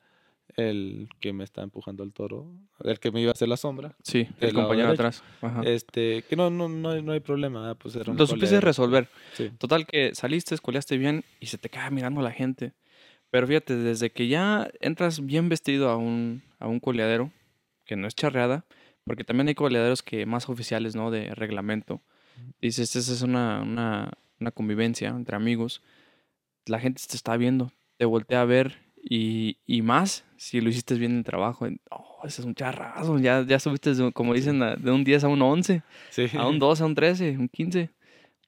el 0.56 1.10
que 1.20 1.34
me 1.34 1.44
está 1.44 1.62
empujando 1.62 2.04
el 2.04 2.14
toro, 2.14 2.52
el 2.84 3.00
que 3.00 3.12
me 3.12 3.22
iba 3.22 3.30
a 3.30 3.34
hacer 3.34 3.48
la 3.48 3.58
sombra. 3.58 3.96
Sí, 4.04 4.28
el 4.40 4.54
compañero 4.54 4.90
atrás. 4.90 5.24
Ajá. 5.42 5.62
Este, 5.64 6.24
que 6.24 6.36
no, 6.36 6.50
no, 6.50 6.70
no, 6.70 6.92
hay, 6.92 7.02
no 7.02 7.12
hay 7.12 7.20
problema, 7.20 7.72
ah, 7.72 7.76
pues 7.76 7.96
era 7.96 8.14
Lo 8.14 8.28
supiste 8.28 8.62
resolver. 8.62 9.10
Sí. 9.34 9.52
Total 9.58 9.86
que 9.86 10.16
saliste, 10.16 10.56
escoleaste 10.56 10.98
bien 10.98 11.24
y 11.40 11.48
se 11.48 11.58
te 11.58 11.70
queda 11.70 11.90
mirando 11.90 12.22
la 12.22 12.32
gente. 12.32 12.74
Pero 13.30 13.48
fíjate, 13.48 13.76
desde 13.76 14.12
que 14.12 14.28
ya 14.28 14.70
entras 14.80 15.26
bien 15.26 15.50
vestido 15.50 15.90
a 15.90 15.98
un, 15.98 16.42
a 16.60 16.68
un 16.68 16.80
coleadero, 16.80 17.32
que 17.86 17.96
no 17.96 18.08
es 18.08 18.16
charreada, 18.16 18.66
porque 19.04 19.24
también 19.24 19.48
hay 19.48 19.56
coleaderos 19.56 20.04
que 20.04 20.26
más 20.26 20.48
oficiales, 20.50 20.96
¿no? 20.96 21.12
De 21.12 21.34
reglamento. 21.36 22.02
Dices, 22.62 22.96
esta 22.96 23.12
es 23.12 23.22
una, 23.22 23.62
una, 23.62 24.12
una 24.40 24.52
convivencia 24.52 25.10
entre 25.10 25.36
amigos. 25.36 25.82
La 26.66 26.80
gente 26.80 27.02
te 27.08 27.16
está 27.16 27.38
viendo, 27.38 27.72
te 27.98 28.06
voltea 28.06 28.42
a 28.42 28.46
ver 28.46 28.85
y, 29.08 29.58
y 29.68 29.82
más 29.84 30.26
si 30.36 30.60
lo 30.62 30.70
hiciste 30.70 30.96
bien 30.96 31.12
en 31.12 31.18
el 31.20 31.24
trabajo. 31.24 31.68
Oh, 31.92 32.20
ese 32.26 32.42
es 32.42 32.46
un 32.48 32.56
charrazo, 32.56 33.20
ya, 33.20 33.46
ya 33.48 33.60
subiste, 33.60 33.94
de- 33.94 34.12
como 34.12 34.34
dicen, 34.34 34.60
de 34.60 34.92
un 34.92 35.04
10 35.04 35.24
a 35.24 35.28
un 35.28 35.42
11 35.42 35.84
Sí. 36.10 36.26
a 36.36 36.48
un 36.48 36.58
12, 36.60 36.84
a 36.84 36.86
un 36.88 36.96
13, 36.96 37.38
un 37.38 37.48
15. 37.48 37.92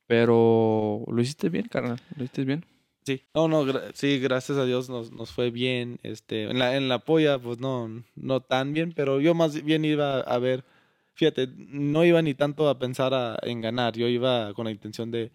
Pero 0.07 1.03
lo 1.07 1.21
hiciste 1.21 1.49
bien, 1.49 1.67
carnal. 1.67 1.99
Lo 2.15 2.23
hiciste 2.23 2.45
bien. 2.45 2.65
Sí, 3.05 3.21
no, 3.34 3.47
no, 3.47 3.65
gra- 3.65 3.91
sí, 3.93 4.19
gracias 4.19 4.57
a 4.57 4.65
Dios 4.65 4.89
nos, 4.89 5.11
nos 5.11 5.31
fue 5.31 5.51
bien. 5.51 5.99
Este, 6.03 6.43
en 6.43 6.59
la, 6.59 6.75
en 6.75 6.89
la 6.89 6.99
polla, 6.99 7.39
pues 7.39 7.59
no, 7.59 7.89
no 8.15 8.41
tan 8.41 8.73
bien, 8.73 8.93
pero 8.93 9.19
yo 9.21 9.34
más 9.34 9.61
bien 9.63 9.85
iba 9.85 10.19
a 10.21 10.39
ver, 10.39 10.63
fíjate, 11.13 11.47
no 11.55 12.03
iba 12.05 12.21
ni 12.21 12.34
tanto 12.34 12.67
a 12.69 12.79
pensar 12.79 13.13
a- 13.13 13.38
en 13.43 13.61
ganar, 13.61 13.93
yo 13.95 14.07
iba 14.07 14.53
con 14.53 14.65
la 14.65 14.71
intención 14.71 15.11
de, 15.11 15.31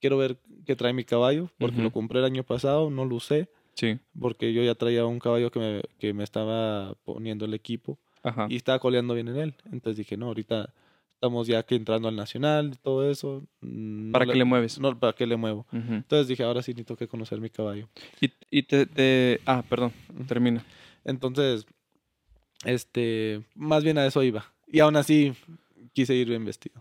quiero 0.00 0.18
ver 0.18 0.38
qué 0.66 0.76
trae 0.76 0.92
mi 0.92 1.04
caballo, 1.04 1.50
porque 1.58 1.80
lo 1.82 1.90
compré 1.90 2.18
el 2.18 2.24
año 2.26 2.42
pasado, 2.42 2.90
no 2.90 3.04
lo 3.04 3.16
usé, 3.16 3.48
Sí. 3.76 3.98
porque 4.18 4.52
yo 4.52 4.62
ya 4.64 4.74
traía 4.74 5.04
un 5.06 5.18
caballo 5.20 5.50
que 5.50 5.58
me, 5.60 5.82
que 5.98 6.12
me 6.14 6.24
estaba 6.24 6.94
poniendo 7.04 7.44
el 7.44 7.54
equipo 7.54 7.98
Ajá. 8.24 8.46
y 8.50 8.56
estaba 8.56 8.78
coleando 8.80 9.14
bien 9.14 9.28
en 9.28 9.36
él. 9.36 9.54
Entonces 9.70 9.98
dije, 9.98 10.16
no, 10.16 10.26
ahorita 10.26 10.72
estamos 11.14 11.46
ya 11.46 11.62
que 11.62 11.74
entrando 11.76 12.08
al 12.08 12.16
nacional 12.16 12.72
y 12.74 12.76
todo 12.78 13.08
eso. 13.10 13.42
mm, 13.60 14.06
no 14.08 14.12
¿Para 14.12 14.26
qué 14.26 14.34
le 14.38 14.44
mueves? 14.44 14.78
No, 14.80 14.98
¿para 14.98 15.12
qué 15.12 15.26
le 15.26 15.36
muevo? 15.36 15.66
Entonces 15.72 16.26
dije, 16.28 16.42
ahora 16.42 16.62
sí 16.62 16.72
necesito 16.72 16.96
que 16.96 17.06
conocer 17.06 17.40
mi 17.40 17.50
caballo. 17.50 17.88
Y, 18.20 18.30
y 18.50 18.62
te, 18.64 18.86
te- 18.86 19.40
Ah, 19.46 19.62
perdón. 19.68 19.92
Termina. 20.26 20.64
Entonces, 21.04 21.66
este, 22.64 23.42
más 23.54 23.84
bien 23.84 23.98
a 23.98 24.06
eso 24.06 24.22
iba. 24.22 24.44
Y 24.66 24.80
aún 24.80 24.96
así 24.96 25.32
quise 25.92 26.14
ir 26.14 26.28
bien 26.28 26.44
vestido. 26.44 26.80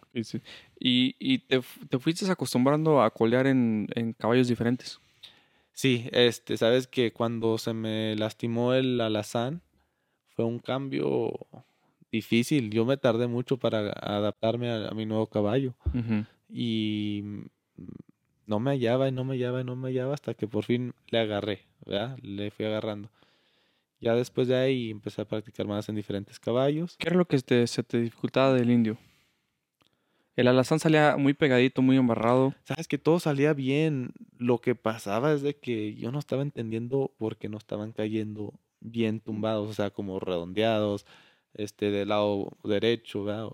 Y, 0.80 1.16
y, 1.20 1.40
te, 1.40 1.62
te 1.90 2.00
fuiste 2.00 2.30
acostumbrando 2.30 3.02
a 3.02 3.10
colear 3.12 3.48
en, 3.48 3.88
en 3.96 4.14
caballos 4.14 4.48
diferentes. 4.48 5.00
Sí, 5.76 6.08
este, 6.14 6.56
sabes 6.58 6.88
que 6.88 7.12
cuando 7.12 7.58
se 7.58 7.74
me 7.74 8.16
lastimó 8.16 8.74
el 8.74 9.00
alazán 9.02 9.62
fue 10.30 10.46
un 10.46 10.60
cambio 10.60 11.34
difícil. 12.12 12.70
Yo 12.72 12.86
me 12.86 12.98
tardé 12.98 13.28
mucho 13.28 13.58
para 13.58 13.92
adaptarme 13.92 14.70
a, 14.72 14.88
a 14.88 14.92
mi 14.94 15.06
nuevo 15.06 15.28
caballo 15.28 15.76
y 16.50 17.24
no 18.48 18.60
me 18.60 18.72
hallaba 18.72 19.08
y 19.08 19.12
no 19.12 19.24
me 19.24 19.36
hallaba 19.36 19.62
y 19.62 19.64
no 19.64 19.76
me 19.76 19.90
hallaba 19.90 20.14
hasta 20.14 20.34
que 20.34 20.48
por 20.48 20.64
fin 20.64 20.94
le 21.10 21.20
agarré, 21.20 21.66
¿verdad? 21.86 22.18
Le 22.22 22.52
fui 22.52 22.66
agarrando. 22.66 23.10
Ya 24.00 24.16
después 24.16 24.48
de 24.48 24.56
ahí 24.56 24.92
empecé 24.92 25.22
a 25.22 25.26
practicar 25.26 25.68
más 25.68 25.90
en 25.90 25.96
diferentes 25.96 26.40
caballos. 26.40 26.96
¿Qué 26.98 27.08
era 27.10 27.18
lo 27.18 27.26
que 27.26 27.40
te- 27.40 27.68
se 27.68 27.84
te 27.84 28.00
dificultaba 28.00 28.54
del 28.54 28.72
indio? 28.72 28.98
El 30.36 30.48
alazán 30.48 30.80
salía 30.80 31.16
muy 31.18 31.34
pegadito, 31.34 31.82
muy 31.82 31.98
embarrado. 31.98 32.54
Sabes 32.64 32.88
que 32.88 32.98
todo 32.98 33.20
salía 33.20 33.54
bien. 33.54 34.12
Lo 34.38 34.60
que 34.60 34.76
pasaba 34.76 35.32
es 35.34 35.42
de 35.42 35.56
que 35.56 35.96
yo 35.96 36.12
no 36.12 36.20
estaba 36.20 36.42
entendiendo 36.42 37.14
por 37.18 37.38
qué 37.38 37.48
no 37.48 37.58
estaban 37.58 37.94
cayendo 37.94 38.54
bien 38.82 39.22
tumbados, 39.22 39.70
o 39.70 39.74
sea, 39.74 39.92
como 39.92 40.20
redondeados, 40.20 41.06
este, 41.54 41.90
del 41.90 42.10
lado 42.10 42.52
derecho, 42.64 43.24
¿verdad? 43.24 43.50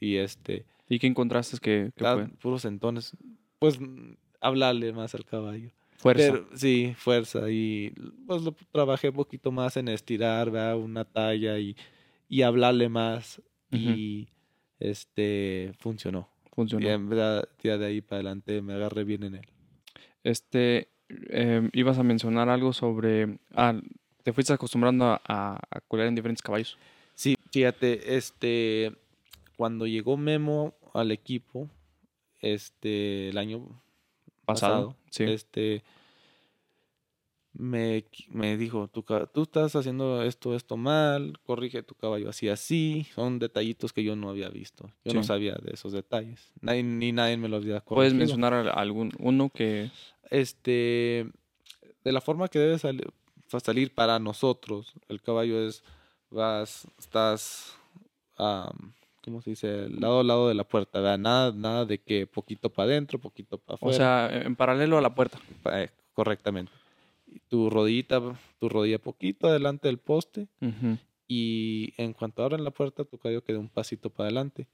Y 0.00 0.16
este, 0.16 0.64
¿Y 0.88 0.98
qué 0.98 1.06
encontraste 1.06 1.58
que, 1.58 1.92
puros 2.40 2.62
sentones. 2.62 3.16
Pues 3.58 3.80
mm, 3.80 4.14
hablarle 4.40 4.92
más 4.92 5.14
al 5.14 5.24
caballo. 5.24 5.70
Fuerza. 5.96 6.32
Pero, 6.32 6.48
sí, 6.54 6.94
fuerza. 6.96 7.50
Y 7.50 7.92
pues 8.26 8.42
lo 8.42 8.54
trabajé 8.70 9.08
un 9.08 9.16
poquito 9.16 9.50
más 9.50 9.76
en 9.76 9.88
estirar, 9.88 10.50
¿verdad? 10.50 10.76
Una 10.76 11.04
talla 11.04 11.58
y, 11.58 11.76
y 12.28 12.42
hablarle 12.42 12.88
más. 12.88 13.42
Y 13.72 14.28
este 14.78 15.72
funcionó. 15.78 16.28
Funcionó. 16.52 16.86
Y 16.86 16.90
en 16.90 17.08
verdad, 17.08 17.48
ya 17.62 17.78
de 17.78 17.86
ahí 17.86 18.00
para 18.00 18.16
adelante 18.16 18.62
me 18.62 18.74
agarré 18.74 19.04
bien 19.04 19.24
en 19.24 19.34
él. 19.36 19.48
Este, 20.24 20.88
em, 21.28 21.70
ibas 21.72 21.98
a 21.98 22.02
mencionar 22.02 22.48
algo 22.48 22.72
sobre, 22.72 23.38
ah, 23.54 23.80
te 24.22 24.32
fuiste 24.32 24.52
acostumbrando 24.52 25.04
a, 25.04 25.20
a, 25.26 25.60
a 25.70 26.02
en 26.02 26.14
diferentes 26.14 26.42
caballos. 26.42 26.78
Sí, 27.14 27.36
fíjate, 27.52 28.16
este, 28.16 28.92
cuando 29.56 29.86
llegó 29.86 30.16
Memo 30.16 30.74
al 30.94 31.12
equipo, 31.12 31.68
este, 32.40 33.30
el 33.30 33.38
año 33.38 33.82
Pasado, 34.44 34.90
pasado, 34.90 34.96
sí. 35.10 35.24
este, 35.24 35.82
me, 37.58 38.04
me 38.28 38.56
dijo, 38.56 38.88
tú, 38.88 39.04
tú 39.32 39.42
estás 39.42 39.74
haciendo 39.76 40.22
esto, 40.22 40.54
esto 40.54 40.76
mal, 40.76 41.38
corrige 41.44 41.82
tu 41.82 41.94
caballo 41.94 42.28
así, 42.28 42.48
así, 42.48 43.06
son 43.14 43.38
detallitos 43.38 43.92
que 43.92 44.04
yo 44.04 44.14
no 44.16 44.28
había 44.30 44.48
visto, 44.48 44.90
yo 45.04 45.12
no 45.14 45.22
sabía 45.22 45.54
de 45.54 45.72
esos 45.72 45.92
detalles, 45.92 46.52
nadie, 46.60 46.82
ni 46.82 47.12
nadie 47.12 47.36
me 47.36 47.48
los 47.48 47.62
había 47.62 47.80
¿Puedes 47.80 48.14
mencionar 48.14 48.52
al- 48.54 48.68
algún 48.78 49.12
uno 49.18 49.50
que, 49.50 49.90
Este, 50.30 51.26
de 52.04 52.12
la 52.12 52.20
forma 52.20 52.48
que 52.48 52.58
debe 52.58 52.78
sali- 52.78 53.04
fa- 53.48 53.60
salir 53.60 53.94
para 53.94 54.18
nosotros, 54.18 54.92
el 55.08 55.22
caballo 55.22 55.66
es, 55.66 55.82
vas, 56.30 56.86
estás, 56.98 57.76
am, 58.36 58.92
¿cómo 59.24 59.40
se 59.40 59.50
dice? 59.50 59.88
Lado 59.88 60.20
a 60.20 60.24
lado 60.24 60.48
de 60.48 60.54
la 60.54 60.64
puerta, 60.64 61.00
¿verdad? 61.00 61.18
Nada, 61.18 61.52
nada 61.52 61.84
de 61.84 61.98
que 61.98 62.26
poquito 62.26 62.70
para 62.70 62.90
adentro, 62.90 63.18
poquito 63.18 63.58
para 63.58 63.74
o 63.74 63.76
afuera. 63.76 63.96
sea, 63.96 64.42
en 64.42 64.56
paralelo 64.56 64.98
a 64.98 65.00
la 65.00 65.14
puerta? 65.14 65.38
eh, 65.72 65.90
correctamente. 66.12 66.72
Tu 67.48 67.70
rodillita, 67.70 68.20
tu 68.58 68.68
rodilla 68.68 68.98
poquito 68.98 69.48
adelante 69.48 69.88
del 69.88 69.98
poste 69.98 70.48
y 71.28 71.92
en 71.96 72.12
cuanto 72.12 72.42
abran 72.44 72.62
la 72.64 72.70
puerta, 72.70 73.04
tu 73.04 73.18
caballo 73.18 73.42
quede 73.42 73.58
un 73.58 73.68
pasito 73.68 74.10
para 74.10 74.28
adelante 74.28 74.66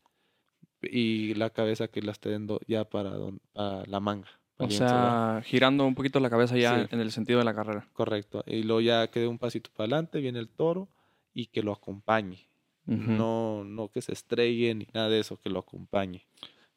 y 0.83 1.35
la 1.35 1.51
cabeza 1.51 1.89
que 1.89 2.03
la 2.03 2.13
esté 2.13 2.31
dando 2.31 2.61
ya 2.67 2.85
para, 2.85 3.11
don- 3.11 3.41
para 3.53 3.85
la 3.87 4.01
manga. 4.01 4.29
para 4.57 4.69
O 4.69 4.71
sea, 4.71 5.43
girando 5.45 5.87
un 5.87 5.95
poquito 5.95 6.21
la 6.21 6.29
cabeza 6.31 6.57
ya 6.59 6.81
Sí. 6.83 6.89
en 6.91 7.01
el 7.01 7.11
sentido 7.13 7.39
de 7.39 7.45
la 7.45 7.55
carrera. 7.55 7.89
Correcto. 7.93 8.43
Y 8.47 8.63
luego 8.65 8.81
ya 8.81 9.07
quede 9.09 9.27
un 9.29 9.39
pasito 9.39 9.71
para 9.75 9.85
adelante, 9.87 10.21
viene 10.21 10.39
el 10.41 10.49
toro 10.49 10.89
y 11.33 11.47
que 11.47 11.63
lo 11.63 11.73
acompañe. 11.73 12.49
No, 12.85 13.63
no 13.65 13.89
que 13.89 14.03
se 14.03 14.13
estrelle 14.13 14.75
ni 14.75 14.89
nada 14.93 15.09
de 15.09 15.21
eso, 15.21 15.37
que 15.41 15.49
lo 15.49 15.61
acompañe. 15.61 16.27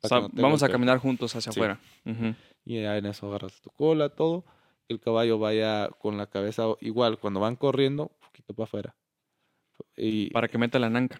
O 0.02 0.08
sea, 0.08 0.20
no 0.22 0.30
vamos 0.36 0.62
a 0.62 0.70
caminar 0.70 1.00
juntos 1.00 1.36
hacia 1.36 1.52
Sí. 1.52 1.60
afuera. 1.60 1.80
Y 2.64 2.80
ya 2.82 2.96
en 2.98 3.08
eso 3.08 3.28
agarras 3.28 3.60
tu 3.60 3.72
cola, 3.72 4.10
todo. 4.10 4.46
Que 4.88 4.94
el 4.94 5.00
caballo 5.00 5.40
vaya 5.40 5.90
con 6.00 6.18
la 6.18 6.28
cabeza 6.28 6.66
igual, 6.82 7.18
cuando 7.20 7.40
van 7.40 7.56
corriendo, 7.56 8.04
un 8.04 8.28
poquito 8.28 8.54
para 8.54 8.64
afuera. 8.66 8.96
Y, 9.98 10.30
Para 10.32 10.48
que 10.48 10.58
meta 10.58 10.80
la 10.80 10.90
nanca. 10.90 11.20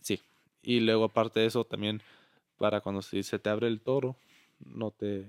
sí. 0.00 0.20
Y 0.62 0.80
luego 0.80 1.04
aparte 1.04 1.40
de 1.40 1.46
eso, 1.46 1.64
también 1.64 2.02
para 2.58 2.80
cuando 2.80 3.00
si 3.02 3.22
se 3.22 3.38
te 3.38 3.48
abre 3.50 3.68
el 3.68 3.80
toro, 3.80 4.16
no 4.58 4.90
te, 4.90 5.26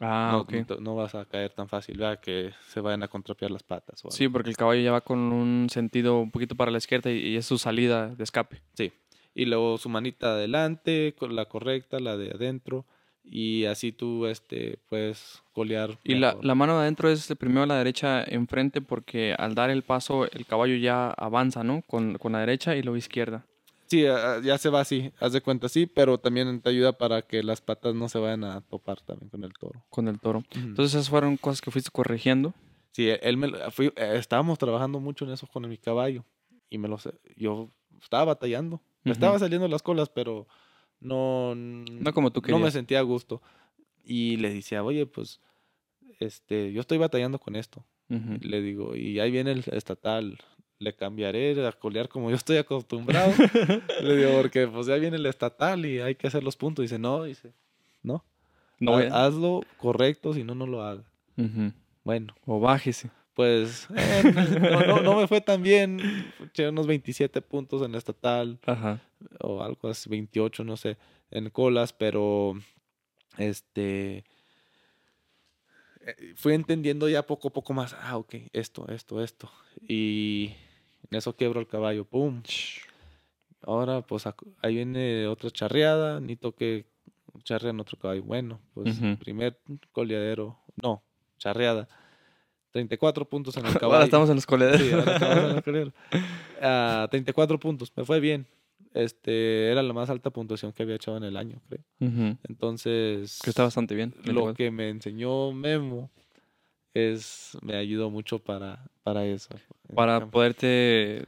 Ah, 0.00 0.30
no, 0.32 0.40
ok. 0.40 0.80
no 0.80 0.96
vas 0.96 1.14
a 1.14 1.24
caer 1.26 1.50
tan 1.52 1.68
fácil, 1.68 1.98
¿verdad? 1.98 2.18
Que 2.18 2.52
se 2.68 2.80
vayan 2.80 3.02
a 3.04 3.08
contrapiar 3.08 3.50
las 3.50 3.62
patas. 3.62 4.04
O. 4.04 4.10
Sí, 4.10 4.28
porque 4.28 4.48
el 4.50 4.56
caballo 4.56 4.80
ya 4.80 4.90
va 4.90 5.02
con 5.02 5.18
un 5.18 5.68
sentido 5.70 6.18
un 6.18 6.30
poquito 6.32 6.56
para 6.56 6.70
la 6.72 6.78
izquierda 6.78 7.10
y, 7.12 7.18
y 7.18 7.36
es 7.36 7.46
su 7.46 7.58
salida 7.58 8.08
de 8.08 8.24
escape. 8.24 8.62
Sí. 8.74 8.90
Y 9.34 9.44
luego 9.44 9.78
su 9.78 9.88
manita 9.88 10.32
adelante, 10.32 11.14
con 11.16 11.36
la 11.36 11.44
correcta, 11.44 12.00
la 12.00 12.16
de 12.16 12.30
adentro. 12.32 12.84
Y 13.24 13.64
así 13.66 13.92
tú 13.92 14.26
este, 14.26 14.78
puedes 14.88 15.42
colear. 15.52 15.98
Y 16.04 16.16
la, 16.16 16.36
la 16.42 16.54
mano 16.54 16.74
de 16.76 16.82
adentro 16.82 17.08
es 17.08 17.32
primero 17.38 17.64
la 17.66 17.76
derecha 17.78 18.22
enfrente 18.24 18.80
porque 18.80 19.34
al 19.38 19.54
dar 19.54 19.70
el 19.70 19.82
paso 19.82 20.30
el 20.30 20.44
caballo 20.44 20.74
ya 20.76 21.10
avanza, 21.10 21.62
¿no? 21.64 21.82
Con, 21.82 22.18
con 22.18 22.32
la 22.32 22.40
derecha 22.40 22.76
y 22.76 22.82
luego 22.82 22.96
izquierda. 22.96 23.46
Sí, 23.86 24.06
a- 24.06 24.34
a- 24.34 24.40
ya 24.40 24.56
se 24.58 24.70
va 24.70 24.80
así, 24.80 25.12
haz 25.20 25.32
de 25.32 25.40
cuenta 25.40 25.66
así, 25.66 25.86
pero 25.86 26.18
también 26.18 26.60
te 26.60 26.70
ayuda 26.70 26.92
para 26.92 27.22
que 27.22 27.42
las 27.42 27.60
patas 27.60 27.94
no 27.94 28.08
se 28.08 28.18
vayan 28.18 28.42
a 28.44 28.60
topar 28.62 29.00
también 29.02 29.28
con 29.28 29.44
el 29.44 29.52
toro. 29.52 29.84
con 29.90 30.08
el 30.08 30.18
toro. 30.18 30.38
Entonces, 30.38 30.64
Entonces 30.68 30.94
esas 30.94 31.10
fueron 31.10 31.36
cosas 31.36 31.60
que 31.60 31.70
fuiste 31.70 31.90
corrigiendo. 31.92 32.54
sí, 32.92 33.08
él 33.22 33.36
me, 33.36 33.48
lo- 33.48 33.70
fui- 33.70 33.92
eh, 33.96 34.14
estábamos 34.16 34.58
trabajando 34.58 34.98
mucho 34.98 35.24
en 35.26 35.30
eso 35.32 35.46
con 35.46 35.68
mi 35.68 35.78
caballo. 35.78 36.24
Y 36.70 36.78
me 36.78 36.88
lo 36.88 36.98
sé- 36.98 37.12
yo 37.36 37.70
estaba 38.02 38.24
batallando. 38.24 38.80
Me 39.04 39.10
Ujú. 39.10 39.18
estaban 39.18 39.38
saliendo 39.40 39.68
las 39.68 39.82
colas, 39.82 40.08
pero 40.08 40.46
no, 41.02 41.54
No 41.54 42.12
como 42.12 42.30
tú 42.30 42.42
no 42.48 42.58
me 42.58 42.70
sentía 42.70 43.00
a 43.00 43.02
gusto. 43.02 43.42
Y 44.04 44.36
le 44.36 44.52
decía, 44.52 44.82
oye, 44.82 45.06
pues, 45.06 45.40
este, 46.18 46.72
yo 46.72 46.80
estoy 46.80 46.98
batallando 46.98 47.38
con 47.38 47.56
esto. 47.56 47.84
Le 48.08 48.60
digo, 48.60 48.94
y 48.94 49.20
ahí 49.20 49.30
viene 49.30 49.52
el 49.52 49.64
estatal. 49.72 50.38
le 50.78 50.94
cambiaré 50.94 51.66
a 51.66 51.72
colear 51.72 52.10
como 52.10 52.28
yo 52.28 52.36
estoy 52.36 52.58
acostumbrado. 52.58 53.32
le 54.02 54.16
digo, 54.16 54.32
porque 54.36 54.68
pues 54.68 54.86
ya 54.86 54.96
viene 54.96 55.16
el 55.16 55.24
estatal 55.24 55.86
y 55.86 56.00
hay 56.00 56.14
que 56.14 56.26
hacer 56.26 56.44
los 56.44 56.56
puntos. 56.56 56.82
Dice, 56.82 56.98
no, 56.98 57.24
dice, 57.24 57.54
no. 58.02 58.22
no 58.80 58.96
hazlo 58.96 59.62
correcto, 59.78 60.34
si 60.34 60.44
no, 60.44 60.54
no 60.54 60.66
lo 60.66 60.82
haga. 60.82 61.04
Bueno. 62.04 62.34
O 62.44 62.60
bájese. 62.60 63.10
Pues 63.34 63.88
eh, 63.96 64.22
no, 65.04 65.16
me 65.16 65.26
fue 65.26 65.40
tan 65.40 65.62
bien. 65.62 66.00
Eché 66.44 66.68
unos 66.68 66.86
27 66.86 67.40
puntos 67.42 67.82
en 67.82 67.94
estatal. 67.94 68.58
Ajá. 68.66 69.00
O 69.40 69.62
algo 69.62 69.88
así, 69.88 70.10
28, 70.10 70.64
no 70.64 70.76
sé, 70.76 70.98
en 71.30 71.48
colas, 71.50 71.92
pero 71.92 72.54
este 73.38 74.24
eh, 76.04 76.34
fui 76.34 76.54
entendiendo 76.54 77.08
ya 77.08 77.24
poco 77.24 77.48
a 77.48 77.52
poco 77.52 77.72
más, 77.72 77.94
ah, 78.00 78.16
ok, 78.16 78.34
esto, 78.52 78.88
esto, 78.88 79.22
esto. 79.22 79.50
Y 79.86 80.54
en 81.10 81.18
eso 81.18 81.36
quebro 81.36 81.60
el 81.60 81.68
caballo, 81.68 82.04
¡pum! 82.04 82.42
Ahora, 83.62 84.02
pues 84.02 84.24
ahí 84.62 84.74
viene 84.74 85.28
otra 85.28 85.50
charreada, 85.50 86.20
ni 86.20 86.34
toque 86.34 86.86
charrean 87.44 87.78
otro 87.80 87.96
caballo. 87.98 88.24
Bueno, 88.24 88.60
pues 88.74 88.98
primer 89.20 89.60
coleadero, 89.92 90.58
no, 90.82 91.02
charreada. 91.38 91.88
34 92.72 93.28
puntos 93.28 93.56
en 93.56 93.66
el 93.66 93.72
caballo. 93.78 93.94
ahora 93.94 94.04
estamos 94.04 94.28
en 94.28 94.36
los 94.36 94.46
coleaderos. 94.46 94.86
Sí, 94.86 94.92
ahora 94.92 95.14
estamos 95.14 95.38
en 95.38 95.54
los 95.54 95.62
coleaderos. 96.60 97.10
34 97.10 97.60
puntos, 97.60 97.92
me 97.96 98.04
fue 98.04 98.20
bien. 98.20 98.46
Este, 98.94 99.70
era 99.70 99.82
la 99.82 99.92
más 99.94 100.10
alta 100.10 100.30
puntuación 100.30 100.72
que 100.72 100.82
había 100.82 100.96
echado 100.96 101.16
en 101.16 101.24
el 101.24 101.36
año, 101.36 101.60
creo. 101.68 101.84
Entonces... 102.48 103.38
Que 103.42 103.50
está 103.50 103.62
bastante 103.62 103.94
bien. 103.94 104.14
Lo 104.24 104.52
que 104.54 104.70
me 104.70 104.90
enseñó 104.90 105.52
Memo 105.52 106.10
es, 106.94 107.56
me 107.62 107.76
ayudó 107.76 108.10
mucho 108.10 108.38
para, 108.38 108.84
para 109.02 109.24
eso. 109.24 109.48
Para 109.94 110.30
poderte 110.30 111.26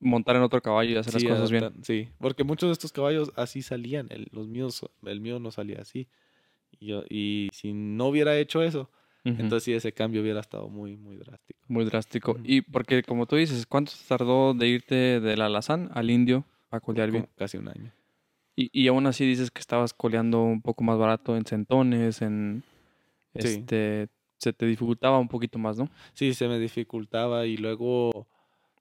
montar 0.00 0.36
en 0.36 0.42
otro 0.42 0.60
caballo 0.60 0.90
y 0.90 0.96
hacer 0.96 1.14
las 1.14 1.24
cosas 1.24 1.50
bien. 1.50 1.72
Sí, 1.82 2.08
porque 2.18 2.44
muchos 2.44 2.68
de 2.68 2.72
estos 2.72 2.92
caballos 2.92 3.30
así 3.36 3.62
salían. 3.62 4.08
El, 4.10 4.28
los 4.32 4.48
míos, 4.48 4.84
el 5.04 5.20
mío 5.20 5.38
no 5.38 5.50
salía 5.50 5.80
así. 5.80 6.08
Y, 6.80 6.86
yo, 6.86 7.04
y 7.08 7.48
si 7.52 7.72
no 7.72 8.08
hubiera 8.08 8.36
hecho 8.36 8.62
eso, 8.62 8.90
entonces 9.24 9.64
sí 9.64 9.72
ese 9.72 9.92
cambio 9.92 10.22
hubiera 10.22 10.40
estado 10.40 10.68
muy, 10.68 10.96
muy 10.96 11.16
drástico. 11.16 11.60
Muy 11.68 11.84
drástico. 11.84 12.36
Y 12.42 12.62
porque 12.62 13.02
como 13.02 13.26
tú 13.26 13.36
dices, 13.36 13.66
¿cuánto 13.66 13.92
tardó 14.08 14.54
de 14.54 14.68
irte 14.68 15.20
del 15.20 15.40
alazán 15.40 15.90
al 15.94 16.10
indio 16.10 16.44
a 16.70 16.80
colear 16.80 17.10
bien? 17.10 17.28
Casi 17.36 17.56
un 17.56 17.68
año. 17.68 17.92
Y, 18.56 18.68
y 18.72 18.88
aún 18.88 19.06
así 19.06 19.24
dices 19.24 19.50
que 19.50 19.60
estabas 19.60 19.94
coleando 19.94 20.42
un 20.42 20.60
poco 20.60 20.84
más 20.84 20.98
barato 20.98 21.36
en 21.36 21.44
centones, 21.44 22.22
en... 22.22 22.64
Este, 23.34 24.08
se 24.36 24.52
te 24.52 24.66
dificultaba 24.66 25.18
un 25.18 25.28
poquito 25.28 25.58
más, 25.58 25.78
¿no? 25.78 25.88
Sí, 26.14 26.34
se 26.34 26.48
me 26.48 26.58
dificultaba 26.58 27.46
y 27.46 27.56
luego, 27.56 28.26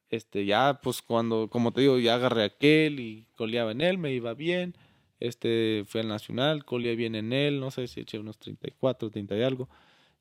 este, 0.10 0.46
ya, 0.46 0.80
pues 0.82 1.02
cuando, 1.02 1.50
como 1.50 1.72
te 1.72 1.82
digo, 1.82 2.00
ya 2.00 2.16
agarré 2.16 2.44
aquel 2.44 3.00
y 3.00 3.28
coleaba 3.38 3.72
en 3.72 3.82
él, 3.82 3.98
me 3.98 4.12
iba 4.12 4.34
bien. 4.34 4.76
Este, 5.20 5.84
fue 5.86 6.02
al 6.02 6.08
Nacional, 6.08 6.66
coleé 6.66 6.96
bien 6.96 7.14
en 7.14 7.32
él, 7.32 7.60
no 7.60 7.70
sé 7.70 7.88
si 7.88 8.02
eché 8.02 8.18
unos 8.18 8.40
34, 8.40 9.12
30 9.12 9.38
y 9.38 9.44
algo. 9.44 9.70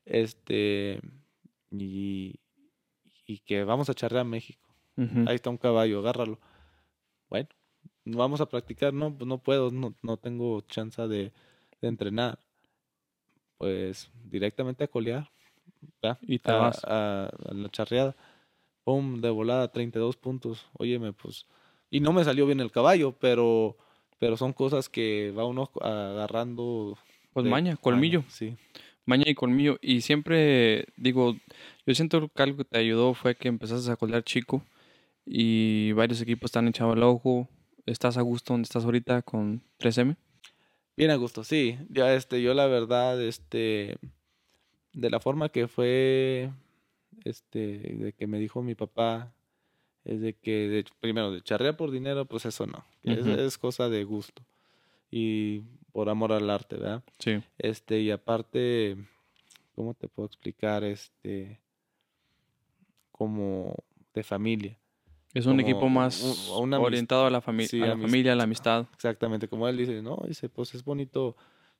Este, 0.05 0.99
y, 1.71 2.39
y 3.25 3.39
que 3.39 3.63
vamos 3.63 3.89
a 3.89 3.93
charrear 3.93 4.21
a 4.21 4.25
México. 4.25 4.67
Ahí 5.25 5.35
está 5.35 5.49
un 5.49 5.57
caballo, 5.57 5.99
agárralo. 5.99 6.39
Bueno, 7.29 7.47
vamos 8.05 8.39
a 8.39 8.45
practicar, 8.45 8.93
no, 8.93 9.17
pues 9.17 9.27
no 9.27 9.39
puedo, 9.39 9.71
no, 9.71 9.95
no 10.03 10.17
tengo 10.17 10.61
chance 10.61 11.01
de, 11.07 11.31
de 11.81 11.87
entrenar 11.87 12.37
pues 13.61 14.09
directamente 14.23 14.83
a 14.83 14.87
colear. 14.87 15.29
Y 16.21 16.39
te 16.39 16.51
a, 16.51 16.55
vas. 16.55 16.81
A, 16.83 17.29
la 17.51 17.69
charreada. 17.69 18.15
Pum, 18.83 19.21
de 19.21 19.29
volada, 19.29 19.71
32 19.71 20.17
puntos. 20.17 20.65
Óyeme, 20.79 21.13
pues. 21.13 21.45
Y 21.91 21.99
no 21.99 22.11
me 22.11 22.23
salió 22.23 22.47
bien 22.47 22.59
el 22.59 22.71
caballo, 22.71 23.11
pero, 23.19 23.77
pero 24.17 24.35
son 24.35 24.53
cosas 24.53 24.89
que 24.89 25.31
va 25.37 25.45
uno 25.45 25.69
agarrando. 25.79 26.97
Pues 27.33 27.45
maña, 27.45 27.77
colmillo. 27.77 28.23
sí. 28.29 28.57
Maña 29.05 29.25
y 29.27 29.35
colmillo. 29.35 29.77
Y 29.81 30.01
siempre 30.01 30.85
digo, 30.95 31.35
yo 31.85 31.95
siento 31.95 32.29
que 32.29 32.43
algo 32.43 32.57
que 32.57 32.65
te 32.65 32.77
ayudó 32.77 33.13
fue 33.13 33.35
que 33.35 33.47
empezaste 33.47 33.91
a 33.91 33.95
colear 33.95 34.23
chico 34.23 34.63
y 35.25 35.91
varios 35.93 36.21
equipos 36.21 36.49
están 36.49 36.67
echado 36.67 36.93
el 36.93 37.03
ojo. 37.03 37.47
¿Estás 37.85 38.17
a 38.17 38.21
gusto 38.21 38.53
donde 38.53 38.65
estás 38.65 38.85
ahorita 38.85 39.21
con 39.23 39.63
3M? 39.79 40.15
Bien 40.95 41.11
a 41.11 41.15
gusto, 41.15 41.43
sí. 41.43 41.77
Ya 41.89 42.13
este, 42.13 42.41
yo 42.41 42.53
la 42.53 42.67
verdad, 42.67 43.21
este, 43.21 43.97
de 44.93 45.09
la 45.09 45.19
forma 45.19 45.49
que 45.49 45.67
fue, 45.67 46.51
este, 47.23 47.59
de 47.59 48.13
que 48.13 48.27
me 48.27 48.39
dijo 48.39 48.61
mi 48.61 48.75
papá, 48.75 49.33
es 50.03 50.21
de 50.21 50.33
que, 50.33 50.67
de, 50.67 50.85
primero, 50.99 51.31
de 51.31 51.41
charrear 51.41 51.77
por 51.77 51.91
dinero, 51.91 52.25
pues 52.25 52.45
eso 52.45 52.65
no. 52.65 52.85
es, 53.03 53.57
cosa 53.57 53.89
de 53.89 54.03
gusto. 54.03 54.43
Y 55.11 55.61
por 55.91 56.09
amor 56.09 56.31
al 56.31 56.49
arte, 56.49 56.77
¿verdad? 56.77 57.03
Sí. 57.19 57.43
Este, 57.57 57.99
y 57.99 58.09
aparte, 58.09 58.97
¿cómo 59.75 59.93
te 59.93 60.07
puedo 60.07 60.25
explicar? 60.25 60.83
Este, 60.83 61.59
como 63.11 63.75
de 64.13 64.23
familia. 64.23 64.77
Es 65.33 65.45
un 65.45 65.59
equipo 65.59 65.87
más 65.87 66.49
orientado 66.49 67.25
a 67.25 67.29
la, 67.29 67.39
familia, 67.39 67.83
a 67.83 67.87
la 67.87 67.97
familia, 67.97 68.33
a 68.33 68.35
la 68.35 68.43
amistad. 68.43 68.87
Exactamente, 68.93 69.47
como 69.47 69.67
él 69.67 69.77
dice, 69.77 70.01
no, 70.01 70.21
dice, 70.27 70.49
pues 70.49 70.73
es 70.73 70.83
bonito 70.83 71.37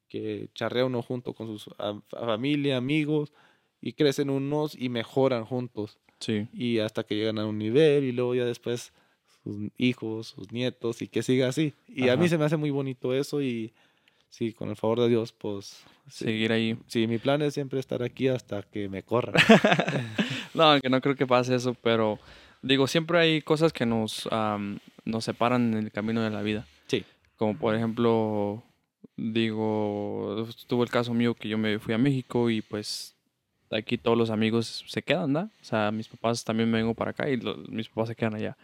que 0.08 0.50
charrea 0.54 0.86
uno 0.86 1.02
junto 1.02 1.34
con 1.34 1.58
su 1.58 1.74
familia, 2.10 2.78
amigos, 2.78 3.34
y 3.82 3.94
crecen 3.94 4.30
unos 4.30 4.76
y 4.80 4.90
mejoran 4.90 5.46
juntos. 5.46 5.98
Sí. 6.20 6.48
Y 6.54 6.80
hasta 6.80 7.04
que 7.04 7.16
llegan 7.16 7.40
a 7.40 7.46
un 7.46 7.58
nivel 7.58 8.04
y 8.04 8.12
luego 8.12 8.36
ya 8.36 8.46
después 8.46 8.94
sus 9.44 9.72
hijos, 9.78 10.28
sus 10.28 10.52
nietos 10.52 11.02
y 11.02 11.08
que 11.08 11.24
siga 11.24 11.48
así. 11.48 11.74
Y 11.88 12.10
a 12.10 12.18
mí 12.18 12.28
se 12.30 12.38
me 12.38 12.46
hace 12.46 12.58
muy 12.58 12.70
bonito 12.70 13.14
eso 13.14 13.42
y 13.42 13.74
sí, 14.30 14.54
con 14.54 14.70
el 14.70 14.76
favor 14.76 15.02
de 15.02 15.10
Dios, 15.10 15.32
pues... 15.32 15.84
Seguir 16.10 16.52
ahí. 16.52 16.78
Sí, 16.88 17.08
mi 17.08 17.20
plan 17.20 17.42
es 17.42 17.54
siempre 17.54 17.80
estar 17.80 18.04
aquí 18.04 18.28
hasta 18.28 18.64
que 18.64 18.90
me 18.90 19.04
corran. 19.04 19.36
no, 20.54 20.78
que 20.82 20.90
no 20.90 21.00
creo 21.00 21.16
que 21.16 21.26
pase 21.26 21.56
eso, 21.56 21.74
pero 21.76 22.20
Digo, 22.62 22.86
siempre 22.88 23.20
hay 23.20 23.42
cosas 23.42 23.74
que 23.74 23.86
nos, 23.86 24.30
nos 25.04 25.26
separan 25.26 25.74
en 25.74 25.86
el 25.86 25.92
camino 25.92 26.22
de 26.22 26.30
la 26.30 26.42
vida. 26.42 26.68
Sí. 26.88 27.04
Como 27.36 27.58
por 27.58 27.76
ejemplo, 27.76 28.64
digo, 29.18 30.48
tuvo 30.68 30.84
el 30.84 30.90
caso 30.90 31.14
mío 31.14 31.34
que 31.34 31.50
yo 31.50 31.58
me 31.58 31.80
fui 31.80 31.94
a 31.94 31.98
México 31.98 32.50
y 32.52 32.62
pues 32.62 33.16
aquí 33.72 33.98
todos 33.98 34.18
los 34.18 34.30
amigos 34.30 34.86
se 34.88 35.02
quedan, 35.02 35.34
¿no? 35.34 35.40
O 35.40 35.64
sea, 35.64 35.92
mis 35.92 36.08
papás 36.08 36.44
también 36.44 36.70
me 36.70 36.78
vengo 36.78 36.94
para 36.94 37.12
acá 37.12 37.30
y 37.30 37.40
mis 37.70 37.90
papás 37.90 38.10
se 38.10 38.16
quedan 38.16 38.36
allá. 38.36 38.56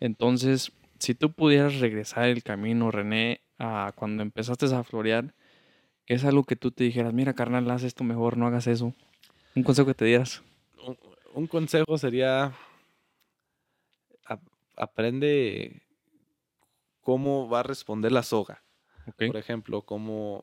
Entonces, 0.00 0.72
si 0.98 1.14
tú 1.14 1.32
pudieras 1.32 1.78
regresar 1.78 2.24
el 2.24 2.42
camino, 2.42 2.90
René, 2.90 3.42
a 3.58 3.92
cuando 3.94 4.22
empezaste 4.22 4.66
a 4.74 4.82
florear, 4.82 5.34
que 6.06 6.14
es 6.14 6.24
algo 6.24 6.44
que 6.44 6.56
tú 6.56 6.72
te 6.72 6.84
dijeras, 6.84 7.12
mira, 7.12 7.34
carnal, 7.34 7.70
haz 7.70 7.84
esto 7.84 8.04
mejor, 8.04 8.36
no 8.36 8.46
hagas 8.46 8.66
eso. 8.66 8.94
Un 9.54 9.62
consejo 9.62 9.86
que 9.86 9.94
te 9.94 10.04
dieras. 10.06 10.42
un 11.34 11.46
consejo 11.46 11.98
sería 11.98 12.52
aprende 14.76 15.82
cómo 17.00 17.48
va 17.48 17.60
a 17.60 17.64
responder 17.64 18.12
la 18.12 18.22
soga. 18.22 18.62
Por 19.16 19.36
ejemplo, 19.36 19.82
como 19.82 20.42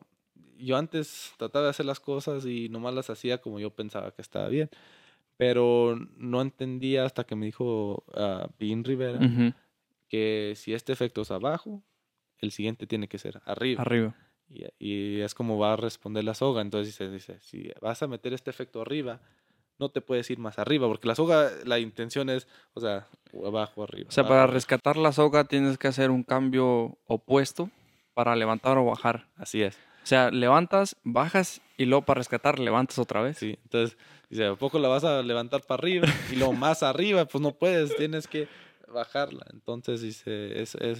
yo 0.58 0.76
antes 0.76 1.32
trataba 1.38 1.64
de 1.66 1.70
hacer 1.70 1.86
las 1.86 2.00
cosas 2.00 2.44
y 2.44 2.68
nomás 2.68 2.94
las 2.94 3.10
hacía 3.10 3.38
como 3.38 3.58
yo 3.60 3.70
pensaba 3.70 4.12
que 4.12 4.22
estaba 4.22 4.48
bien, 4.48 4.70
pero 5.38 5.96
no 6.16 6.42
entendía 6.42 7.04
hasta 7.04 7.24
que 7.24 7.36
me 7.36 7.46
dijo 7.46 8.04
uh, 8.08 8.48
Rivera 8.58 9.20
que 10.08 10.54
si 10.56 10.74
este 10.74 10.92
efecto 10.92 11.22
es 11.22 11.30
abajo, 11.30 11.82
el 12.38 12.50
siguiente 12.50 12.86
tiene 12.86 13.08
que 13.08 13.18
ser 13.18 13.40
arriba. 13.46 13.80
Arriba. 13.80 14.14
Y, 14.78 15.20
es 15.20 15.34
como 15.34 15.58
va 15.58 15.74
a 15.74 15.76
responder 15.76 16.24
la 16.24 16.34
soga. 16.34 16.60
Entonces 16.60 16.88
dice, 16.88 17.10
dice, 17.10 17.38
si 17.40 17.70
vas 17.80 18.02
a 18.02 18.08
meter 18.08 18.32
este 18.32 18.50
efecto 18.50 18.80
arriba, 18.80 19.20
no 19.78 19.90
te 19.90 20.00
puedes 20.00 20.28
ir 20.30 20.38
más 20.38 20.58
arriba, 20.58 20.88
porque 20.88 21.06
la 21.06 21.14
soga, 21.14 21.50
la 21.64 21.78
intención 21.78 22.30
es, 22.30 22.48
o 22.74 22.80
sea, 22.80 23.06
abajo, 23.46 23.84
arriba. 23.84 24.08
O 24.08 24.12
sea, 24.12 24.26
para 24.26 24.48
rescatar 24.48 24.96
la 24.96 25.12
soga 25.12 25.44
tienes 25.44 25.78
que 25.78 25.86
hacer 25.86 26.10
un 26.10 26.24
cambio 26.24 26.98
opuesto 27.06 27.70
para 28.12 28.34
levantar 28.34 28.76
o 28.78 28.86
bajar. 28.86 29.28
Así 29.36 29.62
es. 29.62 29.78
O 30.08 30.14
sea, 30.16 30.30
levantas, 30.30 30.96
bajas 31.04 31.60
y 31.76 31.84
luego 31.84 32.06
para 32.06 32.20
rescatar 32.20 32.58
levantas 32.58 32.98
otra 32.98 33.20
vez. 33.20 33.36
Sí, 33.36 33.58
entonces, 33.62 33.98
dice, 34.30 34.46
¿a 34.46 34.54
poco 34.54 34.78
la 34.78 34.88
vas 34.88 35.04
a 35.04 35.22
levantar 35.22 35.60
para 35.66 35.80
arriba? 35.80 36.08
Y 36.32 36.36
luego 36.36 36.54
más 36.54 36.82
arriba, 36.82 37.26
pues 37.26 37.42
no 37.42 37.52
puedes, 37.52 37.94
tienes 37.94 38.26
que 38.26 38.48
bajarla. 38.90 39.44
Entonces, 39.52 40.00
dice, 40.00 40.62
es, 40.62 40.76
es, 40.76 40.98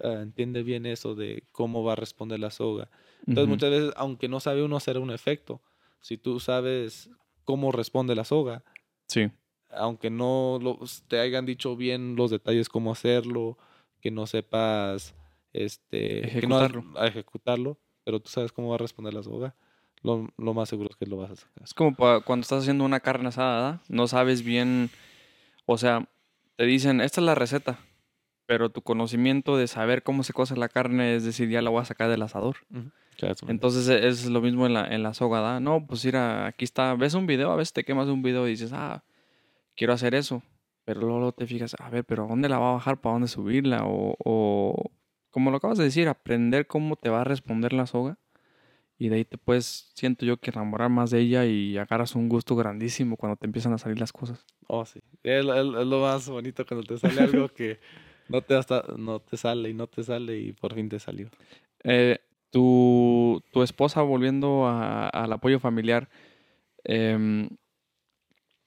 entiende 0.00 0.62
bien 0.62 0.84
eso 0.84 1.14
de 1.14 1.44
cómo 1.50 1.82
va 1.82 1.94
a 1.94 1.96
responder 1.96 2.38
la 2.38 2.50
soga. 2.50 2.90
Entonces, 3.20 3.48
muchas 3.48 3.70
veces, 3.70 3.94
aunque 3.96 4.28
no 4.28 4.38
sabe 4.38 4.62
uno 4.62 4.76
hacer 4.76 4.98
un 4.98 5.12
efecto, 5.12 5.62
si 6.02 6.18
tú 6.18 6.38
sabes 6.38 7.08
cómo 7.44 7.72
responde 7.72 8.14
la 8.14 8.24
soga. 8.24 8.64
Sí. 9.06 9.30
Aunque 9.70 10.10
no 10.10 10.60
te 11.08 11.20
hayan 11.20 11.46
dicho 11.46 11.74
bien 11.74 12.16
los 12.16 12.30
detalles 12.30 12.68
cómo 12.68 12.92
hacerlo, 12.92 13.56
que 14.02 14.10
no 14.10 14.26
sepas 14.26 15.14
este, 15.54 16.26
ejecutarlo. 16.26 16.84
ejecutarlo, 17.02 17.78
pero 18.06 18.20
tú 18.20 18.30
sabes 18.30 18.52
cómo 18.52 18.68
va 18.68 18.76
a 18.76 18.78
responder 18.78 19.12
la 19.12 19.24
soga. 19.24 19.56
Lo, 20.02 20.28
más 20.38 20.68
seguro 20.68 20.88
es 20.90 20.96
que 20.96 21.06
lo 21.06 21.16
vas 21.16 21.32
a 21.32 21.36
sacar. 21.36 21.64
Es 21.64 21.74
como 21.74 21.96
cuando 21.96 22.42
estás 22.42 22.62
haciendo 22.62 22.84
una 22.84 23.00
carne 23.00 23.28
asada, 23.28 23.82
no 23.88 24.06
sabes 24.06 24.44
bien, 24.44 24.90
o 25.66 25.76
sea, 25.76 26.08
te 26.54 26.66
dicen, 26.66 27.00
esta 27.00 27.20
es 27.20 27.24
la 27.24 27.34
receta, 27.34 27.80
pero 28.46 28.70
tu 28.70 28.82
conocimiento 28.82 29.56
de 29.56 29.66
saber 29.66 30.04
cómo 30.04 30.22
se 30.22 30.32
cose 30.32 30.56
la 30.56 30.68
carne, 30.68 31.16
es 31.16 31.24
decir, 31.24 31.48
ya 31.48 31.60
la 31.62 31.70
voy 31.70 31.82
a 31.82 31.84
sacar 31.84 32.08
del 32.08 32.22
asador. 32.22 32.58
Entonces 33.48 33.88
e, 33.88 34.06
es 34.06 34.26
lo 34.26 34.40
mismo 34.40 34.66
en 34.66 34.74
la, 34.74 34.86
en 34.86 35.02
la 35.02 35.12
soga, 35.12 35.40
¿da? 35.40 35.58
No, 35.58 35.84
pues 35.84 36.04
mira, 36.04 36.46
aquí 36.46 36.64
está, 36.64 36.94
ves 36.94 37.14
un 37.14 37.26
video, 37.26 37.50
a 37.50 37.56
veces 37.56 37.72
te 37.72 37.82
quemas 37.82 38.06
un 38.06 38.22
video 38.22 38.46
y 38.46 38.52
dices, 38.52 38.70
ah, 38.72 39.02
quiero 39.74 39.92
hacer 39.92 40.14
eso. 40.14 40.44
Pero 40.84 41.00
luego 41.00 41.32
te 41.32 41.44
fijas, 41.48 41.74
a 41.80 41.90
ver, 41.90 42.04
pero 42.04 42.28
¿dónde 42.28 42.48
la 42.48 42.60
va 42.60 42.70
a 42.70 42.74
bajar? 42.74 43.00
¿Para 43.00 43.14
dónde 43.14 43.26
subirla? 43.26 43.84
O, 43.84 44.14
o, 44.24 44.92
como 45.36 45.50
lo 45.50 45.58
acabas 45.58 45.76
de 45.76 45.84
decir, 45.84 46.08
aprender 46.08 46.66
cómo 46.66 46.96
te 46.96 47.10
va 47.10 47.20
a 47.20 47.24
responder 47.24 47.74
la 47.74 47.86
soga. 47.86 48.16
Y 48.98 49.10
de 49.10 49.16
ahí 49.16 49.26
te 49.26 49.36
puedes, 49.36 49.92
siento 49.94 50.24
yo, 50.24 50.38
que 50.38 50.50
enamorar 50.50 50.88
más 50.88 51.10
de 51.10 51.20
ella 51.20 51.44
y 51.44 51.76
agarras 51.76 52.14
un 52.14 52.30
gusto 52.30 52.56
grandísimo 52.56 53.18
cuando 53.18 53.36
te 53.36 53.44
empiezan 53.44 53.74
a 53.74 53.76
salir 53.76 54.00
las 54.00 54.14
cosas. 54.14 54.46
Oh, 54.66 54.86
sí. 54.86 54.98
Es, 55.22 55.44
lo 55.44 56.00
más 56.00 56.26
bonito 56.30 56.64
cuando 56.64 56.86
te 56.86 56.96
sale 56.96 57.20
algo 57.20 57.48
que 57.54 57.78
no 58.30 58.40
te, 58.40 58.54
hasta, 58.54 58.82
no 58.96 59.20
te 59.20 59.36
sale 59.36 59.68
y 59.68 59.74
no 59.74 59.86
te 59.88 60.04
sale 60.04 60.38
y 60.38 60.54
por 60.54 60.74
fin 60.74 60.88
te 60.88 60.98
salió. 60.98 61.28
Eh, 61.84 62.18
tu, 62.48 63.42
tu 63.52 63.62
esposa, 63.62 64.00
volviendo 64.00 64.66
al 64.66 65.30
apoyo 65.34 65.60
familiar, 65.60 66.08
eh, 66.84 67.46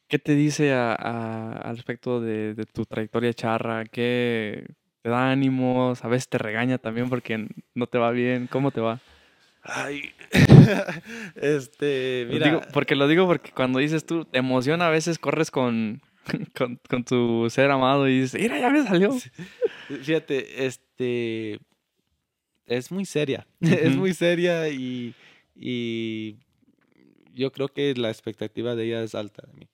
¿Qué 0.07 0.17
te 0.17 0.33
dice 0.33 0.73
al 0.73 1.77
respecto 1.77 2.19
de, 2.19 2.55
tu 2.73 2.85
trayectoria 2.85 3.31
charra? 3.31 3.85
¿Qué 3.85 4.65
te 5.09 5.13
da 5.13 5.31
ánimos? 5.31 6.05
A 6.05 6.07
veces 6.07 6.29
te 6.29 6.37
regaña 6.37 6.77
también 6.77 7.09
porque 7.09 7.47
no 7.73 7.87
te 7.87 7.97
va 7.97 8.11
bien. 8.11 8.45
¿Cómo 8.45 8.69
te 8.69 8.79
va? 8.79 8.99
Ay, 9.63 10.11
este, 11.35 12.27
mira. 12.29 12.61
porque 12.71 12.95
lo 12.95 13.07
digo 13.07 13.25
porque 13.25 13.51
cuando 13.51 13.79
dices 13.79 14.05
tú, 14.05 14.23
te 14.25 14.37
emociona, 14.37 14.87
a 14.87 14.91
veces 14.91 15.17
corres 15.17 15.49
con, 15.49 16.01
con, 16.87 17.03
tu 17.03 17.49
ser 17.49 17.71
amado 17.71 18.07
y 18.07 18.21
dices, 18.21 18.39
mira, 18.39 18.59
ya 18.59 18.69
me 18.69 18.83
salió. 18.83 19.11
Fíjate, 19.87 20.65
este, 20.67 21.59
es 22.67 22.91
muy 22.91 23.05
seria, 23.05 23.47
es 23.59 23.95
muy 23.95 24.13
seria 24.13 24.69
y, 24.69 25.15
y 25.55 26.37
yo 27.33 27.51
creo 27.51 27.67
que 27.67 27.95
la 27.95 28.09
expectativa 28.09 28.75
de 28.75 28.85
ella 28.85 29.03
es 29.03 29.15
alta 29.15 29.41
de 29.47 29.53
mí. 29.53 29.67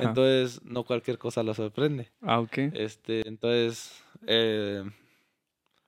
Entonces, 0.00 0.62
no 0.64 0.84
cualquier 0.84 1.18
cosa 1.18 1.42
la 1.42 1.54
sorprende. 1.54 2.08
Ah, 2.20 2.40
ok. 2.40 2.58
Este, 2.72 3.26
entonces, 3.28 4.02
eh, 4.26 4.84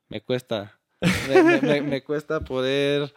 me 0.08 0.20
cuesta. 0.20 0.80
Me, 1.84 2.02
cuesta 2.02 2.40
poder... 2.40 3.14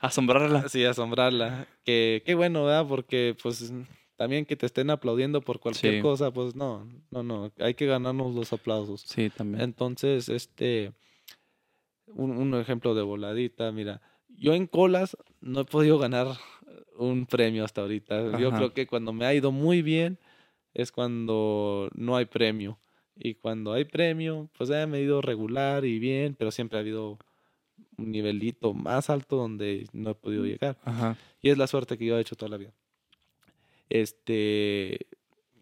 Asombrarla. 0.00 0.68
Sí, 0.68 0.84
asombrarla. 0.84 1.68
Que, 1.84 2.22
qué 2.24 2.34
bueno, 2.34 2.64
¿verdad? 2.64 2.86
Porque, 2.88 3.36
pues, 3.40 3.72
también 4.16 4.46
que 4.46 4.56
te 4.56 4.66
estén 4.66 4.90
aplaudiendo 4.90 5.40
por 5.40 5.60
cualquier 5.60 6.02
cosa, 6.02 6.32
pues, 6.32 6.56
no, 6.56 6.88
no, 7.10 7.22
no. 7.22 7.52
Hay 7.58 7.74
que 7.74 7.86
ganarnos 7.86 8.34
los 8.34 8.52
aplausos. 8.52 9.02
Sí, 9.02 9.30
también. 9.30 9.62
Entonces, 9.62 10.28
este... 10.28 10.92
Un, 12.06 12.32
un 12.32 12.54
ejemplo 12.54 12.94
de 12.94 13.02
voladita, 13.02 13.70
mira. 13.70 14.00
Yo 14.28 14.54
en 14.54 14.66
colas 14.66 15.16
no 15.40 15.60
he 15.60 15.64
podido 15.64 15.98
ganar 15.98 16.26
un 16.96 17.26
premio 17.26 17.64
hasta 17.64 17.82
ahorita. 17.82 18.38
Yo 18.38 18.50
creo 18.50 18.74
que 18.74 18.86
cuando 18.86 19.12
me 19.12 19.26
ha 19.26 19.34
ido 19.34 19.52
muy 19.52 19.82
bien 19.82 20.18
es 20.74 20.90
cuando 20.90 21.88
no 21.94 22.16
hay 22.16 22.24
premio. 22.24 22.79
Y 23.22 23.34
cuando 23.34 23.74
hay 23.74 23.84
premio, 23.84 24.48
pues 24.56 24.70
me 24.70 24.96
ha 24.96 25.00
ido 25.00 25.20
regular 25.20 25.84
y 25.84 25.98
bien, 25.98 26.34
pero 26.34 26.50
siempre 26.50 26.78
ha 26.78 26.80
habido 26.80 27.18
un 27.98 28.10
nivelito 28.10 28.72
más 28.72 29.10
alto 29.10 29.36
donde 29.36 29.86
no 29.92 30.10
he 30.10 30.14
podido 30.14 30.46
llegar. 30.46 30.78
Y 31.42 31.50
es 31.50 31.58
la 31.58 31.66
suerte 31.66 31.98
que 31.98 32.06
yo 32.06 32.16
he 32.16 32.20
hecho 32.22 32.34
toda 32.34 32.48
la 32.48 32.56
vida. 32.56 32.72
Este. 33.90 35.06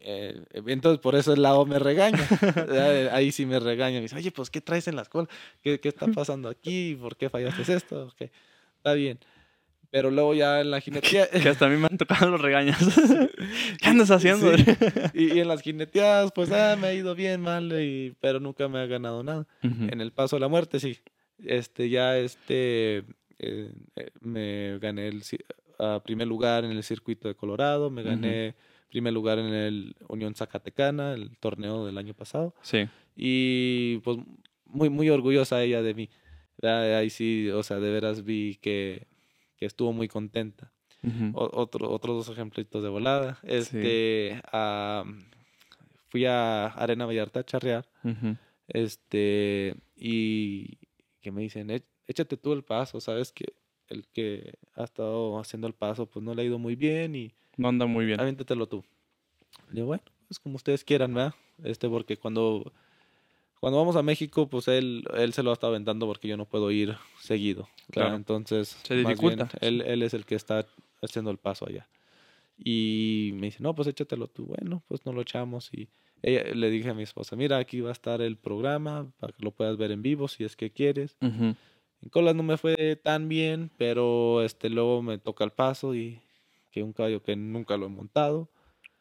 Eh, 0.01 0.41
entonces, 0.67 1.01
por 1.01 1.17
eso 1.17 1.33
el 1.33 1.43
lado 1.43 1.67
me 1.67 1.81
regaña. 1.81 2.25
Ahí 3.13 3.33
sí 3.33 3.45
me 3.45 3.59
regaña. 3.59 3.97
Me 3.97 4.03
dice, 4.03 4.15
oye, 4.15 4.31
pues, 4.31 4.51
¿qué 4.51 4.61
traes 4.61 4.87
en 4.87 4.95
la 4.95 5.03
escuela? 5.03 5.29
¿Qué, 5.61 5.81
qué 5.81 5.89
está 5.89 6.07
pasando 6.07 6.49
aquí? 6.49 6.95
¿Por 6.95 7.17
qué 7.17 7.29
fallaste 7.29 7.75
esto? 7.75 8.15
Está 8.77 8.93
bien. 8.95 9.19
Pero 9.91 10.11
luego 10.11 10.35
ya 10.35 10.61
en 10.61 10.71
la 10.71 10.81
jineteada... 10.81 11.29
que 11.31 11.49
hasta 11.49 11.67
a 11.67 11.69
mí 11.69 11.77
me 11.77 11.87
han 11.87 11.97
tocado 11.97 12.31
los 12.31 12.41
regaños. 12.41 12.77
¿Qué 13.81 13.89
andas 13.89 14.11
haciendo? 14.11 14.53
Y, 15.15 15.39
en 15.39 15.49
las 15.49 15.63
jineteadas, 15.63 16.31
pues 16.33 16.53
ah, 16.53 16.77
me 16.79 16.89
ha 16.89 16.95
ido 16.95 17.15
bien, 17.15 17.41
mal, 17.41 17.73
y, 17.81 18.15
pero 18.21 18.41
nunca 18.41 18.69
me 18.69 18.79
ha 18.79 18.87
ganado 18.87 19.23
nada. 19.23 19.47
En 19.63 20.01
el 20.01 20.13
paso 20.13 20.37
de 20.37 20.41
la 20.41 20.49
muerte, 20.49 20.79
sí. 20.79 20.99
Este, 21.45 21.89
ya 21.89 22.19
este, 22.19 22.99
eh, 23.39 23.73
eh, 23.97 24.11
me 24.21 24.79
gané 24.79 25.09
el 25.09 25.23
a 25.79 26.03
primer 26.03 26.27
lugar 26.27 26.65
en 26.65 26.73
el 26.73 26.83
circuito 26.83 27.29
de 27.29 27.35
Colorado, 27.35 27.89
me 27.89 28.03
gané 28.03 28.57
primer 28.91 29.13
lugar 29.13 29.39
en 29.39 29.53
el 29.53 29.97
Unión 30.09 30.35
Zacatecana, 30.35 31.13
el 31.13 31.37
torneo 31.39 31.87
del 31.87 31.99
año 31.99 32.15
pasado. 32.15 32.55
Sí. 32.63 32.89
Y 33.17 33.99
pues 33.99 34.19
muy, 34.67 34.91
muy 34.91 35.09
orgullosa 35.11 35.63
ella 35.63 35.83
de 35.83 35.95
mí. 35.95 36.11
Ahí 36.63 37.11
sí, 37.11 37.49
o 37.51 37.63
sea, 37.63 37.79
de 37.79 37.91
veras 37.91 38.25
vi 38.25 38.57
que 38.57 39.07
que 39.59 39.67
estuvo 39.67 39.93
muy 39.93 40.09
contenta. 40.09 40.73
otro, 41.35 41.91
otros 41.91 42.27
dos 42.27 42.35
ejemplitos 42.35 42.83
de 42.83 42.89
volada. 42.89 43.39
Este, 43.43 44.41
fui 46.09 46.25
a 46.25 46.67
Arena 46.67 47.05
Vallarta 47.05 47.41
a 47.41 47.45
charrear. 47.45 47.87
Este, 48.69 49.75
y 49.97 50.79
que 51.21 51.33
me 51.33 51.43
dicen, 51.43 51.71
échate 52.07 52.37
tú 52.37 52.53
el 52.53 52.63
paso, 52.63 53.01
sabes 53.01 53.33
que 53.33 53.53
el 53.89 54.07
que 54.07 54.55
ha 54.75 54.85
estado 54.85 55.39
haciendo 55.39 55.67
el 55.67 55.75
paso, 55.75 56.07
pues 56.07 56.25
no 56.25 56.35
le 56.35 56.43
ha 56.43 56.45
ido 56.45 56.59
muy 56.59 56.77
bien 56.77 57.15
y... 57.15 57.35
No 57.57 57.69
anda 57.69 57.87
muy 57.87 58.05
bien. 58.07 58.21
Aviéntatelo 58.21 58.69
tú. 58.69 58.85
Y 59.73 59.79
yo, 59.79 59.87
bueno, 59.87 60.05
pues 60.29 60.39
como 60.39 60.57
ustedes 60.57 60.85
quieran, 60.85 61.15
¿verdad? 61.15 61.35
Este, 61.65 61.89
porque 61.89 62.17
cuando 62.17 62.73
cuando 63.61 63.79
vamos 63.79 63.97
a 63.97 64.03
México, 64.03 64.49
pues 64.49 64.69
él, 64.69 65.05
él 65.17 65.33
se 65.33 65.43
lo 65.43 65.53
estado 65.53 65.73
aventando 65.73 66.07
porque 66.07 66.29
yo 66.29 66.37
no 66.37 66.47
puedo 66.47 66.71
ir 66.71 66.97
seguido. 67.21 67.69
Claro. 67.91 68.15
Entonces, 68.15 68.79
se 68.83 68.95
dificulta. 68.95 69.49
él, 69.61 69.83
él 69.83 70.03
es 70.03 70.15
el 70.15 70.25
que 70.25 70.35
está 70.35 70.67
haciendo 71.03 71.31
el 71.31 71.39
paso 71.39 71.67
allá. 71.67 71.89
Y 72.57 73.31
me 73.35 73.47
dice, 73.47 73.63
no, 73.63 73.75
pues 73.75 73.89
échatelo 73.89 74.27
tú. 74.29 74.47
Bueno, 74.47 74.83
pues 74.89 75.05
no 75.07 75.13
lo 75.13 75.23
echamos. 75.23 75.71
Y 75.73 75.89
ella, 76.23 76.45
le 76.55 76.71
dije 76.71 76.91
a 76.91 76.95
mi 76.95 77.03
esposa, 77.03 77.37
mira, 77.37 77.59
aquí 77.59 77.81
va 77.81 77.91
a 77.91 77.93
estar 77.93 78.21
el 78.21 78.37
programa 78.37 79.11
para 79.19 79.33
que 79.33 79.45
lo 79.45 79.53
puedas 79.53 79.77
ver 79.77 79.93
en 79.93 80.03
vivo 80.03 80.29
si 80.29 80.45
es 80.45 80.57
que 80.57 80.71
quieres. 80.71 81.17
En 81.21 82.11
colas 82.11 82.35
no 82.35 82.43
me 82.43 82.57
fue 82.57 82.97
tan 82.97 83.29
bien, 83.29 83.71
pero 83.77 84.43
este 84.43 84.71
luego 84.71 85.03
me 85.03 85.19
toca 85.19 85.45
el 85.45 85.51
paso 85.51 85.95
y 85.95 86.21
que 86.71 86.83
un 86.83 86.93
caballo 86.93 87.23
que 87.23 87.37
nunca 87.37 87.77
lo 87.77 87.87
he 87.87 87.91
montado. 87.91 88.49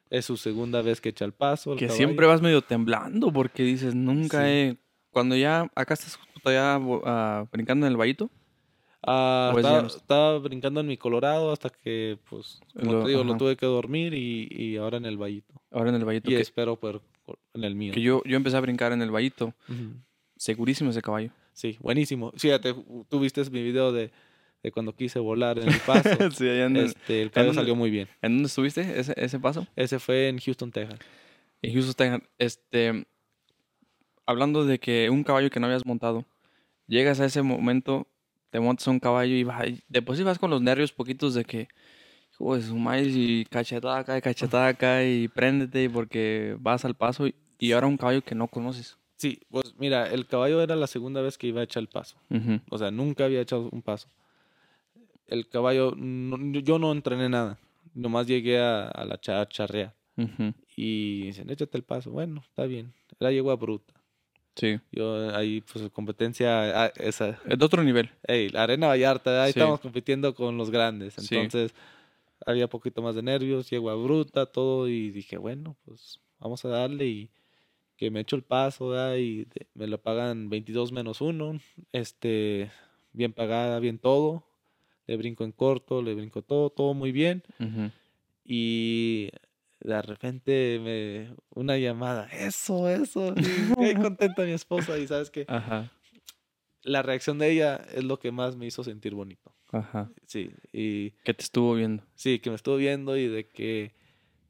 Es 0.09 0.25
su 0.25 0.37
segunda 0.37 0.81
vez 0.81 1.01
que 1.01 1.09
echa 1.09 1.25
el 1.25 1.33
paso. 1.33 1.75
que 1.75 1.89
siempre 1.89 2.25
vas 2.25 2.41
medio 2.41 2.61
temblando 2.61 3.31
porque 3.31 3.63
dices, 3.63 3.95
nunca 3.95 4.51
he... 4.51 4.77
Cuando 5.11 5.35
ya, 5.35 5.71
acá 5.73 5.95
estás 5.95 6.19
todavía 6.43 6.77
uh, 6.77 7.47
brincando 7.51 7.85
en 7.87 7.91
el 7.91 7.97
vallito. 7.97 8.29
Ah, 9.05 9.53
estaba, 9.85 10.37
brincando 10.39 10.81
en 10.81 10.87
mi 10.87 10.97
Colorado 10.97 11.51
hasta 11.51 11.69
que, 11.69 12.17
pues, 12.29 12.59
como 12.77 12.91
lo, 12.91 13.03
te 13.03 13.09
digo, 13.09 13.23
lo 13.23 13.37
tuve 13.37 13.55
que 13.55 13.65
dormir 13.65 14.13
y, 14.13 14.47
y, 14.51 14.75
ahora 14.77 14.97
en 14.97 15.05
el 15.05 15.17
vallito. 15.17 15.53
Ahora 15.71 15.89
en 15.89 15.95
el 15.95 16.05
vallito. 16.05 16.29
Y 16.29 16.35
espero 16.35 16.75
por, 16.75 17.01
en 17.53 17.63
el 17.63 17.73
mío. 17.73 17.93
Que 17.93 18.01
yo, 18.01 18.21
yo 18.25 18.35
empecé 18.35 18.57
a 18.57 18.59
brincar 18.59 18.91
en 18.91 19.01
el 19.01 19.09
vallito. 19.09 19.53
Segurísimo 20.35 20.89
ese 20.89 21.01
caballo. 21.01 21.31
Sí, 21.53 21.77
buenísimo. 21.79 22.31
Fíjate, 22.35 22.75
tú 23.09 23.19
viste 23.19 23.49
mi 23.49 23.63
video 23.63 23.91
de 23.91 24.11
de 24.67 24.71
cuando 24.71 24.93
quise 24.93 25.19
volar 25.19 25.57
en 25.59 25.69
el 25.69 25.79
paso. 25.85 26.31
sí, 26.31 26.47
este, 26.47 27.21
el 27.21 27.31
caballo 27.31 27.53
salió 27.53 27.75
muy 27.75 27.89
bien. 27.89 28.07
¿En 28.21 28.33
dónde 28.33 28.47
estuviste 28.47 28.99
ese, 28.99 29.13
ese 29.15 29.39
paso? 29.39 29.65
Ese 29.75 29.99
fue 29.99 30.27
en 30.27 30.39
Houston, 30.39 30.71
Texas. 30.71 30.99
En 31.61 31.73
Houston, 31.73 31.93
Texas. 31.95 32.21
Este, 32.37 33.07
hablando 34.25 34.65
de 34.65 34.79
que 34.79 35.09
un 35.09 35.23
caballo 35.23 35.49
que 35.49 35.59
no 35.59 35.65
habías 35.65 35.85
montado, 35.85 36.25
llegas 36.85 37.19
a 37.19 37.25
ese 37.25 37.41
momento, 37.41 38.07
te 38.51 38.59
montas 38.59 38.87
un 38.87 38.99
caballo 38.99 39.33
y 39.33 39.43
vas, 39.43 39.65
de 39.87 40.01
por 40.01 40.15
sí 40.15 40.23
vas 40.23 40.37
con 40.37 40.51
los 40.51 40.61
nervios 40.61 40.91
poquitos 40.91 41.33
de 41.33 41.45
que, 41.45 41.69
pues, 42.37 42.65
sumáis 42.65 43.15
y 43.15 43.45
cachetada 43.45 43.99
acá 43.99 44.17
y 44.17 44.21
cachetada 44.21 44.67
acá 44.67 45.03
y 45.03 45.27
préndete 45.29 45.89
porque 45.89 46.55
vas 46.59 46.85
al 46.85 46.95
paso 46.95 47.27
y, 47.59 47.71
ahora 47.71 47.87
un 47.87 47.97
caballo 47.97 48.21
que 48.21 48.35
no 48.35 48.47
conoces. 48.47 48.97
Sí, 49.15 49.39
pues 49.49 49.73
mira, 49.79 50.11
el 50.11 50.27
caballo 50.27 50.61
era 50.61 50.75
la 50.75 50.85
segunda 50.85 51.21
vez 51.21 51.39
que 51.39 51.47
iba 51.47 51.61
a 51.61 51.63
echar 51.63 51.81
el 51.81 51.89
paso. 51.89 52.17
O 52.69 52.77
sea, 52.77 52.91
nunca 52.91 53.25
había 53.25 53.41
echado 53.41 53.69
un 53.71 53.81
paso 53.81 54.09
el 55.27 55.47
caballo, 55.47 55.93
yo 55.95 56.79
no 56.79 56.91
entrené 56.91 57.29
nada, 57.29 57.59
nomás 57.93 58.27
llegué 58.27 58.59
a, 58.59 58.91
la 59.05 59.19
char, 59.19 59.47
charrea. 59.49 59.93
Y 60.75 61.23
dicen, 61.23 61.49
échate 61.49 61.77
el 61.77 61.83
paso. 61.83 62.11
Bueno, 62.11 62.41
está 62.43 62.65
bien. 62.65 62.93
Era 63.19 63.31
yegua 63.31 63.55
bruta. 63.55 63.93
Sí. 64.55 64.79
Yo 64.91 65.35
ahí, 65.35 65.61
pues, 65.61 65.89
competencia 65.91 66.85
ah, 66.85 66.91
esa. 66.95 67.39
Es 67.47 67.59
de 67.59 67.65
otro 67.65 67.83
nivel. 67.83 68.09
Ey, 68.23 68.49
la 68.49 68.63
Arena 68.63 68.87
Vallarta, 68.87 69.43
ahí 69.43 69.49
estamos 69.49 69.79
compitiendo 69.79 70.33
con 70.33 70.57
los 70.57 70.71
grandes. 70.71 71.17
Entonces, 71.19 71.75
había 72.45 72.67
poquito 72.67 73.03
más 73.03 73.13
de 73.13 73.21
nervios, 73.21 73.69
yegua 73.69 73.93
bruta, 73.93 74.47
todo. 74.47 74.87
Y 74.87 75.11
dije, 75.11 75.37
bueno, 75.37 75.77
pues, 75.85 76.19
vamos 76.39 76.65
a 76.65 76.69
darle 76.69 77.05
y 77.05 77.29
que 77.95 78.09
me 78.09 78.21
echo 78.21 78.35
el 78.35 78.43
paso, 78.43 78.95
Y 79.17 79.47
me 79.75 79.85
lo 79.85 80.01
pagan 80.01 80.49
22 80.49 80.91
menos 80.91 81.21
1. 81.21 81.59
Este, 81.91 82.71
bien 83.13 83.33
pagada, 83.33 83.79
bien 83.79 83.99
todo 83.99 84.47
le 85.07 85.17
brinco 85.17 85.43
en 85.43 85.51
corto, 85.51 86.01
le 86.01 86.13
brinco 86.13 86.41
todo, 86.41 86.69
todo 86.69 86.93
muy 86.93 87.11
bien. 87.11 87.43
Y 88.43 89.29
de 89.79 90.01
repente 90.01 90.79
me 90.81 91.35
una 91.53 91.77
llamada, 91.77 92.27
eso, 92.31 92.89
eso, 92.89 93.33
y 93.37 93.93
contenta 94.01 94.43
mi 94.43 94.51
esposa 94.51 94.97
y 94.97 95.07
sabes 95.07 95.29
que 95.29 95.45
Ajá. 95.47 95.91
la 96.83 97.01
reacción 97.03 97.37
de 97.39 97.51
ella 97.51 97.75
es 97.93 98.03
lo 98.03 98.19
que 98.19 98.31
más 98.31 98.55
me 98.55 98.65
hizo 98.65 98.83
sentir 98.83 99.13
bonito. 99.15 99.53
Ajá. 99.71 100.09
Sí, 100.25 100.49
y 100.71 101.11
Que 101.23 101.33
te 101.33 101.43
estuvo 101.43 101.75
viendo. 101.75 102.03
sí, 102.15 102.39
que 102.39 102.49
me 102.49 102.55
estuvo 102.55 102.77
viendo 102.77 103.17
y 103.17 103.27
de 103.27 103.47
que 103.47 103.91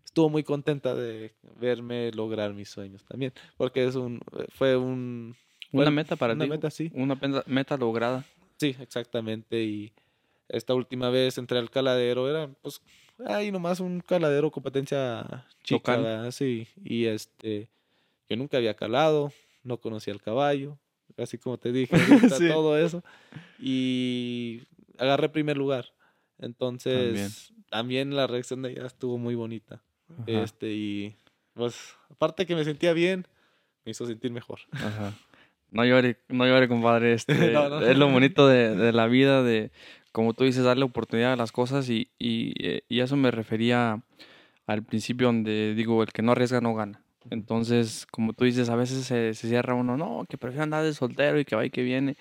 estuvo 0.06 0.30
muy 0.30 0.44
contenta 0.44 0.94
de 0.96 1.34
verme 1.60 2.12
lograr 2.12 2.54
mis 2.54 2.70
sueños 2.70 3.04
también, 3.06 3.34
porque 3.58 3.86
es 3.86 3.96
un 3.96 4.22
fue 4.50 4.78
un 4.78 5.36
Una 5.72 5.86
fue 5.86 5.92
meta 5.92 6.16
para 6.16 6.34
una 6.34 6.46
ti. 6.46 6.50
meta 6.52 6.70
sí. 6.70 6.92
Una 6.94 7.20
meta 7.48 7.78
lograda. 7.78 8.24
Sí, 8.58 8.76
exactamente. 8.80 9.64
Y 9.64 9.92
esta 10.50 10.74
última 10.74 11.10
vez 11.10 11.38
entré 11.38 11.58
al 11.60 11.70
caladero, 11.70 12.30
era 12.30 12.48
pues 12.62 12.82
ahí 13.26 13.52
nomás 13.52 13.80
un 13.80 14.00
caladero 14.02 14.52
competencia 14.52 15.46
chica. 15.64 15.98
¿verdad? 15.98 16.32
Sí. 16.32 16.68
Y 16.84 17.06
este, 17.06 17.70
yo 18.30 18.38
nunca 18.38 18.58
había 18.58 18.76
calado, 18.76 19.32
no 19.64 19.78
conocía 19.78 20.14
el 20.14 20.22
caballo, 20.22 20.78
así 21.18 21.38
como 21.38 21.58
te 21.58 21.72
dije, 21.72 21.96
Sí. 22.38 22.48
todo 22.48 22.78
eso. 22.78 23.04
Y 23.60 24.62
agarré 24.98 25.30
primer 25.30 25.58
lugar. 25.58 25.94
Entonces, 26.40 27.52
también. 27.70 28.16
la 28.16 28.28
reacción 28.28 28.62
de 28.62 28.72
ella 28.72 28.86
estuvo 28.86 29.18
muy 29.18 29.36
bonita. 29.36 29.82
Ajá. 30.10 30.44
Este, 30.44 30.72
y 30.72 31.16
pues, 31.54 31.76
aparte 32.12 32.46
que 32.46 32.56
me 32.56 32.64
sentía 32.64 32.94
bien, 32.94 33.28
me 33.84 33.92
hizo 33.92 34.06
sentir 34.06 34.32
mejor. 34.32 34.60
Ajá. 34.72 35.14
No 35.72 35.84
llore, 35.84 36.18
no 36.30 36.46
llore, 36.46 36.68
compadre. 36.68 37.14
Este, 37.14 37.34
No, 37.52 37.70
no. 37.70 37.82
Es 37.82 37.98
lo 37.98 38.10
bonito 38.10 38.48
de, 38.48 38.76
de 38.76 38.94
la 38.94 39.08
vida, 39.08 39.44
de, 39.44 39.72
como 40.18 40.34
tú 40.34 40.46
dices, 40.46 40.64
darle 40.64 40.84
oportunidad 40.84 41.34
a 41.34 41.36
las 41.36 41.52
cosas 41.52 41.92
y, 41.92 42.10
y, 42.18 42.52
eh, 42.68 42.82
y 42.90 43.02
eso 43.02 43.16
me 43.16 43.30
refería 43.30 44.02
al 44.66 44.82
principio 44.82 45.28
donde 45.28 45.76
digo, 45.76 46.02
el 46.02 46.12
que 46.12 46.24
no 46.24 46.32
arriesga 46.32 46.60
no 46.60 46.74
gana. 46.74 47.04
Entonces, 47.30 48.08
como 48.10 48.34
tú 48.34 48.46
dices, 48.46 48.68
a 48.70 48.76
veces 48.76 49.06
se, 49.06 49.36
se 49.36 49.48
cierra 49.48 49.76
uno, 49.76 49.96
no, 49.96 50.26
que 50.28 50.40
prefiero 50.40 50.64
andar 50.64 50.84
de 50.84 50.96
soltero 50.96 51.40
y 51.40 51.46
que 51.46 51.56
va 51.56 51.68
y 51.68 51.70
que 51.70 51.84
viene. 51.84 52.18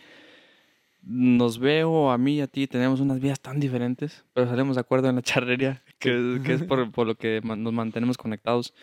Nos 1.01 1.59
veo, 1.59 2.10
a 2.10 2.18
mí 2.18 2.35
y 2.36 2.40
a 2.43 2.48
ti, 2.48 2.66
tenemos 2.66 3.01
unas 3.01 3.18
vidas 3.18 3.40
tan 3.40 3.60
diferentes, 3.60 4.27
pero 4.35 4.47
salimos 4.47 4.77
de 4.77 4.81
acuerdo 4.81 5.09
en 5.09 5.16
la 5.16 5.23
charrería, 5.23 5.82
que, 5.98 6.43
que 6.44 6.52
es 6.52 6.64
por, 6.64 6.93
por 6.93 7.06
lo 7.06 7.14
que 7.14 7.40
nos 7.43 7.73
mantenemos 7.73 8.18
conectados. 8.18 8.74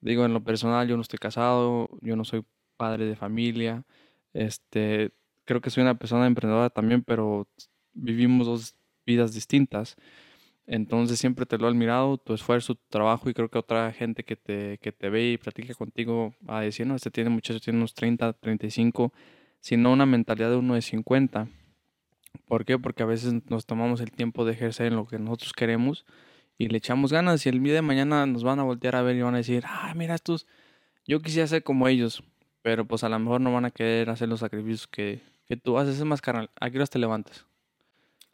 Digo, 0.00 0.24
en 0.24 0.32
lo 0.32 0.44
personal, 0.44 0.86
yo 0.86 0.94
no 0.94 1.02
estoy 1.02 1.18
casado, 1.18 1.88
yo 2.00 2.14
no 2.14 2.22
soy 2.22 2.44
padre 2.76 3.06
de 3.06 3.16
familia. 3.16 3.82
Este, 4.34 5.10
creo 5.44 5.60
que 5.60 5.70
soy 5.70 5.82
una 5.82 5.98
persona 5.98 6.28
emprendedora 6.28 6.70
también, 6.70 7.02
pero 7.02 7.48
vivimos 7.96 8.46
dos 8.46 8.74
vidas 9.04 9.34
distintas. 9.34 9.96
Entonces 10.66 11.18
siempre 11.18 11.46
te 11.46 11.58
lo 11.58 11.66
he 11.66 11.70
admirado, 11.70 12.18
tu 12.18 12.34
esfuerzo, 12.34 12.74
tu 12.74 12.82
trabajo 12.88 13.30
y 13.30 13.34
creo 13.34 13.48
que 13.48 13.58
otra 13.58 13.92
gente 13.92 14.24
que 14.24 14.34
te, 14.34 14.78
que 14.78 14.90
te 14.92 15.10
ve 15.10 15.32
y 15.32 15.38
platica 15.38 15.74
contigo 15.74 16.34
a 16.48 16.60
decir, 16.60 16.86
no, 16.86 16.96
este 16.96 17.10
tiene 17.10 17.30
muchachos, 17.30 17.62
tiene 17.62 17.78
unos 17.78 17.94
30, 17.94 18.32
35, 18.32 19.12
sino 19.60 19.92
una 19.92 20.06
mentalidad 20.06 20.50
de 20.50 20.56
uno 20.56 20.74
de 20.74 20.82
50. 20.82 21.48
¿Por 22.46 22.64
qué? 22.64 22.78
Porque 22.78 23.04
a 23.04 23.06
veces 23.06 23.32
nos 23.48 23.64
tomamos 23.64 24.00
el 24.00 24.10
tiempo 24.10 24.44
de 24.44 24.52
ejercer 24.52 24.88
en 24.88 24.96
lo 24.96 25.06
que 25.06 25.18
nosotros 25.18 25.52
queremos 25.52 26.04
y 26.58 26.68
le 26.68 26.78
echamos 26.78 27.12
ganas 27.12 27.46
y 27.46 27.48
el 27.48 27.62
día 27.62 27.74
de 27.74 27.82
mañana 27.82 28.26
nos 28.26 28.42
van 28.42 28.58
a 28.58 28.64
voltear 28.64 28.96
a 28.96 29.02
ver 29.02 29.16
y 29.16 29.22
van 29.22 29.34
a 29.34 29.38
decir, 29.38 29.64
ah, 29.66 29.92
mira 29.94 30.16
estos, 30.16 30.46
yo 31.06 31.20
quisiera 31.20 31.46
ser 31.46 31.62
como 31.62 31.86
ellos, 31.86 32.24
pero 32.62 32.84
pues 32.86 33.04
a 33.04 33.08
lo 33.08 33.18
mejor 33.20 33.40
no 33.40 33.52
van 33.52 33.66
a 33.66 33.70
querer 33.70 34.10
hacer 34.10 34.28
los 34.28 34.40
sacrificios 34.40 34.88
que, 34.88 35.20
que 35.46 35.56
tú 35.56 35.78
haces. 35.78 35.98
Es 35.98 36.04
más, 36.04 36.20
carnal, 36.20 36.50
¿a 36.60 36.70
qué 36.70 36.78
horas 36.78 36.90
te 36.90 36.98
levantas? 36.98 37.46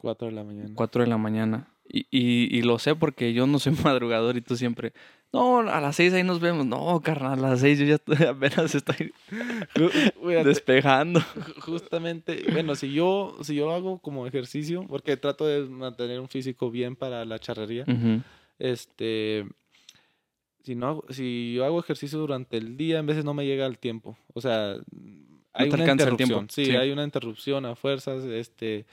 Cuatro 0.03 0.27
de 0.27 0.33
la 0.33 0.43
mañana. 0.43 0.69
4 0.75 1.01
de 1.03 1.07
la 1.09 1.17
mañana. 1.17 1.69
Y, 1.87 2.01
y, 2.11 2.57
y 2.57 2.61
lo 2.61 2.77
sé 2.77 2.93
porque 2.93 3.33
yo 3.33 3.47
no 3.47 3.57
soy 3.57 3.71
madrugador 3.83 4.35
y 4.35 4.41
tú 4.41 4.57
siempre, 4.57 4.91
no, 5.31 5.59
a 5.59 5.79
las 5.79 5.95
6 5.95 6.11
ahí 6.13 6.23
nos 6.23 6.41
vemos. 6.41 6.65
No, 6.65 6.99
carnal, 7.01 7.39
a 7.45 7.49
las 7.51 7.61
6 7.61 7.79
yo 7.79 7.85
ya 7.85 7.95
estoy- 7.95 8.25
apenas 8.27 8.75
estoy 8.75 9.13
despejando. 10.43 11.19
Ju- 11.21 11.61
Justamente, 11.61 12.43
bueno, 12.51 12.75
si 12.75 12.91
yo, 12.93 13.37
si 13.43 13.55
yo 13.55 13.71
hago 13.71 13.99
como 13.99 14.27
ejercicio, 14.27 14.85
porque 14.89 15.15
trato 15.17 15.45
de 15.47 15.61
mantener 15.69 16.19
un 16.19 16.27
físico 16.27 16.69
bien 16.69 16.95
para 16.97 17.23
la 17.25 17.39
charrería, 17.39 17.85
este, 18.59 19.45
si 20.63 20.75
no 20.75 20.87
hago, 20.87 21.05
si 21.09 21.53
yo 21.55 21.65
hago 21.65 21.79
ejercicio 21.79 22.19
durante 22.19 22.57
el 22.57 22.75
día, 22.77 22.99
en 22.99 23.05
veces 23.05 23.23
no 23.25 23.33
me 23.33 23.45
llega 23.45 23.65
el 23.65 23.77
tiempo. 23.77 24.17
O 24.33 24.41
sea, 24.41 24.75
hay 25.53 25.69
te 25.69 25.75
una 25.75 25.85
el 25.85 25.91
interrupción. 25.91 26.27
tiempo, 26.29 26.45
Sí, 26.53 26.65
sí. 26.65 26.75
hay 26.75 26.91
una 26.91 27.03
interrupción 27.03 27.65
a 27.65 27.75
fuerzas, 27.75 28.23
este, 28.25 28.85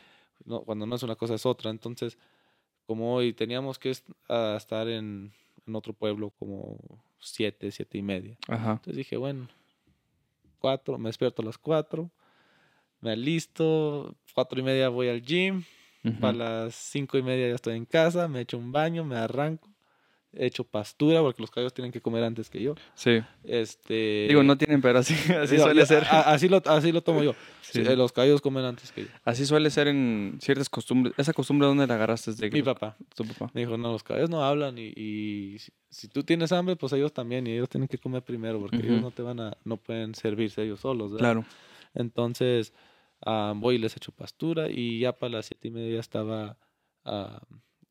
no, 0.45 0.61
cuando 0.62 0.87
no 0.87 0.97
es 0.97 1.03
una 1.03 1.17
cosa 1.17 1.35
es 1.35 1.47
otra. 1.47 1.71
Entonces, 1.71 2.19
como 2.87 3.15
hoy 3.15 3.33
teníamos 3.33 3.79
que 3.79 3.91
est- 3.91 4.09
estar 4.57 4.89
en, 4.89 5.33
en 5.67 5.77
otro 5.77 5.93
pueblo 5.93 6.31
como 6.39 6.79
siete, 7.21 7.71
siete 7.71 7.99
y 7.99 8.03
media. 8.03 8.37
Ajá. 8.49 8.73
Entonces 8.73 8.97
dije, 8.97 9.17
bueno, 9.17 9.49
cuatro, 10.59 10.99
me 10.99 11.09
despierto 11.09 11.43
a 11.43 11.45
las 11.45 11.59
cuatro, 11.59 12.11
me 13.01 13.12
alisto, 13.12 14.15
cuatro 14.35 14.61
y 14.61 14.62
media 14.62 14.89
voy 14.89 15.09
al 15.09 15.23
gym, 15.23 15.65
para 16.21 16.33
las 16.33 16.75
cinco 16.75 17.19
y 17.19 17.23
media 17.23 17.49
ya 17.49 17.55
estoy 17.55 17.77
en 17.77 17.85
casa, 17.85 18.27
me 18.29 18.41
echo 18.41 18.59
un 18.59 18.73
baño, 18.73 19.05
me 19.05 19.17
arranco, 19.17 19.69
echo 20.32 20.62
pastura 20.65 21.20
porque 21.23 21.43
los 21.43 21.51
caballos 21.51 21.74
tienen 21.74 21.90
que 21.93 22.01
comer 22.01 22.23
antes 22.24 22.48
que 22.51 22.62
yo. 22.62 22.74
Sí. 22.94 23.20
Este, 23.44 24.27
Digo, 24.28 24.43
no 24.43 24.57
tienen, 24.57 24.81
pero 24.81 25.01
así, 25.01 25.15
así 25.35 25.55
digo, 25.57 25.65
suele 25.65 25.85
ser. 25.86 26.05
a- 26.05 26.32
así, 26.32 26.48
lo, 26.48 26.62
así 26.66 26.93
lo 26.93 27.02
tomo 27.02 27.23
yo. 27.23 27.35
Sí. 27.70 27.85
Sí, 27.85 27.94
los 27.94 28.11
caballos 28.11 28.40
comen 28.40 28.65
antes 28.65 28.90
que 28.90 29.02
yo. 29.02 29.09
Así 29.24 29.47
suele 29.47 29.70
ser 29.70 29.86
en 29.86 30.39
ciertas 30.40 30.69
costumbres. 30.69 31.15
¿Esa 31.16 31.32
costumbre 31.32 31.69
dónde 31.69 31.86
la 31.86 31.94
agarraste? 31.94 32.32
¿De 32.32 32.51
Mi 32.51 32.62
papá 32.62 32.97
tu 33.15 33.24
papá? 33.24 33.48
me 33.55 33.61
dijo, 33.61 33.77
no, 33.78 33.93
los 33.93 34.02
caballos 34.02 34.28
no 34.28 34.43
hablan 34.43 34.77
y, 34.77 34.93
y 34.97 35.57
si, 35.61 35.70
si 35.89 36.09
tú 36.09 36.24
tienes 36.24 36.51
hambre, 36.51 36.74
pues 36.74 36.93
ellos 36.94 37.12
también 37.12 37.47
y 37.47 37.52
ellos 37.52 37.69
tienen 37.69 37.86
que 37.86 37.97
comer 37.98 38.23
primero 38.24 38.59
porque 38.59 38.78
ellos 38.78 39.01
no 39.01 39.12
te 39.12 39.23
van 39.23 39.39
a, 39.39 39.57
no 39.65 39.77
pueden 39.77 40.16
servirse 40.16 40.65
ellos 40.65 40.81
solos. 40.81 41.12
¿verdad? 41.12 41.27
Claro. 41.35 41.44
Entonces, 41.94 42.73
ah, 43.24 43.52
voy 43.57 43.77
y 43.77 43.78
les 43.78 43.97
echo 43.97 44.11
pastura 44.11 44.69
y 44.69 44.98
ya 44.98 45.12
para 45.12 45.35
las 45.35 45.47
siete 45.47 45.69
y 45.69 45.70
media 45.70 45.94
ya 45.94 46.01
estaba 46.01 46.57
ah, 47.05 47.40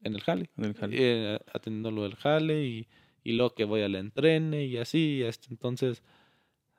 en 0.04 0.16
el 0.16 0.22
jale, 0.22 0.50
en 0.58 0.66
el 0.66 0.74
jale. 0.76 0.96
eh, 1.00 1.40
atendiendo 1.54 1.92
lo 1.92 2.04
del 2.04 2.16
jale 2.16 2.66
y, 2.66 2.88
y 3.24 3.34
luego 3.34 3.54
que 3.56 3.66
voy 3.66 3.82
al 3.82 3.96
entrene 3.96 4.66
y 4.66 4.78
así, 4.78 5.22
y 5.22 5.24
entonces, 5.52 6.02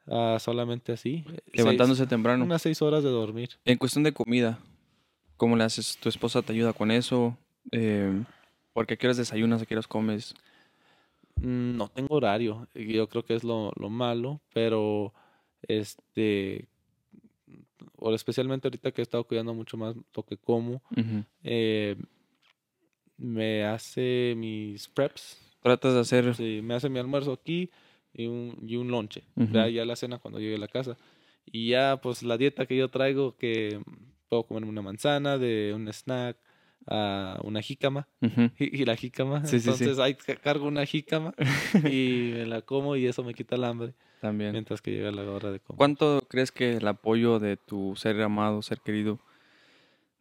ah, 0.07 0.39
solamente 0.41 0.93
así. 0.93 1.25
eh, 1.33 1.41
Levantándose 1.53 2.01
seis- 2.03 2.09
temprano. 2.09 2.45
unas 2.45 2.63
seis 2.63 2.81
horas 2.83 3.03
de 3.05 3.11
dormir. 3.11 3.51
En 3.65 3.79
cuestión 3.79 4.05
de 4.05 4.13
comida, 4.13 4.59
¿cómo 5.37 5.57
le 5.57 5.65
haces? 5.65 5.97
¿Tu 5.99 6.09
esposa 6.09 6.43
te 6.43 6.53
ayuda 6.53 6.73
con 6.73 6.91
eso? 6.91 7.37
Eh, 7.73 8.23
porque 8.73 8.95
a 8.95 8.97
qué 8.97 9.07
horas 9.07 9.17
desayunas, 9.19 9.61
a 9.63 9.67
qué 9.67 9.79
comes. 9.89 10.35
Mm, 11.37 11.77
No 11.77 11.89
tengo 11.89 12.15
horario, 12.17 12.69
yo 12.75 13.09
creo 13.09 13.25
que 13.25 13.35
es 13.35 13.45
lo, 13.45 13.73
lo 13.77 13.89
malo, 13.91 14.41
pero 14.53 15.13
este, 15.69 16.69
o 17.97 18.15
especialmente 18.15 18.69
ahorita 18.69 18.93
que 18.93 19.01
he 19.01 19.05
estado 19.05 19.25
cuidando 19.25 19.55
mucho 19.55 19.77
más 19.77 19.95
lo 20.15 20.23
que 20.25 20.37
como, 20.37 20.83
eh, 21.43 21.97
me 23.21 23.65
hace 23.65 24.35
mis 24.37 24.89
preps, 24.89 25.39
Tratas 25.63 25.93
de 25.95 26.01
hacer... 26.01 26.35
sí, 26.35 26.61
me 26.63 26.75
hace 26.75 26.89
mi 26.89 26.99
almuerzo 26.99 27.33
aquí 27.35 27.71
y 28.15 28.27
un, 28.27 28.57
y 28.67 28.77
un 28.77 28.89
lonche, 28.91 29.25
Ujú. 29.37 29.53
ya, 29.53 29.69
ya 29.69 29.85
la 29.85 29.95
cena 29.95 30.19
cuando 30.19 30.41
llegue 30.41 30.55
a 30.57 30.59
la 30.59 30.69
casa. 30.69 30.97
Y 31.45 31.69
ya 31.71 31.99
pues 32.03 32.23
la 32.23 32.37
dieta 32.39 32.65
que 32.67 32.77
yo 32.77 32.89
traigo, 32.89 33.37
que 33.37 33.81
puedo 34.29 34.45
comerme 34.45 34.71
una 34.71 34.83
manzana, 34.83 35.37
de 35.39 35.73
un 35.75 35.87
snack, 35.89 36.37
a 36.87 37.39
una 37.45 37.61
jícama, 37.61 38.09
Ujú. 38.23 38.51
y, 38.59 38.75
y 38.83 38.85
la 38.87 38.97
jícama, 38.97 39.45
Sí, 39.45 39.61
sí, 39.61 39.65
sí. 39.65 39.69
entonces 39.85 39.99
ahí 39.99 40.15
ca- 40.15 40.37
cargo 40.37 40.67
una 40.67 40.87
jícama 40.87 41.35
y 41.85 42.31
me 42.33 42.47
la 42.47 42.63
como 42.63 42.97
y 42.97 43.07
eso 43.07 43.23
me 43.23 43.35
quita 43.35 43.57
el 43.57 43.65
hambre 43.65 43.93
También. 44.21 44.53
mientras 44.53 44.81
que 44.81 44.93
llega 44.93 45.11
la 45.11 45.23
hora 45.31 45.51
de 45.53 45.61
comer. 45.61 45.77
¿Cuánto 45.77 46.23
crees 46.29 46.53
que 46.53 46.77
el 46.79 46.89
apoyo 46.89 47.39
de 47.39 47.57
tu 47.59 47.95
ser 47.97 48.21
amado, 48.23 48.63
ser 48.63 48.81
querido, 48.81 49.19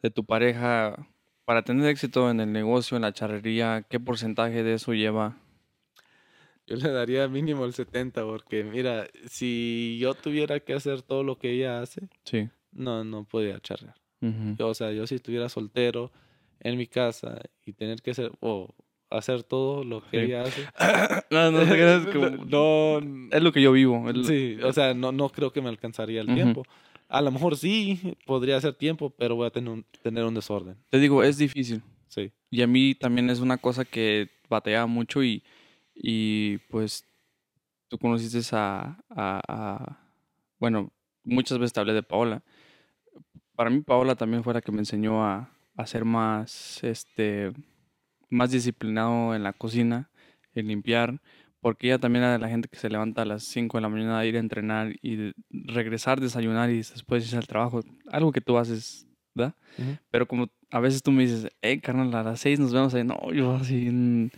de 0.02 0.10
tu 0.10 0.26
pareja, 0.26 1.08
para 1.50 1.64
tener 1.64 1.88
éxito 1.90 2.30
en 2.30 2.40
el 2.42 2.52
negocio, 2.54 2.96
en 2.96 3.02
la 3.02 3.12
charrería, 3.12 3.84
qué 3.90 4.00
porcentaje 4.00 4.62
de 4.62 4.76
eso 4.76 4.94
lleva? 4.94 5.36
Yo 6.68 6.76
le 6.76 6.92
daría 6.92 7.28
mínimo 7.28 7.66
el 7.66 7.74
70 7.74 8.24
porque 8.24 8.64
mira, 8.64 9.08
si 9.28 9.98
yo 10.00 10.14
tuviera 10.14 10.60
que 10.60 10.74
hacer 10.76 11.02
todo 11.02 11.24
lo 11.24 11.40
que 11.40 11.50
ella 11.50 11.82
hace, 11.82 12.02
Sí. 12.24 12.50
no, 12.72 13.04
no 13.04 13.24
podría 13.24 13.60
charrear. 13.62 13.96
Yo, 14.60 14.68
o 14.68 14.74
sea, 14.76 14.92
yo 14.92 15.08
si 15.08 15.16
estuviera 15.16 15.50
soltero 15.50 16.12
en 16.60 16.78
mi 16.78 16.86
casa 16.86 17.42
y 17.66 17.74
tener 17.74 18.04
que 18.04 18.12
hacer 18.12 18.32
o 18.42 18.70
hacer 19.10 19.42
todo 19.42 19.84
lo 19.84 20.02
que 20.08 20.20
Sí. 20.20 20.26
ella 20.28 20.44
hace. 20.44 20.68
no, 21.32 21.50
no 21.50 21.62
creas 21.66 22.06
como- 22.14 22.46
no, 22.46 23.00
Es 23.36 23.42
lo 23.42 23.52
que 23.52 23.64
yo 23.64 23.72
vivo. 23.72 24.08
es 24.08 24.16
lo- 24.16 24.24
sí, 24.24 24.60
o 24.64 24.72
sea, 24.72 24.94
no, 24.94 25.12
no 25.12 25.30
creo 25.30 25.52
que 25.52 25.64
me 25.64 25.70
alcanzaría 25.70 26.22
el 26.22 26.28
tiempo. 26.28 26.64
A 27.10 27.22
lo 27.22 27.32
mejor 27.32 27.58
sí, 27.58 28.16
podría 28.26 28.58
hacer 28.58 28.76
tiempo, 28.76 29.10
pero 29.10 29.36
voy 29.36 29.48
a 29.48 29.52
tener 29.52 29.70
un, 29.72 29.84
tener 30.04 30.24
un 30.26 30.36
desorden. 30.36 30.78
Te 30.90 31.00
digo, 31.00 31.24
es 31.24 31.38
difícil. 31.38 31.82
Sí. 32.08 32.32
Y 32.52 32.62
a 32.62 32.68
mí 32.68 32.96
también 32.96 33.30
es 33.30 33.40
una 33.40 33.58
cosa 33.58 33.84
que 33.86 34.30
batallaba 34.50 34.86
mucho 34.88 35.24
y, 35.24 35.44
y 35.96 36.58
pues 36.70 37.06
tú 37.90 37.98
conociste 38.00 38.40
a, 38.56 38.98
a- 39.10 39.42
a- 39.48 40.00
Bueno, 40.60 40.92
muchas 41.24 41.60
veces 41.60 41.74
te 41.74 41.80
hablé 41.82 41.94
de 41.94 42.04
Paola. 42.04 42.44
Para 43.56 43.70
mí 43.70 43.82
Paola 43.82 44.16
también 44.16 44.44
fue 44.44 44.54
la 44.54 44.62
que 44.62 44.72
me 44.72 44.80
enseñó 44.80 45.24
a, 45.26 45.50
a 45.76 45.86
ser 45.88 46.06
más, 46.06 46.84
este, 46.84 47.52
más 48.30 48.52
disciplinado 48.52 49.36
en 49.36 49.44
la 49.44 49.54
cocina, 49.54 50.10
el 50.54 50.68
limpiar, 50.68 51.22
porque 51.62 51.88
ella 51.88 52.00
también 52.00 52.24
era 52.24 52.34
de 52.34 52.40
la 52.40 52.50
gente 52.50 52.68
que 52.70 52.78
se 52.78 52.90
levanta 52.90 53.24
a 53.24 53.26
las 53.26 53.44
5 53.44 53.78
de 53.78 53.82
la 53.82 53.90
mañana 53.90 54.20
a 54.20 54.26
ir 54.26 54.36
a 54.36 54.40
entrenar 54.40 54.96
y 55.02 55.32
regresar, 55.50 56.20
desayunar 56.22 56.70
y 56.70 56.78
después 56.78 57.24
irse 57.26 57.38
al 57.38 57.48
trabajo, 57.48 57.82
algo 58.12 58.32
que 58.32 58.42
tú 58.42 58.58
haces, 58.58 59.08
¿verdad? 59.36 59.56
Pero 60.12 60.28
como 60.28 60.48
a 60.72 60.80
veces 60.80 61.04
tú 61.04 61.12
me 61.12 61.24
dices, 61.24 61.50
hey, 61.62 61.80
carnal, 61.82 62.14
a 62.16 62.24
las 62.24 62.40
6 62.42 62.60
nos 62.60 62.74
vemos 62.74 62.94
ahí, 62.96 63.04
no, 63.04 63.34
yo 63.34 63.54
así, 63.56 63.90
mm, 63.92 64.30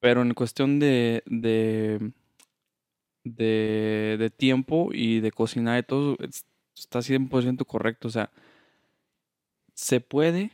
pero 0.00 0.22
en 0.22 0.34
cuestión 0.34 0.78
de, 0.80 1.22
de, 1.26 2.12
de, 3.24 4.16
de 4.18 4.30
tiempo 4.30 4.90
y 4.92 5.20
de 5.20 5.30
cocinar 5.32 5.78
y 5.78 5.82
todo, 5.86 6.16
es- 6.20 6.44
está 6.76 7.02
100% 7.02 7.64
correcto, 7.64 8.08
o 8.08 8.10
sea, 8.10 8.30
se 9.74 10.00
puede, 10.00 10.50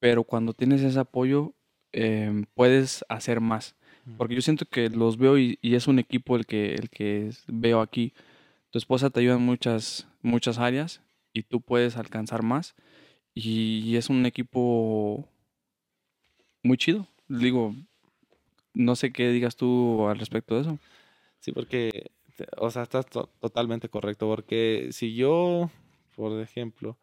pero 0.00 0.24
cuando 0.24 0.54
tienes 0.54 0.82
ese 0.82 1.00
apoyo, 1.00 1.54
em, 1.92 2.46
puedes 2.54 3.04
hacer 3.08 3.40
más. 3.40 3.76
Porque 4.16 4.34
yo 4.34 4.40
siento 4.42 4.64
que 4.66 4.88
los 4.90 5.16
veo 5.18 5.38
y, 5.38 5.58
y 5.62 5.74
es 5.74 5.86
un 5.86 5.98
equipo 5.98 6.36
el 6.36 6.46
que, 6.46 6.74
el 6.74 6.88
que 6.90 7.30
veo 7.46 7.80
aquí. 7.80 8.12
Tu 8.70 8.78
esposa 8.78 9.10
te 9.10 9.20
ayuda 9.20 9.34
en 9.36 9.42
muchas, 9.42 10.08
muchas 10.22 10.58
áreas 10.58 11.02
y 11.32 11.42
tú 11.42 11.60
puedes 11.60 11.96
alcanzar 11.96 12.42
más. 12.42 12.74
Y, 13.34 13.80
y 13.84 13.96
es 13.96 14.08
un 14.10 14.26
equipo 14.26 15.28
muy 16.62 16.76
chido. 16.76 17.06
Digo, 17.28 17.74
no 18.74 18.96
sé 18.96 19.12
qué 19.12 19.28
digas 19.30 19.56
tú 19.56 20.08
al 20.08 20.18
respecto 20.18 20.54
de 20.54 20.62
eso. 20.62 20.78
Sí, 21.40 21.52
porque, 21.52 22.10
o 22.56 22.70
sea, 22.70 22.82
estás 22.82 23.06
to- 23.06 23.30
totalmente 23.40 23.88
correcto, 23.88 24.26
porque 24.26 24.88
si 24.92 25.14
yo, 25.14 25.70
por 26.16 26.40
ejemplo, 26.40 26.96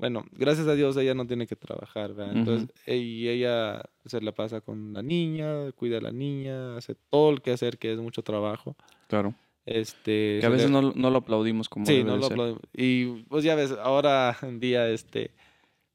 bueno, 0.00 0.24
gracias 0.32 0.66
a 0.66 0.74
Dios 0.74 0.96
ella 0.96 1.14
no 1.14 1.26
tiene 1.26 1.46
que 1.46 1.54
trabajar, 1.56 2.14
¿verdad? 2.14 2.36
Entonces, 2.38 2.68
y 2.86 3.28
ella 3.28 3.82
se 4.06 4.20
la 4.22 4.32
pasa 4.32 4.60
con 4.62 4.92
la 4.94 5.02
niña, 5.02 5.70
cuida 5.72 5.98
a 5.98 6.00
la 6.00 6.10
niña, 6.10 6.76
hace 6.78 6.94
todo 7.10 7.30
el 7.30 7.42
que 7.42 7.52
hacer, 7.52 7.78
que 7.78 7.92
es 7.92 7.98
mucho 7.98 8.22
trabajo. 8.22 8.74
Claro. 9.08 9.34
Este, 9.66 10.38
Que 10.40 10.46
a 10.46 10.48
veces 10.48 10.70
le- 10.70 10.80
no, 10.80 10.92
no 10.96 11.10
lo 11.10 11.18
aplaudimos 11.18 11.68
como 11.68 11.84
Sí, 11.86 11.98
debe 11.98 12.04
no 12.10 12.16
lo 12.16 12.22
ser. 12.22 12.32
aplaudimos. 12.32 12.62
Y 12.72 13.04
pues 13.28 13.44
ya 13.44 13.54
ves, 13.54 13.72
ahora 13.72 14.36
en 14.42 14.58
día 14.58 14.88
este 14.88 15.32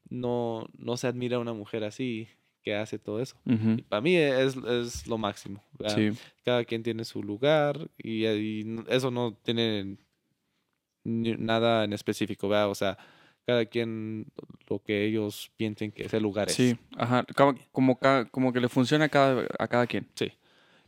no, 0.08 0.68
no 0.78 0.98
se 0.98 1.08
admira 1.08 1.38
a 1.38 1.40
una 1.40 1.54
mujer 1.54 1.84
así 1.84 2.28
que 2.62 2.76
hace 2.76 3.00
todo 3.00 3.20
eso. 3.20 3.36
Y 3.46 3.82
para 3.82 4.02
mí 4.02 4.16
es, 4.16 4.56
es 4.56 5.08
lo 5.08 5.18
máximo. 5.18 5.64
Sí, 5.88 6.12
Cada 6.44 6.64
quien 6.64 6.84
tiene 6.84 7.06
su 7.06 7.24
lugar 7.24 7.90
y, 7.98 8.26
y 8.28 8.84
eso 8.88 9.10
no 9.12 9.34
tiene 9.44 9.98
nada 11.04 11.84
en 11.84 11.94
específico, 11.94 12.48
¿verdad? 12.50 12.70
O 12.70 12.76
sea, 12.76 12.98
cada 13.46 13.66
quien 13.66 14.28
lo 14.68 14.80
que 14.80 15.06
ellos 15.06 15.52
piensen 15.58 15.92
que 15.92 16.04
ese 16.06 16.20
lugar 16.20 16.50
es. 16.50 16.56
sí, 16.56 16.78
ajá. 16.98 17.26
Como, 17.72 17.98
ca- 18.00 18.26
como 18.26 18.52
que 18.52 18.60
le 18.60 18.70
funciona 18.70 19.06
a 19.06 19.10
cada, 19.10 19.46
a 19.60 19.68
cada 19.68 19.86
quien. 19.88 20.08
Sí. 20.16 20.32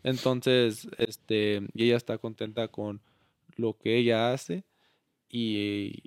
Entonces, 0.04 0.88
este, 0.98 1.62
y 1.74 1.84
ella 1.86 1.98
está 1.98 2.18
contenta 2.18 2.68
con 2.70 3.02
lo 3.56 3.78
que 3.78 3.98
ella 3.98 4.32
hace 4.32 4.64
y, 5.30 6.04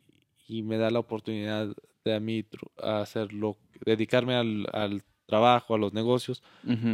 y 0.49 0.63
me 0.63 0.79
da 0.79 0.91
la 0.91 1.01
oportunidad 1.01 1.75
de 2.05 2.15
a 2.15 2.21
mí 2.21 2.45
hacerlo, 2.83 3.57
dedicarme 3.85 4.35
al, 4.35 4.67
al 4.73 5.03
trabajo, 5.27 5.75
a 5.75 5.79
los 5.79 5.93
negocios, 5.93 6.43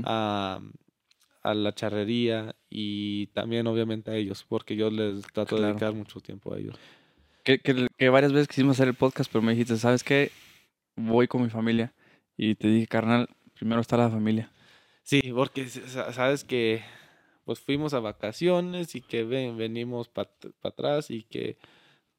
a, 0.04 0.60
a 1.42 1.54
la 1.54 1.72
charrería 1.74 2.56
y 2.68 3.28
también 3.28 3.66
obviamente 3.66 4.10
a 4.10 4.16
ellos, 4.16 4.44
porque 4.48 4.74
yo 4.76 4.90
les 4.90 5.22
trato 5.32 5.56
de 5.56 5.66
dedicar 5.68 5.94
mucho 5.94 6.20
tiempo 6.20 6.52
a 6.52 6.58
ellos. 6.58 6.76
Que, 7.46 7.60
que, 7.60 7.86
que 7.96 8.08
varias 8.08 8.32
veces 8.32 8.48
quisimos 8.48 8.76
hacer 8.76 8.88
el 8.88 8.94
podcast, 8.94 9.30
pero 9.30 9.40
me 9.40 9.52
dijiste, 9.52 9.76
¿sabes 9.76 10.02
qué? 10.02 10.32
Voy 10.96 11.28
con 11.28 11.44
mi 11.44 11.48
familia. 11.48 11.94
Y 12.36 12.56
te 12.56 12.66
dije, 12.66 12.88
carnal, 12.88 13.28
primero 13.54 13.80
está 13.80 13.96
la 13.96 14.10
familia. 14.10 14.50
Sí, 15.04 15.22
porque 15.32 15.68
sabes 15.68 16.42
que 16.42 16.82
pues 17.44 17.60
fuimos 17.60 17.94
a 17.94 18.00
vacaciones 18.00 18.96
y 18.96 19.00
que 19.00 19.22
ven, 19.22 19.56
venimos 19.56 20.08
para 20.08 20.28
atrás 20.64 21.12
y 21.12 21.22
que 21.22 21.56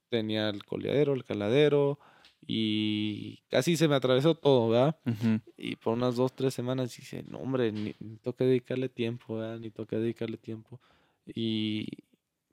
tenía 0.07 0.47
el 0.47 0.63
coleadero, 0.63 1.13
el 1.13 1.25
caladero 1.25 1.99
y 2.39 3.41
casi 3.49 3.75
se 3.75 3.89
me 3.89 3.95
atravesó 3.95 4.35
todo, 4.35 4.69
¿verdad? 4.69 4.97
Y 5.57 5.75
por 5.75 5.95
unas 5.95 6.15
dos, 6.15 6.33
tres 6.33 6.53
semanas 6.53 6.95
dice, 6.95 7.25
no 7.27 7.39
hombre, 7.39 7.73
ni, 7.73 7.93
ni 7.99 8.15
toca 8.15 8.45
dedicarle 8.45 8.87
tiempo, 8.87 9.35
¿verdad? 9.35 9.59
Ni 9.59 9.71
toca 9.71 9.97
dedicarle 9.97 10.37
tiempo. 10.37 10.79
Y, 11.25 11.85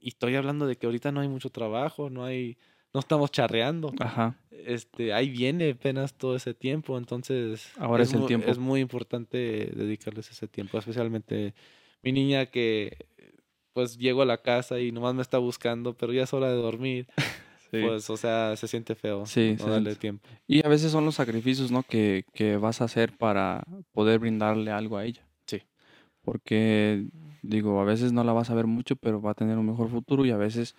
y 0.05 0.09
estoy 0.09 0.35
hablando 0.37 0.67
de 0.67 0.77
que 0.77 0.87
ahorita 0.87 1.11
no 1.13 1.21
hay 1.21 1.29
mucho 1.29 1.49
trabajo, 1.51 2.11
no 2.11 2.25
hay, 2.25 2.59
no 2.93 3.01
estamos 3.01 3.31
charreando. 3.31 3.93
Ajá. 3.99 4.37
Este, 4.51 5.13
ahí 5.15 5.31
viene 5.31 5.71
apenas 5.71 6.15
todo 6.15 6.37
ese 6.37 6.53
tiempo, 6.55 6.97
entonces 6.99 7.71
Ahora 7.79 8.03
es 8.03 8.13
el 8.13 8.21
mu- 8.21 8.27
tiempo. 8.27 8.51
es 8.51 8.59
muy 8.59 8.81
importante 8.81 9.37
dedicarles 9.75 10.31
ese 10.31 10.47
tiempo, 10.47 10.79
especialmente 10.79 11.55
mi 12.03 12.13
niña 12.13 12.47
que 12.47 13.07
pues 13.73 13.97
llego 13.99 14.23
a 14.23 14.27
la 14.27 14.41
casa 14.43 14.79
y 14.79 14.93
nomás 14.93 15.15
me 15.15 15.23
está 15.23 15.39
buscando, 15.39 15.95
pero 15.95 16.13
ya 16.13 16.23
es 16.25 16.33
hora 16.33 16.49
de 16.51 16.57
dormir, 16.57 17.07
Sí. 17.71 17.81
pues 17.83 18.09
o 18.11 18.17
sea, 18.17 18.55
se 18.57 18.69
siente 18.69 18.95
feo 18.95 19.27
Sí, 19.27 19.57
no 19.59 19.65
darle 19.67 19.91
siente- 19.91 20.01
tiempo. 20.01 20.29
Y 20.47 20.65
a 20.65 20.69
veces 20.69 20.93
son 20.93 21.05
los 21.05 21.17
sacrificios, 21.17 21.73
¿no? 21.73 21.83
Que, 21.83 22.25
que 22.33 22.57
vas 22.57 22.81
a 22.81 22.85
hacer 22.85 23.17
para 23.17 23.65
poder 23.93 24.21
brindarle 24.21 24.71
algo 24.71 24.97
a 24.97 25.05
ella. 25.05 25.27
Sí. 25.47 25.63
Porque, 26.23 27.07
digo, 27.45 27.81
a 27.81 27.85
veces 27.85 28.13
no 28.13 28.25
la 28.25 28.33
vas 28.33 28.51
a 28.51 28.55
ver 28.55 28.67
mucho, 28.67 28.97
pero 28.97 29.21
va 29.21 29.33
a 29.33 29.35
tener 29.35 29.59
un 29.59 29.67
mejor 29.67 29.89
futuro 29.91 30.25
y 30.25 30.31
a 30.31 30.37
veces, 30.37 30.75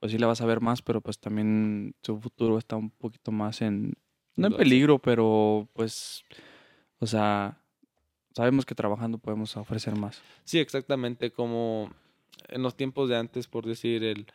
pues 0.00 0.12
sí 0.12 0.18
la 0.18 0.26
vas 0.26 0.40
a 0.40 0.46
ver 0.46 0.60
más, 0.60 0.82
pero 0.82 1.00
pues 1.00 1.18
también 1.18 1.94
su 2.02 2.18
futuro 2.20 2.58
está 2.58 2.76
un 2.76 2.90
poquito 2.90 3.30
más 3.30 3.62
en, 3.62 3.94
no 4.36 4.48
en 4.48 4.56
peligro, 4.56 4.98
pero 4.98 5.68
pues, 5.74 6.24
o 6.98 7.06
sea, 7.06 7.60
sabemos 8.34 8.64
que 8.64 8.74
trabajando 8.74 9.18
podemos 9.18 9.56
ofrecer 9.56 9.96
más. 9.96 10.22
Sí, 10.44 10.58
exactamente, 10.58 11.30
como 11.30 11.90
en 12.48 12.62
los 12.62 12.76
tiempos 12.76 13.08
de 13.08 13.16
antes, 13.16 13.46
por 13.46 13.66
decir, 13.66 14.04
el 14.04 14.26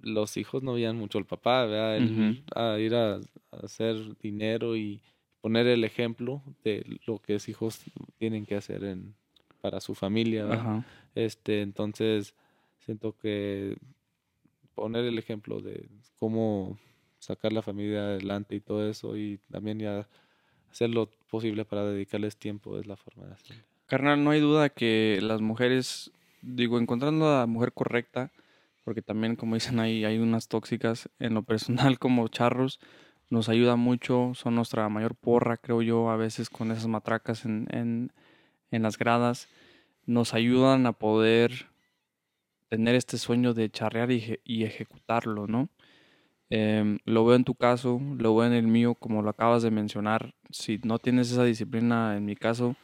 los 0.00 0.36
hijos 0.36 0.62
no 0.62 0.74
veían 0.74 0.96
mucho 0.98 1.16
al 1.16 1.24
papá, 1.24 1.64
¿verdad? 1.64 1.96
El, 1.96 2.44
a 2.54 2.78
ir 2.78 2.94
a, 2.94 3.14
a 3.14 3.20
hacer 3.62 3.96
dinero 4.18 4.76
y 4.76 5.00
poner 5.40 5.66
el 5.66 5.82
ejemplo 5.82 6.42
de 6.62 6.98
lo 7.06 7.18
que 7.20 7.34
los 7.34 7.48
hijos 7.48 7.80
tienen 8.18 8.44
que 8.44 8.54
hacer 8.54 8.84
en, 8.84 9.16
para 9.64 9.80
su 9.80 9.94
familia. 9.94 10.84
Este, 11.14 11.62
entonces, 11.62 12.34
siento 12.80 13.16
que 13.16 13.78
poner 14.74 15.06
el 15.06 15.18
ejemplo 15.18 15.62
de 15.62 15.88
cómo 16.18 16.78
sacar 17.18 17.50
la 17.50 17.62
familia 17.62 18.00
adelante 18.00 18.54
y 18.56 18.60
todo 18.60 18.86
eso, 18.86 19.16
y 19.16 19.40
también 19.50 19.78
ya 19.78 20.06
hacer 20.70 20.90
lo 20.90 21.08
posible 21.30 21.64
para 21.64 21.82
dedicarles 21.82 22.36
tiempo 22.36 22.78
es 22.78 22.86
la 22.86 22.96
forma 22.96 23.24
de 23.24 23.32
hacerlo. 23.32 23.62
Carnal, 23.86 24.22
no 24.22 24.32
hay 24.32 24.40
duda 24.40 24.68
que 24.68 25.18
las 25.22 25.40
mujeres, 25.40 26.12
digo, 26.42 26.78
encontrando 26.78 27.26
a 27.26 27.40
la 27.40 27.46
mujer 27.46 27.72
correcta, 27.72 28.32
porque 28.84 29.00
también, 29.00 29.34
como 29.34 29.54
dicen 29.54 29.80
ahí, 29.80 30.04
hay 30.04 30.18
unas 30.18 30.48
tóxicas 30.48 31.08
en 31.18 31.32
lo 31.32 31.42
personal 31.42 31.98
como 31.98 32.28
charros, 32.28 32.80
nos 33.30 33.48
ayuda 33.48 33.76
mucho, 33.76 34.32
son 34.34 34.56
nuestra 34.56 34.86
mayor 34.90 35.14
porra, 35.14 35.56
creo 35.56 35.80
yo, 35.80 36.10
a 36.10 36.16
veces 36.16 36.50
con 36.50 36.70
esas 36.70 36.86
matracas 36.86 37.46
en, 37.46 37.66
en, 37.70 38.12
en 38.74 38.82
las 38.82 38.98
gradas, 38.98 39.48
nos 40.06 40.34
ayudan 40.34 40.86
a 40.86 40.92
poder 40.92 41.68
tener 42.68 42.94
este 42.94 43.18
sueño 43.18 43.54
de 43.54 43.70
charrear 43.70 44.10
y, 44.10 44.18
eje- 44.20 44.40
y 44.44 44.64
ejecutarlo, 44.64 45.46
¿no? 45.46 45.68
Em, 46.50 46.98
lo 47.04 47.24
veo 47.26 47.36
en 47.36 47.44
tu 47.44 47.54
caso, 47.54 48.00
lo 48.18 48.36
veo 48.36 48.46
en 48.46 48.54
el 48.54 48.66
mío, 48.68 48.94
como 48.94 49.22
lo 49.22 49.30
acabas 49.30 49.62
de 49.62 49.70
mencionar, 49.70 50.34
si 50.50 50.80
no 50.84 50.98
tienes 50.98 51.30
esa 51.32 51.44
disciplina, 51.44 52.16
en 52.16 52.24
mi 52.26 52.36
caso, 52.36 52.76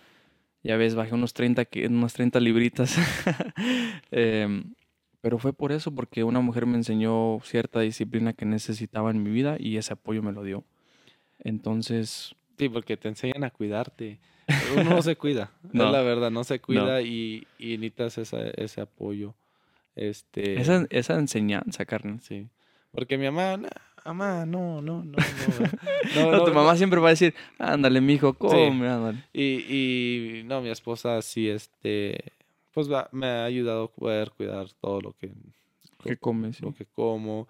ya 0.65 0.77
ves, 0.77 0.95
bajé 0.97 1.15
unos 1.15 1.35
30, 1.35 1.65
que- 1.67 1.87
unas 1.87 2.15
30 2.15 2.41
libritas. 2.41 2.97
Em, 4.13 4.75
pero 5.23 5.39
fue 5.39 5.53
por 5.53 5.73
eso, 5.73 5.95
porque 5.95 6.25
una 6.25 6.41
mujer 6.41 6.67
me 6.67 6.77
enseñó 6.79 7.41
cierta 7.43 7.81
disciplina 7.81 8.33
que 8.35 8.47
necesitaba 8.47 9.11
en 9.11 9.23
mi 9.23 9.31
vida 9.31 9.57
y 9.61 9.77
ese 9.79 9.95
apoyo 9.95 10.23
me 10.23 10.33
lo 10.33 10.43
dio. 10.45 10.65
Entonces, 11.39 12.35
Sí, 12.59 12.69
porque 12.69 12.97
te 12.99 13.09
enseñan 13.09 13.43
a 13.45 13.51
cuidarte. 13.51 14.21
Uno 14.75 14.85
no 14.91 15.03
se 15.03 15.17
cuida, 15.17 15.51
No. 15.73 15.87
es 15.87 15.93
la 15.93 16.03
verdad, 16.03 16.31
no 16.31 16.45
se 16.45 16.61
cuida 16.61 17.03
y, 17.03 17.47
y 17.59 17.79
necesitas 17.79 18.19
esa- 18.19 18.49
ese 18.51 18.81
apoyo. 18.81 19.35
Este, 19.97 20.61
esa, 20.61 20.87
esa 20.91 21.19
enseñanza, 21.19 21.85
carnal. 21.85 22.21
sí. 22.21 22.49
Porque 22.93 23.17
mi 23.19 23.27
mamá, 23.27 23.57
"Nah, 23.57 23.69
mamá, 24.05 24.47
no, 24.47 24.81
no, 24.83 25.05
no, 25.05 25.17
no. 25.17 25.17
Tu 26.45 26.53
mamá 26.55 26.77
siempre 26.77 26.99
va 27.01 27.09
a 27.09 27.11
decir, 27.11 27.35
ándale, 27.59 28.01
mijo, 28.01 28.35
come, 28.35 28.89
ándale. 28.89 29.25
Y, 29.33 30.41
y 30.41 30.43
no, 30.45 30.61
mi 30.61 30.71
esposa 30.71 31.21
sí, 31.23 31.49
este, 31.49 32.33
pues 32.73 32.91
va- 32.91 33.09
me 33.13 33.27
ha 33.27 33.45
ayudado 33.45 33.85
a 33.85 33.93
poder 33.93 34.31
cuidar 34.33 34.67
todo 34.81 35.01
lo 35.01 35.13
que, 35.13 35.31
¿Qué 36.03 36.17
comes? 36.17 36.57
sí. 36.57 36.63
lo 36.65 36.73
que 36.75 36.85
como, 36.87 37.47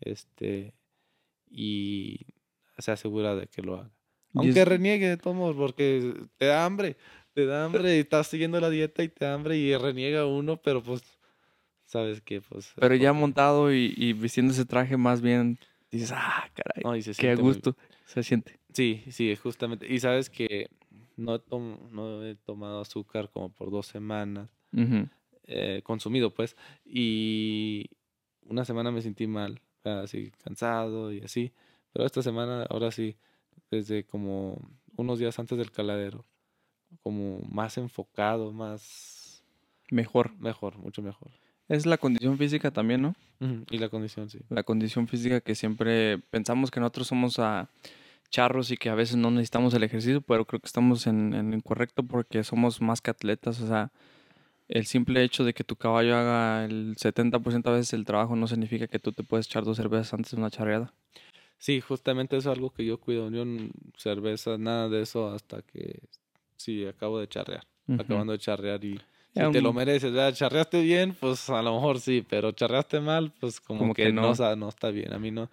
este, 0.00 0.74
y 1.50 2.20
se 2.78 2.92
asegura 2.92 3.34
de 3.36 3.46
que 3.46 3.62
lo 3.62 3.76
haga. 3.76 3.90
Aunque 4.34 4.62
es- 4.62 4.68
reniegue 4.68 5.08
de 5.08 5.16
todos 5.16 5.54
porque 5.56 6.14
te 6.36 6.46
da 6.46 6.64
hambre, 6.64 6.96
te 7.32 7.46
da 7.46 7.64
hambre 7.64 7.96
y 7.96 8.00
estás 8.00 8.26
siguiendo 8.26 8.60
la 8.60 8.70
dieta 8.70 9.02
y 9.02 9.08
te 9.08 9.24
da 9.24 9.34
hambre 9.34 9.56
y 9.56 9.76
reniega 9.76 10.26
uno, 10.26 10.56
pero 10.60 10.82
pues, 10.82 11.02
sabes 11.84 12.20
que 12.20 12.40
pues... 12.40 12.66
es 12.66 12.72
Pero 12.76 12.94
ya 12.94 13.12
montado 13.12 13.72
y, 13.72 13.94
y 13.96 14.12
vistiendo 14.12 14.52
ese 14.52 14.64
traje, 14.64 14.96
más 14.96 15.20
bien 15.20 15.58
dices, 15.90 16.12
ah, 16.12 16.48
caray, 16.54 16.82
No, 16.84 16.96
y 16.96 17.02
se 17.02 17.12
qué 17.14 17.30
a 17.30 17.36
siente 17.36 17.42
muy- 17.42 17.52
gusto 17.54 17.76
se 18.06 18.22
siente. 18.22 18.58
Sí, 18.72 19.02
sí, 19.10 19.34
justamente. 19.36 19.86
Y 19.92 20.00
sabes 20.00 20.28
que 20.28 20.68
no, 21.16 21.36
he 22.24 22.34
tomado 22.34 22.80
azúcar 22.80 23.30
como 23.30 23.50
por 23.52 23.70
dos 23.70 23.86
semanas. 23.86 24.50
Eh, 25.46 25.80
consumido, 25.84 26.34
pues. 26.34 26.56
Y 26.84 27.88
una 28.42 28.64
semana 28.64 28.90
me 28.90 29.00
sentí 29.02 29.26
mal, 29.26 29.60
así 29.84 30.32
cansado 30.42 31.12
y 31.12 31.20
así. 31.20 31.52
Pero 31.92 32.04
esta 32.04 32.22
semana, 32.22 32.64
ahora 32.68 32.90
sí, 32.90 33.16
desde 33.70 34.04
como 34.04 34.58
unos 34.96 35.18
días 35.18 35.38
antes 35.38 35.58
del 35.58 35.70
caladero, 35.70 36.24
como 37.02 37.40
más 37.50 37.78
enfocado, 37.78 38.52
más... 38.52 39.42
Mejor. 39.90 40.32
Mejor, 40.38 40.78
mucho 40.78 41.02
mejor. 41.02 41.30
Es 41.68 41.86
la 41.86 41.98
condición 41.98 42.36
física 42.36 42.70
también, 42.70 43.02
¿no? 43.02 43.14
Y 43.70 43.78
la 43.78 43.88
condición, 43.88 44.30
sí. 44.30 44.40
La 44.48 44.62
condición 44.62 45.08
física 45.08 45.40
que 45.40 45.54
siempre 45.54 46.18
pensamos 46.30 46.70
que 46.70 46.80
nosotros 46.80 47.08
somos 47.08 47.38
a 47.38 47.68
charros 48.30 48.70
y 48.70 48.76
que 48.76 48.88
a 48.88 48.94
veces 48.94 49.16
no 49.16 49.30
necesitamos 49.30 49.74
el 49.74 49.82
ejercicio, 49.82 50.20
pero 50.20 50.44
creo 50.44 50.60
que 50.60 50.66
estamos 50.66 51.06
en, 51.06 51.34
en 51.34 51.52
incorrecto 51.52 52.02
porque 52.02 52.42
somos 52.44 52.80
más 52.80 53.00
que 53.00 53.10
atletas. 53.10 53.60
O 53.60 53.68
sea, 53.68 53.92
el 54.68 54.86
simple 54.86 55.22
hecho 55.22 55.44
de 55.44 55.54
que 55.54 55.64
tu 55.64 55.76
caballo 55.76 56.16
haga 56.16 56.64
el 56.64 56.96
70% 56.96 57.66
a 57.66 57.72
veces 57.72 57.92
el 57.92 58.04
trabajo 58.04 58.34
no 58.36 58.46
significa 58.46 58.86
que 58.86 58.98
tú 58.98 59.12
te 59.12 59.22
puedes 59.22 59.46
echar 59.46 59.64
dos 59.64 59.76
cervezas 59.76 60.14
antes 60.14 60.32
de 60.32 60.38
una 60.38 60.50
charreada. 60.50 60.92
Sí, 61.58 61.80
justamente 61.80 62.36
eso 62.36 62.50
es 62.50 62.56
algo 62.56 62.70
que 62.70 62.84
yo 62.84 62.98
cuido. 62.98 63.30
Yo 63.30 63.44
cerveza, 63.96 64.58
nada 64.58 64.88
de 64.88 65.02
eso 65.02 65.28
hasta 65.28 65.62
que 65.62 66.00
sí 66.56 66.84
acabo 66.86 67.18
de 67.18 67.28
charrear. 67.28 67.66
Acabando 67.98 68.32
de 68.32 68.38
charrear 68.38 68.82
y 68.84 68.98
si 69.34 69.50
te 69.50 69.60
lo 69.60 69.72
mereces, 69.72 70.12
¿verdad? 70.12 70.32
Charreaste 70.32 70.80
bien, 70.82 71.16
pues 71.18 71.50
a 71.50 71.60
lo 71.60 71.74
mejor 71.74 71.98
sí, 71.98 72.24
pero 72.28 72.52
charreaste 72.52 73.00
mal, 73.00 73.32
pues 73.40 73.60
como, 73.60 73.92
que, 73.92 74.12
no. 74.12 74.32
no. 74.56 74.68
está 74.68 74.90
bien. 74.90 75.12
A 75.12 75.18
mí 75.18 75.32
no, 75.32 75.50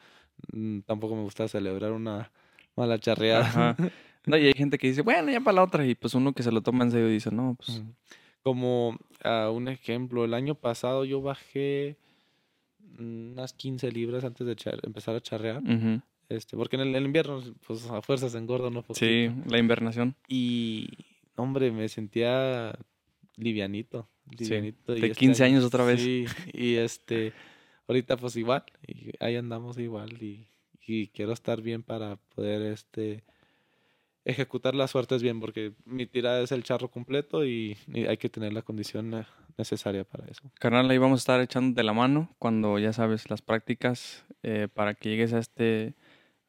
tampoco 0.85 1.15
me 1.15 1.23
gusta 1.23 1.47
celebrar 1.47 1.91
una 1.91 2.31
mala 2.75 2.99
charreada. 2.99 3.75
No, 4.23 4.37
y 4.37 4.45
hay 4.45 4.53
gente 4.53 4.77
que 4.77 4.85
dice, 4.85 5.01
bueno, 5.01 5.31
ya 5.31 5.41
para 5.41 5.55
la 5.55 5.63
otra, 5.63 5.83
y 5.83 5.95
pues 5.95 6.13
uno 6.13 6.31
que 6.33 6.43
se 6.43 6.51
lo 6.51 6.61
toma 6.61 6.83
en 6.83 6.91
serio 6.91 7.07
dice, 7.07 7.31
no, 7.31 7.57
pues... 7.57 7.81
Como 8.43 8.89
uh, 9.25 9.51
un 9.51 9.67
ejemplo, 9.67 10.23
el 10.25 10.35
año 10.35 10.53
pasado 10.53 11.05
yo 11.05 11.23
bajé 11.23 11.97
unas 13.03 13.53
15 13.53 13.91
libras 13.91 14.23
antes 14.23 14.45
de 14.45 14.55
empezar 14.83 15.15
a 15.15 15.21
charrear. 15.21 15.61
este, 16.29 16.57
porque 16.57 16.75
en 16.75 16.95
el, 16.95 17.05
invierno, 17.05 17.41
pues 17.65 17.85
a 17.89 18.01
fuerzas 18.01 18.35
engordo, 18.35 18.69
¿no? 18.69 18.83
Sí, 18.93 19.29
la 19.47 19.57
invernación. 19.57 20.15
Y, 20.27 20.89
hombre, 21.35 21.71
me 21.71 21.89
sentía 21.89 22.77
livianito. 23.35 24.09
livianito 24.37 24.93
de 24.93 25.11
15 25.11 25.31
este 25.31 25.43
años 25.43 25.63
otra 25.63 25.83
vez. 25.83 26.01
Sí, 26.01 26.25
y 26.53 26.75
este, 26.75 27.33
ahorita 27.87 28.17
pues 28.17 28.35
igual, 28.35 28.63
y 28.87 29.11
ahí 29.19 29.35
andamos 29.35 29.77
igual, 29.77 30.21
y, 30.21 30.47
y 30.85 31.07
quiero 31.07 31.33
estar 31.33 31.61
bien 31.61 31.83
para 31.83 32.17
poder, 32.35 32.61
este, 32.61 33.23
ejecutar 34.25 34.75
las 34.75 34.91
suertes 34.91 35.23
bien, 35.23 35.39
porque 35.39 35.73
mi 35.85 36.05
tirada 36.05 36.41
es 36.41 36.51
el 36.51 36.63
charro 36.63 36.89
completo 36.89 37.45
y, 37.45 37.77
hay 38.07 38.17
que 38.17 38.29
tener 38.29 38.53
la 38.53 38.61
condición 38.61 39.13
eh, 39.13 39.25
necesaria 39.61 40.03
para 40.03 40.25
eso. 40.25 40.51
Carnal, 40.59 40.89
ahí 40.89 40.97
vamos 40.97 41.19
a 41.19 41.21
estar 41.21 41.41
echando 41.41 41.75
de 41.75 41.83
la 41.83 41.93
mano 41.93 42.29
cuando 42.39 42.79
ya 42.79 42.93
sabes 42.93 43.29
las 43.29 43.41
prácticas 43.41 44.25
eh, 44.41 44.67
para 44.73 44.95
que 44.95 45.09
llegues 45.09 45.33
a 45.33 45.39
este 45.39 45.93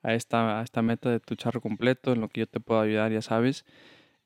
a 0.02 0.14
esta, 0.14 0.60
a 0.60 0.62
esta 0.62 0.82
meta 0.82 1.10
de 1.10 1.20
tu 1.20 1.36
charro 1.36 1.60
completo, 1.60 2.12
en 2.12 2.20
lo 2.20 2.28
que 2.28 2.40
yo 2.40 2.46
te 2.46 2.60
puedo 2.60 2.80
ayudar, 2.80 3.12
ya 3.12 3.22
sabes. 3.22 3.64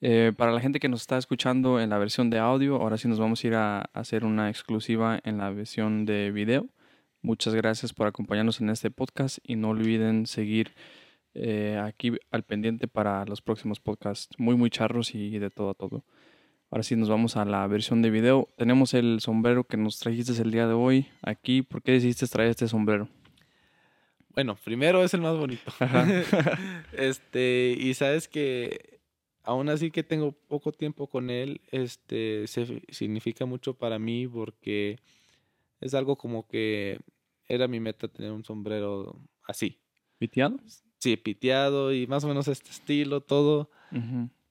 Eh, 0.01 0.33
para 0.37 0.53
la 0.53 0.61
gente 0.61 0.81
que 0.81 0.89
nos 0.89 1.03
está 1.03 1.19
escuchando 1.19 1.81
en 1.81 1.91
la 1.91 1.99
versión 1.99 2.31
de 2.31 2.39
audio, 2.39 2.77
ahora 2.77 2.97
sí 2.97 3.09
nos 3.09 3.19
vamos 3.19 3.43
a 3.43 3.47
ir 3.47 3.55
a, 3.55 3.81
hacer 3.93 4.25
una 4.25 4.51
exclusiva 4.51 5.21
en 5.25 5.39
la 5.39 5.51
versión 5.51 6.07
de 6.07 6.31
video. 6.31 6.69
Muchas 7.23 7.55
gracias 7.55 7.93
por 7.93 8.07
acompañarnos 8.07 8.61
en 8.61 8.71
este 8.71 8.91
podcast 8.91 9.39
y 9.43 9.57
no 9.57 9.71
olviden 9.71 10.27
seguir 10.27 10.75
eh, 11.35 11.81
aquí 11.83 12.13
al 12.31 12.45
pendiente 12.45 12.89
para 12.89 13.25
los 13.27 13.43
próximos 13.43 13.81
podcasts. 13.81 14.35
Muy, 14.39 14.57
muy 14.57 14.71
charros 14.71 15.15
y 15.15 15.39
de 15.39 15.51
todo 15.51 15.71
a 15.71 15.75
todo. 15.75 16.05
Ahora 16.77 16.85
sí 16.85 16.94
nos 16.94 17.09
vamos 17.09 17.39
a 17.39 17.47
la 17.47 17.66
versión 17.69 18.03
de 18.03 18.11
video. 18.11 18.51
Tenemos 18.59 18.93
el 18.93 19.20
sombrero 19.20 19.65
que 19.65 19.78
nos 19.78 19.98
trajiste 19.98 20.32
el 20.43 20.51
día 20.51 20.66
de 20.66 20.74
hoy 20.74 21.07
aquí. 21.23 21.62
¿Por 21.62 21.82
qué 21.82 21.93
decidiste 21.93 22.27
traer 22.27 22.51
este 22.51 22.69
sombrero? 22.69 23.09
Bueno, 24.35 24.59
primero 24.62 25.03
es 25.03 25.15
el 25.15 25.23
más 25.23 25.39
bonito. 25.39 25.73
este, 26.93 27.74
y 27.81 27.94
sabes 27.94 28.28
que 28.28 29.01
aún 29.43 29.70
así 29.70 29.90
que 29.90 30.03
tengo 30.03 30.32
poco 30.32 30.70
tiempo 30.70 31.07
con 31.07 31.31
él, 31.31 31.62
este, 31.70 32.47
se, 32.47 32.82
significa 32.90 33.47
mucho 33.47 33.73
para 33.73 33.98
mí 33.98 34.28
porque 34.28 34.98
es 35.81 35.94
algo 35.94 36.16
como 36.16 36.47
que 36.47 37.01
era 37.48 37.69
mi 37.69 37.81
meta 37.81 38.07
tener 38.07 38.32
un 38.32 38.44
sombrero 38.44 39.19
así. 39.48 39.81
¿Piteado? 40.19 40.59
Sí, 40.98 41.16
piteado 41.16 41.94
y 41.94 42.07
más 42.07 42.23
o 42.24 42.28
menos 42.28 42.48
este 42.48 42.69
estilo, 42.69 43.23
todo. 43.23 43.70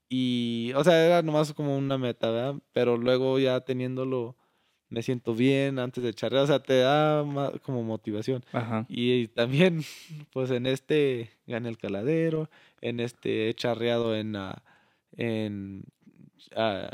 Y, 0.10 0.72
o 0.76 0.84
sea, 0.84 1.06
era 1.06 1.22
nomás 1.22 1.54
como 1.54 1.78
una 1.78 1.98
meta, 1.98 2.30
¿verdad? 2.30 2.62
Pero 2.74 2.98
luego 2.98 3.40
ya 3.40 3.62
teniéndolo, 3.62 4.36
me 4.90 5.02
siento 5.02 5.34
bien 5.34 5.80
antes 5.80 6.04
de 6.04 6.14
charrear, 6.14 6.44
o 6.44 6.48
sea, 6.48 6.60
te 6.60 6.80
da 6.80 7.24
como 7.64 7.84
motivación. 7.84 8.44
Y, 8.88 9.28
también, 9.30 9.84
pues 10.34 10.52
en 10.52 10.66
este 10.68 11.32
gané 11.48 11.70
el 11.70 11.78
caladero, 11.78 12.50
en 12.82 13.00
este 13.00 13.50
he 13.50 13.54
charreado 13.54 14.16
en, 14.16 14.36
uh, 14.36 14.54
en 15.18 15.84
uh, 16.56 16.90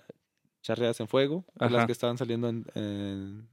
charreadas 0.62 1.00
en 1.02 1.08
fuego, 1.08 1.46
las 1.56 1.86
que 1.86 1.92
estaban 1.92 2.18
saliendo 2.18 2.48
en, 2.50 3.48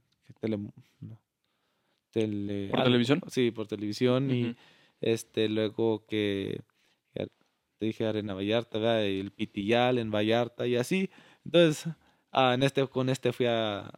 tele, 2.11 2.69
¿Por 2.71 2.83
televisión? 2.83 3.21
Sí, 3.27 3.51
por 3.51 3.67
televisión 3.67 4.31
y 4.31 4.55
este, 5.01 5.49
luego 5.49 6.05
que 6.07 6.61
te 7.79 7.85
dije 7.85 8.05
Arena 8.05 8.33
Vallarta, 8.33 9.01
el 9.01 9.31
Pitillal 9.31 9.97
en 9.97 10.11
Vallarta 10.11 10.67
y 10.67 10.75
así. 10.75 11.09
Entonces, 11.45 11.91
ah, 12.31 12.53
en 12.53 12.63
este, 12.63 12.85
con 12.87 13.09
este 13.09 13.31
fui 13.31 13.45
a, 13.47 13.89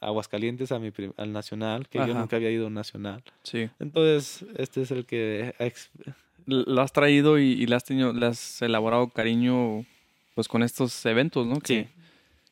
Aguascalientes, 0.00 0.72
a 0.72 0.78
mi 0.78 0.92
al 1.16 1.32
Nacional, 1.32 1.88
que 1.88 1.98
yo 1.98 2.14
nunca 2.14 2.36
había 2.36 2.50
ido 2.50 2.64
a 2.64 2.66
un 2.68 2.74
Nacional. 2.74 3.22
Sí. 3.42 3.68
Entonces, 3.78 4.44
este 4.56 4.82
es 4.82 4.90
el 4.90 5.04
que... 5.06 5.54
Lo 6.46 6.80
has 6.80 6.92
traído 6.92 7.38
y, 7.38 7.66
le, 7.66 7.74
has 7.74 7.84
tenido, 7.84 8.12
le 8.12 8.26
has 8.26 8.62
elaborado 8.62 9.08
cariño 9.08 9.84
pues 10.34 10.48
con 10.48 10.62
estos 10.62 11.04
eventos, 11.06 11.46
¿no? 11.46 11.58
sí. 11.62 11.88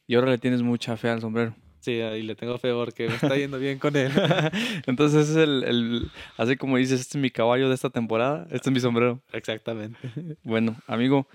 Y 0.06 0.16
ahora 0.16 0.30
le 0.30 0.38
tienes 0.38 0.60
mucha 0.62 0.96
fe 0.98 1.08
al 1.08 1.20
sombrero. 1.20 1.54
Sí, 1.84 2.00
ahí 2.00 2.22
le 2.22 2.34
tengo 2.34 2.56
fe 2.56 2.72
porque 2.72 3.08
me 3.08 3.14
está 3.14 3.36
yendo 3.36 3.58
bien 3.58 3.78
con 3.78 3.94
él. 3.94 4.10
Entonces 4.86 5.28
es 5.28 5.36
el, 5.36 5.64
el, 5.64 6.10
así 6.38 6.56
como 6.56 6.78
dices, 6.78 6.98
este 6.98 7.18
es 7.18 7.22
mi 7.22 7.30
caballo 7.30 7.68
de 7.68 7.74
esta 7.74 7.90
temporada, 7.90 8.46
este 8.50 8.70
es 8.70 8.72
mi 8.72 8.80
sombrero. 8.80 9.20
Exactamente. 9.32 9.98
Bueno, 10.44 10.76
amigo, 10.86 11.26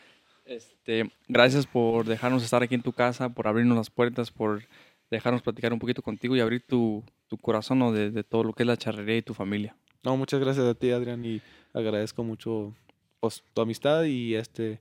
este, 0.45 1.11
gracias 1.27 1.67
por 1.67 2.07
dejarnos 2.07 2.43
estar 2.43 2.63
aquí 2.63 2.73
en 2.73 2.81
tu 2.81 2.93
casa, 2.93 3.30
por 3.30 3.47
abrirnos 3.47 3.77
las 3.77 3.91
puertas, 3.91 4.31
por 4.31 4.63
dejarnos 5.11 5.43
platicar 5.43 5.71
un 5.71 5.77
poquito 5.77 6.01
contigo 6.01 6.35
y 6.35 6.39
abrir 6.39 6.63
tu, 6.65 7.03
tu 7.27 7.38
corazón 7.38 7.93
de, 7.93 8.09
de, 8.09 8.23
todo 8.23 8.43
lo 8.43 8.53
que 8.53 8.63
es 8.63 8.67
la 8.67 8.76
charrería 8.77 9.17
y 9.17 9.21
tu 9.21 9.35
familia. 9.35 9.76
No, 10.03 10.17
muchas 10.17 10.39
gracias 10.39 10.65
a 10.65 10.73
ti, 10.73 10.89
Adrián, 10.89 11.23
y 11.23 11.43
agradezco 11.76 12.23
mucho 12.23 12.73
pues, 13.19 13.43
tu 13.53 13.61
amistad 13.61 14.05
y 14.05 14.34
este 14.34 14.80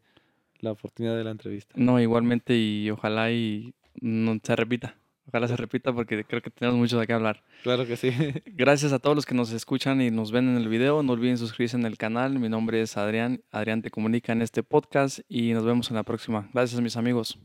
la 0.61 0.73
oportunidad 0.73 1.15
de 1.15 1.25
la 1.25 1.31
entrevista. 1.31 1.75
No, 1.77 2.01
igualmente 2.01 2.57
y 2.57 2.91
ojalá 2.91 3.31
y 3.31 3.75
no 4.01 4.39
se 4.43 4.57
repita. 4.57 4.97
Ojalá 5.29 5.47
se 5.47 5.57
repita 5.57 5.93
porque 5.93 6.25
creo 6.25 6.41
que 6.41 6.51
tenemos 6.51 6.79
mucho 6.79 6.99
de 6.99 7.07
qué 7.07 7.13
hablar. 7.13 7.43
Claro 7.63 7.87
que 7.87 7.97
sí. 7.97 8.11
Gracias 8.47 8.93
a 8.93 8.99
todos 8.99 9.15
los 9.15 9.27
que 9.27 9.35
nos 9.35 9.53
escuchan 9.53 10.01
y 10.01 10.11
nos 10.11 10.33
ven 10.33 10.49
en 10.49 10.57
el 10.57 10.69
video. 10.69 11.03
No 11.03 11.13
olviden 11.13 11.37
suscribirse 11.37 11.77
en 11.77 11.85
el 11.85 11.99
canal. 11.99 12.39
Mi 12.39 12.49
nombre 12.49 12.81
es 12.81 12.97
Adrián. 12.97 13.43
Adrián 13.51 13.83
te 13.83 13.91
comunica 13.91 14.33
en 14.33 14.41
este 14.41 14.63
podcast 14.63 15.21
y 15.29 15.53
nos 15.53 15.65
vemos 15.65 15.91
en 15.91 15.97
la 15.97 16.03
próxima. 16.03 16.49
Gracias 16.55 16.81
mis 16.81 16.97
amigos. 16.97 17.39